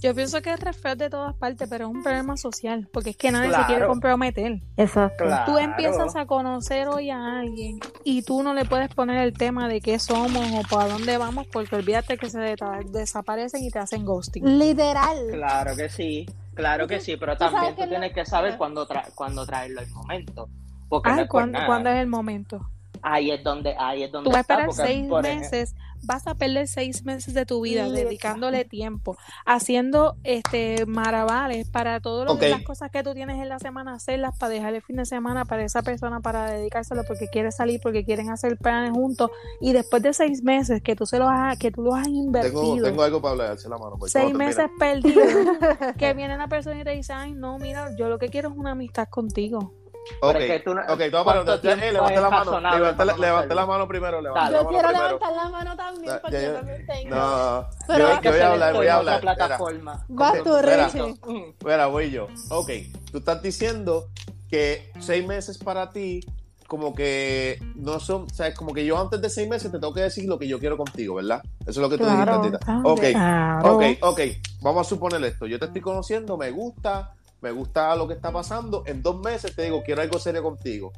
Yo 0.00 0.14
pienso 0.14 0.40
que 0.40 0.50
es 0.52 0.60
red 0.60 0.96
de 0.96 1.10
todas 1.10 1.34
partes, 1.36 1.68
pero 1.68 1.84
es 1.86 1.90
un 1.90 2.02
problema 2.02 2.36
social, 2.38 2.88
porque 2.90 3.10
es 3.10 3.16
que 3.18 3.30
nadie 3.30 3.52
se 3.54 3.64
quiere 3.66 3.86
comprometer. 3.86 4.60
Exacto. 4.78 5.24
Claro. 5.24 5.52
Tú 5.52 5.58
empiezas 5.58 6.16
a 6.16 6.24
conocer 6.24 6.88
hoy 6.88 7.10
a 7.10 7.40
alguien 7.40 7.80
y 8.02 8.22
tú 8.22 8.42
no 8.42 8.54
le 8.54 8.64
puedes 8.64 8.88
poner 8.94 9.18
el 9.18 9.34
tema 9.34 9.68
de 9.68 9.80
qué 9.82 9.98
somos 9.98 10.42
o 10.54 10.62
para 10.74 10.88
dónde 10.92 11.18
vamos, 11.18 11.46
porque 11.52 11.76
olvídate 11.76 12.16
que 12.16 12.30
se 12.30 12.56
desaparecen 12.90 13.62
y 13.62 13.70
te 13.70 13.78
hacen 13.78 14.04
ghosting. 14.06 14.58
Literal. 14.58 15.18
Claro 15.32 15.76
que 15.76 15.88
sí, 15.90 16.26
claro 16.54 16.86
que 16.86 17.00
sí, 17.00 17.16
pero 17.18 17.36
también 17.36 17.74
que 17.76 17.82
tú 17.82 17.88
tienes 17.90 18.12
que 18.14 18.24
saber 18.24 18.56
cuándo, 18.56 18.88
tra- 18.88 19.12
cuándo 19.14 19.44
traerlo 19.44 19.80
el 19.82 19.90
momento. 19.90 20.48
Porque 20.88 21.10
no 21.10 21.16
Ay, 21.16 21.20
es 21.22 21.26
por 21.28 21.32
¿cuándo, 21.32 21.52
nada. 21.52 21.66
cuándo 21.66 21.90
es 21.90 21.96
el 22.00 22.06
momento? 22.06 22.70
Ahí 23.02 23.30
es 23.30 23.42
donde, 23.42 23.74
ahí 23.78 24.02
es 24.02 24.12
donde 24.12 24.28
Tú 24.28 24.30
vas 24.30 24.38
a 24.38 24.40
esperar 24.40 24.72
seis 24.72 24.88
ejemplo, 24.96 25.22
meses, 25.22 25.74
vas 26.02 26.26
a 26.26 26.34
perder 26.34 26.68
seis 26.68 27.04
meses 27.04 27.34
de 27.34 27.46
tu 27.46 27.60
vida 27.60 27.88
dedicándole 27.88 28.64
tiempo, 28.64 29.16
haciendo 29.46 30.16
este 30.24 30.86
maravales 30.86 31.68
para 31.68 32.00
todas 32.00 32.40
las 32.40 32.62
cosas 32.62 32.90
que 32.90 33.02
tú 33.02 33.14
tienes 33.14 33.40
en 33.40 33.48
la 33.48 33.58
semana, 33.58 33.94
hacerlas 33.94 34.36
para 34.38 34.52
dejar 34.52 34.74
el 34.74 34.82
fin 34.82 34.96
de 34.96 35.04
semana 35.04 35.44
para 35.44 35.64
esa 35.64 35.82
persona, 35.82 36.20
para 36.20 36.50
dedicárselo 36.50 37.04
porque 37.04 37.28
quiere 37.28 37.52
salir, 37.52 37.80
porque 37.82 38.04
quieren 38.04 38.30
hacer 38.30 38.56
planes 38.56 38.92
juntos, 38.92 39.30
y 39.60 39.72
después 39.72 40.02
de 40.02 40.12
seis 40.12 40.42
meses 40.42 40.82
que 40.82 40.96
tú 40.96 41.06
se 41.06 41.18
los 41.18 41.28
has, 41.30 41.58
que 41.58 41.70
tú 41.70 41.82
los 41.82 41.94
has 41.94 42.08
invertido. 42.08 42.62
Tengo, 42.62 42.82
tengo 42.82 43.02
algo 43.02 43.20
para 43.20 43.32
hablar, 43.32 43.58
la 43.68 43.78
mano. 43.78 43.96
pues, 43.98 44.12
Seis 44.12 44.34
meses 44.34 44.66
perdidos, 44.78 45.26
que 45.98 46.14
viene 46.14 46.34
una 46.34 46.48
persona 46.48 46.80
y 46.80 46.84
te 46.84 46.90
dice, 46.90 47.12
ay, 47.12 47.32
no, 47.32 47.58
mira, 47.58 47.90
yo 47.98 48.08
lo 48.08 48.18
que 48.18 48.28
quiero 48.28 48.50
es 48.50 48.56
una 48.56 48.72
amistad 48.72 49.08
contigo. 49.08 49.79
Ok, 50.22 50.34
es 50.36 50.46
que 50.46 50.60
tú 50.60 50.74
no- 50.74 50.80
ok, 50.82 50.86
tú 50.88 50.94
vas 50.94 51.20
a 51.20 51.24
¿cuánto 51.24 51.44
parar. 51.44 51.60
tiempo 51.60 51.84
Eh, 51.84 51.92
levante 51.92 52.14
es 52.14 52.20
la 52.22 52.30
mano. 52.30 52.60
Levante, 52.60 53.04
la- 53.04 53.14
para 53.14 53.18
levante 53.26 53.54
la 53.54 53.66
mano 53.66 53.88
primero. 53.88 54.22
Dale. 54.22 54.34
la 54.34 54.50
Yo 54.50 54.64
mano 54.64 54.68
quiero 54.70 54.88
primero. 54.88 55.06
levantar 55.06 55.32
la 55.32 55.48
mano 55.48 55.76
también 55.76 56.18
porque 56.22 56.36
yo 56.36 56.48
ya. 56.48 56.54
también 56.54 56.86
tengo. 56.86 57.16
No, 57.16 57.66
Pero 57.86 57.98
yo, 58.08 58.14
yo 58.14 58.20
que 58.20 58.30
voy 58.30 58.40
a 58.40 58.50
hablar, 58.52 58.74
voy 58.74 58.86
a 58.86 58.96
hablar. 58.96 59.20
plataforma. 59.20 60.04
Vas 60.08 60.42
tú. 60.42 60.56
Richie. 60.58 61.02
Mm. 61.26 61.50
espera, 61.58 61.86
voy 61.86 62.10
yo. 62.10 62.28
Ok, 62.50 62.70
tú 63.12 63.18
estás 63.18 63.42
diciendo 63.42 64.08
que 64.50 64.90
seis 64.98 65.26
meses 65.26 65.58
para 65.58 65.90
ti, 65.90 66.20
como 66.66 66.94
que 66.94 67.58
no 67.74 67.98
son, 68.00 68.22
o 68.22 68.28
sea, 68.34 68.46
es 68.48 68.54
como 68.56 68.72
que 68.72 68.84
yo 68.84 68.98
antes 69.00 69.20
de 69.20 69.28
seis 69.30 69.48
meses 69.48 69.70
te 69.72 69.78
tengo 69.78 69.92
que 69.92 70.02
decir 70.02 70.28
lo 70.28 70.38
que 70.38 70.46
yo 70.48 70.58
quiero 70.60 70.76
contigo, 70.76 71.16
¿verdad? 71.16 71.42
Eso 71.60 71.70
es 71.70 71.76
lo 71.78 71.88
que 71.90 71.98
tú 71.98 72.04
Claro. 72.04 72.38
dijiste, 72.38 72.58
Tita. 72.58 72.80
Ok, 72.84 73.00
Claro. 73.10 73.76
ok, 73.76 73.84
ok. 74.02 74.20
Vamos 74.62 74.86
a 74.86 74.88
suponer 74.88 75.22
esto. 75.24 75.46
Yo 75.46 75.58
te 75.58 75.64
estoy 75.66 75.80
conociendo, 75.80 76.36
me 76.36 76.50
gusta, 76.50 77.12
me 77.40 77.50
gusta 77.50 77.94
lo 77.96 78.06
que 78.06 78.14
está 78.14 78.32
pasando. 78.32 78.82
En 78.86 79.02
dos 79.02 79.20
meses 79.20 79.54
te 79.54 79.62
digo, 79.62 79.82
quiero 79.84 80.02
algo 80.02 80.18
serio 80.18 80.42
contigo. 80.42 80.92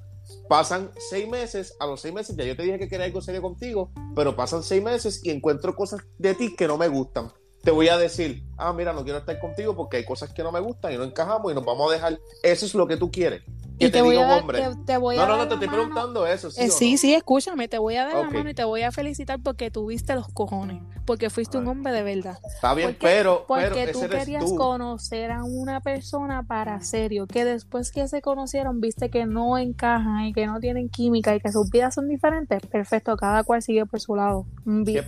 Pasan 0.49 0.91
seis 0.99 1.29
meses, 1.29 1.77
a 1.81 1.87
los 1.87 2.01
seis 2.01 2.15
meses 2.15 2.37
ya 2.37 2.45
yo 2.45 2.57
te 2.57 2.63
dije 2.63 2.79
que 2.79 2.89
quería 2.89 3.07
algo 3.07 3.21
serio 3.21 3.43
contigo, 3.43 3.91
pero 4.15 4.37
pasan 4.37 4.63
seis 4.63 4.83
meses 4.83 5.21
y 5.25 5.31
encuentro 5.31 5.75
cosas 5.75 6.01
de 6.19 6.35
ti 6.35 6.55
que 6.55 6.67
no 6.67 6.79
me 6.79 6.89
gustan. 6.89 7.33
Te 7.63 7.71
voy 7.71 7.89
a 7.89 7.97
decir, 7.97 8.45
ah, 8.59 8.73
mira, 8.73 8.93
no 8.93 9.05
quiero 9.05 9.19
estar 9.19 9.39
contigo 9.39 9.77
porque 9.77 9.99
hay 9.99 10.05
cosas 10.05 10.33
que 10.33 10.43
no 10.43 10.51
me 10.51 10.61
gustan 10.61 10.93
y 10.93 10.97
no 10.97 11.05
encajamos 11.05 11.53
y 11.53 11.55
nos 11.55 11.65
vamos 11.65 11.91
a 11.91 11.95
dejar. 11.95 12.19
Eso 12.43 12.67
es 12.67 12.75
lo 12.75 12.89
que 12.89 12.97
tú 12.97 13.11
quieres. 13.11 13.43
Que 13.83 13.89
Y 13.89 13.91
te, 13.91 13.99
te 13.99 14.03
voy 14.03 14.11
diga 14.13 14.23
a 14.23 14.25
un 14.25 14.31
dar, 14.31 14.41
hombre. 14.41 14.59
te, 14.63 14.85
te 14.93 14.97
voy 14.99 15.17
No, 15.17 15.23
a 15.23 15.27
no, 15.27 15.37
no, 15.37 15.49
te 15.49 15.55
estoy 15.55 15.67
mano. 15.69 15.79
preguntando 15.79 16.27
eso. 16.27 16.51
¿sí 16.51 16.61
Eh, 16.63 16.69
o 16.69 16.73
sí, 16.73 16.93
no? 16.93 16.99
sí, 16.99 17.15
escúchame, 17.15 17.69
te 17.69 17.79
voy 17.79 17.97
a 17.97 18.05
dar 18.05 18.15
la 18.15 18.31
mano 18.31 18.51
y 18.51 18.55
te 18.55 18.65
voy 18.65 18.83
a 18.83 18.93
felicitar 18.93 19.41
porque 19.43 19.71
tuviste 19.71 20.15
los 20.15 20.29
cojones, 20.29 20.83
porque 21.05 21.31
fuiste 21.31 21.59
un 21.59 21.67
hombre 21.69 21.93
de 21.93 22.03
verdad. 22.03 22.39
Está 22.55 22.75
bien, 22.75 22.91
Porque, 22.91 23.07
pero, 23.07 23.45
porque 23.49 23.71
pero 23.73 23.93
tú 23.93 23.99
ese 23.99 24.09
querías 24.09 24.45
tú. 24.45 24.57
conocer 24.57 25.31
a 25.33 25.43
una 25.45 25.81
persona 25.81 26.45
para 26.45 26.81
serio, 26.81 27.27
que 27.27 27.45
después 27.45 27.91
que 27.91 28.07
se 28.09 28.23
conocieron 28.23 28.81
viste 28.81 29.11
que 29.11 29.27
no 29.27 29.59
encajan 29.59 30.27
y 30.27 30.33
que 30.33 30.47
no 30.47 30.61
tienen 30.61 30.89
química 30.89 31.35
y 31.35 31.41
que 31.41 31.51
sus 31.51 31.69
vidas 31.71 31.95
son 31.95 32.09
diferentes, 32.09 32.61
perfecto, 32.67 33.17
cada 33.17 33.43
cual 33.45 33.63
sigue 33.63 33.85
por 33.87 34.01
su 34.01 34.15
lado, 34.15 34.47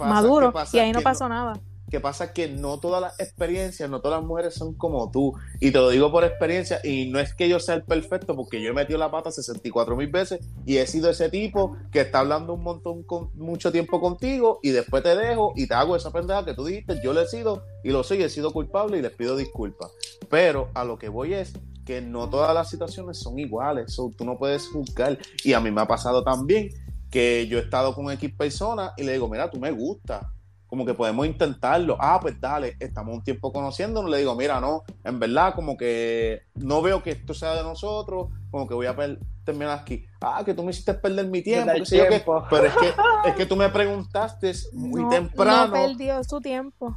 maduro, 0.01 0.53
y 0.73 0.79
ahí 0.79 0.93
no 0.93 1.01
pasó 1.03 1.29
nada. 1.29 1.61
Que 1.95 2.01
pasa 2.01 2.33
que 2.33 2.49
no 2.49 2.81
todas 2.81 3.01
las 3.01 3.21
experiencias, 3.21 3.89
no 3.89 4.01
todas 4.01 4.19
las 4.19 4.27
mujeres 4.27 4.55
son 4.55 4.75
como 4.75 5.13
tú. 5.13 5.33
Y 5.61 5.71
te 5.71 5.79
lo 5.79 5.91
digo 5.91 6.11
por 6.11 6.25
experiencia, 6.25 6.81
y 6.83 7.09
no 7.09 7.21
es 7.21 7.37
que 7.37 7.49
yo 7.49 7.61
sea 7.61 7.77
el 7.77 7.85
perfecto, 7.85 8.35
porque 8.35 8.61
yo 8.61 8.71
he 8.71 8.73
metido 8.73 8.99
la 8.99 9.13
pata 9.13 9.31
64 9.31 9.95
mil 9.95 10.09
veces 10.09 10.41
y 10.67 10.79
he 10.79 10.87
sido 10.89 11.09
ese 11.09 11.29
tipo 11.29 11.77
que 11.93 12.01
está 12.01 12.19
hablando 12.19 12.55
un 12.55 12.65
montón, 12.65 13.05
con 13.05 13.31
mucho 13.37 13.71
tiempo 13.71 14.01
contigo 14.01 14.59
y 14.61 14.71
después 14.71 15.05
te 15.05 15.15
dejo 15.15 15.53
y 15.55 15.69
te 15.69 15.75
hago 15.75 15.95
esa 15.95 16.11
pendeja 16.11 16.45
que 16.45 16.55
tú 16.55 16.65
dijiste, 16.65 17.01
yo 17.01 17.13
lo 17.13 17.21
he 17.21 17.29
sido 17.29 17.63
y 17.85 17.91
lo 17.91 18.03
soy, 18.03 18.25
he 18.25 18.29
sido 18.29 18.53
culpable 18.53 18.99
y 18.99 19.03
les 19.03 19.13
pido 19.13 19.37
disculpas. 19.37 19.93
Pero 20.29 20.71
a 20.75 20.83
lo 20.83 20.99
que 20.99 21.09
voy 21.09 21.35
es 21.35 21.53
que 21.87 22.01
no 22.01 22.29
todas 22.29 22.53
las 22.53 22.71
situaciones 22.71 23.21
son 23.21 23.39
iguales, 23.39 23.95
tú 23.95 24.25
no 24.25 24.37
puedes 24.37 24.67
juzgar. 24.67 25.17
Y 25.45 25.53
a 25.53 25.61
mí 25.61 25.71
me 25.71 25.83
ha 25.83 25.87
pasado 25.87 26.25
también 26.25 26.71
que 27.09 27.47
yo 27.47 27.59
he 27.59 27.63
estado 27.63 27.95
con 27.95 28.11
X 28.11 28.33
personas 28.37 28.95
y 28.97 29.05
le 29.05 29.13
digo, 29.13 29.29
mira, 29.29 29.49
tú 29.49 29.61
me 29.61 29.71
gustas 29.71 30.27
como 30.75 30.85
que 30.85 30.95
podemos 30.95 31.25
intentarlo. 31.25 31.97
Ah, 32.01 32.19
pues 32.21 32.41
dale, 32.41 32.77
estamos 32.81 33.15
un 33.15 33.23
tiempo 33.23 33.53
conociéndonos. 33.53 34.11
Le 34.11 34.19
digo, 34.19 34.35
mira, 34.35 34.61
no, 34.61 34.83
en 35.05 35.21
verdad, 35.21 35.55
como 35.55 35.77
que 35.77 36.43
no 36.57 36.83
veo 36.83 37.01
que 37.01 37.13
esto 37.13 37.33
sea 37.33 37.55
de 37.55 37.63
nosotros, 37.63 38.27
como 38.51 38.67
que 38.67 38.75
voy 38.75 38.87
a 38.87 38.97
terminar 39.45 39.79
aquí. 39.79 40.05
Ah, 40.21 40.43
que 40.45 40.53
tú 40.53 40.65
me 40.65 40.73
hiciste 40.73 40.95
perder 40.95 41.29
mi 41.29 41.43
tiempo. 41.43 41.67
Perder 41.67 41.83
qué 41.83 41.87
sé 41.87 41.97
yo 41.99 42.03
qué. 42.03 42.09
tiempo. 42.09 42.45
Pero 42.51 42.67
es 42.67 42.75
que, 42.75 42.93
es 43.29 43.37
que 43.37 43.47
tú 43.47 43.55
me 43.55 43.69
preguntaste 43.69 44.53
muy 44.73 45.03
no, 45.03 45.11
temprano. 45.11 45.67
no 45.69 45.73
perdió 45.73 46.25
su 46.25 46.41
tiempo. 46.41 46.97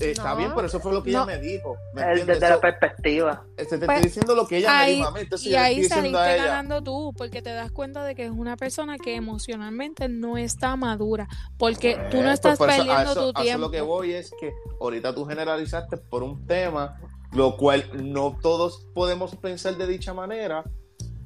Eh, 0.00 0.12
Está 0.12 0.30
No. 0.30 0.36
bien, 0.36 0.52
pero 0.54 0.68
eso 0.68 0.78
fue 0.78 0.92
lo 0.92 1.02
que 1.02 1.10
No. 1.10 1.24
ella 1.24 1.26
me 1.26 1.38
dijo. 1.40 1.76
¿me 1.92 2.02
El- 2.02 2.24
desde 2.24 2.48
la 2.48 2.54
So, 2.54 2.60
perspectiva. 2.60 3.42
este, 3.56 3.78
te 3.78 3.86
Pues, 3.86 3.96
estoy 3.96 4.08
diciendo 4.10 4.34
lo 4.36 4.46
que 4.46 4.58
ella 4.58 4.70
me 4.70 4.76
Ahí, 4.76 4.94
dijo 4.96 5.08
a 5.08 5.10
mí. 5.10 5.20
Entonces 5.20 5.46
y 5.48 5.54
ahí 5.56 5.84
saliste 5.84 6.16
a 6.18 6.36
ganando 6.36 6.82
tú, 6.82 7.12
porque 7.16 7.42
te 7.42 7.50
das 7.50 7.72
cuenta 7.72 8.04
de 8.04 8.14
que 8.14 8.26
es 8.26 8.30
una 8.30 8.56
persona 8.56 8.96
que 8.96 9.16
emocionalmente 9.16 10.08
no 10.08 10.36
está 10.38 10.76
madura, 10.76 11.26
porque 11.58 11.94
tú 12.12 12.18
no 12.18 12.22
Eh, 12.22 12.24
pues 12.26 12.34
estás 12.34 12.54
eso- 12.54 12.64
a 12.64 12.66
perdiendo 12.68 13.02
eso- 13.12 13.14
tu 13.14 13.26
a 13.26 13.30
eso 13.30 13.42
tiempo. 13.42 13.60
lo 13.62 13.70
que 13.72 13.80
voy 13.80 14.12
es 14.12 14.30
que 14.40 14.52
ahorita 14.80 15.12
tú 15.14 15.24
generalizaste 15.24 15.96
por 15.96 16.22
un 16.22 16.46
tema, 16.46 17.00
lo 17.32 17.56
cual 17.56 17.90
no 17.94 18.38
todos 18.40 18.86
podemos 18.94 19.34
pensar 19.34 19.76
de 19.76 19.86
dicha 19.88 20.14
manera, 20.14 20.62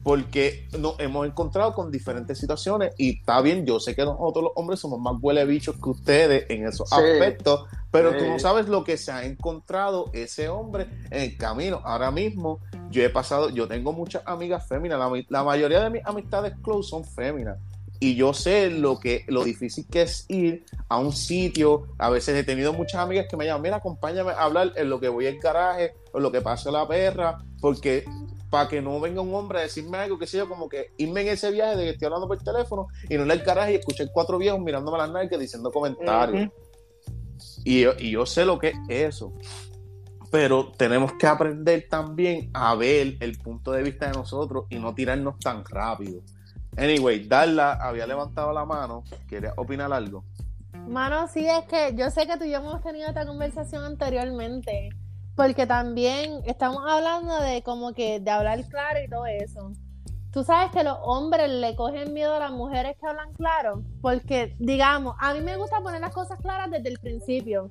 porque 0.03 0.66
nos 0.78 0.99
hemos 0.99 1.26
encontrado 1.26 1.74
con 1.74 1.90
diferentes 1.90 2.38
situaciones 2.38 2.93
y 2.99 3.18
está 3.20 3.40
bien, 3.40 3.64
yo 3.66 3.78
sé 3.78 3.95
que 3.95 4.05
nosotros 4.05 4.45
los 4.45 4.53
hombres 4.57 4.80
somos 4.80 4.99
más 4.99 5.14
huele 5.20 5.45
bichos 5.45 5.76
que 5.76 5.90
ustedes 5.90 6.47
en 6.49 6.66
esos 6.66 6.88
Sí. 6.88 6.97
aspectos, 6.97 7.66
pero 7.93 8.16
tú 8.16 8.24
no 8.24 8.38
sabes 8.38 8.68
lo 8.68 8.82
que 8.84 8.97
se 8.97 9.12
ha 9.12 9.24
encontrado 9.24 10.11
ese 10.14 10.49
hombre 10.49 10.86
en 11.11 11.20
el 11.20 11.36
camino. 11.36 11.82
Ahora 11.84 12.11
mismo 12.11 12.61
yo 12.90 13.03
he 13.03 13.11
pasado, 13.11 13.51
yo 13.51 13.68
tengo 13.68 13.93
muchas 13.93 14.22
amigas 14.24 14.66
féminas, 14.66 14.99
la, 15.28 15.45
mayoría 15.45 15.84
de 15.84 15.90
mis 15.90 16.07
amistades 16.07 16.55
close 16.62 16.88
son 16.88 17.05
féminas. 17.05 17.59
Y 18.01 18.16
yo 18.16 18.32
sé 18.32 18.70
lo 18.70 18.99
que 18.99 19.24
lo 19.28 19.45
difícil 19.45 19.86
que 19.88 20.03
es 20.03 20.24
ir 20.28 20.64
a 20.88 20.99
un 20.99 21.12
sitio. 21.12 21.86
A 21.99 22.11
veces 22.11 22.34
he 22.34 22.43
tenido 22.43 22.72
muchas 22.72 23.01
amigas 23.01 23.26
que 23.30 23.36
me 23.36 23.45
llaman, 23.45 23.62
mira, 23.62 23.76
acompáñame 23.76 24.32
a 24.32 24.43
hablar 24.43 24.72
en 24.74 24.90
lo 24.90 24.99
que 24.99 25.09
voy 25.09 25.26
al 25.26 25.38
garaje, 25.38 25.95
o 26.12 26.16
en 26.16 26.22
lo 26.22 26.32
que 26.32 26.40
pasa 26.40 26.72
la 26.72 26.88
perra, 26.88 27.38
porque 27.61 28.05
para 28.53 28.68
que 28.68 28.82
no 28.82 29.01
venga 29.01 29.20
un 29.20 29.34
hombre 29.34 29.61
a 29.61 29.62
decirme 29.62 29.99
algo, 29.99 30.18
que 30.18 30.26
sé 30.26 30.38
yo, 30.38 30.49
como 30.49 30.68
que 30.68 30.93
irme 30.97 31.22
en 31.22 31.28
ese 31.28 31.51
viaje 31.51 31.76
de 31.76 31.84
que 31.84 31.90
estoy 31.90 32.07
hablando 32.07 32.26
por 32.26 32.43
teléfono 32.43 32.88
y 33.09 33.16
no 33.16 33.22
en 33.22 33.30
el 33.30 33.43
garaje 33.43 33.72
y 33.72 33.76
escuchar 33.76 34.09
cuatro 34.12 34.36
viejos 34.36 34.61
mirándome 34.61 34.99
las 34.99 35.11
nalgas 35.11 35.38
diciendo 35.38 35.70
comentarios. 35.70 36.51
Y 37.64 38.10
yo 38.10 38.26
sé 38.26 38.44
lo 38.44 38.58
que 38.58 38.68
es 38.68 38.76
eso. 38.88 39.32
Pero 40.30 40.72
tenemos 40.72 41.12
que 41.14 41.26
aprender 41.26 41.86
también 41.90 42.50
a 42.54 42.74
ver 42.74 43.16
el 43.20 43.38
punto 43.38 43.72
de 43.72 43.82
vista 43.82 44.06
de 44.06 44.12
nosotros 44.12 44.64
y 44.70 44.78
no 44.78 44.94
tirarnos 44.94 45.38
tan 45.38 45.64
rápido. 45.64 46.22
Anyway, 46.76 47.28
Darla 47.28 47.74
había 47.74 48.06
levantado 48.06 48.50
la 48.52 48.64
mano. 48.64 49.04
¿Quería 49.28 49.52
opinar 49.56 49.92
algo? 49.92 50.24
Mano, 50.88 51.28
sí, 51.28 51.46
es 51.46 51.64
que 51.66 51.94
yo 51.94 52.10
sé 52.10 52.26
que 52.26 52.38
tú 52.38 52.44
y 52.44 52.50
yo 52.50 52.58
hemos 52.58 52.82
tenido 52.82 53.08
esta 53.08 53.26
conversación 53.26 53.84
anteriormente, 53.84 54.88
porque 55.37 55.66
también 55.66 56.41
estamos 56.46 56.82
hablando 56.88 57.38
de 57.42 57.62
como 57.62 57.92
que 57.92 58.18
de 58.18 58.30
hablar 58.30 58.66
claro 58.68 59.00
y 59.04 59.08
todo 59.08 59.26
eso. 59.26 59.72
Tú 60.33 60.45
sabes 60.45 60.71
que 60.71 60.83
los 60.83 60.96
hombres 61.03 61.50
le 61.50 61.76
cogen 61.76 62.14
miedo 62.14 62.34
a 62.34 62.38
las 62.38 62.53
mujeres 62.53 62.96
que 62.99 63.07
hablan 63.07 63.34
claro, 63.34 63.83
porque 64.00 64.57
digamos, 64.59 65.14
a 65.21 65.34
mí 65.34 65.42
me 65.42 65.59
gusta 65.59 65.83
poner 65.83 66.00
las 66.00 66.14
cosas 66.14 66.38
claras 66.41 66.71
desde 66.71 66.88
el 66.88 66.99
principio. 66.99 67.68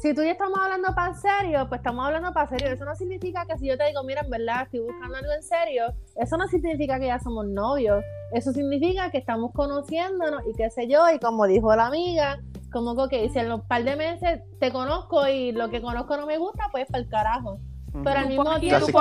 Si 0.00 0.14
tú 0.14 0.22
y 0.22 0.26
yo 0.26 0.32
estamos 0.32 0.56
hablando 0.62 0.94
para 0.94 1.12
serio, 1.14 1.68
pues 1.68 1.80
estamos 1.80 2.06
hablando 2.06 2.32
para 2.32 2.48
serio. 2.48 2.68
Eso 2.70 2.84
no 2.84 2.94
significa 2.94 3.44
que 3.46 3.58
si 3.58 3.66
yo 3.66 3.76
te 3.76 3.86
digo, 3.86 4.04
mira, 4.04 4.20
en 4.20 4.30
verdad 4.30 4.62
estoy 4.62 4.80
buscando 4.80 5.16
algo 5.16 5.32
en 5.32 5.42
serio, 5.42 5.86
eso 6.14 6.36
no 6.36 6.46
significa 6.46 7.00
que 7.00 7.06
ya 7.06 7.18
somos 7.18 7.46
novios. 7.46 8.04
Eso 8.32 8.52
significa 8.52 9.10
que 9.10 9.18
estamos 9.18 9.50
conociéndonos 9.52 10.42
y 10.46 10.52
qué 10.52 10.70
sé 10.70 10.86
yo, 10.86 11.10
y 11.10 11.18
como 11.18 11.46
dijo 11.46 11.74
la 11.74 11.86
amiga, 11.86 12.38
como 12.72 12.94
que 12.94 13.24
ok, 13.24 13.32
si 13.32 13.40
en 13.40 13.48
los 13.48 13.62
par 13.62 13.82
de 13.82 13.96
meses 13.96 14.40
te 14.60 14.70
conozco 14.70 15.26
y 15.26 15.50
lo 15.50 15.68
que 15.68 15.82
conozco 15.82 16.16
no 16.16 16.26
me 16.26 16.38
gusta, 16.38 16.68
pues 16.70 16.86
para 16.86 17.02
el 17.02 17.08
carajo. 17.08 17.58
Pero 18.02 18.18
al 18.18 18.28
mismo 18.28 18.58
tiempo, 18.58 18.86
tú 18.86 18.92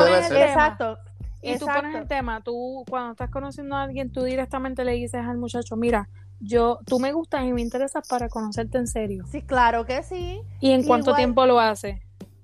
tema. 1.43 1.53
exacto. 1.53 1.55
Y 1.55 1.59
tú 1.59 1.81
pones 1.81 2.01
el 2.01 2.07
tema, 2.07 2.41
tú 2.41 2.83
cuando 2.89 3.11
estás 3.11 3.29
conociendo 3.29 3.75
a 3.75 3.83
alguien, 3.83 4.11
tú 4.11 4.23
directamente 4.23 4.83
le 4.83 4.93
dices 4.93 5.21
al 5.25 5.37
muchacho, 5.37 5.75
mira, 5.75 6.09
yo, 6.39 6.79
tú 6.85 6.99
me 6.99 7.13
gustas 7.13 7.45
y 7.45 7.53
me 7.53 7.61
interesas 7.61 8.07
para 8.07 8.27
conocerte 8.29 8.77
en 8.77 8.87
serio. 8.87 9.25
Sí, 9.31 9.41
claro 9.41 9.85
que 9.85 10.03
sí. 10.03 10.41
¿Y 10.59 10.71
en 10.71 10.83
cuánto 10.83 11.11
Igual- 11.11 11.17
tiempo 11.17 11.45
lo 11.45 11.59
haces? 11.59 11.99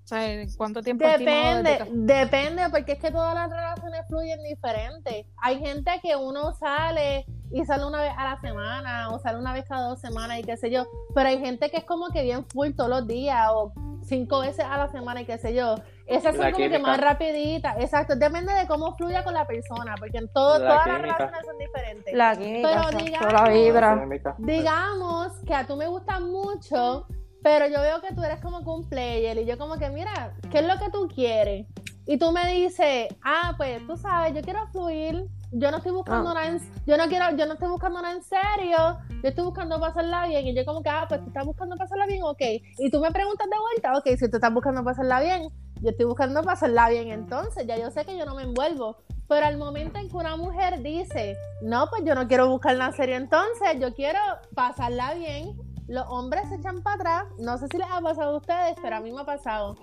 sea, 0.10 0.46
¿cuánto 0.58 0.82
tiempo 0.82 1.06
Depende, 1.06 1.86
depende, 1.94 2.70
porque 2.70 2.94
es 2.94 3.00
que 3.00 3.12
todas 3.12 3.36
las 3.36 3.50
relaciones 3.50 4.02
fluyen 4.08 4.42
diferente. 4.44 5.28
Hay 5.38 5.60
gente 5.60 5.92
que 6.02 6.16
uno 6.16 6.54
sale 6.54 7.26
y 7.52 7.64
sale 7.66 7.86
una 7.86 8.02
vez 8.02 8.12
a 8.18 8.24
la 8.24 8.42
semana 8.42 9.10
o 9.10 9.20
sale 9.20 9.38
una 9.40 9.54
vez 9.54 9.66
cada 9.68 9.88
dos 9.88 10.00
semanas 10.02 10.40
y 10.40 10.44
qué 10.44 10.58
sé 10.58 10.70
yo, 10.72 10.88
pero 11.16 11.30
hay 11.30 11.40
gente 11.40 11.70
que 11.70 11.78
es 11.78 11.84
como 11.84 12.10
que 12.10 12.24
bien 12.24 12.46
full 12.46 12.72
todos 12.76 12.90
los 12.90 13.08
días 13.08 13.48
o 13.52 13.72
cinco 14.04 14.40
veces 14.40 14.66
a 14.66 14.78
la 14.78 14.90
semana 14.90 15.22
y 15.22 15.26
qué 15.26 15.38
sé 15.38 15.54
yo. 15.54 15.76
Esas 16.10 16.36
son 16.36 16.46
La 16.46 16.52
como 16.52 16.70
que 16.70 16.80
más 16.80 17.00
rapiditas, 17.00 17.76
exacto, 17.80 18.16
depende 18.16 18.54
de 18.54 18.68
cómo 18.68 18.96
fluya 18.96 19.24
con 19.24 19.34
la 19.34 19.46
persona, 19.46 19.96
porque 20.00 20.18
en 20.18 20.28
todo, 20.34 20.60
La 20.60 20.70
todas 20.70 20.88
las 20.88 21.02
relaciones 21.02 21.46
son 21.46 21.58
diferentes. 21.58 22.14
La 22.14 22.36
química, 22.36 22.70
Pero 22.92 23.04
digamos- 23.06 23.34
la 23.34 23.50
vibra. 23.50 24.06
digamos 24.40 25.32
que 25.46 25.54
a 25.54 25.66
tú 25.68 25.76
me 25.76 25.88
gustas 25.88 26.20
mucho, 26.22 27.06
pero 27.44 27.68
yo 27.68 27.80
veo 27.82 28.02
que 28.02 28.14
tú 28.14 28.24
eres 28.24 28.42
como 28.42 28.60
que 28.64 28.70
un 28.70 28.90
player 28.90 29.38
y 29.38 29.46
yo 29.46 29.58
como 29.58 29.78
que, 29.78 29.90
mira, 29.90 30.34
¿qué 30.52 30.60
es 30.60 30.68
lo 30.68 30.78
que 30.78 30.90
tú 30.92 31.08
quieres? 31.08 31.68
Y 32.06 32.18
tú 32.18 32.32
me 32.32 32.46
dices, 32.54 33.08
ah, 33.24 33.54
pues 33.56 33.86
tú 33.86 33.96
sabes, 33.96 34.34
yo 34.34 34.42
quiero 34.42 34.66
fluir, 34.72 35.28
yo 35.52 35.70
no 35.72 35.78
estoy 35.78 35.92
buscando 35.92 36.32
Ah. 36.32 36.34
nada 36.34 36.48
en, 36.48 36.60
yo 36.86 36.98
no 36.98 37.06
quiero, 37.08 37.26
yo 37.38 37.46
no 37.46 37.54
estoy 37.54 37.70
buscando 37.70 38.02
nada 38.02 38.16
en 38.16 38.24
serio, 38.24 38.98
yo 39.22 39.30
estoy 39.30 39.44
buscando 39.46 39.80
pasarla 39.80 40.26
bien 40.28 40.48
y 40.48 40.56
yo 40.56 40.66
como 40.66 40.82
que, 40.82 40.90
ah, 40.90 41.06
pues 41.08 41.22
tú 41.22 41.28
estás 41.28 41.46
buscando 41.46 41.76
pasarla 41.78 42.08
bien, 42.08 42.24
ok. 42.24 42.42
Y 42.80 42.90
tú 42.90 43.00
me 43.00 43.12
preguntas 43.12 43.48
de 43.48 43.56
vuelta, 43.60 43.98
ok, 43.98 44.18
si 44.18 44.30
tú 44.30 44.38
estás 44.38 44.54
buscando 44.54 44.84
pasarla 44.84 45.22
bien, 45.22 45.50
yo 45.82 45.90
estoy 45.90 46.06
buscando 46.06 46.42
pasarla 46.44 46.90
bien, 46.90 47.10
entonces 47.10 47.66
ya 47.68 47.78
yo 47.78 47.90
sé 47.92 48.06
que 48.06 48.18
yo 48.18 48.26
no 48.26 48.36
me 48.36 48.44
envuelvo. 48.44 48.98
Pero 49.28 49.46
al 49.46 49.58
momento 49.58 50.00
en 50.00 50.10
que 50.10 50.16
una 50.18 50.36
mujer 50.36 50.82
dice, 50.82 51.38
no, 51.62 51.88
pues 51.90 52.04
yo 52.04 52.16
no 52.16 52.28
quiero 52.28 52.50
buscar 52.50 52.76
nada 52.78 52.92
serio 52.94 53.16
entonces, 53.16 53.80
yo 53.80 53.94
quiero 53.94 54.20
pasarla 54.56 55.14
bien, 55.14 55.56
los 55.88 56.06
hombres 56.08 56.50
se 56.50 56.56
echan 56.56 56.82
para 56.82 56.96
atrás, 56.96 57.24
no 57.40 57.58
sé 57.60 57.68
si 57.72 57.78
les 57.78 57.88
ha 57.92 58.02
pasado 58.02 58.34
a 58.34 58.38
ustedes, 58.38 58.76
pero 58.82 58.96
a 58.96 59.00
mí 59.02 59.12
me 59.12 59.22
ha 59.22 59.26
pasado, 59.26 59.76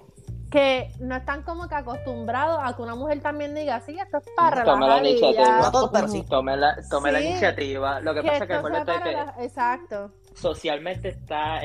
que 0.51 0.91
no 1.01 1.15
están 1.17 1.43
como 1.43 1.69
que 1.69 1.75
acostumbrados 1.77 2.59
a 2.61 2.75
que 2.75 2.83
una 2.83 2.95
mujer 2.97 3.21
también 3.21 3.55
diga, 3.55 3.81
sí, 3.81 3.97
esto 3.99 4.19
es 4.19 4.25
para 4.37 4.65
Tome 4.65 4.87
la 4.87 4.99
relajar 4.99 5.07
y 5.07 5.21
ya". 5.21 5.27
iniciativa. 5.29 5.61
No 5.61 5.71
todo, 5.73 5.93
pero 5.93 6.09
sí. 6.09 6.23
Tome 6.29 6.57
la, 6.57 6.77
tome 6.91 7.13
la 7.13 7.19
Sí. 7.21 7.27
iniciativa. 7.27 8.01
Lo 8.01 8.15
que, 8.15 8.21
Que 8.23 8.27
pasa 8.29 8.45
es 8.45 8.49
que 8.49 8.55
esto 8.55 9.03
que 9.03 9.13
la- 9.13 9.35
Exacto. 9.41 10.11
socialmente 10.35 11.09
está, 11.09 11.65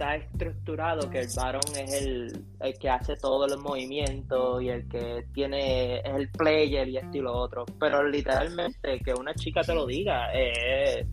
está 0.00 0.16
estructurado 0.16 1.10
que 1.10 1.20
el 1.20 1.28
varón 1.36 1.60
es 1.76 1.92
el, 1.92 2.44
el 2.60 2.78
que 2.78 2.88
hace 2.88 3.16
todos 3.16 3.50
los 3.50 3.58
movimientos 3.60 4.62
y 4.62 4.70
el 4.70 4.88
que 4.88 5.26
tiene 5.34 5.98
es 5.98 6.04
el 6.14 6.30
player 6.30 6.88
y 6.88 6.96
esto 6.96 7.18
y 7.18 7.20
lo 7.20 7.34
otro. 7.34 7.66
Pero 7.78 8.02
literalmente 8.08 8.98
que 9.04 9.12
una 9.12 9.34
chica 9.34 9.62
te 9.62 9.74
lo 9.74 9.84
diga 9.86 10.28
eh, 10.34 11.06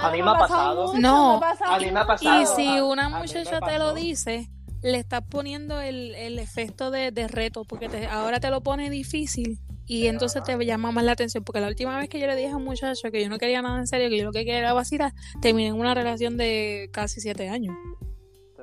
A 0.00 0.10
mí 0.10 0.20
me 0.20 0.30
ha 0.30 0.34
pasado. 0.34 0.86
mucho, 0.88 0.98
No, 0.98 1.38
me 1.38 1.46
ha 1.46 1.50
pasado 1.50 1.72
a 1.74 1.78
mí 1.78 1.90
me 1.92 2.00
ha 2.00 2.06
pasado. 2.06 2.40
Y 2.42 2.46
si 2.46 2.76
a- 2.78 2.84
una 2.84 3.08
muchacha 3.08 3.60
te 3.60 3.78
lo 3.78 3.94
dice, 3.94 4.48
le 4.82 4.98
estás 4.98 5.22
poniendo 5.30 5.80
el, 5.80 6.14
el 6.16 6.40
efecto 6.40 6.90
de, 6.90 7.12
de 7.12 7.28
reto, 7.28 7.64
porque 7.64 7.88
te- 7.88 8.06
ahora 8.08 8.40
te 8.40 8.50
lo 8.50 8.62
pone 8.62 8.90
difícil 8.90 9.60
y 9.86 10.06
entonces 10.08 10.42
te 10.42 10.56
llama 10.64 10.90
más 10.90 11.04
la 11.04 11.12
atención. 11.12 11.44
Porque 11.44 11.60
la 11.60 11.68
última 11.68 11.96
vez 11.98 12.08
que 12.08 12.18
yo 12.18 12.26
le 12.26 12.34
dije 12.34 12.50
a 12.50 12.56
un 12.56 12.64
muchacho 12.64 13.10
que 13.12 13.22
yo 13.22 13.28
no 13.28 13.38
quería 13.38 13.62
nada 13.62 13.78
en 13.78 13.86
serio, 13.86 14.08
que 14.08 14.18
yo 14.18 14.24
lo 14.24 14.32
que 14.32 14.40
quería 14.40 14.58
era 14.58 14.72
vacilar, 14.72 15.12
terminé 15.40 15.68
en 15.68 15.74
una 15.78 15.94
relación 15.94 16.36
de 16.36 16.88
casi 16.92 17.20
siete 17.20 17.48
años. 17.48 17.76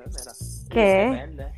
Mira, 0.06 0.32
¿Qué? 0.70 1.48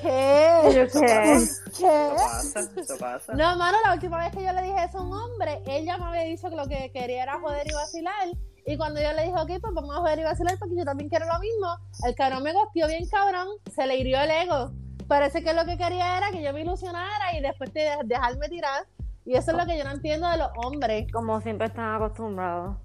¿Qué? 0.00 0.60
¿Yo 0.74 0.86
qué? 0.86 1.38
¿Qué? 1.76 2.06
Eso 2.06 2.16
pasa, 2.16 2.60
eso 2.76 2.98
pasa. 2.98 3.32
No, 3.34 3.56
mano, 3.56 3.78
la 3.84 3.94
última 3.94 4.18
vez 4.18 4.30
que 4.30 4.44
yo 4.44 4.52
le 4.52 4.62
dije 4.62 4.84
eso 4.84 4.98
a 4.98 5.02
un 5.02 5.12
hombre, 5.12 5.62
él 5.66 5.84
ya 5.84 5.98
me 5.98 6.04
había 6.04 6.22
dicho 6.22 6.48
que 6.48 6.56
lo 6.56 6.66
que 6.66 6.90
quería 6.92 7.24
era 7.24 7.40
joder 7.40 7.66
y 7.68 7.74
vacilar. 7.74 8.28
Y 8.64 8.76
cuando 8.76 9.02
yo 9.02 9.12
le 9.12 9.24
dije, 9.24 9.34
ok, 9.34 9.60
pues 9.60 9.74
vamos 9.74 9.96
a 9.96 10.00
joder 10.00 10.20
y 10.20 10.22
vacilar 10.22 10.58
porque 10.58 10.76
yo 10.76 10.84
también 10.84 11.08
quiero 11.08 11.26
lo 11.26 11.38
mismo, 11.40 11.76
el 12.06 12.14
cabrón 12.14 12.44
me 12.44 12.52
gosteó 12.52 12.86
bien 12.86 13.08
cabrón, 13.08 13.48
se 13.74 13.86
le 13.86 13.96
hirió 13.96 14.20
el 14.20 14.30
ego. 14.30 14.72
Parece 15.08 15.42
que 15.42 15.52
lo 15.52 15.64
que 15.64 15.76
quería 15.76 16.16
era 16.18 16.30
que 16.30 16.42
yo 16.42 16.52
me 16.52 16.60
ilusionara 16.60 17.36
y 17.36 17.40
después 17.40 17.72
de 17.74 17.90
dejarme 18.04 18.48
tirar. 18.48 18.86
Y 19.24 19.34
eso 19.34 19.50
es 19.52 19.56
lo 19.56 19.66
que 19.66 19.76
yo 19.76 19.84
no 19.84 19.90
entiendo 19.90 20.28
de 20.30 20.36
los 20.36 20.50
hombres. 20.64 21.10
Como 21.12 21.40
siempre 21.40 21.66
están 21.66 21.94
acostumbrados. 21.96 22.76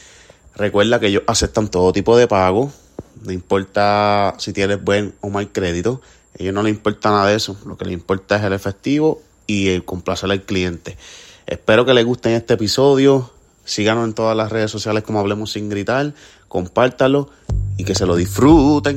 Recuerda 0.56 1.02
que 1.02 1.08
ellos 1.08 1.24
aceptan 1.28 1.68
todo 1.68 1.92
tipo 1.92 2.16
de 2.16 2.30
pago, 2.30 2.72
no 3.26 3.34
importa 3.34 4.34
si 4.38 4.54
tienes 4.54 4.82
buen 4.82 5.14
o 5.20 5.30
mal 5.30 5.52
crédito, 5.52 6.02
a 6.40 6.42
ellos 6.42 6.54
no 6.54 6.64
les 6.64 6.74
importa 6.74 7.10
nada 7.10 7.28
de 7.28 7.36
eso, 7.36 7.58
lo 7.66 7.76
que 7.76 7.84
les 7.84 7.96
importa 7.96 8.38
es 8.38 8.46
el 8.46 8.54
efectivo 8.54 9.22
y 9.46 9.72
el 9.72 9.84
complacer 9.84 10.32
al 10.32 10.44
cliente. 10.44 10.96
Espero 11.46 11.86
que 11.86 11.94
les 11.94 12.06
guste 12.06 12.34
este 12.34 12.54
episodio, 12.54 13.34
síganos 13.68 14.06
en 14.08 14.14
todas 14.16 14.36
las 14.36 14.52
redes 14.52 14.72
sociales 14.72 15.04
como 15.04 15.20
Hablemos 15.20 15.52
Sin 15.52 15.70
Gritar, 15.70 16.14
compártalo 16.48 17.30
y 17.78 17.84
que 17.86 17.94
se 17.94 18.06
lo 18.06 18.16
disfruten. 18.16 18.96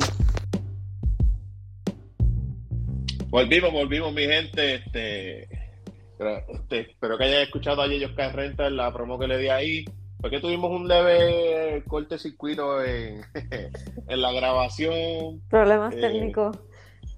Volvimos, 3.29 3.71
volvimos, 3.71 4.13
mi 4.13 4.23
gente. 4.23 4.75
Este, 4.75 5.43
este, 5.43 6.79
espero 6.81 7.17
que 7.17 7.23
hayan 7.25 7.41
escuchado 7.43 7.81
a 7.81 7.87
Yeyos 7.87 8.11
Car 8.15 8.35
Rental 8.35 8.75
la 8.75 8.91
promo 8.91 9.17
que 9.17 9.27
le 9.27 9.37
di 9.37 9.47
ahí. 9.49 9.85
Porque 10.19 10.39
tuvimos 10.39 10.69
un 10.71 10.87
leve 10.87 11.83
corte 11.87 12.19
circuito 12.19 12.83
en, 12.83 13.21
en 14.07 14.21
la 14.21 14.31
grabación, 14.31 15.41
Problemas 15.49 15.95
Eh, 15.95 16.01
técnicos. 16.01 16.57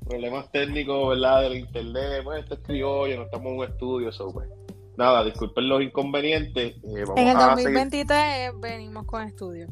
problemas 0.08 0.50
técnicos, 0.54 1.10
¿verdad? 1.10 1.42
Del 1.42 1.56
internet. 1.58 2.22
Pues 2.24 2.44
esto 2.44 2.54
es 2.56 2.60
criollo, 2.62 3.18
no 3.18 3.24
estamos 3.24 3.48
en 3.52 3.58
un 3.60 3.66
estudio, 3.66 4.10
eso, 4.10 4.32
pues. 4.32 4.48
Nada, 4.98 5.24
disculpen 5.24 5.68
los 5.70 5.82
inconvenientes. 5.82 6.76
eh, 6.76 7.04
vamos 7.08 7.18
En 7.20 7.28
el 7.30 7.38
a 7.38 7.56
seguir- 7.56 7.74
2023 7.74 8.52
venimos 8.60 9.06
con 9.06 9.24
estudio. 9.24 9.68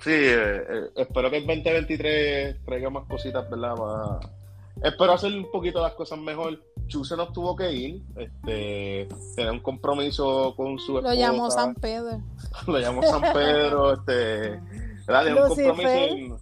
Sí, 0.00 0.10
eh, 0.12 0.56
eh, 0.68 0.80
espero 0.96 1.30
que 1.30 1.38
el 1.38 1.46
2023 1.46 2.64
traiga 2.64 2.90
más 2.90 3.04
cositas, 3.08 3.48
¿verdad? 3.50 3.74
Más- 3.76 4.26
Espero 4.82 5.12
hacer 5.12 5.32
un 5.34 5.50
poquito 5.50 5.82
las 5.82 5.94
cosas 5.94 6.18
mejor. 6.20 6.62
Chu 6.86 7.04
se 7.04 7.16
nos 7.16 7.32
tuvo 7.32 7.56
que 7.56 7.70
ir, 7.72 8.02
este, 8.16 9.08
tenía 9.34 9.50
un 9.52 9.58
compromiso 9.60 10.54
con 10.56 10.78
su 10.78 10.98
esposa. 10.98 11.14
Lo 11.14 11.20
llamó 11.20 11.50
San 11.50 11.74
Pedro. 11.74 12.22
Lo 12.68 12.78
llamó 12.78 13.02
San 13.02 13.20
Pedro, 13.32 13.94
este, 13.94 14.60
¿verdad? 15.06 15.24
Tenía 15.24 15.42
un 15.42 15.48
compromiso 15.48 16.06
y 16.16 16.32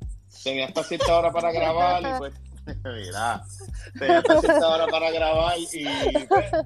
tenía 0.45 0.67
hasta 0.67 0.83
cierta 0.85 1.19
hora 1.19 1.33
para 1.33 1.51
grabar 1.51 2.03
y 2.03 2.19
pues, 2.19 2.35
mira, 2.85 3.43
tenía 3.99 4.19
hasta 4.19 4.41
cierta 4.41 4.69
hora 4.69 4.87
para 4.89 5.11
grabar 5.11 5.59
y 5.59 5.85
pues, 6.29 6.65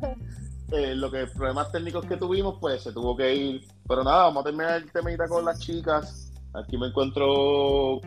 eh, 0.72 0.94
lo 0.94 1.10
que 1.10 1.26
problemas 1.26 1.72
técnicos 1.72 2.06
que 2.06 2.16
tuvimos, 2.16 2.58
pues 2.60 2.82
se 2.82 2.92
tuvo 2.92 3.16
que 3.16 3.34
ir. 3.34 3.68
Pero 3.88 4.04
nada, 4.04 4.24
vamos 4.24 4.42
a 4.42 4.44
terminar 4.44 4.76
el 4.76 4.90
temita 4.90 5.26
con 5.28 5.44
las 5.44 5.58
chicas. 5.58 6.32
Aquí 6.54 6.76
me 6.78 6.88
encuentro 6.88 8.00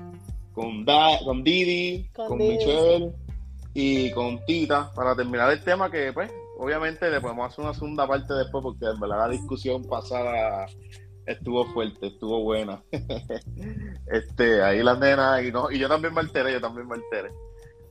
con, 0.53 0.85
da 0.85 1.19
con 1.23 1.43
Didi, 1.43 2.09
Con 2.13 2.27
con, 2.27 2.37
Didi. 2.39 2.57
Michelle 2.57 3.13
y 3.73 4.11
con 4.11 4.43
Tita 4.45 4.91
para 4.93 5.15
terminar 5.15 5.51
el 5.51 5.63
tema 5.63 5.89
que 5.89 6.13
pues 6.13 6.31
obviamente 6.59 7.09
le 7.09 7.19
podemos 7.19 7.51
hacer 7.51 7.65
una 7.65 7.73
segunda 7.73 8.07
parte 8.07 8.33
después 8.33 8.61
porque 8.61 8.85
en 8.85 8.99
verdad 8.99 9.17
la 9.19 9.29
discusión 9.29 9.83
pasada 9.83 10.67
estuvo 11.25 11.65
fuerte, 11.73 12.07
estuvo 12.07 12.43
buena. 12.43 12.81
este, 14.07 14.61
ahí 14.61 14.83
las 14.83 14.99
nenas 14.99 15.43
y 15.43 15.51
no, 15.51 15.71
y 15.71 15.79
yo 15.79 15.87
también 15.87 16.13
me 16.13 16.21
alteré, 16.21 16.53
yo 16.53 16.61
también 16.61 16.87
me 16.87 16.95
alteré. 16.95 17.29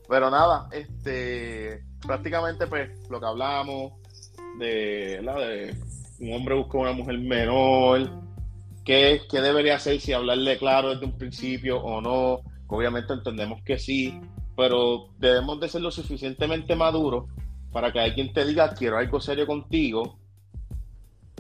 Pero 0.09 0.31
nada, 0.31 0.69
este 0.73 1.85
prácticamente 2.07 2.66
pues 2.66 2.90
lo 3.09 3.20
que 3.20 3.27
hablamos 3.27 3.93
de, 4.58 5.20
¿verdad? 5.22 5.38
de 5.38 5.76
un 6.20 6.34
hombre 6.34 6.54
busca 6.54 6.78
una 6.78 6.92
mujer 6.92 7.18
menor, 7.18 8.10
qué, 8.84 9.20
qué 9.30 9.40
debería 9.40 9.76
hacer 9.76 10.00
si 10.00 10.12
hablarle 10.12 10.58
claro 10.58 10.90
desde 10.90 11.06
un 11.06 11.18
principio 11.18 11.78
o 11.82 12.00
no. 12.00 12.40
Obviamente 12.68 13.12
entendemos 13.12 13.62
que 13.64 13.78
sí, 13.78 14.18
pero 14.56 15.08
debemos 15.18 15.60
de 15.60 15.68
ser 15.68 15.82
lo 15.82 15.90
suficientemente 15.90 16.74
maduros 16.74 17.26
para 17.70 17.92
que 17.92 18.00
alguien 18.00 18.32
te 18.32 18.44
diga 18.44 18.74
quiero 18.74 18.98
algo 18.98 19.20
serio 19.20 19.46
contigo, 19.46 20.18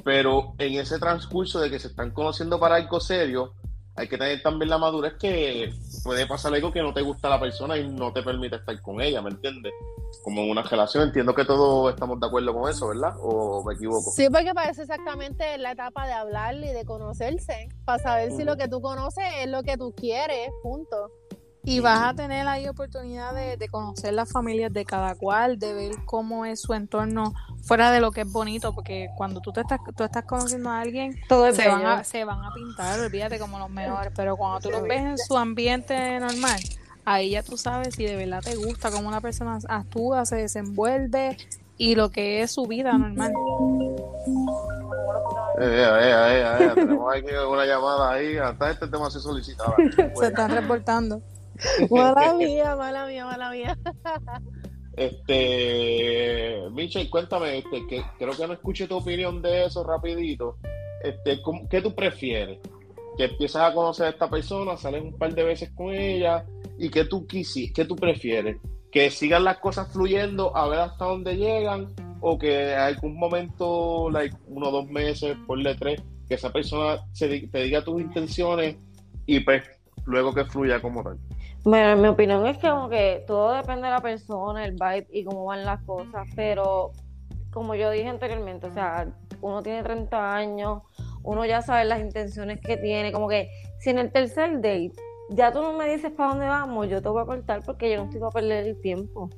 pero 0.04 0.54
en 0.58 0.74
ese 0.74 0.98
transcurso 0.98 1.60
de 1.60 1.70
que 1.70 1.78
se 1.78 1.88
están 1.88 2.10
conociendo 2.10 2.58
para 2.58 2.76
algo 2.76 3.00
serio, 3.00 3.54
hay 3.94 4.08
que 4.08 4.16
tener 4.16 4.42
también 4.42 4.70
la 4.70 4.78
madurez 4.78 5.14
que 5.18 5.72
puede 6.02 6.26
pasar 6.26 6.54
algo 6.54 6.72
que 6.72 6.82
no 6.82 6.94
te 6.94 7.02
gusta 7.02 7.28
a 7.28 7.32
la 7.32 7.40
persona 7.40 7.76
y 7.76 7.88
no 7.88 8.12
te 8.12 8.22
permite 8.22 8.56
estar 8.56 8.80
con 8.80 9.00
ella, 9.00 9.20
¿me 9.20 9.30
entiendes? 9.30 9.72
Como 10.22 10.42
en 10.42 10.50
una 10.50 10.62
relación, 10.62 11.04
entiendo 11.04 11.34
que 11.34 11.44
todos 11.44 11.92
estamos 11.92 12.18
de 12.20 12.26
acuerdo 12.26 12.54
con 12.54 12.70
eso, 12.70 12.88
¿verdad? 12.88 13.14
¿O 13.20 13.62
me 13.64 13.74
equivoco? 13.74 14.10
Sí, 14.12 14.28
porque 14.30 14.54
parece 14.54 14.82
exactamente 14.82 15.58
la 15.58 15.72
etapa 15.72 16.06
de 16.06 16.12
hablar 16.12 16.54
y 16.54 16.68
de 16.68 16.84
conocerse, 16.84 17.68
para 17.84 18.02
saber 18.02 18.32
si 18.32 18.44
lo 18.44 18.56
que 18.56 18.68
tú 18.68 18.80
conoces 18.80 19.24
es 19.40 19.48
lo 19.48 19.62
que 19.62 19.76
tú 19.76 19.94
quieres, 19.94 20.50
punto. 20.62 21.10
Y 21.64 21.80
vas 21.80 22.10
a 22.10 22.14
tener 22.14 22.48
ahí 22.48 22.68
oportunidad 22.68 23.34
de, 23.34 23.56
de 23.56 23.68
conocer 23.68 24.14
las 24.14 24.30
familias 24.30 24.72
de 24.72 24.84
cada 24.84 25.14
cual, 25.14 25.58
de 25.58 25.72
ver 25.72 25.92
cómo 26.04 26.44
es 26.44 26.60
su 26.60 26.74
entorno 26.74 27.34
fuera 27.62 27.92
de 27.92 28.00
lo 28.00 28.10
que 28.10 28.22
es 28.22 28.30
bonito, 28.30 28.74
porque 28.74 29.08
cuando 29.16 29.40
tú 29.40 29.52
te 29.52 29.60
estás, 29.60 29.78
tú 29.96 30.02
estás 30.02 30.24
conociendo 30.24 30.70
a 30.70 30.80
alguien, 30.80 31.16
Todo 31.28 31.52
se 31.52 31.68
van, 31.68 31.86
a, 31.86 32.04
se 32.04 32.24
van 32.24 32.44
a 32.44 32.52
pintar, 32.52 32.98
olvídate 32.98 33.38
como 33.38 33.58
los 33.58 33.70
mejores, 33.70 34.12
pero 34.16 34.36
cuando 34.36 34.60
tú 34.60 34.70
los 34.70 34.82
ves 34.82 35.00
en 35.00 35.18
su 35.18 35.36
ambiente 35.36 36.18
normal, 36.18 36.60
ahí 37.04 37.30
ya 37.30 37.42
tú 37.42 37.56
sabes 37.56 37.94
si 37.94 38.04
de 38.04 38.16
verdad 38.16 38.40
te 38.42 38.56
gusta 38.56 38.90
cómo 38.90 39.08
una 39.08 39.20
persona 39.20 39.58
actúa, 39.68 40.26
se 40.26 40.36
desenvuelve 40.36 41.36
y 41.78 41.94
lo 41.94 42.10
que 42.10 42.42
es 42.42 42.50
su 42.50 42.66
vida 42.66 42.92
normal. 42.92 43.32
Eh, 45.60 45.64
eh, 45.64 45.86
eh, 46.00 46.56
eh, 46.60 46.72
tenemos 46.74 47.14
aquí 47.14 47.26
una 47.48 47.64
llamada 47.64 48.12
ahí, 48.12 48.36
hasta 48.36 48.70
este 48.70 48.88
tema 48.88 49.10
se 49.10 49.20
solicitaba. 49.20 49.76
Se 50.16 50.26
están 50.26 50.50
reportando. 50.50 51.22
Mala 51.90 52.34
mía, 52.38 52.76
mala 52.76 53.06
mía, 53.06 53.24
mala 53.26 53.50
mía. 53.50 53.78
Este, 54.94 56.58
Michelle, 56.70 57.08
cuéntame, 57.08 57.58
este, 57.58 57.86
que 57.86 58.02
creo 58.18 58.36
que 58.36 58.46
no 58.46 58.52
escuché 58.52 58.86
tu 58.86 58.96
opinión 58.98 59.40
de 59.40 59.64
eso 59.64 59.82
rapidito. 59.84 60.58
Este, 61.02 61.40
¿cómo- 61.40 61.66
¿qué 61.68 61.80
tú 61.80 61.94
prefieres? 61.94 62.58
Que 63.16 63.24
empiezas 63.24 63.62
a 63.70 63.74
conocer 63.74 64.06
a 64.06 64.10
esta 64.10 64.28
persona, 64.28 64.76
sales 64.76 65.02
un 65.02 65.16
par 65.16 65.34
de 65.34 65.44
veces 65.44 65.70
con 65.74 65.94
ella 65.94 66.44
y 66.78 66.90
que 66.90 67.04
tú 67.06 67.26
quisi, 67.26 67.72
¿qué 67.72 67.84
tú 67.86 67.96
prefieres? 67.96 68.58
Que 68.90 69.10
sigan 69.10 69.44
las 69.44 69.58
cosas 69.58 69.90
fluyendo 69.92 70.54
a 70.56 70.68
ver 70.68 70.80
hasta 70.80 71.06
dónde 71.06 71.36
llegan 71.36 71.88
o 72.20 72.38
que 72.38 72.72
en 72.72 72.78
algún 72.78 73.18
momento, 73.18 74.10
like 74.10 74.36
uno 74.46 74.68
o 74.68 74.72
dos 74.72 74.88
meses, 74.90 75.36
ponle 75.46 75.74
tres, 75.74 76.02
que 76.28 76.34
esa 76.34 76.52
persona 76.52 76.98
se 77.12 77.28
te 77.48 77.62
diga 77.62 77.82
tus 77.82 78.00
intenciones 78.00 78.76
y 79.26 79.40
pues 79.40 79.62
luego 80.06 80.32
que 80.34 80.44
fluya 80.44 80.80
como 80.80 81.02
tal. 81.02 81.18
Bueno, 81.64 82.00
mi 82.00 82.08
opinión 82.08 82.46
es 82.46 82.58
que 82.58 82.68
como 82.68 82.88
que 82.88 83.24
todo 83.26 83.54
depende 83.54 83.82
de 83.82 83.90
la 83.90 84.00
persona, 84.00 84.64
el 84.64 84.72
vibe 84.72 85.06
y 85.12 85.24
cómo 85.24 85.44
van 85.44 85.64
las 85.64 85.82
cosas, 85.84 86.26
pero 86.34 86.92
como 87.52 87.74
yo 87.74 87.90
dije 87.90 88.08
anteriormente, 88.08 88.66
o 88.66 88.72
sea, 88.72 89.06
uno 89.40 89.62
tiene 89.62 89.82
30 89.82 90.34
años, 90.34 90.82
uno 91.22 91.44
ya 91.44 91.62
sabe 91.62 91.84
las 91.84 92.00
intenciones 92.00 92.60
que 92.60 92.76
tiene, 92.76 93.12
como 93.12 93.28
que 93.28 93.48
si 93.78 93.90
en 93.90 93.98
el 93.98 94.10
tercer 94.10 94.56
date 94.56 94.92
ya 95.30 95.52
tú 95.52 95.62
no 95.62 95.72
me 95.72 95.88
dices 95.88 96.10
para 96.10 96.30
dónde 96.30 96.46
vamos, 96.46 96.88
yo 96.88 97.00
te 97.00 97.08
voy 97.08 97.22
a 97.22 97.26
cortar 97.26 97.62
porque 97.64 97.90
yo 97.90 97.98
no 97.98 98.04
estoy 98.04 98.20
para 98.20 98.32
perder 98.32 98.66
el 98.66 98.80
tiempo. 98.80 99.30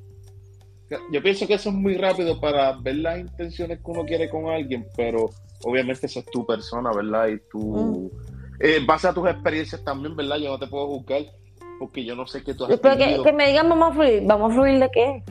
Yo 1.11 1.21
pienso 1.21 1.47
que 1.47 1.55
eso 1.55 1.69
es 1.69 1.75
muy 1.75 1.97
rápido 1.97 2.39
para 2.39 2.73
ver 2.79 2.97
las 2.97 3.19
intenciones 3.19 3.79
que 3.79 3.91
uno 3.91 4.05
quiere 4.05 4.29
con 4.29 4.47
alguien, 4.47 4.87
pero 4.95 5.29
obviamente 5.63 6.05
esa 6.05 6.19
es 6.19 6.25
tu 6.27 6.45
persona, 6.45 6.91
¿verdad? 6.95 7.27
Y 7.27 7.39
tú, 7.49 8.11
eh, 8.59 8.77
en 8.77 8.85
base 8.87 9.07
a 9.07 9.13
tus 9.13 9.27
experiencias 9.29 9.83
también, 9.83 10.15
¿verdad? 10.15 10.37
Yo 10.37 10.51
no 10.51 10.59
te 10.59 10.67
puedo 10.67 10.87
juzgar 10.87 11.23
porque 11.79 12.05
yo 12.05 12.15
no 12.15 12.25
sé 12.25 12.43
qué 12.43 12.53
tú 12.53 12.65
has 12.65 12.79
Pero 12.79 12.97
que, 12.97 13.21
que 13.23 13.33
me 13.33 13.47
digan 13.47 13.69
vamos 13.69 13.91
a 13.91 13.93
fluir, 13.93 14.23
¿vamos 14.25 14.51
a 14.51 14.55
fluir 14.55 14.79
de 14.79 14.89
qué? 14.89 15.23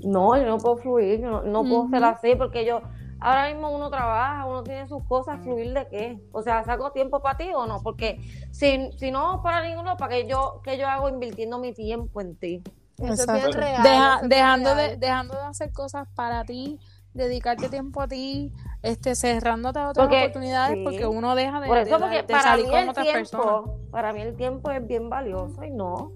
No, 0.00 0.36
yo 0.36 0.46
no 0.46 0.58
puedo 0.58 0.76
fluir, 0.78 1.20
yo 1.20 1.30
no, 1.30 1.42
no 1.42 1.62
puedo 1.62 1.88
ser 1.90 2.04
así 2.04 2.34
porque 2.34 2.64
yo, 2.64 2.80
ahora 3.20 3.48
mismo 3.48 3.70
uno 3.70 3.90
trabaja, 3.90 4.46
uno 4.46 4.62
tiene 4.62 4.88
sus 4.88 5.02
cosas, 5.04 5.42
fluir 5.42 5.74
de 5.74 5.86
qué? 5.88 6.18
O 6.32 6.42
sea, 6.42 6.64
¿saco 6.64 6.90
tiempo 6.92 7.20
para 7.20 7.36
ti 7.36 7.50
o 7.54 7.66
no? 7.66 7.82
Porque 7.82 8.18
si, 8.50 8.90
si 8.98 9.10
no 9.10 9.42
para 9.42 9.66
ninguno, 9.66 9.96
¿para 9.96 10.16
qué 10.16 10.26
yo, 10.26 10.60
qué 10.64 10.78
yo 10.78 10.88
hago 10.88 11.08
invirtiendo 11.08 11.58
mi 11.58 11.72
tiempo 11.74 12.20
en 12.20 12.36
ti? 12.36 12.62
Eso 12.98 13.22
es 13.22 13.32
bien 13.32 13.52
real. 13.52 13.82
Deja- 13.82 14.16
eso 14.16 14.16
es 14.16 14.20
bien 14.20 14.30
dejando, 14.30 14.74
de, 14.74 14.86
real. 14.86 15.00
dejando 15.00 15.34
de 15.34 15.42
hacer 15.42 15.72
cosas 15.72 16.08
para 16.14 16.44
ti, 16.44 16.78
dedicarte 17.14 17.68
tiempo 17.68 18.00
a 18.02 18.08
ti, 18.08 18.52
este, 18.82 19.14
cerrándote 19.14 19.78
a 19.78 19.90
otras 19.90 20.06
Porque- 20.06 20.22
oportunidades 20.22 20.76
sí. 20.76 20.84
porque 20.84 21.06
uno 21.06 21.34
deja 21.34 21.60
de, 21.60 21.66
Por 21.66 21.78
eso, 21.78 21.98
porque 21.98 22.22
de 22.22 22.34
salir 22.34 22.64
mí 22.66 22.70
con 22.70 22.80
el 22.80 22.88
otras 22.90 23.06
personas. 23.06 23.46
tiempo, 23.46 23.78
para 23.90 24.12
mí 24.12 24.20
el 24.22 24.36
tiempo 24.36 24.70
es 24.70 24.86
bien 24.86 25.10
valioso 25.10 25.64
y 25.64 25.70
no. 25.70 26.12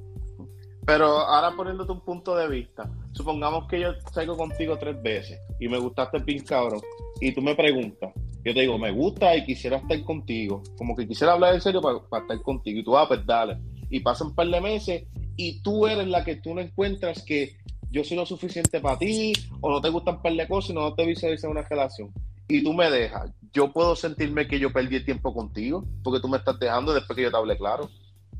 Pero 0.86 1.06
ahora 1.06 1.56
poniéndote 1.56 1.92
un 1.92 2.00
punto 2.00 2.36
de 2.36 2.46
vista, 2.48 2.90
supongamos 3.12 3.66
que 3.68 3.80
yo 3.80 3.94
salgo 4.12 4.36
contigo 4.36 4.76
tres 4.78 5.00
veces 5.02 5.40
y 5.58 5.66
me 5.68 5.78
gustaste 5.78 6.18
bien 6.18 6.44
cabrón, 6.44 6.80
y 7.20 7.32
tú 7.32 7.40
me 7.40 7.54
preguntas, 7.54 8.12
yo 8.44 8.52
te 8.52 8.60
digo, 8.60 8.78
me 8.78 8.90
gusta 8.90 9.34
y 9.34 9.44
quisiera 9.46 9.78
estar 9.78 10.02
contigo, 10.04 10.62
como 10.76 10.94
que 10.94 11.08
quisiera 11.08 11.32
hablar 11.32 11.54
en 11.54 11.62
serio 11.62 11.80
para, 11.80 11.98
estar 12.22 12.42
contigo, 12.42 12.80
y 12.80 12.84
tú, 12.84 12.96
ah, 12.98 13.08
pues 13.08 13.24
dale, 13.24 13.58
y 13.88 14.00
pasan 14.00 14.28
un 14.28 14.34
par 14.34 14.46
de 14.48 14.60
meses 14.60 15.04
y 15.36 15.62
tú 15.62 15.86
eres 15.86 16.06
la 16.06 16.22
que 16.22 16.36
tú 16.36 16.54
no 16.54 16.60
encuentras 16.60 17.22
que 17.24 17.56
yo 17.94 18.02
soy 18.02 18.16
lo 18.16 18.26
suficiente 18.26 18.80
para 18.80 18.98
ti, 18.98 19.32
o 19.60 19.70
no 19.70 19.80
te 19.80 19.88
gustan 19.88 20.16
un 20.16 20.22
par 20.22 20.32
de 20.32 20.48
cosas 20.48 20.70
y 20.70 20.74
no 20.74 20.92
te 20.94 21.06
visualizas 21.06 21.48
una 21.48 21.62
relación, 21.62 22.12
y 22.48 22.62
tú 22.62 22.72
me 22.72 22.90
dejas, 22.90 23.30
yo 23.52 23.72
puedo 23.72 23.94
sentirme 23.94 24.48
que 24.48 24.58
yo 24.58 24.72
perdí 24.72 24.96
el 24.96 25.04
tiempo 25.04 25.32
contigo, 25.32 25.84
porque 26.02 26.20
tú 26.20 26.28
me 26.28 26.38
estás 26.38 26.58
dejando 26.58 26.92
después 26.92 27.16
que 27.16 27.22
yo 27.22 27.30
te 27.30 27.36
hablé 27.36 27.56
claro. 27.56 27.88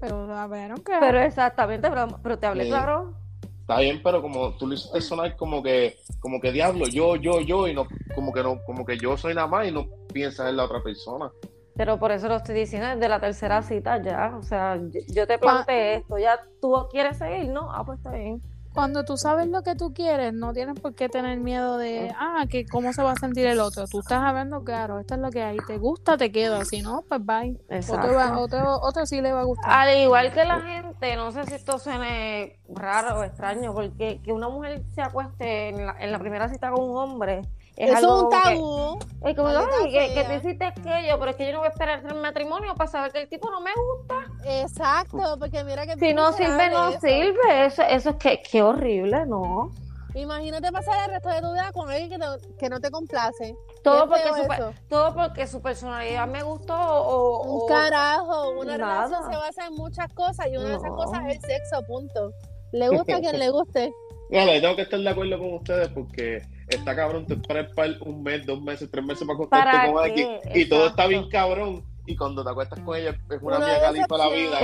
Pero 0.01 0.31
a 0.37 0.47
ver, 0.49 0.73
aunque 0.73 0.93
Pero 0.99 1.21
exactamente, 1.21 1.89
pero, 1.89 2.09
pero 2.21 2.39
te 2.39 2.47
hablé 2.47 2.65
Sí. 2.65 2.71
claro. 2.71 3.15
Está 3.61 3.79
bien, 3.79 4.03
pero 4.03 4.21
como 4.21 4.55
tú 4.59 4.67
lo 4.67 4.75
hiciste 4.75 5.01
sonar 5.01 5.37
como 5.37 5.63
que, 5.63 5.97
como 6.21 6.39
que 6.41 6.53
diablo, 6.53 6.87
yo, 6.87 7.17
yo, 7.17 7.41
yo, 7.41 7.67
y 7.67 7.73
no, 7.73 7.87
como 8.15 8.33
que 8.33 8.43
no, 8.43 8.59
como 8.67 8.85
que 8.85 8.99
yo 8.99 9.17
soy 9.17 9.35
nada 9.35 9.47
más 9.47 9.67
y 9.67 9.73
no 9.73 9.87
piensas 10.13 10.51
en 10.51 10.59
la 10.59 10.65
otra 10.65 10.83
persona. 10.83 11.31
Pero 11.77 11.99
por 11.99 12.13
eso 12.13 12.29
lo 12.29 12.37
estoy 12.37 12.57
diciendo 12.57 12.89
desde 12.89 13.09
la 13.09 13.21
tercera 13.21 13.63
cita 13.63 14.03
ya. 14.03 14.37
O 14.37 14.43
sea, 14.43 14.77
yo, 14.77 15.01
yo 15.09 15.27
te 15.27 15.39
planteé 15.39 15.95
esto, 15.95 16.19
ya 16.19 16.41
tú 16.61 16.75
quieres 16.91 17.17
seguir, 17.17 17.49
¿no? 17.49 17.73
Ah, 17.73 17.85
pues 17.87 17.99
está 17.99 18.11
bien. 18.11 18.43
Cuando 18.75 19.05
tú 19.05 19.17
sabes 19.17 19.47
lo 19.49 19.63
que 19.63 19.75
tú 19.77 19.95
quieres, 19.95 20.33
no 20.35 20.53
tienes 20.53 20.79
por 20.81 20.95
qué 20.95 21.09
tener 21.09 21.39
miedo 21.39 21.79
de, 21.79 22.13
ah, 22.19 22.45
que 22.51 22.67
cómo 22.67 22.93
se 22.93 23.03
va 23.03 23.13
a 23.13 23.17
sentir 23.17 23.47
el 23.47 23.61
otro. 23.61 23.87
Tú 23.87 24.01
estás 24.01 24.21
hablando 24.23 24.65
claro, 24.65 24.99
esto 24.99 25.15
es 25.15 25.21
lo 25.21 25.31
que 25.31 25.43
hay. 25.43 25.57
Te 25.67 25.79
gusta, 25.79 26.17
te 26.17 26.33
quedas. 26.33 26.69
Si 26.69 26.83
no, 26.83 27.05
pues 27.09 27.25
bye. 27.25 27.57
Exacto. 27.69 28.07
Otro, 28.09 28.17
va- 28.19 28.39
otro, 28.39 28.81
otro 28.83 29.07
sí 29.07 29.21
le 29.21 29.33
va 29.33 29.41
a 29.41 29.45
gustar. 29.45 29.71
Al 29.71 29.97
igual 29.99 30.33
que 30.33 30.45
la 30.45 30.61
gente, 30.61 31.17
no 31.17 31.31
sé 31.31 31.45
si 31.47 31.55
esto 31.55 31.79
suene 31.79 32.59
raro 32.69 33.21
o 33.21 33.23
extraño, 33.23 33.73
porque 33.73 34.21
que 34.23 34.33
una 34.33 34.49
mujer 34.49 34.83
se 34.95 35.03
acueste 35.03 35.69
en 35.69 35.87
la, 35.87 35.97
en 36.01 36.11
la 36.13 36.19
primera 36.19 36.49
cita 36.49 36.71
con 36.71 36.89
un 36.91 36.97
hombre 36.97 37.43
es 37.77 37.89
Eso 37.91 37.99
es 37.99 38.05
algo 38.05 38.15
un 38.15 38.31
como 38.31 38.31
que- 38.31 38.49
tabú. 38.55 38.99
es 39.29 39.37
como, 39.37 39.49
"Ay, 39.49 39.91
que, 39.93 40.15
que 40.15 40.25
tú 40.25 40.33
hiciste 40.33 40.65
aquello, 40.65 41.19
pero 41.19 41.31
es 41.33 41.37
que 41.37 41.47
yo 41.47 41.53
no 41.53 41.59
voy 41.59 41.67
a 41.67 41.71
esperar 41.71 42.05
el 42.09 42.15
matrimonio 42.21 42.73
para 42.77 42.89
saber 42.89 43.11
que 43.13 43.23
el 43.23 43.29
tipo 43.29 43.51
no 43.51 43.61
me 43.61 43.73
gusta. 43.75 44.15
Exacto, 44.45 45.37
porque 45.41 45.65
mira 45.65 45.85
que 45.87 45.95
Si 45.99 46.15
no 46.15 46.33
sirve, 46.33 46.71
no 46.71 46.91
eso. 46.91 47.01
sirve. 47.01 47.65
Eso, 47.67 47.83
eso 47.83 48.11
es 48.11 48.17
que, 48.17 48.41
qué 48.43 48.63
horrible, 48.69 49.27
¿no? 49.27 49.71
Imagínate 50.15 50.71
pasar 50.71 51.09
el 51.09 51.15
resto 51.15 51.29
de 51.29 51.41
tu 51.41 51.53
vida 51.53 51.73
con 51.73 51.91
alguien 51.91 52.09
que, 52.11 52.19
te- 52.19 52.55
que 52.57 52.69
no 52.69 52.79
te 52.81 52.91
complace. 52.91 53.57
Todo 53.83 54.09
porque, 54.09 54.29
su, 54.29 54.73
todo 54.89 55.15
porque 55.15 55.47
su 55.49 55.61
personalidad 55.61 56.29
me 56.29 56.43
gustó 56.45 56.75
o... 56.77 57.43
Un 57.65 57.69
carajo, 57.69 58.51
una 58.51 58.79
nada. 58.79 59.07
relación 59.07 59.31
se 59.33 59.37
basa 59.37 59.67
en 59.67 59.75
muchas 59.75 60.13
cosas 60.15 60.47
y 60.53 60.57
una 60.57 60.69
de 60.69 60.77
esas 60.77 60.91
cosas 60.93 61.21
es 61.29 61.35
el 61.35 61.41
sexo, 61.41 61.83
punto. 61.87 62.31
Le 62.73 62.89
gusta 62.91 63.17
a 63.17 63.21
quien 63.21 63.39
le 63.41 63.51
guste. 63.51 63.93
Vale, 64.31 64.61
tengo 64.61 64.77
que 64.77 64.83
estar 64.83 65.01
de 65.01 65.09
acuerdo 65.09 65.37
con 65.39 65.55
ustedes 65.55 65.89
porque 65.89 66.43
está 66.69 66.95
cabrón, 66.95 67.27
te 67.27 67.35
esperas 67.35 67.73
para 67.75 67.93
un 68.07 68.23
mes, 68.23 68.47
dos 68.47 68.61
meses, 68.63 68.89
tres 68.91 69.05
meses 69.05 69.27
para 69.27 69.35
acostarte 69.35 69.71
¿Para 69.79 69.93
con 69.93 70.03
alguien 70.05 70.39
y 70.55 70.69
todo 70.69 70.87
está 70.87 71.07
bien 71.09 71.29
cabrón 71.29 71.85
y 72.07 72.17
cuando 72.17 72.45
te 72.45 72.51
acuestas 72.51 72.79
con 72.81 72.97
ella 72.97 73.11
es 73.11 73.43
una 73.43 73.57
Una 73.57 73.67
mierda 73.67 73.81
califa 73.83 74.17
la 74.17 74.29
vida. 74.29 74.59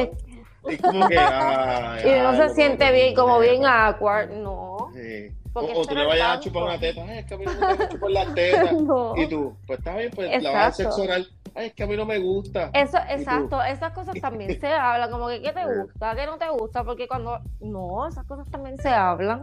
Es 0.68 0.80
como 0.80 1.08
que... 1.08 1.18
ay, 1.18 2.02
Y 2.04 2.20
no 2.20 2.28
ay, 2.30 2.36
se 2.36 2.46
no 2.46 2.54
siente 2.54 2.92
bien, 2.92 3.14
como 3.14 3.38
bien 3.38 3.64
awkward, 3.64 4.30
no. 4.30 4.90
Sí. 4.94 5.30
O, 5.52 5.52
Porque 5.52 5.72
o 5.74 5.84
tú 5.84 5.94
le 5.96 6.06
vayas 6.06 6.36
a 6.36 6.40
chupar 6.40 6.62
una 6.62 6.78
teta, 6.78 7.04
ay, 7.08 7.18
es 7.18 7.26
que 7.26 7.34
a 7.34 7.38
mí 7.38 7.44
no 7.44 7.52
me 7.52 7.66
gusta 7.66 7.88
chupar 7.88 8.10
las 8.10 8.34
tetas. 8.34 8.72
No. 8.82 9.14
Y 9.16 9.26
tú, 9.26 9.56
pues 9.66 9.78
está 9.80 9.96
bien, 9.96 10.10
pues 10.14 10.42
la 10.42 10.50
vas 10.52 10.66
a 10.66 10.72
sexo 10.72 11.02
oral. 11.02 11.26
Ay, 11.54 11.66
es 11.66 11.74
que 11.74 11.82
a 11.82 11.86
mí 11.86 11.96
no 11.96 12.06
me 12.06 12.18
gusta. 12.18 12.70
Eso, 12.72 12.98
exacto, 13.08 13.60
esas 13.62 13.92
cosas 13.92 14.14
también 14.20 14.60
se 14.60 14.68
hablan, 14.68 15.10
como 15.10 15.28
que 15.28 15.42
qué 15.42 15.52
te 15.52 15.64
gusta, 15.66 16.14
qué 16.14 16.26
no 16.26 16.38
te 16.38 16.48
gusta, 16.50 16.84
porque 16.84 17.08
cuando, 17.08 17.40
no, 17.60 18.06
esas 18.06 18.24
cosas 18.26 18.48
también 18.50 18.78
se 18.78 18.88
hablan. 18.88 19.42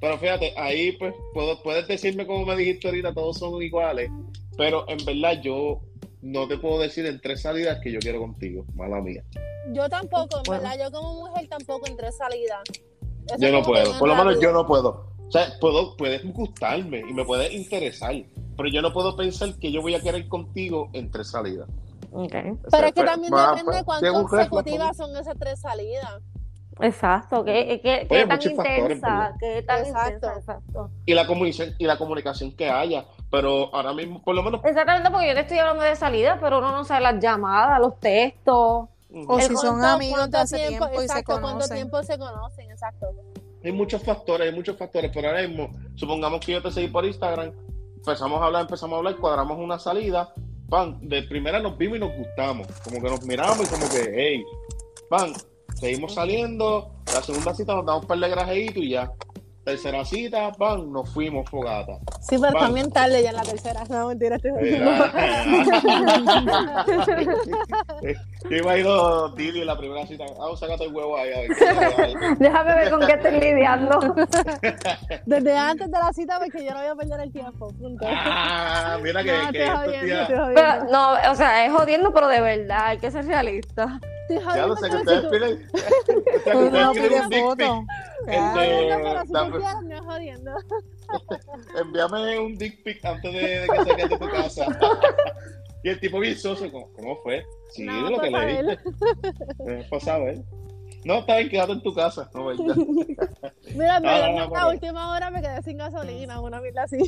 Pero 0.00 0.18
fíjate, 0.18 0.52
ahí 0.56 0.92
pues 0.92 1.14
puedo, 1.34 1.62
puedes 1.62 1.86
decirme 1.86 2.26
como 2.26 2.44
me 2.44 2.56
dijiste 2.56 2.88
ahorita, 2.88 3.14
todos 3.14 3.38
son 3.38 3.62
iguales. 3.62 4.10
Pero 4.56 4.84
en 4.88 5.02
verdad 5.04 5.40
yo 5.42 5.80
no 6.22 6.46
te 6.48 6.58
puedo 6.58 6.78
decir 6.78 7.06
en 7.06 7.20
tres 7.20 7.42
salidas 7.42 7.80
que 7.82 7.92
yo 7.92 7.98
quiero 8.00 8.20
contigo, 8.20 8.64
mala 8.74 9.00
mía. 9.00 9.22
Yo 9.72 9.88
tampoco, 9.88 10.38
en 10.38 10.42
Bueno. 10.46 10.62
verdad, 10.62 10.84
yo 10.84 10.90
como 10.90 11.14
mujer 11.26 11.48
tampoco 11.48 11.86
entré 11.86 12.12
salida. 12.12 12.60
Eso 13.26 13.36
Yo 13.38 13.52
no 13.52 13.62
puedo, 13.62 13.98
por 13.98 14.08
lo 14.08 14.14
menos 14.16 14.40
yo 14.40 14.52
no 14.52 14.66
puedo. 14.66 15.10
O 15.28 15.30
sea, 15.30 15.46
puedo, 15.60 15.96
puedes 15.96 16.24
gustarme 16.32 17.00
y 17.08 17.12
me 17.14 17.24
puedes 17.24 17.52
interesar, 17.52 18.14
pero 18.56 18.68
yo 18.68 18.82
no 18.82 18.92
puedo 18.92 19.16
pensar 19.16 19.54
que 19.60 19.70
yo 19.70 19.80
voy 19.80 19.94
a 19.94 20.00
querer 20.00 20.26
contigo 20.28 20.90
en 20.92 21.10
tres 21.10 21.30
salidas. 21.30 21.68
Okay. 22.12 22.50
O 22.50 22.70
sea, 22.70 22.80
Pero 22.80 22.86
es 22.88 22.92
que 22.92 23.00
pues, 23.02 23.06
también 23.06 23.32
va- 23.32 23.50
depende 23.52 23.76
de 23.76 23.84
pues, 23.84 24.00
cuán 24.00 24.12
consecutivas 24.24 24.96
son 24.96 25.16
esas 25.16 25.38
tres 25.38 25.60
salidas. 25.60 26.20
Exacto, 26.80 27.44
que, 27.44 27.80
que, 27.82 28.06
que 28.08 28.14
Oye, 28.14 28.26
tan 28.26 28.40
factores, 28.40 28.50
intensa, 28.50 29.08
¿verdad? 29.18 29.34
que 29.38 29.62
tan 29.62 29.78
Exacto. 29.80 30.14
intensa, 30.14 30.34
exacto. 30.38 30.90
y 31.06 31.14
la 31.14 31.26
y 31.78 31.84
la 31.84 31.98
comunicación 31.98 32.52
que 32.56 32.68
haya, 32.70 33.04
pero 33.30 33.74
ahora 33.74 33.92
mismo 33.92 34.22
por 34.22 34.34
lo 34.34 34.42
menos 34.42 34.60
Exactamente, 34.64 35.10
porque 35.10 35.28
yo 35.28 35.34
te 35.34 35.40
estoy 35.40 35.58
hablando 35.58 35.82
de 35.84 35.94
salida, 35.96 36.38
pero 36.40 36.58
uno 36.58 36.72
no 36.72 36.84
sabe 36.84 37.02
las 37.02 37.22
llamadas, 37.22 37.78
los 37.80 37.98
textos. 38.00 38.88
O 39.26 39.38
El 39.38 39.42
si 39.42 39.56
son 39.56 39.78
¿Cuánto- 39.80 39.86
amigos 39.86 40.16
de 40.16 40.20
cuánto 40.20 40.38
hace 40.38 40.68
tiempo, 40.68 40.88
y 40.92 40.96
se 40.98 41.02
exacto, 41.02 41.32
cuánto 41.32 41.48
conocen. 41.48 41.76
tiempo 41.76 42.02
se 42.04 42.18
conocen, 42.18 42.70
exacto. 42.70 43.06
hay 43.64 43.72
muchos 43.72 44.02
factores, 44.04 44.48
hay 44.48 44.54
muchos 44.54 44.76
factores, 44.76 45.10
pero 45.12 45.28
ahora 45.28 45.46
mismo, 45.48 45.68
supongamos 45.96 46.40
que 46.46 46.52
yo 46.52 46.62
te 46.62 46.70
seguí 46.70 46.86
por 46.88 47.04
Instagram, 47.04 47.52
empezamos 47.96 48.40
a 48.40 48.46
hablar, 48.46 48.62
empezamos 48.62 48.94
a 48.94 48.98
hablar, 48.98 49.16
cuadramos 49.16 49.58
una 49.58 49.78
salida, 49.80 50.32
pan, 50.68 50.96
de 51.02 51.24
primera 51.24 51.58
nos 51.58 51.76
vimos 51.76 51.96
y 51.96 52.00
nos 52.00 52.16
gustamos, 52.16 52.68
como 52.84 53.02
que 53.02 53.10
nos 53.10 53.22
miramos 53.24 53.60
y 53.60 53.66
como 53.66 53.88
que, 53.90 54.12
hey, 54.14 54.44
pan, 55.10 55.32
seguimos 55.74 56.14
saliendo, 56.14 56.92
la 57.12 57.20
segunda 57.22 57.52
cita 57.52 57.74
nos 57.74 57.84
damos 57.84 58.02
un 58.02 58.08
par 58.08 58.18
de 58.18 58.28
grajeitos 58.28 58.76
y 58.84 58.90
ya. 58.90 59.12
Tercera 59.70 60.04
cita, 60.04 60.52
pan, 60.52 60.92
nos 60.92 61.08
fuimos 61.12 61.48
fogata. 61.48 61.98
Sí, 62.20 62.36
pero 62.40 62.58
también 62.58 62.90
tarde 62.90 63.22
ya 63.22 63.30
en 63.30 63.36
la 63.36 63.42
tercera. 63.42 63.82
No, 63.88 64.08
mentira, 64.08 64.36
estoy 64.36 64.50
Eh, 68.02 68.14
Yo 68.48 68.56
imagino 68.56 69.28
Dili 69.30 69.60
en 69.60 69.66
la 69.66 69.76
primera 69.76 70.06
cita. 70.06 70.24
Ah, 70.40 70.56
sácate 70.56 70.84
el 70.84 70.94
huevo 70.94 71.16
ahí. 71.16 71.30
Déjame 72.38 72.74
ver 72.74 72.90
con 72.90 73.00
qué 73.06 73.12
estoy 73.12 73.32
lidiando. 73.40 73.98
Desde 75.26 75.56
antes 75.56 75.90
de 75.90 75.98
la 75.98 76.12
cita, 76.12 76.38
porque 76.38 76.64
yo 76.64 76.70
no 76.72 76.78
voy 76.78 76.86
a 76.88 76.94
perder 76.94 77.20
el 77.20 77.32
tiempo. 77.32 77.68
Punto. 77.74 78.06
Ah, 78.08 78.98
mira 79.02 79.22
que, 79.22 79.32
no, 79.32 79.38
que 79.52 79.58
estoy 79.58 79.60
estos 79.62 79.84
jodiendo, 79.84 80.06
días- 80.06 80.20
estoy 80.22 80.36
jodiendo. 80.38 80.60
Pero, 80.62 80.84
no, 80.90 81.12
o 81.30 81.34
sea, 81.34 81.64
es 81.66 81.72
jodiendo, 81.72 82.12
pero 82.12 82.28
de 82.28 82.40
verdad, 82.40 82.86
hay 82.86 82.98
que 82.98 83.10
ser 83.10 83.26
realista. 83.26 84.00
Estoy 84.36 84.54
Ya 84.56 84.66
lo 84.66 84.76
sé 84.76 84.88
que 84.90 84.96
ustedes 84.96 85.24
piden. 85.26 85.68
o 85.72 85.78
sea, 85.78 86.52
que 86.52 86.56
Uno 86.56 86.90
ustedes 86.90 86.90
piden 86.92 87.08
pide 87.08 87.20
un 87.20 87.28
dick 87.30 87.56
pic. 87.56 87.66
no 89.88 90.04
jodiendo. 90.04 90.52
Envíame 91.80 92.38
un 92.38 92.56
dick 92.58 92.82
pic 92.82 93.04
antes 93.04 93.32
de, 93.32 93.40
de 93.60 93.68
que 93.68 93.76
salgas 93.76 94.10
de 94.10 94.18
tu 94.18 94.28
casa. 94.28 94.66
y 95.82 95.88
el 95.88 96.00
tipo 96.00 96.18
bien 96.20 96.36
soso, 96.36 96.70
¿cómo, 96.70 96.92
cómo 96.92 97.16
fue? 97.22 97.44
Sí, 97.70 97.84
No, 97.84 98.04
de 98.04 98.10
lo 98.10 98.20
que 98.20 98.30
le 98.30 98.62
diste. 98.62 98.78
Es 99.80 99.86
para 99.88 100.00
saber. 100.04 100.40
No, 101.04 101.20
está 101.20 101.36
bien, 101.38 101.48
quédate 101.48 101.72
en 101.72 101.82
tu 101.82 101.94
casa. 101.94 102.30
No, 102.34 102.44
verdad. 102.46 102.76
Mira, 103.74 104.00
No, 104.00 104.06
me 104.10 104.32
no, 104.32 104.38
no, 104.38 104.44
a 104.44 104.50
pero- 104.50 104.68
última 104.70 105.12
hora 105.12 105.30
me 105.30 105.40
quedé 105.40 105.62
sin 105.62 105.78
gasolina, 105.78 106.40
una 106.40 106.60
mierda 106.60 106.82
así. 106.82 106.98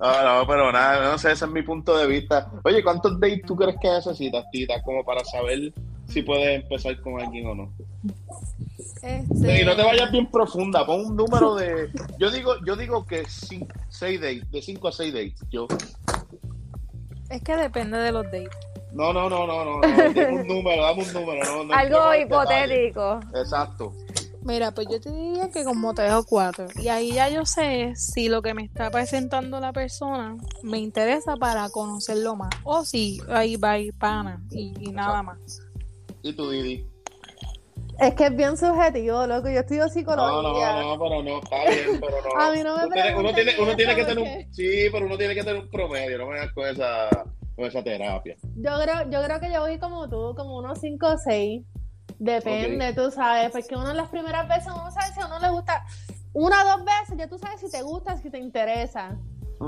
No, 0.00 0.38
no, 0.38 0.46
pero 0.46 0.72
nada, 0.72 1.10
no 1.10 1.18
sé, 1.18 1.32
ese 1.32 1.44
es 1.44 1.50
mi 1.50 1.62
punto 1.62 1.96
de 1.96 2.06
vista. 2.06 2.50
Oye, 2.64 2.82
¿cuántos 2.82 3.20
dates 3.20 3.42
tú 3.46 3.54
crees 3.54 3.76
que 3.80 3.88
necesitas, 3.90 4.46
Tita, 4.50 4.80
como 4.82 5.04
para 5.04 5.22
saber 5.24 5.74
si 6.06 6.22
puedes 6.22 6.62
empezar 6.62 6.98
con 7.02 7.20
alguien 7.20 7.46
o 7.48 7.54
no? 7.54 7.72
Este, 9.02 9.60
Y 9.60 9.64
no 9.64 9.76
te 9.76 9.82
vayas 9.82 10.10
bien 10.10 10.30
profunda, 10.30 10.86
pon 10.86 11.04
un 11.04 11.16
número 11.16 11.54
de... 11.54 11.90
Yo 12.18 12.30
digo 12.30 12.54
yo 12.66 12.76
digo 12.76 13.04
que 13.04 13.24
6 13.26 14.20
dates, 14.20 14.50
de 14.50 14.62
5 14.62 14.88
a 14.88 14.92
6 14.92 15.12
dates. 15.12 15.44
Yo, 15.50 15.68
Es 17.28 17.42
que 17.42 17.56
depende 17.56 17.98
de 17.98 18.12
los 18.12 18.24
dates. 18.24 18.48
no, 18.92 19.12
no, 19.12 19.28
no, 19.28 19.46
no, 19.46 19.64
no, 19.64 19.80
dame 19.80 20.26
un 20.28 20.46
número, 20.48 20.82
dame 20.82 21.02
un 21.02 21.12
número. 21.12 21.44
No, 21.44 21.64
no 21.64 21.74
Algo 21.76 22.14
hipotético. 22.14 23.20
Exacto. 23.34 23.92
Mira, 24.42 24.70
pues 24.72 24.88
yo 24.90 25.00
te 25.00 25.10
diría 25.10 25.50
que 25.50 25.64
como 25.64 25.92
tres 25.94 26.12
o 26.12 26.24
cuatro. 26.24 26.66
Y 26.82 26.88
ahí 26.88 27.12
ya 27.12 27.28
yo 27.28 27.44
sé 27.44 27.94
si 27.94 28.28
lo 28.28 28.40
que 28.42 28.54
me 28.54 28.64
está 28.64 28.90
presentando 28.90 29.60
la 29.60 29.72
persona 29.72 30.36
me 30.62 30.78
interesa 30.78 31.36
para 31.36 31.68
conocerlo 31.68 32.36
más. 32.36 32.50
O 32.64 32.84
si 32.84 33.20
ahí 33.28 33.56
va 33.56 33.72
a 33.72 33.78
ir 33.78 33.92
pana 33.98 34.42
y, 34.50 34.72
y 34.80 34.92
nada 34.92 35.22
más. 35.22 35.38
¿Y 36.22 36.32
tú, 36.32 36.50
Didi? 36.50 36.86
Es 37.98 38.14
que 38.14 38.26
es 38.26 38.36
bien 38.36 38.56
subjetivo, 38.56 39.26
loco. 39.26 39.50
Yo 39.50 39.60
estudio 39.60 39.84
No, 39.84 39.90
psicología. 39.90 40.72
no, 40.80 40.96
no, 40.96 41.02
pero 41.04 41.22
no, 41.22 41.38
está 41.38 41.64
bien, 41.64 42.00
pero 42.00 42.16
no. 42.22 42.40
A 42.40 42.50
mí 42.50 42.62
no 42.62 42.76
me 42.78 42.84
uno 42.86 42.94
tiene, 42.94 43.16
uno 43.18 43.34
tiene, 43.34 43.52
uno 43.60 43.76
tiene 43.76 43.94
que 43.94 44.04
tener 44.06 44.18
un... 44.18 44.54
Sí, 44.54 44.88
pero 44.90 45.04
uno 45.04 45.18
tiene 45.18 45.34
que 45.34 45.44
tener 45.44 45.60
un 45.62 45.70
promedio, 45.70 46.16
no 46.16 46.26
me 46.28 46.38
hagas 46.38 46.52
con 46.54 46.66
esa, 46.66 47.10
con 47.56 47.66
esa 47.66 47.84
terapia. 47.84 48.36
Yo 48.56 48.70
creo, 48.82 49.10
yo 49.10 49.22
creo 49.22 49.40
que 49.40 49.52
yo 49.52 49.60
voy 49.60 49.78
como 49.78 50.08
tú, 50.08 50.34
como 50.34 50.56
unos 50.56 50.78
5 50.80 51.06
o 51.06 51.18
6. 51.18 51.62
Depende, 52.18 52.92
tú 52.94 53.10
sabes, 53.10 53.50
porque 53.50 53.76
uno 53.76 53.92
las 53.92 54.08
primeras 54.08 54.48
veces 54.48 54.72
uno 54.72 54.90
sabe 54.90 55.12
si 55.14 55.20
a 55.20 55.26
uno 55.26 55.38
le 55.38 55.50
gusta. 55.50 55.84
Una 56.32 56.62
o 56.62 56.76
dos 56.76 56.84
veces, 56.84 57.16
ya 57.18 57.28
tú 57.28 57.38
sabes 57.38 57.60
si 57.60 57.70
te 57.70 57.82
gusta, 57.82 58.16
si 58.16 58.30
te 58.30 58.38
interesa. 58.38 59.16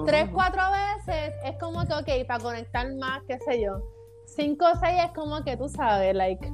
Tres, 0.07 0.29
cuatro 0.33 0.63
veces 0.71 1.35
es 1.45 1.59
como 1.59 1.85
que, 1.87 1.93
ok, 1.93 2.27
para 2.27 2.43
conectar 2.43 2.91
más, 2.95 3.23
qué 3.29 3.39
sé 3.41 3.61
yo. 3.63 3.83
Cinco 4.27 4.65
o 4.73 4.79
seis 4.81 5.03
es 5.05 5.11
como 5.13 5.45
que 5.45 5.57
tú 5.57 5.69
sabes, 5.69 6.15
like, 6.15 6.51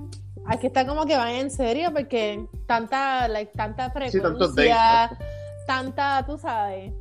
aquí 0.47 0.67
está 0.67 0.85
como 0.87 1.07
que 1.07 1.17
van 1.17 1.29
en 1.29 1.51
serio 1.51 1.93
porque 1.93 2.45
tanta, 2.67 3.29
like, 3.29 3.53
tanta 3.55 3.91
frecuencia, 3.91 5.17
tanta, 5.67 6.25
tú 6.27 6.37
sabes, 6.39 6.93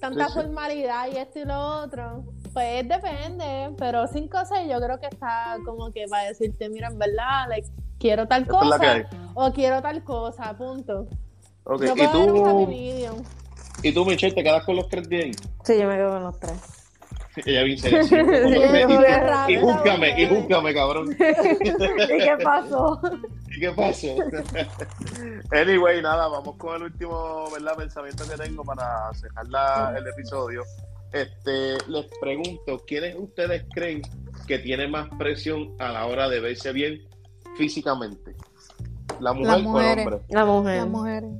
tanta 0.00 0.26
Sí, 0.26 0.32
sí. 0.34 0.40
formalidad 0.40 1.08
y 1.12 1.16
esto 1.16 1.38
y 1.38 1.44
lo 1.44 1.82
otro. 1.84 2.24
Pues 2.52 2.86
depende, 2.86 3.74
pero 3.78 4.06
cinco 4.08 4.38
o 4.42 4.44
seis 4.44 4.68
yo 4.70 4.78
creo 4.80 4.98
que 5.00 5.06
está 5.06 5.56
como 5.64 5.90
que 5.92 6.06
para 6.08 6.24
decirte, 6.24 6.68
mira, 6.68 6.88
en 6.88 6.98
verdad, 6.98 7.48
like, 7.48 7.68
quiero 7.98 8.26
tal 8.26 8.42
Esta 8.42 8.52
cosa 8.58 9.08
o 9.34 9.52
quiero 9.52 9.82
tal 9.82 10.02
cosa, 10.04 10.56
punto. 10.56 11.06
Ok, 11.64 11.82
Yo 11.84 11.94
¿Y 11.96 12.08
tú, 12.08 12.70
y 13.82 13.92
tú, 13.92 14.04
Michelle, 14.06 14.34
te 14.34 14.42
quedas 14.42 14.64
con 14.64 14.76
los 14.76 14.88
tres 14.88 15.08
de 15.08 15.16
ahí? 15.24 15.30
Sí, 15.64 15.78
yo 15.78 15.88
me 15.88 15.96
quedo 15.96 16.10
con 16.12 16.22
los 16.22 16.38
tres. 16.40 16.52
Ella 17.44 17.62
bien 17.64 17.76
seria. 17.78 18.02
sí. 18.02 18.08
Sí, 18.08 18.16
Y- 19.48 19.52
y, 19.52 19.60
júzgame, 19.60 20.22
y 20.22 20.26
júzgame, 20.26 20.72
cabrón. 20.74 21.10
¿Y 21.20 22.18
qué 22.18 22.36
pasó? 22.42 22.98
¿Y 23.54 23.60
qué 23.60 23.70
pasó? 23.72 24.16
anyway, 25.52 26.00
nada, 26.02 26.28
vamos 26.28 26.56
con 26.56 26.76
el 26.76 26.82
último 26.84 27.50
¿verdad? 27.52 27.76
pensamiento 27.76 28.24
que 28.28 28.36
tengo 28.42 28.64
para 28.64 29.12
cerrar 29.14 29.46
la- 29.48 29.94
el 29.98 30.06
episodio. 30.06 30.62
Este, 31.12 31.76
les 31.88 32.06
pregunto, 32.20 32.82
¿quiénes 32.86 33.16
ustedes 33.18 33.64
creen 33.72 34.02
que 34.46 34.58
tiene 34.58 34.88
más 34.88 35.08
presión 35.18 35.74
a 35.78 35.90
la 35.90 36.06
hora 36.06 36.28
de 36.28 36.40
verse 36.40 36.72
bien 36.72 37.02
físicamente? 37.56 38.34
¿La 39.20 39.32
mujer 39.32 39.52
o 39.52 39.56
el 39.56 39.62
mujeres. 39.64 40.06
hombre? 40.06 40.20
La 40.28 40.44
mujer. 40.44 40.76
Las 40.78 40.88
mujeres. 40.88 41.30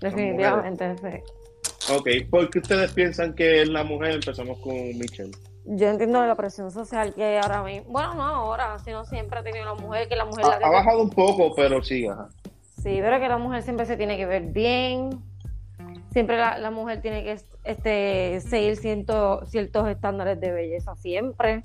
Definitivamente, 0.00 0.96
sí. 0.98 1.92
Ok, 1.94 2.08
¿por 2.30 2.50
qué 2.50 2.58
ustedes 2.58 2.92
piensan 2.92 3.34
que 3.34 3.62
es 3.62 3.68
la 3.68 3.84
mujer? 3.84 4.12
Empezamos 4.12 4.58
con 4.58 4.74
Michelle. 4.74 5.30
Yo 5.64 5.88
entiendo 5.88 6.24
la 6.26 6.34
presión 6.36 6.70
social 6.70 7.14
que 7.14 7.24
hay 7.24 7.36
ahora 7.38 7.62
mismo. 7.62 7.90
Bueno, 7.90 8.14
no 8.14 8.22
ahora, 8.22 8.78
sino 8.80 9.04
siempre 9.04 9.38
ha 9.40 9.42
tenido 9.42 9.64
la 9.64 9.74
mujer, 9.74 10.08
que 10.08 10.16
la 10.16 10.24
mujer 10.24 10.44
Ha, 10.44 10.48
la 10.50 10.58
que 10.58 10.64
ha 10.64 10.70
bajado 10.70 11.02
un 11.02 11.10
poco, 11.10 11.54
pero 11.54 11.82
sí, 11.82 12.06
ajá. 12.06 12.28
Sí, 12.82 12.98
pero 13.00 13.18
que 13.18 13.28
la 13.28 13.38
mujer 13.38 13.62
siempre 13.62 13.86
se 13.86 13.96
tiene 13.96 14.16
que 14.16 14.26
ver 14.26 14.42
bien. 14.42 15.10
Siempre 16.12 16.36
la, 16.38 16.58
la 16.58 16.70
mujer 16.70 17.00
tiene 17.02 17.24
que 17.24 17.36
este, 17.64 18.40
seguir 18.40 18.76
ciento- 18.76 19.44
ciertos 19.46 19.88
estándares 19.88 20.40
de 20.40 20.52
belleza, 20.52 20.94
siempre. 20.96 21.62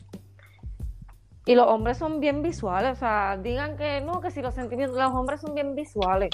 Y 1.46 1.56
los 1.56 1.66
hombres 1.68 1.98
son 1.98 2.20
bien 2.20 2.44
visuales, 2.44 2.92
o 2.92 2.96
sea, 2.96 3.38
digan 3.42 3.76
que 3.76 4.02
no, 4.02 4.22
que 4.22 4.30
si 4.30 4.42
los 4.42 4.54
sentimientos, 4.54 4.98
los 4.98 5.12
hombres 5.12 5.42
son 5.42 5.56
bien 5.56 5.76
visuales. 5.76 6.30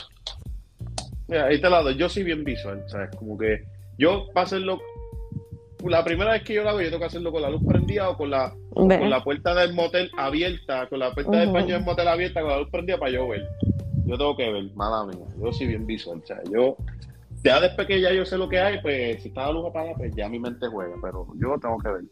Mira, 1.28 1.46
ahí 1.46 1.62
te 1.62 1.70
la 1.70 1.82
doy. 1.82 1.98
Yo 1.98 2.10
soy 2.10 2.24
bien 2.24 2.44
visual, 2.44 2.84
¿sabes? 2.88 3.16
Como 3.16 3.38
que 3.38 3.64
yo 3.98 4.28
para 4.34 4.46
hacerlo, 4.46 4.80
la 5.84 6.04
primera 6.04 6.32
vez 6.32 6.44
que 6.44 6.54
yo 6.54 6.64
lo 6.64 6.70
hago, 6.70 6.82
yo 6.82 6.88
tengo 6.88 7.00
que 7.00 7.06
hacerlo 7.06 7.32
con 7.32 7.42
la 7.42 7.50
luz 7.50 7.62
prendida 7.66 8.10
o 8.10 8.18
con 8.18 8.30
la, 8.30 8.54
con 8.74 9.10
la 9.10 9.24
puerta 9.24 9.56
del 9.56 9.74
motel 9.74 10.12
abierta, 10.18 10.88
con 10.88 11.00
la 11.00 11.14
puerta 11.14 11.38
del 11.38 11.52
baño 11.52 11.76
del 11.76 11.84
motel 11.84 12.08
abierta, 12.08 12.42
con 12.42 12.50
la 12.52 12.60
luz 12.60 12.70
prendida 12.70 12.98
para 12.98 13.12
yo 13.12 13.28
ver. 13.28 13.48
Yo 14.06 14.18
tengo 14.18 14.38
que 14.38 14.52
ver, 14.52 14.72
mala 14.76 15.06
mía. 15.06 15.26
Yo 15.42 15.52
soy 15.52 15.68
bien 15.68 15.86
visual, 15.86 16.22
¿sabes? 16.26 16.50
Yo, 16.50 16.78
ya 17.44 17.60
después 17.60 17.88
que 17.88 18.00
ya 18.00 18.12
yo 18.14 18.26
sé 18.26 18.38
lo 18.38 18.48
que 18.48 18.60
hay, 18.60 18.82
pues 18.82 19.22
si 19.22 19.30
está 19.30 19.48
la 19.48 19.52
luz 19.52 19.68
apagada, 19.70 19.96
pues 19.98 20.16
ya 20.16 20.30
mi 20.30 20.40
mente 20.40 20.68
juega, 20.68 20.96
pero 21.02 21.28
yo 21.40 21.58
tengo 21.60 21.78
que 21.80 21.90
ver. 21.90 22.04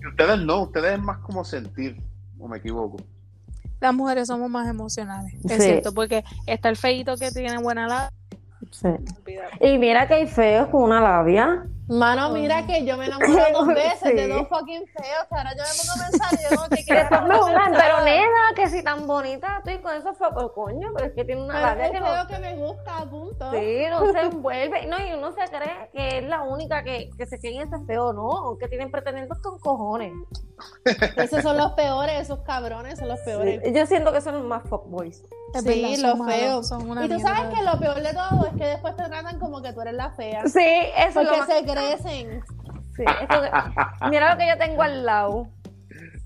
Y 0.00 0.06
ustedes 0.06 0.38
no, 0.40 0.62
ustedes 0.62 0.92
es 0.92 1.00
más 1.00 1.18
como 1.18 1.44
sentir, 1.44 1.96
o 2.38 2.48
me 2.48 2.58
equivoco. 2.58 2.96
Las 3.80 3.94
mujeres 3.94 4.26
somos 4.28 4.48
más 4.50 4.68
emocionales. 4.68 5.34
Es 5.44 5.52
Sí. 5.56 5.62
cierto, 5.62 5.92
porque 5.92 6.24
está 6.46 6.68
el 6.68 6.76
feito 6.76 7.16
que 7.16 7.30
tiene 7.30 7.58
buena 7.58 7.86
la. 7.86 8.12
Sí. 8.70 8.88
Y 9.60 9.78
mira 9.78 10.08
que 10.08 10.14
hay 10.14 10.26
feos 10.26 10.68
con 10.68 10.82
una 10.82 11.00
labia. 11.00 11.66
Mano, 11.88 12.30
mira 12.30 12.66
que 12.66 12.84
yo 12.84 12.96
me 12.96 13.06
enamoro 13.06 13.42
dos 13.52 13.66
veces 13.68 14.14
de 14.14 14.24
Sí. 14.24 14.28
dos 14.28 14.48
fucking 14.48 14.86
feos, 14.88 15.26
que 15.28 15.34
ahora 15.36 15.50
yo 15.56 15.62
me 15.62 15.78
pongo 15.78 15.92
a 16.04 16.10
pensar 16.10 16.32
y 16.32 16.42
yo 16.42 16.56
como 16.56 16.68
que 16.68 16.94
después 16.94 17.22
me 17.22 17.36
juzgan, 17.38 17.72
pero 17.72 18.04
nena, 18.04 18.40
que 18.56 18.68
si 18.68 18.82
tan 18.82 19.06
bonita 19.06 19.58
estoy 19.58 19.78
con 19.78 19.94
eso 19.94 20.12
fue, 20.14 20.28
pero 20.34 20.52
coño, 20.52 20.88
pero 20.94 21.06
es 21.06 21.14
que 21.14 21.24
tiene 21.24 21.42
una 21.44 21.60
labia 21.60 21.86
es 21.86 21.92
que 21.92 22.00
no, 22.00 22.26
que 22.26 22.38
me 22.38 22.56
gusta, 22.56 23.04
punto. 23.08 23.50
Sí, 23.52 23.84
no 23.88 24.12
se 24.12 24.20
envuelve. 24.26 24.86
No, 24.86 24.96
y 24.98 25.12
uno 25.12 25.32
se 25.32 25.44
cree 25.48 25.90
que 25.92 26.18
es 26.18 26.24
la 26.24 26.42
única 26.42 26.82
que, 26.82 27.10
que 27.16 27.26
se 27.26 27.36
en 27.46 27.62
ese 27.62 27.84
feo, 27.86 28.12
no, 28.12 28.56
que 28.58 28.66
tienen 28.68 28.90
pretendientes 28.90 29.38
con 29.38 29.58
cojones. 29.60 30.12
Esos 31.16 31.42
son 31.42 31.56
los 31.56 31.72
peores, 31.72 32.20
esos 32.22 32.40
cabrones 32.40 32.98
son 32.98 33.08
los 33.08 33.20
peores. 33.20 33.62
Yo 33.72 33.86
siento 33.86 34.12
que 34.12 34.20
son 34.20 34.34
los 34.34 34.44
más 34.44 34.62
fuckboys. 34.68 35.22
Es 35.56 35.62
Sí, 35.62 35.68
verdad, 35.82 35.96
los 36.08 36.18
son 36.18 36.28
feos. 36.28 36.68
son 36.68 36.90
una 36.90 37.04
Y 37.04 37.08
tú 37.08 37.18
sabes 37.20 37.54
que 37.54 37.62
lo 37.64 37.78
peor 37.78 38.02
de 38.02 38.12
todo 38.12 38.46
es 38.46 38.52
que 38.56 38.64
después 38.66 38.96
te 38.96 39.04
tratan 39.04 39.38
como 39.38 39.62
que 39.62 39.72
tú 39.72 39.80
eres 39.80 39.94
la 39.94 40.10
fea. 40.10 40.46
Sí, 40.46 40.60
eso 40.98 41.20
es 41.20 41.26
lo 41.26 41.36
Porque 41.36 41.38
más. 41.38 41.48
se 41.48 41.64
crecen. 41.64 42.40
sí, 42.96 43.04
que- 43.04 44.08
Mira 44.10 44.32
lo 44.32 44.38
que 44.38 44.48
yo 44.48 44.58
tengo 44.58 44.82
al 44.82 45.04
lado. 45.06 45.48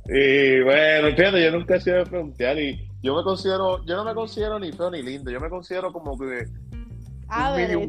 Y 0.06 0.60
bueno, 0.62 1.08
fíjate, 1.16 1.44
yo 1.44 1.52
nunca 1.52 1.76
he 1.76 1.80
sido 1.80 1.98
de 1.98 2.06
frontear 2.06 2.58
y 2.58 2.88
yo 3.02 3.14
me 3.14 3.22
considero, 3.22 3.84
yo 3.86 3.96
no 3.96 4.04
me 4.04 4.14
considero 4.14 4.58
ni 4.58 4.72
feo 4.72 4.90
ni 4.90 5.02
lindo, 5.02 5.30
yo 5.30 5.40
me 5.40 5.48
considero 5.48 5.92
como 5.92 6.18
que 6.18 6.24
un 6.24 7.56
medium. 7.56 7.88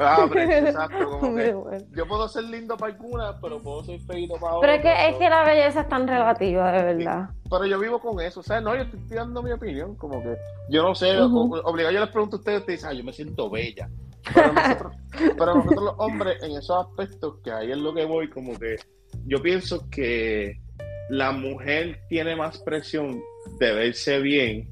Well. 0.00 0.08
Average, 0.24 0.58
exacto, 0.68 1.10
como 1.20 1.20
que 1.36 1.42
Pero 1.42 1.66
yo 1.94 2.06
puedo 2.08 2.28
ser 2.28 2.44
lindo 2.44 2.76
para 2.76 2.92
algunas, 2.92 3.36
pero 3.40 3.60
puedo 3.62 3.84
ser 3.84 4.00
feito 4.00 4.34
para 4.40 4.54
otras. 4.56 4.76
es 4.76 4.82
que, 4.82 5.08
es 5.08 5.16
que 5.16 5.28
la 5.30 5.44
belleza 5.44 5.80
es 5.82 5.88
tan 5.88 6.06
relativa, 6.08 6.72
de 6.72 6.82
verdad. 6.94 7.28
Pero 7.50 7.66
yo 7.66 7.78
vivo 7.78 7.98
con 8.00 8.20
eso, 8.20 8.40
o 8.40 8.42
sea, 8.42 8.60
no, 8.60 8.74
yo 8.76 8.82
estoy 8.82 9.00
dando 9.08 9.42
mi 9.42 9.52
opinión, 9.52 9.94
como 9.96 10.22
que 10.22 10.36
yo 10.68 10.82
no 10.82 10.94
sé, 10.94 11.18
o- 11.20 11.26
obligado 11.64 11.92
yo 11.94 12.00
les 12.00 12.10
pregunto 12.10 12.36
a 12.36 12.38
ustedes, 12.38 12.60
ustedes 12.60 12.78
dicen, 12.80 12.90
ah, 12.90 12.94
yo 12.98 13.04
me 13.04 13.12
siento 13.12 13.50
bella. 13.50 13.88
Pero 14.34 14.52
nosotros, 14.52 14.92
pero 15.38 15.54
nosotros 15.54 15.82
los 15.84 15.94
hombres, 15.98 16.42
en 16.42 16.52
esos 16.52 16.86
aspectos, 16.86 17.36
que 17.42 17.50
ahí 17.50 17.72
es 17.72 17.78
lo 17.78 17.92
que 17.94 18.04
voy, 18.04 18.28
como 18.30 18.58
que 18.58 18.76
yo 19.26 19.40
pienso 19.42 19.88
que 19.90 20.60
la 21.08 21.32
mujer 21.32 21.98
tiene 22.08 22.36
más 22.36 22.58
presión 22.58 23.20
de 23.58 23.72
verse 23.72 24.20
bien. 24.20 24.68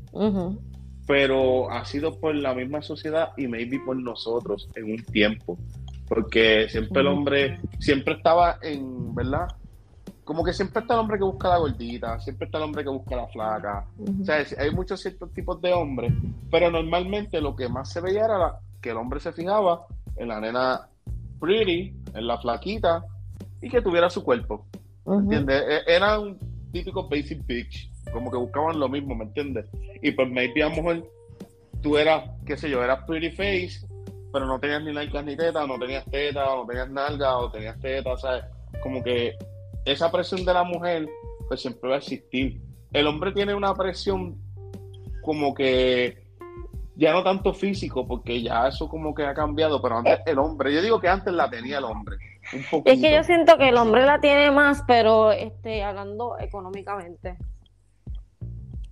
Pero 1.09 1.71
ha 1.71 1.87
sido 1.87 2.21
por 2.21 2.35
la 2.35 2.55
misma 2.55 2.83
sociedad 2.83 3.31
y 3.39 3.49
maybe 3.49 3.81
por 3.81 3.97
nosotros 3.97 4.69
en 4.75 4.93
un 4.93 5.03
tiempo. 5.05 5.59
Porque 6.07 6.69
siempre 6.69 7.01
el 7.01 7.07
hombre, 7.09 7.61
siempre 7.81 8.15
estaba 8.15 8.59
en, 8.61 9.15
¿verdad? 9.15 9.49
Como 10.23 10.45
que 10.45 10.53
siempre 10.53 10.83
está 10.83 10.93
el 10.93 11.01
hombre 11.01 11.17
que 11.17 11.25
busca 11.25 11.49
la 11.49 11.57
gordita, 11.57 12.21
siempre 12.21 12.45
está 12.45 12.59
el 12.59 12.65
hombre 12.65 12.85
que 12.85 12.91
busca 12.91 13.17
la 13.17 13.27
flaca. 13.29 13.87
O 14.21 14.25
sea, 14.25 14.45
hay 14.59 14.71
muchos 14.71 15.01
ciertos 15.01 15.33
tipos 15.33 15.59
de 15.63 15.73
hombres, 15.73 16.13
pero 16.51 16.71
normalmente 16.71 17.41
lo 17.41 17.57
que 17.57 17.71
más 17.71 17.91
se 17.91 18.03
veía 18.03 18.27
era 18.27 18.59
que 18.83 18.91
el 18.91 18.99
hombre 18.99 19.19
se 19.19 19.33
fijaba 19.33 19.87
en 20.17 20.29
la 20.29 20.41
nena 20.41 20.89
pretty, 21.41 21.95
en 22.15 22.27
la 22.27 22.39
flaquita, 22.39 23.03
y 23.63 23.71
que 23.71 23.81
tuviera 23.81 24.11
su 24.11 24.23
cuerpo. 24.23 24.67
¿Me 25.07 25.17
entiendes? 25.17 25.63
E-, 25.67 25.97
era 25.97 26.19
un 26.19 26.39
típico 26.71 27.09
basic 27.09 27.47
bitch, 27.47 27.91
como 28.13 28.31
que 28.31 28.37
buscaban 28.37 28.79
lo 28.79 28.89
mismo, 28.89 29.15
¿me 29.15 29.25
entiendes? 29.25 29.67
Y 30.03 30.13
pues 30.13 30.29
maybe 30.31 30.63
a 30.63 30.69
lo 30.69 30.77
mejor 30.77 31.11
tú 31.83 31.97
eras, 31.97 32.31
qué 32.47 32.57
sé 32.57 32.71
yo, 32.71 32.83
eras 32.83 33.05
pretty 33.07 33.31
face, 33.31 33.87
pero 34.33 34.47
no 34.47 34.59
tenías 34.59 34.83
ni 34.83 34.93
nalgas 34.93 35.25
ni 35.25 35.37
teta, 35.37 35.67
no 35.67 35.79
tenías 35.79 36.05
teta, 36.07 36.53
o 36.53 36.63
no 36.63 36.67
tenías 36.67 36.91
nalgas, 36.91 37.35
o 37.35 37.51
tenías 37.51 37.79
teta, 37.81 38.13
o 38.13 38.17
sea, 38.17 38.49
como 38.83 39.03
que 39.03 39.37
esa 39.85 40.11
presión 40.11 40.45
de 40.45 40.53
la 40.53 40.65
mujer, 40.65 41.09
pues 41.49 41.61
siempre 41.61 41.89
va 41.89 41.97
a 41.97 41.99
existir. 41.99 42.61
El 42.93 43.07
hombre 43.07 43.33
tiene 43.33 43.55
una 43.55 43.75
presión 43.75 44.37
como 45.23 45.55
que 45.55 46.29
ya 46.97 47.13
no 47.13 47.23
tanto 47.23 47.55
físico, 47.55 48.07
porque 48.07 48.43
ya 48.43 48.67
eso 48.67 48.89
como 48.89 49.15
que 49.15 49.25
ha 49.25 49.33
cambiado, 49.33 49.81
pero 49.81 49.99
antes 49.99 50.19
el 50.27 50.39
hombre, 50.39 50.75
yo 50.75 50.83
digo 50.83 51.01
que 51.01 51.09
antes 51.09 51.33
la 51.33 51.49
tenía 51.49 51.79
el 51.79 51.85
hombre. 51.85 52.17
es 52.85 53.01
que 53.01 53.15
yo 53.15 53.23
siento 53.23 53.57
que 53.57 53.69
el 53.69 53.77
hombre 53.77 54.05
la 54.05 54.21
tiene 54.21 54.51
más, 54.51 54.83
pero 54.87 55.31
este, 55.31 55.83
hablando 55.85 56.37
económicamente. 56.41 57.37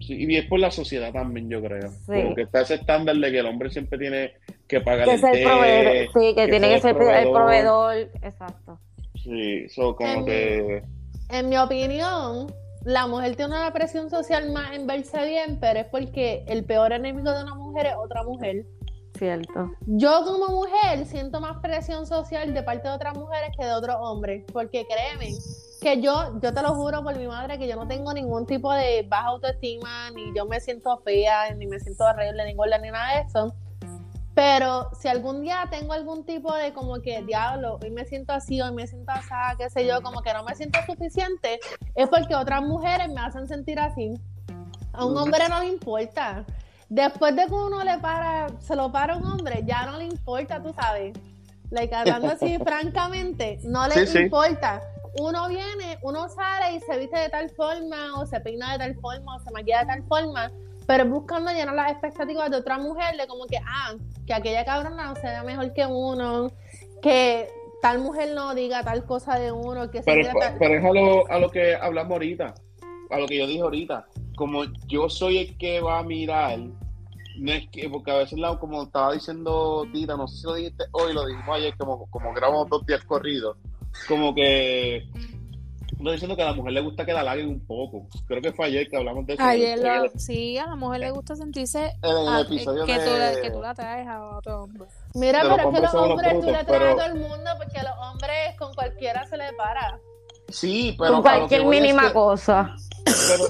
Sí, 0.07 0.15
y 0.25 0.37
es 0.37 0.47
por 0.47 0.61
la 0.61 0.71
sociedad 0.71 1.13
también, 1.13 1.51
yo 1.51 1.61
creo. 1.61 1.91
Porque 2.07 2.43
está 2.43 2.61
ese 2.61 2.75
estándar 2.75 3.17
de 3.17 3.33
que 3.33 3.41
el 3.41 3.47
hombre 3.47 3.71
siempre 3.71 3.99
tiene 3.99 4.35
que 4.69 4.81
pagar 4.81 5.07
que 5.09 5.15
el, 5.15 5.25
el 5.25 5.43
proveedor, 5.43 6.09
Sí, 6.15 6.35
que, 6.37 6.47
tiene 6.47 6.69
que 6.69 6.81
ser 6.81 6.91
el 6.91 7.31
proveedor. 7.31 7.97
Exacto. 8.23 8.79
Sí, 9.17 9.65
eso 9.65 9.97
como 9.97 10.25
que... 10.25 10.85
En 11.31 11.49
mi 11.49 11.59
opinión, 11.59 12.47
la 12.85 13.09
mujer 13.09 13.35
tiene 13.35 13.57
una 13.57 13.73
presión 13.73 14.09
social 14.09 14.53
más 14.53 14.73
en 14.75 14.87
verse 14.87 15.27
bien, 15.27 15.59
pero 15.61 15.81
es 15.81 15.87
porque 15.87 16.45
el 16.47 16.65
peor 16.65 16.93
enemigo 16.93 17.33
de 17.33 17.43
una 17.43 17.57
mujer 17.57 17.87
es 17.87 17.95
otra 17.97 18.23
mujer. 18.23 18.65
Cierto. 19.19 19.73
Yo 19.87 20.23
como 20.25 20.55
mujer 20.55 21.05
siento 21.07 21.41
más 21.41 21.57
presión 21.61 22.07
social 22.07 22.55
de 22.55 22.63
parte 22.63 22.87
de 22.87 22.95
otras 22.95 23.17
mujeres 23.17 23.51
que 23.59 23.65
de 23.65 23.73
otros 23.73 23.97
hombres, 23.99 24.45
porque 24.53 24.87
créeme 24.87 25.35
que 25.87 26.01
yo, 26.01 26.41
yo 26.43 26.53
te 26.53 26.63
lo 26.63 26.75
juro 26.75 27.05
por 27.05 27.17
mi 27.17 27.29
madre 27.29 27.61
que 27.61 27.69
yo 27.69 27.77
no 27.77 27.87
tengo 27.87 28.13
ningún 28.13 28.45
tipo 28.45 28.73
de 28.73 29.07
baja 29.09 29.29
autoestima, 29.29 30.11
ni 30.11 30.35
yo 30.35 30.45
me 30.45 30.59
siento 30.59 30.99
fea, 31.05 31.55
ni 31.55 31.69
me 31.69 31.79
siento 31.79 32.03
horrible, 32.07 32.45
ni 32.45 32.55
gorda, 32.55 32.77
ni 32.79 32.91
nada 32.91 33.15
de 33.15 33.21
eso. 33.21 33.55
Pero 34.35 34.91
si 35.01 35.07
algún 35.07 35.43
día 35.43 35.65
tengo 35.71 35.93
algún 35.93 36.27
tipo 36.27 36.53
de 36.57 36.73
como 36.73 37.01
que, 37.03 37.23
diablo, 37.23 37.79
hoy 37.81 37.93
me 37.93 38.05
siento 38.05 38.33
así, 38.33 38.61
hoy 38.61 38.73
me 38.73 38.89
siento 38.89 39.13
así, 39.13 39.31
qué 39.59 39.71
sé 39.71 39.87
yo, 39.87 40.03
como 40.03 40.23
que 40.23 40.33
no 40.35 40.43
me 40.43 40.57
siento 40.57 40.81
suficiente, 40.85 41.61
es 41.95 42.09
porque 42.09 42.35
otras 42.35 42.63
mujeres 42.63 43.09
me 43.09 43.21
hacen 43.21 43.47
sentir 43.47 43.79
así. 43.79 44.13
A 44.93 45.05
un 45.05 45.17
hombre 45.17 45.49
no 45.49 45.61
le 45.61 45.69
importa. 45.69 46.45
Después 46.89 47.37
de 47.37 47.47
que 47.47 47.55
uno 47.55 47.85
le 47.85 47.99
para, 47.99 48.49
se 48.59 48.75
lo 48.75 48.91
para 48.91 49.15
a 49.15 49.19
un 49.19 49.27
hombre, 49.27 49.63
ya 49.65 49.87
no 49.87 49.99
le 49.99 50.07
importa, 50.07 50.61
tú 50.61 50.73
sabes. 50.73 51.17
Like, 51.71 51.95
hablando 51.95 52.29
así 52.29 52.59
francamente, 52.65 53.61
no 53.63 53.87
le 53.87 54.03
importa. 54.03 54.81
Uno 55.21 55.49
viene, 55.49 55.99
uno 56.03 56.29
sale 56.29 56.77
y 56.77 56.81
se 56.81 56.99
viste 56.99 57.19
de 57.19 57.29
tal 57.29 57.51
forma, 57.51 58.21
o 58.21 58.27
se 58.27 58.41
peina 58.41 58.73
de 58.73 58.79
tal 58.79 58.95
forma, 58.97 59.37
o 59.37 59.41
se 59.41 59.51
maquilla 59.51 59.81
de 59.81 59.87
tal 59.87 60.03
forma, 60.05 60.51
pero 60.87 61.07
buscando 61.07 61.51
llenar 61.51 61.75
las 61.75 61.93
expectativas 61.93 62.51
de 62.51 62.59
otra 62.59 62.79
mujer 62.79 63.17
de 63.17 63.27
como 63.27 63.47
que, 63.47 63.59
ah, 63.59 63.95
que 64.27 64.35
aquella 64.35 64.65
cabrona 64.65 65.07
no 65.07 65.17
sea 65.17 65.43
mejor 65.43 65.73
que 65.73 65.87
uno, 65.87 66.51
que 67.03 67.49
tal 67.83 68.01
mujer 68.01 68.35
no 68.35 68.55
diga 68.55 68.83
tal 68.83 69.05
cosa 69.05 69.39
de 69.39 69.53
uno, 69.53 69.91
que 69.91 70.03
pero, 70.03 70.29
pero 70.59 70.75
es 70.79 70.85
a 70.85 70.93
lo, 70.93 71.31
a 71.31 71.39
lo 71.39 71.51
que 71.51 71.75
hablamos 71.75 72.13
ahorita, 72.13 72.55
a 73.11 73.19
lo 73.19 73.27
que 73.27 73.39
yo 73.39 73.47
dije 73.47 73.61
ahorita, 73.61 74.07
como 74.37 74.65
yo 74.87 75.09
soy 75.09 75.39
el 75.39 75.59
que 75.59 75.81
va 75.81 75.99
a 75.99 76.03
mirar, 76.03 76.59
no 77.39 77.53
es 77.53 77.69
que, 77.71 77.89
porque 77.89 78.11
a 78.11 78.17
veces, 78.17 78.39
como 78.61 78.85
estaba 78.85 79.13
diciendo 79.13 79.87
Tita, 79.93 80.17
no 80.17 80.27
sé 80.29 80.37
si 80.37 80.47
lo 80.47 80.55
dijiste 80.55 80.85
hoy, 80.93 81.13
lo 81.13 81.27
dijimos 81.27 81.57
ayer, 81.57 81.77
como, 81.77 82.07
como 82.07 82.33
grabamos 82.33 82.69
dos 82.69 82.85
días 82.87 83.03
corridos, 83.05 83.57
como 84.09 84.35
que 84.35 85.07
no 85.99 86.13
diciendo 86.13 86.37
que 86.37 86.43
a 86.43 86.47
la 86.47 86.53
mujer 86.53 86.73
le 86.73 86.81
gusta 86.81 87.07
que 87.07 87.13
la 87.13 87.21
halaguen 87.21 87.49
un 87.49 87.67
poco. 87.67 88.07
Creo 88.27 88.43
que 88.43 88.53
fue 88.53 88.67
ayer 88.67 88.89
que 88.89 88.97
hablamos 88.97 89.27
de 89.27 89.35
eso. 89.35 89.43
Ayer, 89.43 90.11
sí, 90.17 90.59
a 90.59 90.67
la 90.67 90.77
mujer 90.77 91.01
le 91.01 91.11
gusta 91.11 91.37
sentirse 91.37 91.95
en 92.03 92.35
el 92.35 92.47
episodio 92.47 92.85
que, 92.85 92.99
de... 92.99 93.05
tú 93.05 93.17
la, 93.17 93.41
que 93.41 93.51
tú 93.51 93.61
la 93.63 93.75
traes 93.75 94.07
a 94.07 94.37
otro 94.37 94.65
hombre. 94.65 94.87
Mira, 95.15 95.43
pero 95.43 95.71
es 95.71 95.75
que 95.75 95.81
los 95.83 95.95
hombres 95.95 96.41
tú 96.41 96.47
le 96.47 96.65
traes 96.65 96.93
a 96.93 96.97
todo 96.97 97.07
el 97.07 97.15
mundo 97.15 97.51
porque 97.57 97.79
a 97.79 97.83
los 97.85 97.99
hombres 97.99 98.57
con 98.59 98.75
cualquiera 98.75 99.27
se 99.27 99.37
le 99.37 99.53
para. 99.55 99.99
Sí, 100.49 100.95
pero. 100.99 101.15
Con 101.15 101.23
cualquier 101.23 101.65
mínima 101.65 102.13
cosa. 102.13 102.77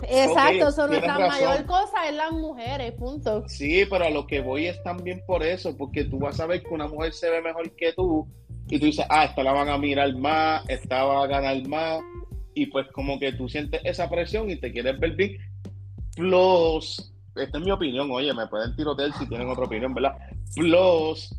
Exacto, 0.09 0.71
son 0.71 0.91
nuestra 0.91 1.19
mayor 1.19 1.65
cosa 1.65 2.09
es 2.09 2.15
las 2.15 2.31
mujeres, 2.31 2.93
punto. 2.93 3.43
Sí, 3.49 3.85
pero 3.89 4.05
a 4.05 4.11
lo 4.11 4.27
que 4.27 4.41
voy 4.41 4.67
es 4.67 4.83
también 4.83 5.23
por 5.27 5.43
eso, 5.43 5.77
porque 5.77 6.05
tú 6.05 6.19
vas 6.19 6.39
a 6.41 6.47
ver 6.47 6.63
que 6.63 6.73
una 6.73 6.87
mujer 6.87 7.13
se 7.13 7.31
ve 7.31 7.43
mejor 7.43 7.71
que 7.75 7.93
tú 7.93 8.27
y 8.69 8.79
tú 8.79 8.87
dices, 8.87 9.07
ah, 9.09 9.25
esta 9.25 9.43
la 9.43 9.53
van 9.53 9.69
a 9.69 9.79
mirar 9.79 10.15
más, 10.17 10.69
esta 10.69 11.05
va 11.05 11.25
a 11.25 11.27
ganar 11.27 11.67
más, 11.69 12.01
y 12.55 12.67
pues 12.67 12.87
como 12.93 13.19
que 13.19 13.33
tú 13.33 13.49
sientes 13.49 13.81
esa 13.85 14.09
presión 14.09 14.51
y 14.51 14.57
te 14.57 14.73
quieres 14.73 14.99
ver 14.99 15.13
bien. 15.13 15.37
Plus, 16.17 17.13
esta 17.37 17.59
es 17.59 17.65
mi 17.65 17.71
opinión, 17.71 18.11
oye, 18.11 18.33
me 18.33 18.47
pueden 18.47 18.75
tirotear 18.75 19.13
si 19.13 19.29
tienen 19.29 19.49
otra 19.49 19.65
opinión, 19.65 19.95
¿verdad? 19.95 20.17
Plus, 20.55 21.35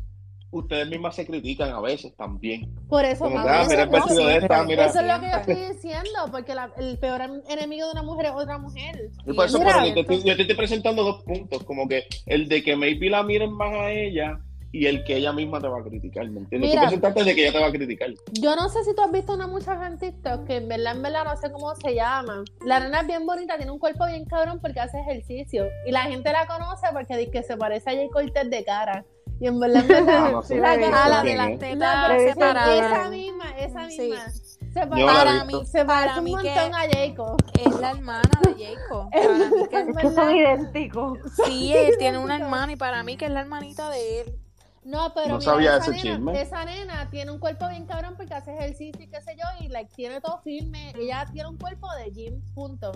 ustedes 0.50 0.88
mismas 0.88 1.16
se 1.16 1.26
critican 1.26 1.70
a 1.70 1.80
veces 1.80 2.16
también. 2.16 2.72
Por 2.88 3.04
eso, 3.04 3.24
como 3.24 3.40
ah, 3.40 3.66
mira 3.68 3.82
el 3.82 3.88
vestido 3.90 4.26
de 4.26 4.36
esta, 4.36 4.64
mira. 4.64 4.86
Eso 4.86 5.00
es 5.00 5.06
lo 5.06 5.20
que 5.20 5.30
yo 5.30 5.36
estoy 5.36 5.74
diciendo, 5.74 6.18
porque 6.30 6.54
el 6.78 6.98
peor 6.98 7.20
enemigo 7.48 7.86
de 7.86 7.92
una 7.92 8.02
mujer 8.02 8.26
es 8.26 8.32
otra 8.32 8.58
mujer. 8.58 9.10
Y 9.26 9.32
por 9.34 9.46
eso, 9.46 9.58
yo, 9.58 9.94
te 9.94 10.00
estoy, 10.00 10.22
yo 10.22 10.36
te 10.36 10.42
estoy 10.42 10.56
presentando 10.56 11.02
dos 11.02 11.22
puntos, 11.24 11.64
como 11.64 11.86
que 11.86 12.04
el 12.26 12.48
de 12.48 12.62
que 12.62 12.76
maybe 12.76 13.10
la 13.10 13.22
miren 13.22 13.52
más 13.52 13.72
a 13.74 13.90
ella 13.90 14.40
y 14.70 14.86
el 14.86 15.02
que 15.04 15.16
ella 15.16 15.32
misma 15.32 15.60
te 15.60 15.68
va 15.68 15.80
a 15.80 15.82
criticar, 15.82 16.28
¿me 16.28 16.40
entiendes? 16.40 16.72
tú 16.72 16.80
presentaste 16.80 17.24
de 17.24 17.34
que 17.34 17.42
ella 17.42 17.52
te 17.52 17.60
va 17.60 17.66
a 17.68 17.72
criticar. 17.72 18.10
Yo 18.32 18.54
no 18.54 18.68
sé 18.68 18.84
si 18.84 18.94
tú 18.94 19.02
has 19.02 19.10
visto 19.10 19.32
una 19.32 19.46
muchacha 19.46 19.86
en 19.86 19.98
TikTok 19.98 20.46
que 20.46 20.56
en 20.56 20.68
verdad, 20.68 20.96
en 20.96 21.02
verdad 21.02 21.24
no 21.24 21.36
sé 21.36 21.50
cómo 21.50 21.74
se 21.74 21.94
llama. 21.94 22.44
La 22.64 22.80
nena 22.80 23.00
es 23.00 23.06
bien 23.06 23.24
bonita, 23.26 23.56
tiene 23.56 23.72
un 23.72 23.78
cuerpo 23.78 24.06
bien 24.06 24.26
cabrón 24.26 24.60
porque 24.60 24.80
hace 24.80 25.00
ejercicio. 25.00 25.66
Y 25.86 25.90
la 25.90 26.02
gente 26.02 26.30
la 26.32 26.46
conoce 26.46 26.86
porque 26.92 27.16
dice 27.16 27.30
que 27.30 27.42
se 27.42 27.56
parece 27.56 27.90
a 27.90 27.94
Jay 27.94 28.08
Cortez 28.10 28.50
de 28.50 28.64
cara. 28.64 29.04
Y 29.40 29.46
en 29.46 29.58
verdad, 29.60 29.82
en 29.82 29.88
verdad, 30.06 30.34
ah, 30.92 31.08
la, 31.08 31.08
la 31.08 31.22
de 31.22 31.36
las 31.36 31.58
tetas 31.58 32.20
Esa 32.20 33.08
misma, 33.08 33.58
esa 33.58 33.86
misma. 33.86 34.30
Se 34.72 34.86
parece, 34.86 35.06
para 35.06 35.44
mí, 35.44 35.64
se 35.64 35.82
un 35.82 36.30
montón 36.30 36.74
a 36.74 36.80
Jacob. 36.92 37.36
Es 37.58 37.80
la 37.80 37.90
hermana 37.92 38.40
de 38.44 38.66
Jacob. 38.66 39.08
Para 39.12 39.38
mí 39.38 39.94
que, 39.94 40.02
que 40.02 40.10
son 40.14 40.36
idénticos. 40.36 41.18
Sí, 41.46 41.72
él 41.74 41.96
tiene 41.98 42.18
una 42.18 42.36
hermana 42.36 42.72
y 42.72 42.76
para 42.76 43.02
mí 43.02 43.16
que 43.16 43.24
es 43.24 43.30
la 43.30 43.40
hermanita 43.40 43.88
de 43.90 44.20
él. 44.20 44.38
No, 44.88 45.12
pero 45.12 45.34
no 45.34 45.40
sabía 45.42 45.76
esa, 45.76 45.94
ese 45.94 46.18
nena, 46.18 46.40
esa 46.40 46.64
nena 46.64 47.10
tiene 47.10 47.30
un 47.30 47.38
cuerpo 47.38 47.68
bien 47.68 47.84
cabrón 47.84 48.14
porque 48.16 48.32
hace 48.32 48.54
ejercicio 48.54 49.04
y 49.04 49.06
qué 49.06 49.20
sé 49.20 49.36
yo, 49.36 49.44
y 49.62 49.68
like, 49.68 49.92
tiene 49.94 50.18
todo 50.22 50.38
firme. 50.38 50.94
Ella 50.98 51.26
tiene 51.30 51.46
un 51.46 51.58
cuerpo 51.58 51.86
de 51.96 52.10
gym, 52.10 52.40
punto. 52.54 52.92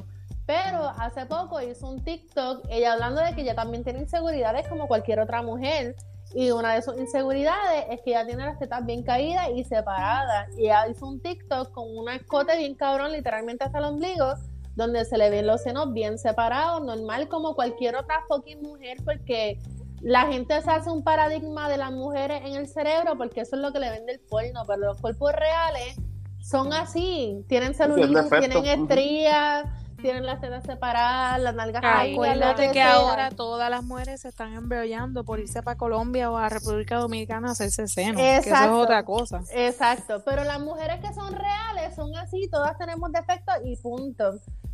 Pero 0.46 0.88
hace 0.96 1.26
poco 1.26 1.60
hizo 1.60 1.86
un 1.90 2.02
TikTok, 2.02 2.64
ella 2.70 2.94
hablando 2.94 3.20
de 3.20 3.34
que 3.34 3.42
ella 3.42 3.54
también 3.54 3.84
tiene 3.84 3.98
inseguridades 3.98 4.66
como 4.68 4.88
cualquier 4.88 5.20
otra 5.20 5.42
mujer. 5.42 5.94
Y 6.34 6.50
una 6.50 6.72
de 6.74 6.80
sus 6.80 6.96
inseguridades 6.96 7.84
es 7.90 8.00
que 8.00 8.12
ella 8.12 8.24
tiene 8.24 8.46
las 8.46 8.58
tetas 8.58 8.86
bien 8.86 9.02
caídas 9.02 9.50
y 9.54 9.62
separadas. 9.62 10.48
Y 10.56 10.62
ella 10.62 10.88
hizo 10.88 11.06
un 11.06 11.20
TikTok 11.20 11.72
con 11.72 11.94
un 11.94 12.08
escote 12.08 12.56
bien 12.56 12.74
cabrón, 12.74 13.12
literalmente 13.12 13.64
hasta 13.64 13.80
el 13.80 13.84
ombligo, 13.84 14.32
donde 14.76 15.04
se 15.04 15.18
le 15.18 15.28
ven 15.28 15.46
los 15.46 15.62
senos 15.62 15.92
bien 15.92 16.16
separados, 16.16 16.82
normal 16.82 17.28
como 17.28 17.54
cualquier 17.54 17.96
otra 17.96 18.24
fucking 18.28 18.62
mujer, 18.62 18.96
porque 19.04 19.58
la 20.02 20.26
gente 20.26 20.60
se 20.60 20.70
hace 20.70 20.90
un 20.90 21.04
paradigma 21.04 21.68
de 21.68 21.76
las 21.76 21.92
mujeres 21.92 22.42
en 22.44 22.54
el 22.54 22.66
cerebro 22.66 23.16
porque 23.16 23.40
eso 23.40 23.56
es 23.56 23.62
lo 23.62 23.72
que 23.72 23.78
le 23.78 23.90
vende 23.90 24.12
el 24.12 24.20
porno, 24.20 24.64
pero 24.66 24.78
los 24.80 25.00
cuerpos 25.00 25.32
reales 25.32 25.96
son 26.40 26.72
así, 26.72 27.44
tienen 27.48 27.72
celulitis, 27.72 28.28
tienen 28.28 28.66
estrías, 28.66 29.64
tienen 30.02 30.26
las 30.26 30.40
tetas 30.40 30.64
separadas, 30.64 31.40
las 31.40 31.54
nalgas 31.54 31.84
Acuérdate 31.84 32.72
que 32.72 32.82
ahora 32.82 33.30
todas 33.30 33.70
las 33.70 33.84
mujeres 33.84 34.22
se 34.22 34.28
están 34.28 34.52
embrollando 34.54 35.22
por 35.22 35.38
irse 35.38 35.62
para 35.62 35.78
Colombia 35.78 36.32
o 36.32 36.36
a 36.36 36.48
República 36.48 36.96
Dominicana 36.96 37.50
a 37.50 37.52
hacerse 37.52 37.86
seno, 37.86 38.18
que 38.18 38.38
eso 38.38 38.54
es 38.54 38.70
otra 38.70 39.04
cosa. 39.04 39.42
Exacto, 39.54 40.20
pero 40.24 40.42
las 40.42 40.60
mujeres 40.60 41.00
que 41.00 41.14
son 41.14 41.32
reales 41.32 41.94
son 41.94 42.16
así, 42.16 42.48
todas 42.50 42.76
tenemos 42.76 43.12
defectos 43.12 43.54
y 43.64 43.76
punto 43.76 44.32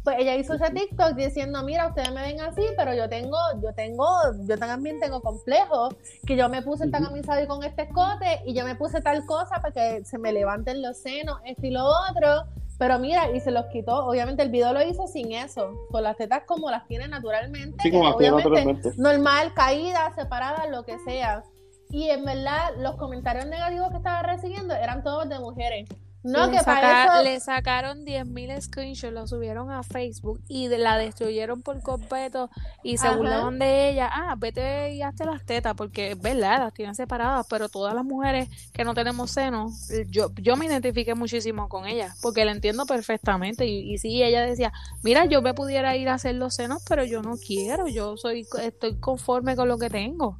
pues 0.09 0.21
ella 0.21 0.37
hizo 0.37 0.55
ese 0.55 0.71
TikTok 0.71 1.17
diciendo, 1.17 1.63
mira, 1.63 1.89
ustedes 1.89 2.11
me 2.13 2.23
ven 2.23 2.41
así, 2.41 2.63
pero 2.79 2.95
yo 2.95 3.11
tengo, 3.11 3.37
yo 3.63 3.75
tengo, 3.75 4.09
yo 4.47 4.57
también 4.57 4.99
tengo 5.01 5.21
complejos, 5.21 5.95
que 6.27 6.35
yo 6.35 6.49
me 6.49 6.63
puse 6.63 6.87
esta 6.87 6.99
camisa 6.99 7.47
con 7.47 7.63
este 7.63 7.83
escote 7.83 8.41
y 8.47 8.55
yo 8.55 8.65
me 8.65 8.75
puse 8.75 9.03
tal 9.03 9.27
cosa 9.27 9.61
para 9.61 9.71
que 9.71 10.07
se 10.07 10.17
me 10.17 10.33
levanten 10.33 10.81
los 10.81 10.97
senos, 10.97 11.41
esto 11.45 11.67
y 11.67 11.73
lo 11.73 11.85
otro, 11.85 12.47
Pero 12.79 12.99
mira, 12.99 13.31
y 13.33 13.41
se 13.41 13.51
los 13.51 13.67
quitó. 13.67 14.07
Obviamente 14.07 14.43
el 14.43 14.51
video 14.51 14.73
lo 14.73 14.81
hizo 14.81 15.07
sin 15.09 15.33
eso, 15.33 15.75
con 15.91 16.03
las 16.05 16.17
tetas 16.17 16.45
como 16.47 16.71
las 16.71 16.87
tiene 16.87 17.07
naturalmente. 17.07 17.77
Sí, 17.83 17.91
como 17.91 18.05
las 18.05 18.17
tiene 18.17 18.37
naturalmente. 18.39 18.93
Normal, 18.97 19.53
caídas, 19.53 20.15
separadas, 20.15 20.71
lo 20.71 20.85
que 20.85 20.99
sea. 21.01 21.43
Y 21.91 22.09
en 22.09 22.25
verdad, 22.25 22.71
los 22.79 22.97
comentarios 22.97 23.45
negativos 23.47 23.91
que 23.91 23.99
estaba 23.99 24.23
recibiendo 24.23 24.75
eran 24.75 25.03
todos 25.03 25.29
de 25.29 25.39
mujeres. 25.39 25.87
No, 26.24 26.47
le, 26.47 26.59
que 26.59 26.65
para 26.65 27.05
eso... 27.05 27.23
le 27.23 27.40
sacaron 27.40 28.05
10.000 28.05 28.51
screenshots, 28.61 29.12
lo 29.12 29.27
subieron 29.27 29.70
a 29.70 29.82
Facebook 29.82 30.40
y 30.49 30.66
de- 30.69 30.78
la 30.78 30.99
destruyeron 30.99 31.62
por 31.62 31.81
completo 31.82 32.51
y 32.82 32.99
se 32.99 33.07
Ajá. 33.07 33.16
burlaron 33.16 33.59
de 33.59 33.90
ella. 33.90 34.11
Ah, 34.12 34.35
vete 34.36 34.95
y 34.95 35.03
hazte 35.03 35.24
las 35.24 35.45
tetas, 35.45 35.74
porque 35.74 36.12
es 36.12 36.20
verdad, 36.20 36.59
las 36.61 36.74
tienen 36.74 36.95
separadas, 36.95 37.47
pero 37.49 37.69
todas 37.69 37.95
las 37.95 38.05
mujeres 38.05 38.49
que 38.73 38.85
no 38.85 38.95
tenemos 38.95 39.31
senos, 39.31 39.89
yo, 40.09 40.31
yo 40.36 40.57
me 40.57 40.66
identifiqué 40.66 41.15
muchísimo 41.15 41.69
con 41.69 41.86
ella, 41.86 42.15
porque 42.20 42.45
la 42.45 42.53
entiendo 42.53 42.85
perfectamente. 42.85 43.66
Y, 43.66 43.93
y 43.95 43.99
sí, 43.99 44.23
ella 44.23 44.43
decía, 44.43 44.73
mira, 45.03 45.24
yo 45.27 45.40
me 45.43 45.55
pudiera 45.55 45.97
ir 45.97 46.09
a 46.09 46.15
hacer 46.15 46.35
los 46.35 46.55
senos, 46.55 46.82
pero 46.89 47.05
yo 47.05 47.23
no 47.23 47.36
quiero, 47.39 47.89
yo 47.89 48.16
soy 48.16 48.47
estoy 48.62 48.99
conforme 48.99 49.57
con 49.57 49.69
lo 49.69 49.78
que 49.78 49.89
tengo. 49.90 50.39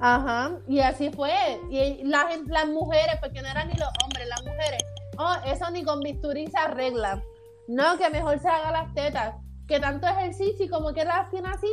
Ajá, 0.00 0.52
y 0.68 0.80
así 0.80 1.10
fue. 1.10 1.32
Y 1.70 2.04
la 2.04 2.26
las 2.46 2.68
mujeres, 2.68 3.16
porque 3.20 3.40
no 3.42 3.48
eran 3.48 3.68
ni 3.68 3.74
los 3.74 3.88
hombres, 4.02 4.28
las 4.28 4.42
mujeres, 4.42 4.82
oh, 5.18 5.34
eso 5.46 5.70
ni 5.70 5.84
con 5.84 6.00
bisturí 6.00 6.46
se 6.48 6.58
arregla. 6.58 7.22
No, 7.68 7.96
que 7.96 8.10
mejor 8.10 8.38
se 8.38 8.48
haga 8.48 8.70
las 8.70 8.92
tetas. 8.94 9.34
Que 9.66 9.80
tanto 9.80 10.06
ejercicio 10.06 10.66
y 10.66 10.68
como 10.68 10.92
que 10.92 11.04
las 11.04 11.30
tiene 11.30 11.48
así. 11.48 11.68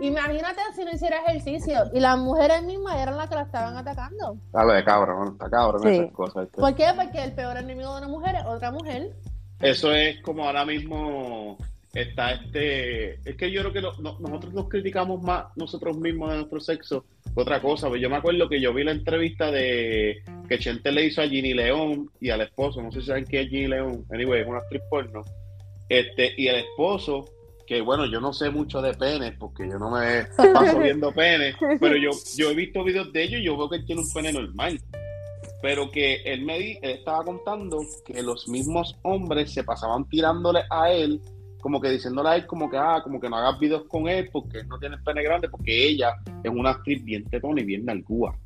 Imagínate 0.00 0.60
si 0.74 0.84
no 0.84 0.90
hiciera 0.92 1.18
ejercicio. 1.18 1.84
Y 1.92 2.00
las 2.00 2.16
mujeres 2.18 2.62
mismas 2.62 2.96
eran 2.96 3.16
las 3.16 3.28
que 3.28 3.34
la 3.34 3.42
estaban 3.42 3.76
atacando. 3.76 4.38
Dale 4.50 4.74
de 4.74 4.84
cabrón, 4.84 5.32
está 5.34 5.50
cabrón 5.50 5.82
Sí. 5.82 5.88
esas 5.88 6.12
cosas. 6.12 6.44
¿viste? 6.44 6.60
¿Por 6.60 6.74
qué? 6.74 6.86
Porque 6.96 7.22
el 7.22 7.32
peor 7.32 7.56
enemigo 7.58 7.92
de 7.92 7.98
una 7.98 8.08
mujer 8.08 8.34
es 8.36 8.44
otra 8.46 8.70
mujer. 8.70 9.14
Eso 9.60 9.92
es 9.92 10.20
como 10.22 10.44
ahora 10.46 10.64
mismo 10.64 11.58
está 11.94 12.32
este. 12.32 13.14
Es 13.28 13.36
que 13.36 13.50
yo 13.50 13.60
creo 13.60 13.72
que 13.72 13.80
nosotros 13.80 14.52
nos 14.52 14.68
criticamos 14.68 15.22
más 15.22 15.46
nosotros 15.56 15.96
mismos 15.96 16.30
de 16.30 16.36
nuestro 16.36 16.60
sexo 16.60 17.04
que 17.34 17.40
otra 17.40 17.60
cosa. 17.60 17.88
Pues 17.88 18.00
yo 18.00 18.10
me 18.10 18.16
acuerdo 18.16 18.48
que 18.48 18.60
yo 18.60 18.74
vi 18.74 18.84
la 18.84 18.92
entrevista 18.92 19.50
de 19.50 20.22
que 20.48 20.58
Chente 20.58 20.92
le 20.92 21.06
hizo 21.06 21.22
a 21.22 21.28
Ginny 21.28 21.54
León 21.54 22.10
y 22.20 22.30
al 22.30 22.40
esposo. 22.40 22.82
No 22.82 22.90
sé 22.90 23.00
si 23.00 23.06
saben 23.06 23.24
quién 23.24 23.44
es 23.44 23.50
Ginny 23.50 23.68
León. 23.68 24.04
Anyway, 24.10 24.42
es 24.42 24.48
una 24.48 24.58
actriz 24.58 24.82
porno. 24.90 25.22
Este, 25.88 26.34
y 26.36 26.48
el 26.48 26.56
esposo, 26.56 27.26
que 27.66 27.80
bueno, 27.80 28.06
yo 28.06 28.20
no 28.20 28.32
sé 28.32 28.50
mucho 28.50 28.80
de 28.82 28.94
penes 28.94 29.34
porque 29.38 29.68
yo 29.68 29.78
no 29.78 29.90
me 29.90 30.24
paso 30.52 30.78
viendo 30.80 31.12
penes, 31.12 31.54
pero 31.78 31.96
yo, 31.96 32.10
yo 32.36 32.50
he 32.50 32.54
visto 32.54 32.82
videos 32.82 33.12
de 33.12 33.22
ellos 33.22 33.40
y 33.40 33.44
yo 33.44 33.56
veo 33.56 33.68
que 33.68 33.76
él 33.76 33.86
tiene 33.86 34.02
un 34.02 34.12
pene 34.12 34.32
normal. 34.32 34.80
Pero 35.62 35.90
que 35.90 36.16
él 36.24 36.42
me 36.42 36.58
di, 36.58 36.78
él 36.82 36.90
estaba 36.90 37.24
contando 37.24 37.78
que 38.04 38.22
los 38.22 38.48
mismos 38.48 38.98
hombres 39.02 39.52
se 39.52 39.64
pasaban 39.64 40.06
tirándole 40.08 40.60
a 40.68 40.90
él, 40.92 41.20
como 41.64 41.80
que 41.80 41.88
diciéndole 41.88 42.28
a 42.28 42.36
él 42.36 42.46
como 42.46 42.68
que 42.68 42.76
ah, 42.76 43.00
como 43.02 43.18
que 43.18 43.26
no 43.30 43.36
hagas 43.38 43.58
videos 43.58 43.84
con 43.88 44.06
él 44.06 44.28
porque 44.30 44.58
él 44.58 44.68
no 44.68 44.78
tiene 44.78 44.96
el 44.96 45.02
pene 45.02 45.22
grande, 45.22 45.48
porque 45.48 45.88
ella 45.88 46.14
es 46.42 46.50
una 46.50 46.72
actriz 46.72 47.02
bien 47.02 47.24
tetona 47.24 47.62
y 47.62 47.64
bien 47.64 47.86
nalgúa. 47.86 48.36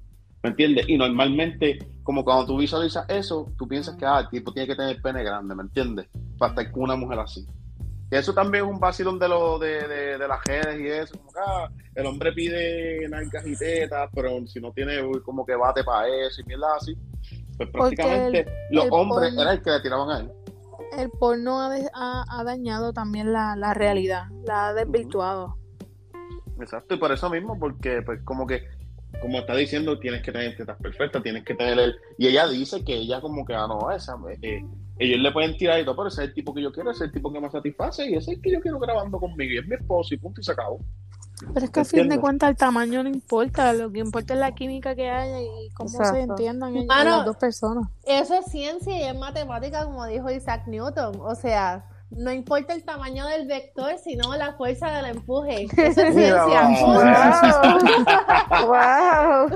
¿Me 0.41 0.51
entiendes? 0.51 0.89
Y 0.89 0.97
normalmente, 0.97 1.81
como 2.05 2.25
cuando 2.25 2.47
tú 2.47 2.59
visualizas 2.59 3.05
eso, 3.09 3.51
tú 3.59 3.67
piensas 3.67 3.97
que 3.97 4.07
ah, 4.07 4.21
el 4.21 4.29
tipo 4.29 4.53
tiene 4.53 4.69
que 4.69 4.77
tener 4.77 5.03
pene 5.03 5.25
grande, 5.25 5.53
¿me 5.57 5.65
entiendes? 5.65 6.07
Para 6.39 6.51
estar 6.53 6.71
con 6.71 6.85
una 6.85 6.95
mujer 6.95 7.19
así. 7.19 7.45
Y 8.11 8.15
eso 8.15 8.33
también 8.33 8.65
es 8.65 8.71
un 8.71 8.79
vacilón 8.79 9.19
de, 9.19 9.29
lo, 9.29 9.59
de, 9.59 9.87
de, 9.89 10.17
de 10.17 10.29
las 10.29 10.39
redes 10.45 10.81
y 10.81 10.87
eso. 10.87 11.19
Como 11.19 11.33
que 11.33 11.41
ah, 11.45 11.69
el 11.97 12.07
hombre 12.07 12.33
pide 12.33 13.09
nalgas 13.09 13.45
y 13.49 13.57
tetas, 13.57 14.09
pero 14.15 14.47
si 14.47 14.61
no 14.61 14.71
tiene 14.73 14.95
como 15.25 15.45
que 15.45 15.57
bate 15.57 15.83
para 15.83 16.07
eso 16.07 16.41
y 16.41 16.45
mierda 16.45 16.69
así. 16.77 16.97
Pues 17.57 17.69
prácticamente 17.71 18.41
el- 18.43 18.77
los 18.77 18.85
el 18.85 18.91
hombres 18.93 19.31
porno- 19.31 19.43
era 19.43 19.53
el 19.55 19.61
que 19.63 19.71
le 19.73 19.81
tiraban 19.81 20.11
a 20.11 20.21
él. 20.21 20.31
El 20.99 21.11
porno 21.11 21.61
ha, 21.61 22.45
dañado 22.45 22.93
también 22.93 23.33
la, 23.33 23.55
la 23.55 23.73
realidad, 23.73 24.25
la 24.45 24.69
ha 24.69 24.75
desvirtuado. 24.75 25.57
Exacto, 26.61 26.97
y 26.97 26.99
por 26.99 27.13
eso 27.13 27.31
mismo, 27.31 27.57
porque 27.57 28.03
pues 28.03 28.21
como 28.25 28.49
que, 28.49 28.65
como 29.23 29.39
está 29.39 29.55
diciendo, 29.55 30.01
tienes 30.01 30.23
que 30.23 30.33
tener 30.33 30.57
tetas 30.57 30.77
perfectas, 30.77 31.23
tienes 31.23 31.45
que 31.45 31.55
tener 31.55 31.79
el... 31.79 31.95
Y 32.19 32.27
ella 32.27 32.49
dice 32.49 32.85
que 32.85 32.97
ella 32.97 33.21
como 33.21 33.47
que, 33.47 33.55
ah, 33.55 33.69
no, 33.69 33.93
esa, 33.93 34.17
eh, 34.43 34.65
ellos 34.99 35.21
le 35.21 35.31
pueden 35.31 35.57
tirar 35.57 35.81
y 35.81 35.85
todo, 35.85 35.95
pero 35.95 36.09
ese 36.09 36.25
es 36.25 36.29
el 36.31 36.35
tipo 36.35 36.53
que 36.53 36.63
yo 36.63 36.73
quiero, 36.73 36.91
ese 36.91 37.05
es 37.05 37.09
el 37.11 37.15
tipo 37.15 37.33
que 37.33 37.41
me 37.41 37.49
satisface 37.49 38.11
y 38.11 38.15
ese 38.15 38.33
es 38.33 38.37
el 38.39 38.43
que 38.43 38.51
yo 38.51 38.61
quiero 38.61 38.81
grabando 38.81 39.21
conmigo 39.21 39.55
y 39.55 39.59
es 39.59 39.69
mi 39.69 39.77
esposo 39.77 40.15
y 40.15 40.19
punto 40.19 40.41
y 40.41 40.45
se 40.45 40.51
acabó. 40.51 40.81
Pero 41.55 41.65
es 41.67 41.71
que 41.71 41.81
a 41.81 41.85
fin 41.85 42.09
de 42.09 42.19
cuentas 42.21 42.51
el 42.51 42.57
tamaño 42.57 43.03
no 43.03 43.09
importa, 43.09 43.73
lo 43.73 43.91
que 43.93 44.01
importa 44.01 44.35
es 44.35 44.41
la 44.41 44.53
química 44.55 44.95
que 44.95 45.09
haya 45.11 45.41
y 45.41 45.71
cómo 45.75 45.89
se 45.89 46.21
entiendan 46.21 46.75
ellas- 46.75 46.87
Mano, 46.87 47.17
las 47.19 47.27
dos 47.27 47.37
personas. 47.37 47.89
Eso 48.05 48.35
es 48.35 48.47
ciencia 48.47 48.97
y 48.99 49.03
es 49.05 49.19
matemática, 49.19 49.85
como 49.85 50.05
dijo 50.07 50.31
Isaac 50.31 50.67
Newton. 50.67 51.21
O 51.21 51.35
sea, 51.35 51.85
no 52.11 52.33
importa 52.33 52.73
el 52.73 52.85
tamaño 52.85 53.27
del 53.27 53.47
vector, 53.47 53.93
sino 54.03 54.35
la 54.37 54.55
fuerza 54.55 54.91
del 54.91 55.07
empuje. 55.17 55.65
Eso 55.65 56.03
es 56.03 56.15
ciencia. 56.15 56.69
Wow. 58.61 58.67
wow. 58.67 59.49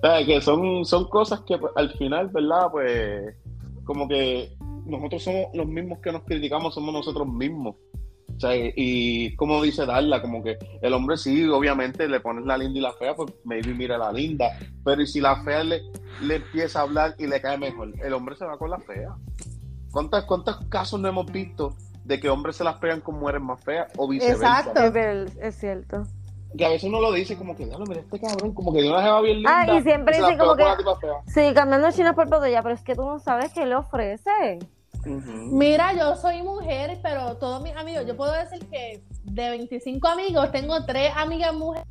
¿Sabes? 0.00 0.26
que 0.26 0.40
son, 0.40 0.84
son 0.84 1.08
cosas 1.08 1.40
que 1.40 1.58
pues, 1.58 1.72
al 1.76 1.90
final, 1.94 2.28
¿verdad? 2.28 2.68
Pues 2.70 3.34
como 3.84 4.08
que 4.08 4.56
nosotros 4.86 5.22
somos 5.22 5.46
los 5.54 5.66
mismos 5.66 5.98
que 6.00 6.12
nos 6.12 6.22
criticamos, 6.22 6.74
somos 6.74 6.92
nosotros 6.92 7.26
mismos. 7.26 7.76
O 8.42 8.44
sea, 8.44 8.56
y 8.56 9.36
como 9.36 9.62
dice 9.62 9.86
Darla, 9.86 10.20
como 10.20 10.42
que 10.42 10.58
el 10.80 10.92
hombre 10.94 11.16
sí, 11.16 11.46
obviamente 11.46 12.08
le 12.08 12.18
pones 12.18 12.44
la 12.44 12.58
linda 12.58 12.76
y 12.80 12.82
la 12.82 12.92
fea, 12.92 13.14
pues 13.14 13.32
maybe 13.44 13.72
mira 13.72 13.96
la 13.96 14.10
linda. 14.10 14.50
Pero 14.84 15.00
y 15.00 15.06
si 15.06 15.20
la 15.20 15.44
fea 15.44 15.62
le, 15.62 15.82
le 16.22 16.36
empieza 16.36 16.80
a 16.80 16.82
hablar 16.82 17.14
y 17.18 17.28
le 17.28 17.40
cae 17.40 17.56
mejor, 17.56 17.92
el 18.02 18.12
hombre 18.12 18.34
se 18.34 18.44
va 18.44 18.58
con 18.58 18.70
la 18.70 18.78
fea. 18.80 19.14
¿Cuántas, 19.92 20.24
¿Cuántos 20.24 20.56
casos 20.68 20.98
no 20.98 21.06
hemos 21.06 21.26
visto 21.30 21.76
de 22.02 22.18
que 22.18 22.28
hombres 22.28 22.56
se 22.56 22.64
las 22.64 22.78
pegan 22.78 23.00
con 23.00 23.20
mujeres 23.20 23.42
más 23.42 23.62
feas 23.62 23.86
o 23.96 24.08
viceversa? 24.08 24.72
Exacto. 24.72 24.98
Es, 25.40 25.54
cierto. 25.54 26.02
Que 26.58 26.64
a 26.64 26.70
veces 26.70 26.88
uno 26.88 27.00
lo 27.00 27.12
dice 27.12 27.36
como 27.36 27.54
que, 27.54 27.64
diablo, 27.66 27.86
mira 27.86 28.00
este 28.00 28.18
cabrón, 28.18 28.54
como 28.54 28.72
que 28.72 28.82
de 28.82 28.90
una 28.90 29.02
jeva 29.02 29.20
bien 29.20 29.36
linda. 29.36 29.60
Ah, 29.60 29.78
y 29.78 29.82
siempre 29.82 30.16
dicen 30.16 30.36
como 30.36 30.56
que-. 30.56 30.64
Sí, 31.28 31.54
cambiando 31.54 31.92
chinas 31.92 32.16
por 32.16 32.28
botella, 32.28 32.60
pero 32.60 32.74
es 32.74 32.82
que 32.82 32.96
tú 32.96 33.04
no 33.04 33.20
sabes 33.20 33.52
qué 33.52 33.66
le 33.66 33.76
ofrece. 33.76 34.58
Mira, 35.04 35.92
yo 35.94 36.16
soy 36.16 36.42
mujer, 36.42 36.98
pero 37.02 37.36
todos 37.36 37.62
mis 37.62 37.74
amigos, 37.76 38.04
yo 38.06 38.16
puedo 38.16 38.32
decir 38.32 38.66
que 38.68 39.04
de 39.24 39.50
25 39.50 40.06
amigos, 40.08 40.52
tengo 40.52 40.84
tres 40.84 41.12
amigas 41.16 41.54
mujeres, 41.54 41.86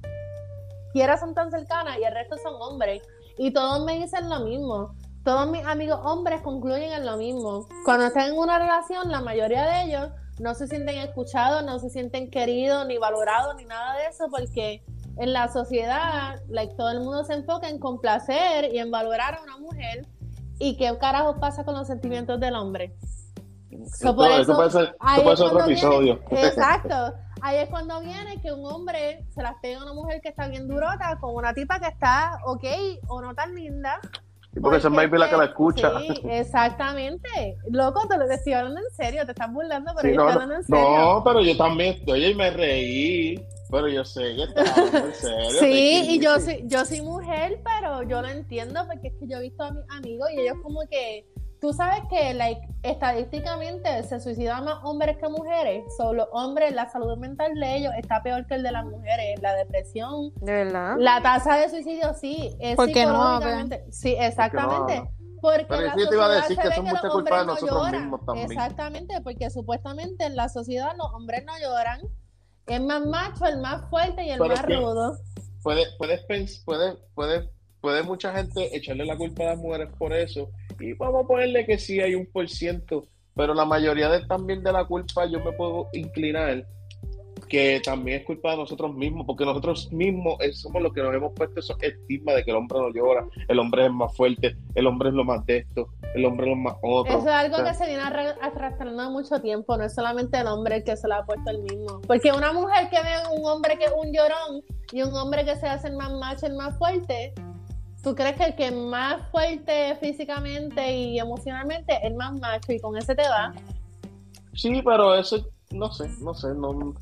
quiera 0.93 1.17
son 1.17 1.33
tan 1.33 1.51
cercanas 1.51 1.97
y 1.99 2.03
el 2.03 2.13
resto 2.13 2.37
son 2.37 2.55
hombres. 2.61 3.01
Y 3.37 3.51
todos 3.51 3.83
me 3.85 3.99
dicen 3.99 4.29
lo 4.29 4.41
mismo. 4.41 4.95
Todos 5.23 5.49
mis 5.49 5.65
amigos 5.65 5.99
hombres 6.03 6.41
concluyen 6.41 6.91
en 6.91 7.05
lo 7.05 7.17
mismo. 7.17 7.67
Cuando 7.85 8.05
están 8.05 8.29
en 8.29 8.37
una 8.37 8.57
relación, 8.57 9.11
la 9.11 9.21
mayoría 9.21 9.65
de 9.65 9.83
ellos 9.83 10.09
no 10.39 10.55
se 10.55 10.67
sienten 10.67 10.97
escuchados, 10.97 11.63
no 11.63 11.77
se 11.79 11.89
sienten 11.89 12.31
queridos, 12.31 12.87
ni 12.87 12.97
valorados, 12.97 13.55
ni 13.55 13.65
nada 13.65 13.97
de 13.97 14.07
eso, 14.07 14.27
porque 14.31 14.83
en 15.17 15.33
la 15.33 15.51
sociedad, 15.51 16.41
like, 16.49 16.73
todo 16.75 16.89
el 16.89 17.01
mundo 17.01 17.23
se 17.23 17.33
enfoca 17.33 17.69
en 17.69 17.77
complacer 17.79 18.73
y 18.73 18.79
en 18.79 18.89
valorar 18.89 19.35
a 19.35 19.43
una 19.43 19.57
mujer. 19.57 20.07
¿Y 20.63 20.77
qué 20.77 20.95
carajo 20.99 21.39
pasa 21.39 21.63
con 21.63 21.73
los 21.73 21.87
sentimientos 21.87 22.39
del 22.39 22.55
hombre? 22.55 22.93
So, 23.97 24.15
por 24.15 24.27
eso 24.29 24.41
eso, 24.41 24.55
puede 24.55 24.69
ser, 24.69 24.83
esto 24.83 25.23
puede 25.23 25.37
ser 25.37 25.45
otro 25.47 25.57
cuando 25.57 25.65
viene- 25.65 25.71
episodio. 25.81 26.19
exacto. 26.29 27.13
Ahí 27.41 27.57
es 27.57 27.69
cuando 27.69 27.99
viene 28.01 28.39
que 28.41 28.51
un 28.51 28.63
hombre 28.65 29.25
se 29.33 29.41
las 29.41 29.55
pega 29.61 29.79
a 29.79 29.83
una 29.83 29.93
mujer 29.93 30.21
que 30.21 30.29
está 30.29 30.47
bien 30.47 30.67
durota 30.67 31.17
con 31.19 31.33
una 31.33 31.53
tipa 31.53 31.79
que 31.79 31.87
está 31.87 32.37
ok 32.45 32.63
o 33.07 33.21
no 33.21 33.33
tan 33.33 33.55
linda. 33.55 33.99
Sí, 34.53 34.59
porque 34.59 34.77
esa 34.77 34.89
es 34.89 34.93
maybe 34.93 35.17
la 35.17 35.29
que 35.29 35.37
la 35.37 35.45
escucha. 35.45 35.97
Sí, 35.99 36.21
exactamente. 36.29 37.57
Loco, 37.71 38.07
te 38.07 38.17
lo 38.17 38.25
estoy 38.29 38.53
hablando 38.53 38.81
en 38.81 38.95
serio, 38.95 39.25
te 39.25 39.31
estás 39.31 39.51
burlando, 39.51 39.93
pero 39.95 40.09
Sí, 40.09 40.13
yo 40.15 40.21
no, 40.21 40.27
estoy 40.29 40.33
hablando 40.43 40.55
en 40.55 40.63
serio. 40.65 40.97
no, 40.99 41.23
pero 41.23 41.41
yo 41.41 41.57
también 41.57 41.93
estoy 41.95 42.25
y 42.25 42.35
me 42.35 42.51
reí. 42.51 43.45
Pero 43.71 43.87
yo 43.87 44.03
sé 44.05 44.35
que 44.35 44.43
hablando 44.69 44.97
en 45.07 45.13
serio. 45.13 45.59
Sí, 45.59 46.05
y 46.09 46.19
yo 46.19 46.39
soy, 46.39 46.63
yo 46.65 46.85
soy 46.85 47.01
mujer, 47.01 47.61
pero 47.63 48.03
yo 48.03 48.21
lo 48.21 48.27
entiendo 48.27 48.85
porque 48.85 49.07
es 49.07 49.13
que 49.19 49.27
yo 49.27 49.37
he 49.37 49.41
visto 49.41 49.63
a 49.63 49.71
mis 49.71 49.85
amigos 49.89 50.29
y 50.33 50.41
ellos 50.41 50.57
como 50.61 50.81
que, 50.89 51.25
tú 51.61 51.71
sabes 51.73 52.01
que 52.09 52.33
like, 52.33 52.61
estadísticamente 52.83 54.03
se 54.03 54.19
suicidan 54.19 54.65
más 54.65 54.79
hombres 54.83 55.17
que 55.17 55.29
mujeres. 55.29 55.83
Solo 55.97 56.27
hombres, 56.31 56.73
la 56.73 56.89
salud 56.89 57.17
mental 57.17 57.53
de 57.53 57.77
ellos 57.77 57.93
está 57.97 58.21
peor 58.23 58.45
que 58.47 58.55
el 58.55 58.63
de 58.63 58.71
las 58.71 58.85
mujeres. 58.85 59.39
La 59.41 59.53
depresión, 59.55 60.33
De 60.41 60.51
verdad. 60.51 60.95
la 60.97 61.21
tasa 61.21 61.55
de 61.57 61.69
suicidio 61.69 62.13
sí, 62.13 62.55
es 62.59 62.75
Porque 62.75 63.05
no 63.05 63.13
psicológicamente. 63.13 63.85
sí, 63.91 64.15
exactamente. 64.19 65.03
Porque 65.41 65.65
Pero 65.67 65.81
la 65.81 65.95
yo 65.97 66.07
te 66.07 66.15
iba 66.15 66.25
a 66.25 66.41
sociedad 66.41 66.41
decir 66.41 66.55
se 66.55 66.61
que 66.61 66.67
ve 66.67 66.73
eso 66.73 66.83
es 66.83 66.91
los 66.91 67.01
mucha 67.01 67.09
culpa 67.09 67.35
de 67.35 67.41
hombres 67.41 67.63
no 67.63 67.99
mismos 67.99 68.25
también. 68.25 68.51
Exactamente, 68.51 69.21
porque 69.21 69.49
supuestamente 69.49 70.25
en 70.25 70.35
la 70.35 70.49
sociedad 70.49 70.91
los 70.97 71.07
hombres 71.13 71.43
no 71.45 71.53
lloran. 71.59 72.01
Es 72.67 72.81
más 72.81 73.05
macho, 73.05 73.45
el 73.45 73.59
más 73.59 73.89
fuerte 73.89 74.23
y 74.23 74.29
el 74.31 74.37
Pero 74.39 74.49
más 74.49 74.59
es 74.59 74.65
que- 74.65 74.75
rudo. 74.75 75.17
Puede, 75.63 75.83
puedes 75.97 76.21
puede, 76.65 76.95
puede, 77.13 77.49
puede 77.81 78.03
mucha 78.03 78.33
gente 78.33 78.75
echarle 78.75 79.05
la 79.05 79.15
culpa 79.15 79.43
a 79.43 79.47
las 79.47 79.57
mujeres 79.59 79.89
por 79.97 80.11
eso. 80.13 80.49
Y 80.79 80.93
vamos 80.93 81.23
a 81.23 81.27
ponerle 81.27 81.65
que 81.65 81.77
sí 81.77 81.99
hay 81.99 82.15
un 82.15 82.25
por 82.25 82.49
ciento. 82.49 83.07
Pero 83.35 83.53
la 83.53 83.65
mayoría 83.65 84.09
de, 84.09 84.25
también 84.25 84.63
de 84.63 84.71
la 84.73 84.85
culpa 84.85 85.25
yo 85.25 85.39
me 85.39 85.51
puedo 85.53 85.87
inclinar 85.93 86.65
que 87.51 87.81
también 87.83 88.21
es 88.21 88.25
culpa 88.25 88.51
de 88.51 88.57
nosotros 88.57 88.93
mismos, 88.95 89.25
porque 89.27 89.43
nosotros 89.43 89.91
mismos 89.91 90.35
eh, 90.39 90.53
somos 90.53 90.81
los 90.81 90.93
que 90.93 91.01
nos 91.03 91.13
hemos 91.13 91.33
puesto 91.33 91.59
esos 91.59 91.75
estigmas 91.83 92.35
de 92.35 92.45
que 92.45 92.51
el 92.51 92.57
hombre 92.57 92.79
no 92.79 92.89
llora, 92.93 93.25
el 93.49 93.59
hombre 93.59 93.85
es 93.87 93.91
más 93.91 94.15
fuerte, 94.15 94.55
el 94.73 94.87
hombre 94.87 95.09
es 95.09 95.15
lo 95.15 95.25
más 95.25 95.45
de 95.45 95.57
esto, 95.57 95.89
el 96.15 96.23
hombre 96.25 96.45
es 96.49 96.55
lo 96.57 96.63
más 96.63 96.75
otro. 96.81 97.11
Eso 97.19 97.27
es 97.27 97.33
algo 97.33 97.55
O 97.57 97.59
sea, 97.59 97.67
que 97.71 97.73
se 97.77 97.85
viene 97.87 98.01
arra- 98.03 98.37
arrastrando 98.41 99.11
mucho 99.11 99.41
tiempo, 99.41 99.75
no 99.77 99.83
es 99.83 99.93
solamente 99.93 100.39
el 100.39 100.47
hombre 100.47 100.77
el 100.77 100.83
que 100.85 100.95
se 100.95 101.07
lo 101.09 101.15
ha 101.15 101.25
puesto 101.25 101.51
el 101.51 101.61
mismo. 101.63 101.99
Porque 102.07 102.31
una 102.31 102.53
mujer 102.53 102.89
que 102.89 102.95
ve 103.01 103.37
un 103.37 103.45
hombre 103.45 103.77
que 103.77 103.85
es 103.85 103.93
un 103.95 104.13
llorón 104.13 104.63
y 104.93 105.01
un 105.01 105.13
hombre 105.13 105.43
que 105.43 105.57
se 105.57 105.67
hace 105.67 105.89
el 105.89 105.97
más 105.97 106.11
macho, 106.13 106.45
el 106.47 106.55
más 106.55 106.77
fuerte, 106.77 107.33
¿tú 108.01 108.15
crees 108.15 108.37
que 108.37 108.45
el 108.45 108.55
que 108.55 108.67
es 108.67 108.73
más 108.75 109.29
fuerte 109.29 109.95
físicamente 109.99 110.89
y 110.93 111.19
emocionalmente 111.19 111.93
es 111.95 112.03
el 112.05 112.15
más 112.15 112.31
macho 112.39 112.71
y 112.71 112.79
con 112.79 112.97
ese 112.97 113.13
te 113.13 113.27
va? 113.27 113.53
Sí, 114.53 114.81
pero 114.83 115.15
eso, 115.15 115.45
no 115.71 115.91
sé, 115.91 116.09
no 116.21 116.33
sé, 116.33 116.53
no. 116.55 116.93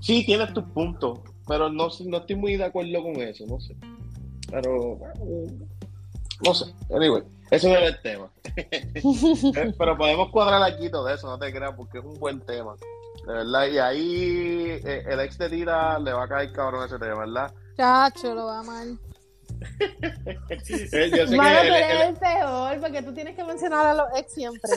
Sí, 0.00 0.24
tienes 0.24 0.52
tus 0.52 0.64
puntos, 0.64 1.20
pero 1.46 1.68
no, 1.68 1.88
no 2.06 2.16
estoy 2.18 2.36
muy 2.36 2.56
de 2.56 2.64
acuerdo 2.64 3.02
con 3.02 3.16
eso, 3.20 3.44
no 3.46 3.60
sé. 3.60 3.76
Pero, 4.50 4.96
bueno, 4.96 5.14
no 6.44 6.54
sé, 6.54 6.66
anyway, 6.94 7.22
eso 7.50 7.68
no 7.68 7.74
era 7.74 7.88
el 7.88 8.00
tema. 8.02 8.30
Pero 9.78 9.96
podemos 9.96 10.30
cuadrar 10.30 10.62
aquí 10.62 10.90
todo 10.90 11.08
eso, 11.08 11.28
no 11.28 11.38
te 11.38 11.52
creas, 11.52 11.72
porque 11.76 11.98
es 11.98 12.04
un 12.04 12.18
buen 12.18 12.40
tema. 12.40 12.74
De 13.26 13.32
verdad, 13.32 13.66
y 13.66 13.78
ahí 13.78 14.80
eh, 14.84 15.04
el 15.06 15.20
ex 15.20 15.38
de 15.38 15.48
Tira 15.48 15.98
le 15.98 16.12
va 16.12 16.24
a 16.24 16.28
caer 16.28 16.52
cabrón 16.52 16.84
ese 16.84 16.98
tema, 16.98 17.20
¿verdad? 17.20 17.52
Chacho, 17.76 18.34
lo 18.34 18.46
va 18.46 18.62
mal. 18.62 18.98
Eh, 20.68 21.10
yo 21.16 21.26
sé 21.26 21.36
Mano, 21.36 21.60
que 21.62 21.68
tú 21.68 21.74
el- 21.74 21.82
eres 21.82 22.00
el- 22.00 22.08
el 22.08 22.14
peor 22.16 22.80
porque 22.80 23.02
tú 23.02 23.12
tienes 23.14 23.36
que 23.36 23.44
mencionar 23.44 23.86
a 23.86 23.94
los 23.94 24.06
ex 24.18 24.32
siempre. 24.32 24.70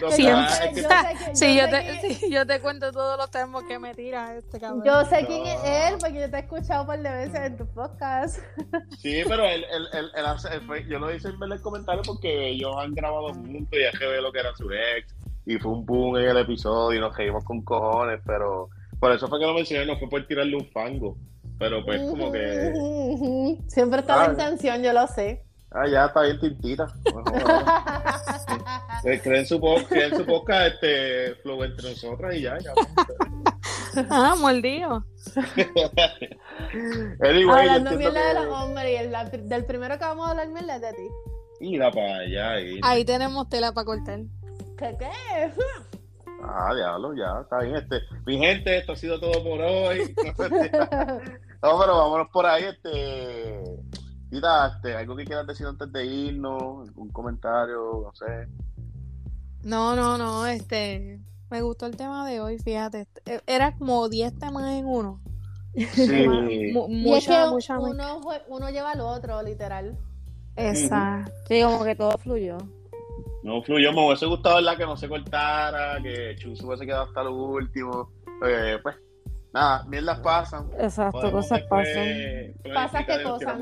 no, 0.00 0.10
Siempre. 0.10 0.44
Yo 0.74 0.82
sé 0.82 1.24
que- 1.24 1.36
Si 1.36 1.56
yo 1.56 1.60
yo, 1.64 1.66
sé 1.66 1.70
te, 1.70 2.00
que- 2.08 2.14
si 2.14 2.30
yo 2.30 2.46
te 2.46 2.60
cuento 2.60 2.92
todos 2.92 3.16
los 3.18 3.30
temas 3.30 3.64
que 3.64 3.78
me 3.78 3.94
tira 3.94 4.34
este 4.36 4.58
cabrón. 4.60 4.82
Yo 4.84 5.04
sé 5.06 5.24
quién 5.26 5.42
No. 5.44 5.48
es 5.50 5.60
él 5.64 5.94
porque 6.00 6.20
yo 6.20 6.30
te 6.30 6.36
he 6.36 6.40
escuchado 6.40 6.82
un 6.82 6.86
par 6.86 7.00
de 7.02 7.10
veces 7.10 7.40
en 7.40 7.56
tu 7.56 7.66
podcast. 7.66 8.38
Sí, 9.00 9.22
pero 9.28 9.44
él, 9.44 9.64
él, 9.70 9.86
él- 9.92 10.10
él 10.14 10.26
hace- 10.26 10.54
él 10.54 10.62
fue- 10.66 10.86
yo 10.88 10.98
lo 10.98 11.14
hice 11.14 11.28
en 11.28 11.38
ver 11.38 11.52
el 11.52 11.60
comentario 11.60 12.02
porque 12.04 12.48
ellos 12.50 12.74
han 12.78 12.94
grabado 12.94 13.32
juntos 13.34 13.78
y 13.78 13.82
es 13.84 13.98
que 13.98 14.06
ve 14.06 14.20
lo 14.20 14.32
que 14.32 14.40
era 14.40 14.54
su 14.56 14.70
ex 14.70 15.14
y 15.46 15.58
fue 15.58 15.72
un 15.72 15.84
boom 15.84 16.16
en 16.18 16.28
el 16.28 16.38
episodio 16.38 16.98
y 16.98 17.00
nos 17.00 17.16
reímos 17.16 17.44
con 17.44 17.62
cojones, 17.62 18.20
pero 18.24 18.70
por 18.98 19.12
eso 19.12 19.28
fue 19.28 19.38
que 19.38 19.46
lo 19.46 19.54
mencioné, 19.54 19.84
no 19.86 19.98
fue 19.98 20.08
por 20.08 20.26
tirarle 20.26 20.56
un 20.56 20.66
fango, 20.70 21.16
pero 21.64 21.82
pues 21.84 22.00
como 22.10 22.30
que, 22.30 23.58
Siempre 23.68 24.00
está 24.00 24.16
la 24.16 24.24
Ah. 24.24 24.30
intención, 24.32 24.82
yo 24.82 24.92
lo 24.92 25.06
sé. 25.06 25.44
ah, 25.70 25.86
ya 25.90 26.04
está 26.06 26.20
bien 26.22 26.38
tintita. 26.40 26.86
Bueno, 27.12 27.30
bueno. 27.32 27.64
Eh, 29.04 29.20
creen 29.22 29.46
su, 29.46 29.58
creen 29.88 30.14
su 30.16 30.24
podcast 30.26 30.74
este, 30.74 31.34
flow 31.42 31.62
entre 31.64 31.88
nosotras 31.90 32.34
y 32.34 32.42
ya, 32.42 32.58
ya. 32.58 32.72
Ah, 34.10 34.34
mordido. 34.40 35.04
Anyway, 37.20 37.68
Hablando 37.68 37.92
mierda 37.92 38.28
de 38.28 38.34
los 38.34 38.44
que... 38.46 38.50
hombres 38.50 38.90
y 38.90 38.94
el, 38.96 39.12
la- 39.12 39.24
del 39.24 39.64
primero 39.64 39.98
que 39.98 40.04
vamos 40.04 40.26
a 40.26 40.30
hablar 40.32 40.48
mierda 40.48 40.76
es 40.76 40.82
de 40.82 40.92
ti. 40.94 41.08
Mira 41.60 41.90
para 41.92 42.16
allá. 42.18 42.60
y- 42.60 42.80
Ahí 42.82 43.04
tenemos 43.04 43.48
tela 43.48 43.72
para 43.72 43.84
cortar. 43.84 44.20
¿Qué 44.76 44.96
qué? 44.98 45.10
Ah, 46.42 46.74
diablo, 46.74 47.14
ya, 47.14 47.40
está 47.42 47.60
bien. 47.60 47.76
Este, 47.76 48.00
mi 48.26 48.38
gente, 48.38 48.76
esto 48.78 48.92
ha 48.92 48.96
sido 48.96 49.18
todo 49.20 49.42
por 49.44 49.60
hoy. 49.60 50.14
No, 51.64 51.78
pero 51.80 51.96
vámonos 51.96 52.28
por 52.32 52.44
ahí, 52.46 52.64
este. 52.64 53.62
Tita, 54.30 54.66
este, 54.76 54.94
algo 54.96 55.16
que 55.16 55.24
quieras 55.24 55.46
decir 55.46 55.66
antes 55.66 55.90
de 55.92 56.04
irnos, 56.04 56.88
algún 56.88 57.08
comentario, 57.10 58.02
no 58.04 58.12
sé. 58.14 58.48
No, 59.62 59.96
no, 59.96 60.18
no, 60.18 60.46
este. 60.46 61.20
Me 61.50 61.62
gustó 61.62 61.86
el 61.86 61.96
tema 61.96 62.28
de 62.28 62.40
hoy, 62.40 62.58
fíjate. 62.58 63.02
este, 63.02 63.40
Era 63.46 63.76
como 63.76 64.08
10 64.08 64.38
temas 64.38 64.70
en 64.72 64.86
uno. 64.86 65.20
Sí. 65.74 66.26
Mu- 66.72 66.86
y 66.88 67.14
es 67.14 67.28
mucha, 67.28 67.44
que 67.44 67.50
mucha. 67.50 67.78
uno, 67.78 68.20
uno 68.48 68.70
lleva 68.70 68.92
al 68.92 69.00
otro, 69.00 69.42
literal. 69.42 69.96
Exacto. 70.56 71.32
Sí, 71.48 71.62
como 71.62 71.82
que 71.84 71.94
todo 71.96 72.16
fluyó. 72.18 72.58
No 73.42 73.62
fluyó, 73.62 73.92
me 73.92 74.06
hubiese 74.06 74.26
gustado, 74.26 74.56
¿verdad? 74.56 74.76
Que 74.76 74.86
no 74.86 74.96
se 74.96 75.08
cortara, 75.08 76.02
que 76.02 76.34
Chuzo 76.38 76.66
hubiese 76.66 76.86
quedado 76.86 77.04
hasta 77.04 77.22
lo 77.24 77.34
último. 77.34 78.10
Eh, 78.46 78.78
pues, 78.82 78.96
nada, 79.54 79.84
mierdas 79.84 80.20
pasan. 80.20 80.68
Exacto, 80.78 81.20
Podemos 81.20 81.44
cosas 81.44 81.60
después 81.60 81.88
pasan. 81.88 82.74
Pasa 82.74 83.06
que 83.06 83.22
cosas. 83.22 83.58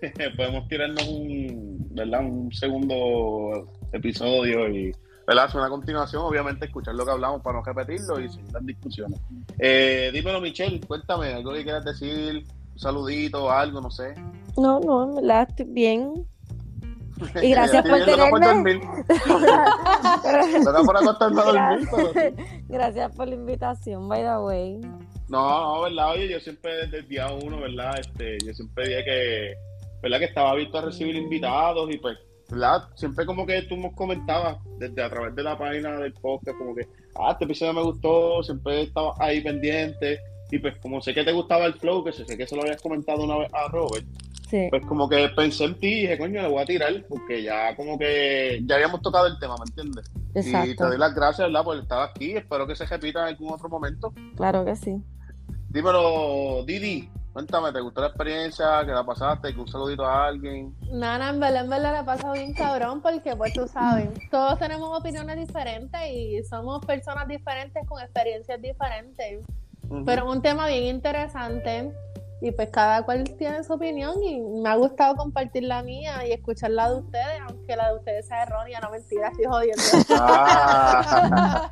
podemos 0.36 0.68
tirarnos 0.68 1.06
un, 1.06 1.88
¿verdad? 1.90 2.20
Un 2.24 2.52
segundo 2.52 3.68
episodio 3.92 4.68
y, 4.68 4.92
¿verdad? 5.26 5.46
Hacer 5.46 5.60
una 5.60 5.68
continuación, 5.68 6.22
obviamente 6.22 6.66
escuchar 6.66 6.94
lo 6.94 7.04
que 7.04 7.10
hablamos 7.10 7.42
para 7.42 7.58
no 7.58 7.64
repetirlo 7.64 8.20
y 8.20 8.28
seguir 8.28 8.52
las 8.52 8.64
discusiones. 8.64 9.20
Eh, 9.58 10.10
dímelo, 10.12 10.40
Michelle, 10.40 10.80
cuéntame, 10.80 11.34
algo 11.34 11.52
que 11.52 11.64
quieras 11.64 11.84
decir, 11.84 12.46
un 12.72 12.78
saludito, 12.78 13.50
algo, 13.50 13.80
no 13.80 13.90
sé. 13.90 14.14
No, 14.56 14.80
no, 14.80 15.16
verdad 15.16 15.48
estoy 15.48 15.66
bien. 15.66 16.26
Y 17.42 17.50
gracias 17.50 17.82
por 17.82 18.04
tenerme. 18.04 18.30
Gracias 22.68 23.14
por 23.14 23.28
la 23.28 23.34
invitación, 23.34 24.08
by 24.08 24.22
the 24.22 24.38
way. 24.38 24.80
No, 25.28 25.60
no, 25.60 25.82
verdad, 25.82 26.12
oye, 26.12 26.28
yo 26.28 26.40
siempre 26.40 26.74
desde 26.76 26.98
el 26.98 27.08
día 27.08 27.32
uno, 27.32 27.60
¿verdad? 27.60 28.00
Este, 28.00 28.38
yo 28.44 28.52
siempre 28.52 28.88
dije 28.88 29.04
que, 29.04 29.54
¿verdad? 30.02 30.18
Que 30.18 30.24
estaba 30.24 30.50
abierto 30.50 30.78
a 30.78 30.82
recibir 30.82 31.14
invitados 31.14 31.88
y 31.92 31.98
pues, 31.98 32.18
¿verdad? 32.50 32.88
Siempre 32.96 33.24
como 33.26 33.46
que 33.46 33.62
tú 33.62 33.76
nos 33.76 33.94
comentabas 33.94 34.58
desde 34.78 35.02
a 35.02 35.08
través 35.08 35.34
de 35.34 35.42
la 35.42 35.56
página 35.56 35.98
del 35.98 36.12
podcast, 36.14 36.58
como 36.58 36.74
que, 36.74 36.88
ah, 37.16 37.30
este 37.32 37.44
episodio 37.44 37.74
me 37.74 37.82
gustó, 37.82 38.42
siempre 38.42 38.82
estaba 38.82 39.14
ahí 39.18 39.40
pendiente 39.40 40.20
y 40.50 40.58
pues 40.58 40.76
como 40.78 41.00
sé 41.00 41.14
que 41.14 41.22
te 41.22 41.32
gustaba 41.32 41.66
el 41.66 41.74
flow, 41.74 42.04
que 42.04 42.12
sé 42.12 42.24
que 42.24 42.42
eso 42.42 42.56
lo 42.56 42.62
habías 42.62 42.82
comentado 42.82 43.22
una 43.22 43.38
vez 43.38 43.54
a 43.54 43.68
Robert, 43.68 44.04
Sí. 44.50 44.66
pues 44.68 44.84
como 44.86 45.08
que 45.08 45.28
pensé 45.36 45.64
en 45.64 45.78
ti 45.78 45.86
y 45.86 46.00
dije, 46.02 46.18
coño, 46.18 46.42
le 46.42 46.48
voy 46.48 46.62
a 46.62 46.66
tirar 46.66 46.92
porque 47.08 47.42
ya 47.42 47.74
como 47.76 47.96
que 47.98 48.60
ya 48.66 48.74
habíamos 48.74 49.00
tocado 49.00 49.26
el 49.28 49.38
tema, 49.38 49.54
¿me 49.56 49.64
entiendes? 49.68 50.10
Y 50.30 50.32
te 50.32 50.40
Exacto. 50.40 50.88
doy 50.88 50.98
las 50.98 51.14
gracias, 51.14 51.46
¿verdad? 51.48 51.64
Por 51.64 51.76
estar 51.78 52.08
aquí, 52.08 52.32
espero 52.32 52.66
que 52.66 52.74
se 52.74 52.84
repita 52.84 53.20
en 53.20 53.26
algún 53.34 53.52
otro 53.52 53.68
momento. 53.68 54.12
Claro 54.36 54.64
que 54.64 54.74
sí. 54.74 55.00
Dímelo, 55.68 56.64
Didi, 56.64 57.08
cuéntame, 57.32 57.72
¿te 57.72 57.80
gustó 57.80 58.00
la 58.00 58.08
experiencia? 58.08 58.84
¿Qué 58.84 58.90
la 58.90 59.04
pasaste? 59.04 59.54
¿Que 59.54 59.60
un 59.60 59.68
saludito 59.68 60.04
a 60.04 60.26
alguien? 60.26 60.74
Nada, 60.90 61.30
en 61.30 61.38
verdad, 61.38 61.64
en 61.64 61.70
verdad 61.70 61.92
la 61.92 62.04
pasado 62.04 62.32
bien 62.32 62.52
cabrón 62.52 63.00
porque, 63.00 63.36
pues 63.36 63.52
tú 63.52 63.68
sabes, 63.68 64.08
todos 64.32 64.58
tenemos 64.58 64.98
opiniones 64.98 65.36
diferentes 65.46 66.00
y 66.12 66.42
somos 66.42 66.84
personas 66.84 67.28
diferentes 67.28 67.86
con 67.86 68.02
experiencias 68.02 68.60
diferentes. 68.60 69.46
Pero 70.06 70.30
un 70.30 70.40
tema 70.42 70.66
bien 70.68 70.84
interesante 70.84 71.92
y 72.42 72.50
pues 72.52 72.70
cada 72.70 73.02
cual 73.04 73.24
tiene 73.36 73.62
su 73.64 73.74
opinión 73.74 74.22
y 74.22 74.40
me 74.40 74.68
ha 74.70 74.76
gustado 74.76 75.14
compartir 75.16 75.64
la 75.64 75.82
mía 75.82 76.26
y 76.26 76.32
escuchar 76.32 76.70
la 76.70 76.88
de 76.90 76.96
ustedes, 77.00 77.40
aunque 77.46 77.76
la 77.76 77.88
de 77.90 77.96
ustedes 77.98 78.26
sea 78.26 78.42
errónea, 78.44 78.80
no 78.80 78.90
mentira, 78.90 79.28
estoy 79.28 79.44
jodiendo. 79.44 79.82
Ah, 80.10 81.70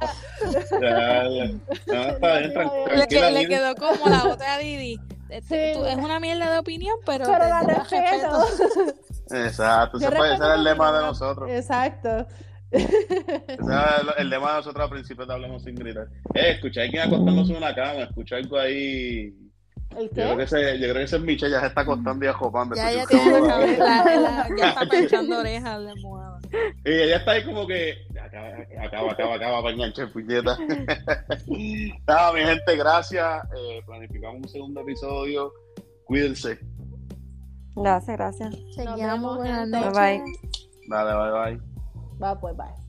ya, 0.80 1.28
ya. 1.28 1.44
No, 1.86 2.02
está 2.10 2.38
bien, 2.38 2.52
tran- 2.54 2.72
Le- 3.10 3.30
Le, 3.32 3.46
quedó 3.48 3.74
como 3.74 4.08
la 4.10 4.24
otra 4.24 4.58
Didi. 4.58 4.98
Este, 5.28 5.74
Sí. 5.74 5.80
es 5.86 5.96
una 5.98 6.18
mierda 6.20 6.50
de 6.50 6.58
opinión, 6.58 6.96
pero, 7.04 7.26
Pero 7.26 7.38
te- 7.44 7.50
la 7.50 7.60
te 7.60 7.74
respeto. 7.74 8.46
Exacto, 9.30 9.98
Yo 10.00 10.08
ese, 10.08 10.16
fue- 10.16 10.32
ese 10.32 10.36
era 10.42 10.54
el 10.54 10.64
respeto 10.64 10.74
lema 10.74 10.92
de 10.98 11.04
nosotros. 11.06 11.50
Exacto. 11.50 12.26
Ese 12.70 12.88
era 13.62 13.96
el, 14.00 14.08
el 14.22 14.30
lema 14.30 14.52
de 14.52 14.56
nosotros 14.56 14.84
al 14.84 14.88
principio 14.90 15.26
de 15.26 15.34
Hablamos 15.34 15.62
sin 15.64 15.74
gritar. 15.74 16.06
Eh, 16.32 16.52
escuché 16.52 16.80
a 16.80 16.84
alguien 16.84 17.02
acostándose 17.02 17.50
en 17.52 17.58
una 17.58 17.74
cama, 17.74 18.00
escuché 18.04 18.36
algo 18.36 18.58
ahí. 18.58 19.34
¿El 19.96 20.04
Yo 20.08 20.14
creo 20.14 20.36
que 20.36 20.42
ese, 20.44 20.78
yo 20.78 20.84
creo 20.84 20.94
que 20.94 21.02
ese 21.04 21.18
Michelle 21.18 21.52
ya 21.52 21.60
se 21.60 21.66
está 21.68 21.80
acostando 21.80 22.24
y 22.24 22.28
ajopando. 22.28 22.74
Ya, 22.76 22.92
ya 22.92 23.06
tiene 23.06 23.30
la 23.30 23.38
ruido. 23.38 23.48
cabeza, 23.48 23.84
la- 24.04 24.20
la- 24.20 24.48
ya 24.56 24.68
está 24.68 24.88
pinchando 24.88 25.38
orejas 25.38 25.84
de 25.84 25.90
almohada. 25.90 26.40
Y 26.84 26.90
ella 26.90 27.16
está 27.16 27.30
ahí 27.32 27.44
como 27.44 27.66
que. 27.66 27.94
Acaba, 28.22 28.48
acaba, 28.84 29.12
acaba, 29.12 29.34
acaba 29.34 29.62
para 29.62 29.74
enganchar 29.74 30.12
puñeta. 30.12 30.56
Nada, 32.06 32.32
mi 32.32 32.40
gente, 32.40 32.76
gracias. 32.76 33.42
Eh, 33.56 33.82
planificamos 33.86 34.42
un 34.42 34.48
segundo 34.48 34.80
episodio. 34.82 35.52
Cuídense. 36.04 36.58
Gracias, 37.74 38.16
gracias. 38.16 38.56
Vemos, 38.76 39.36
buenas 39.38 39.68
noches. 39.68 39.92
Bye, 39.92 40.22
bye. 40.22 40.32
Dale, 40.88 41.14
bye, 41.14 41.56
bye. 41.56 41.62
Va 42.20 42.38
pues, 42.38 42.56
bye. 42.56 42.87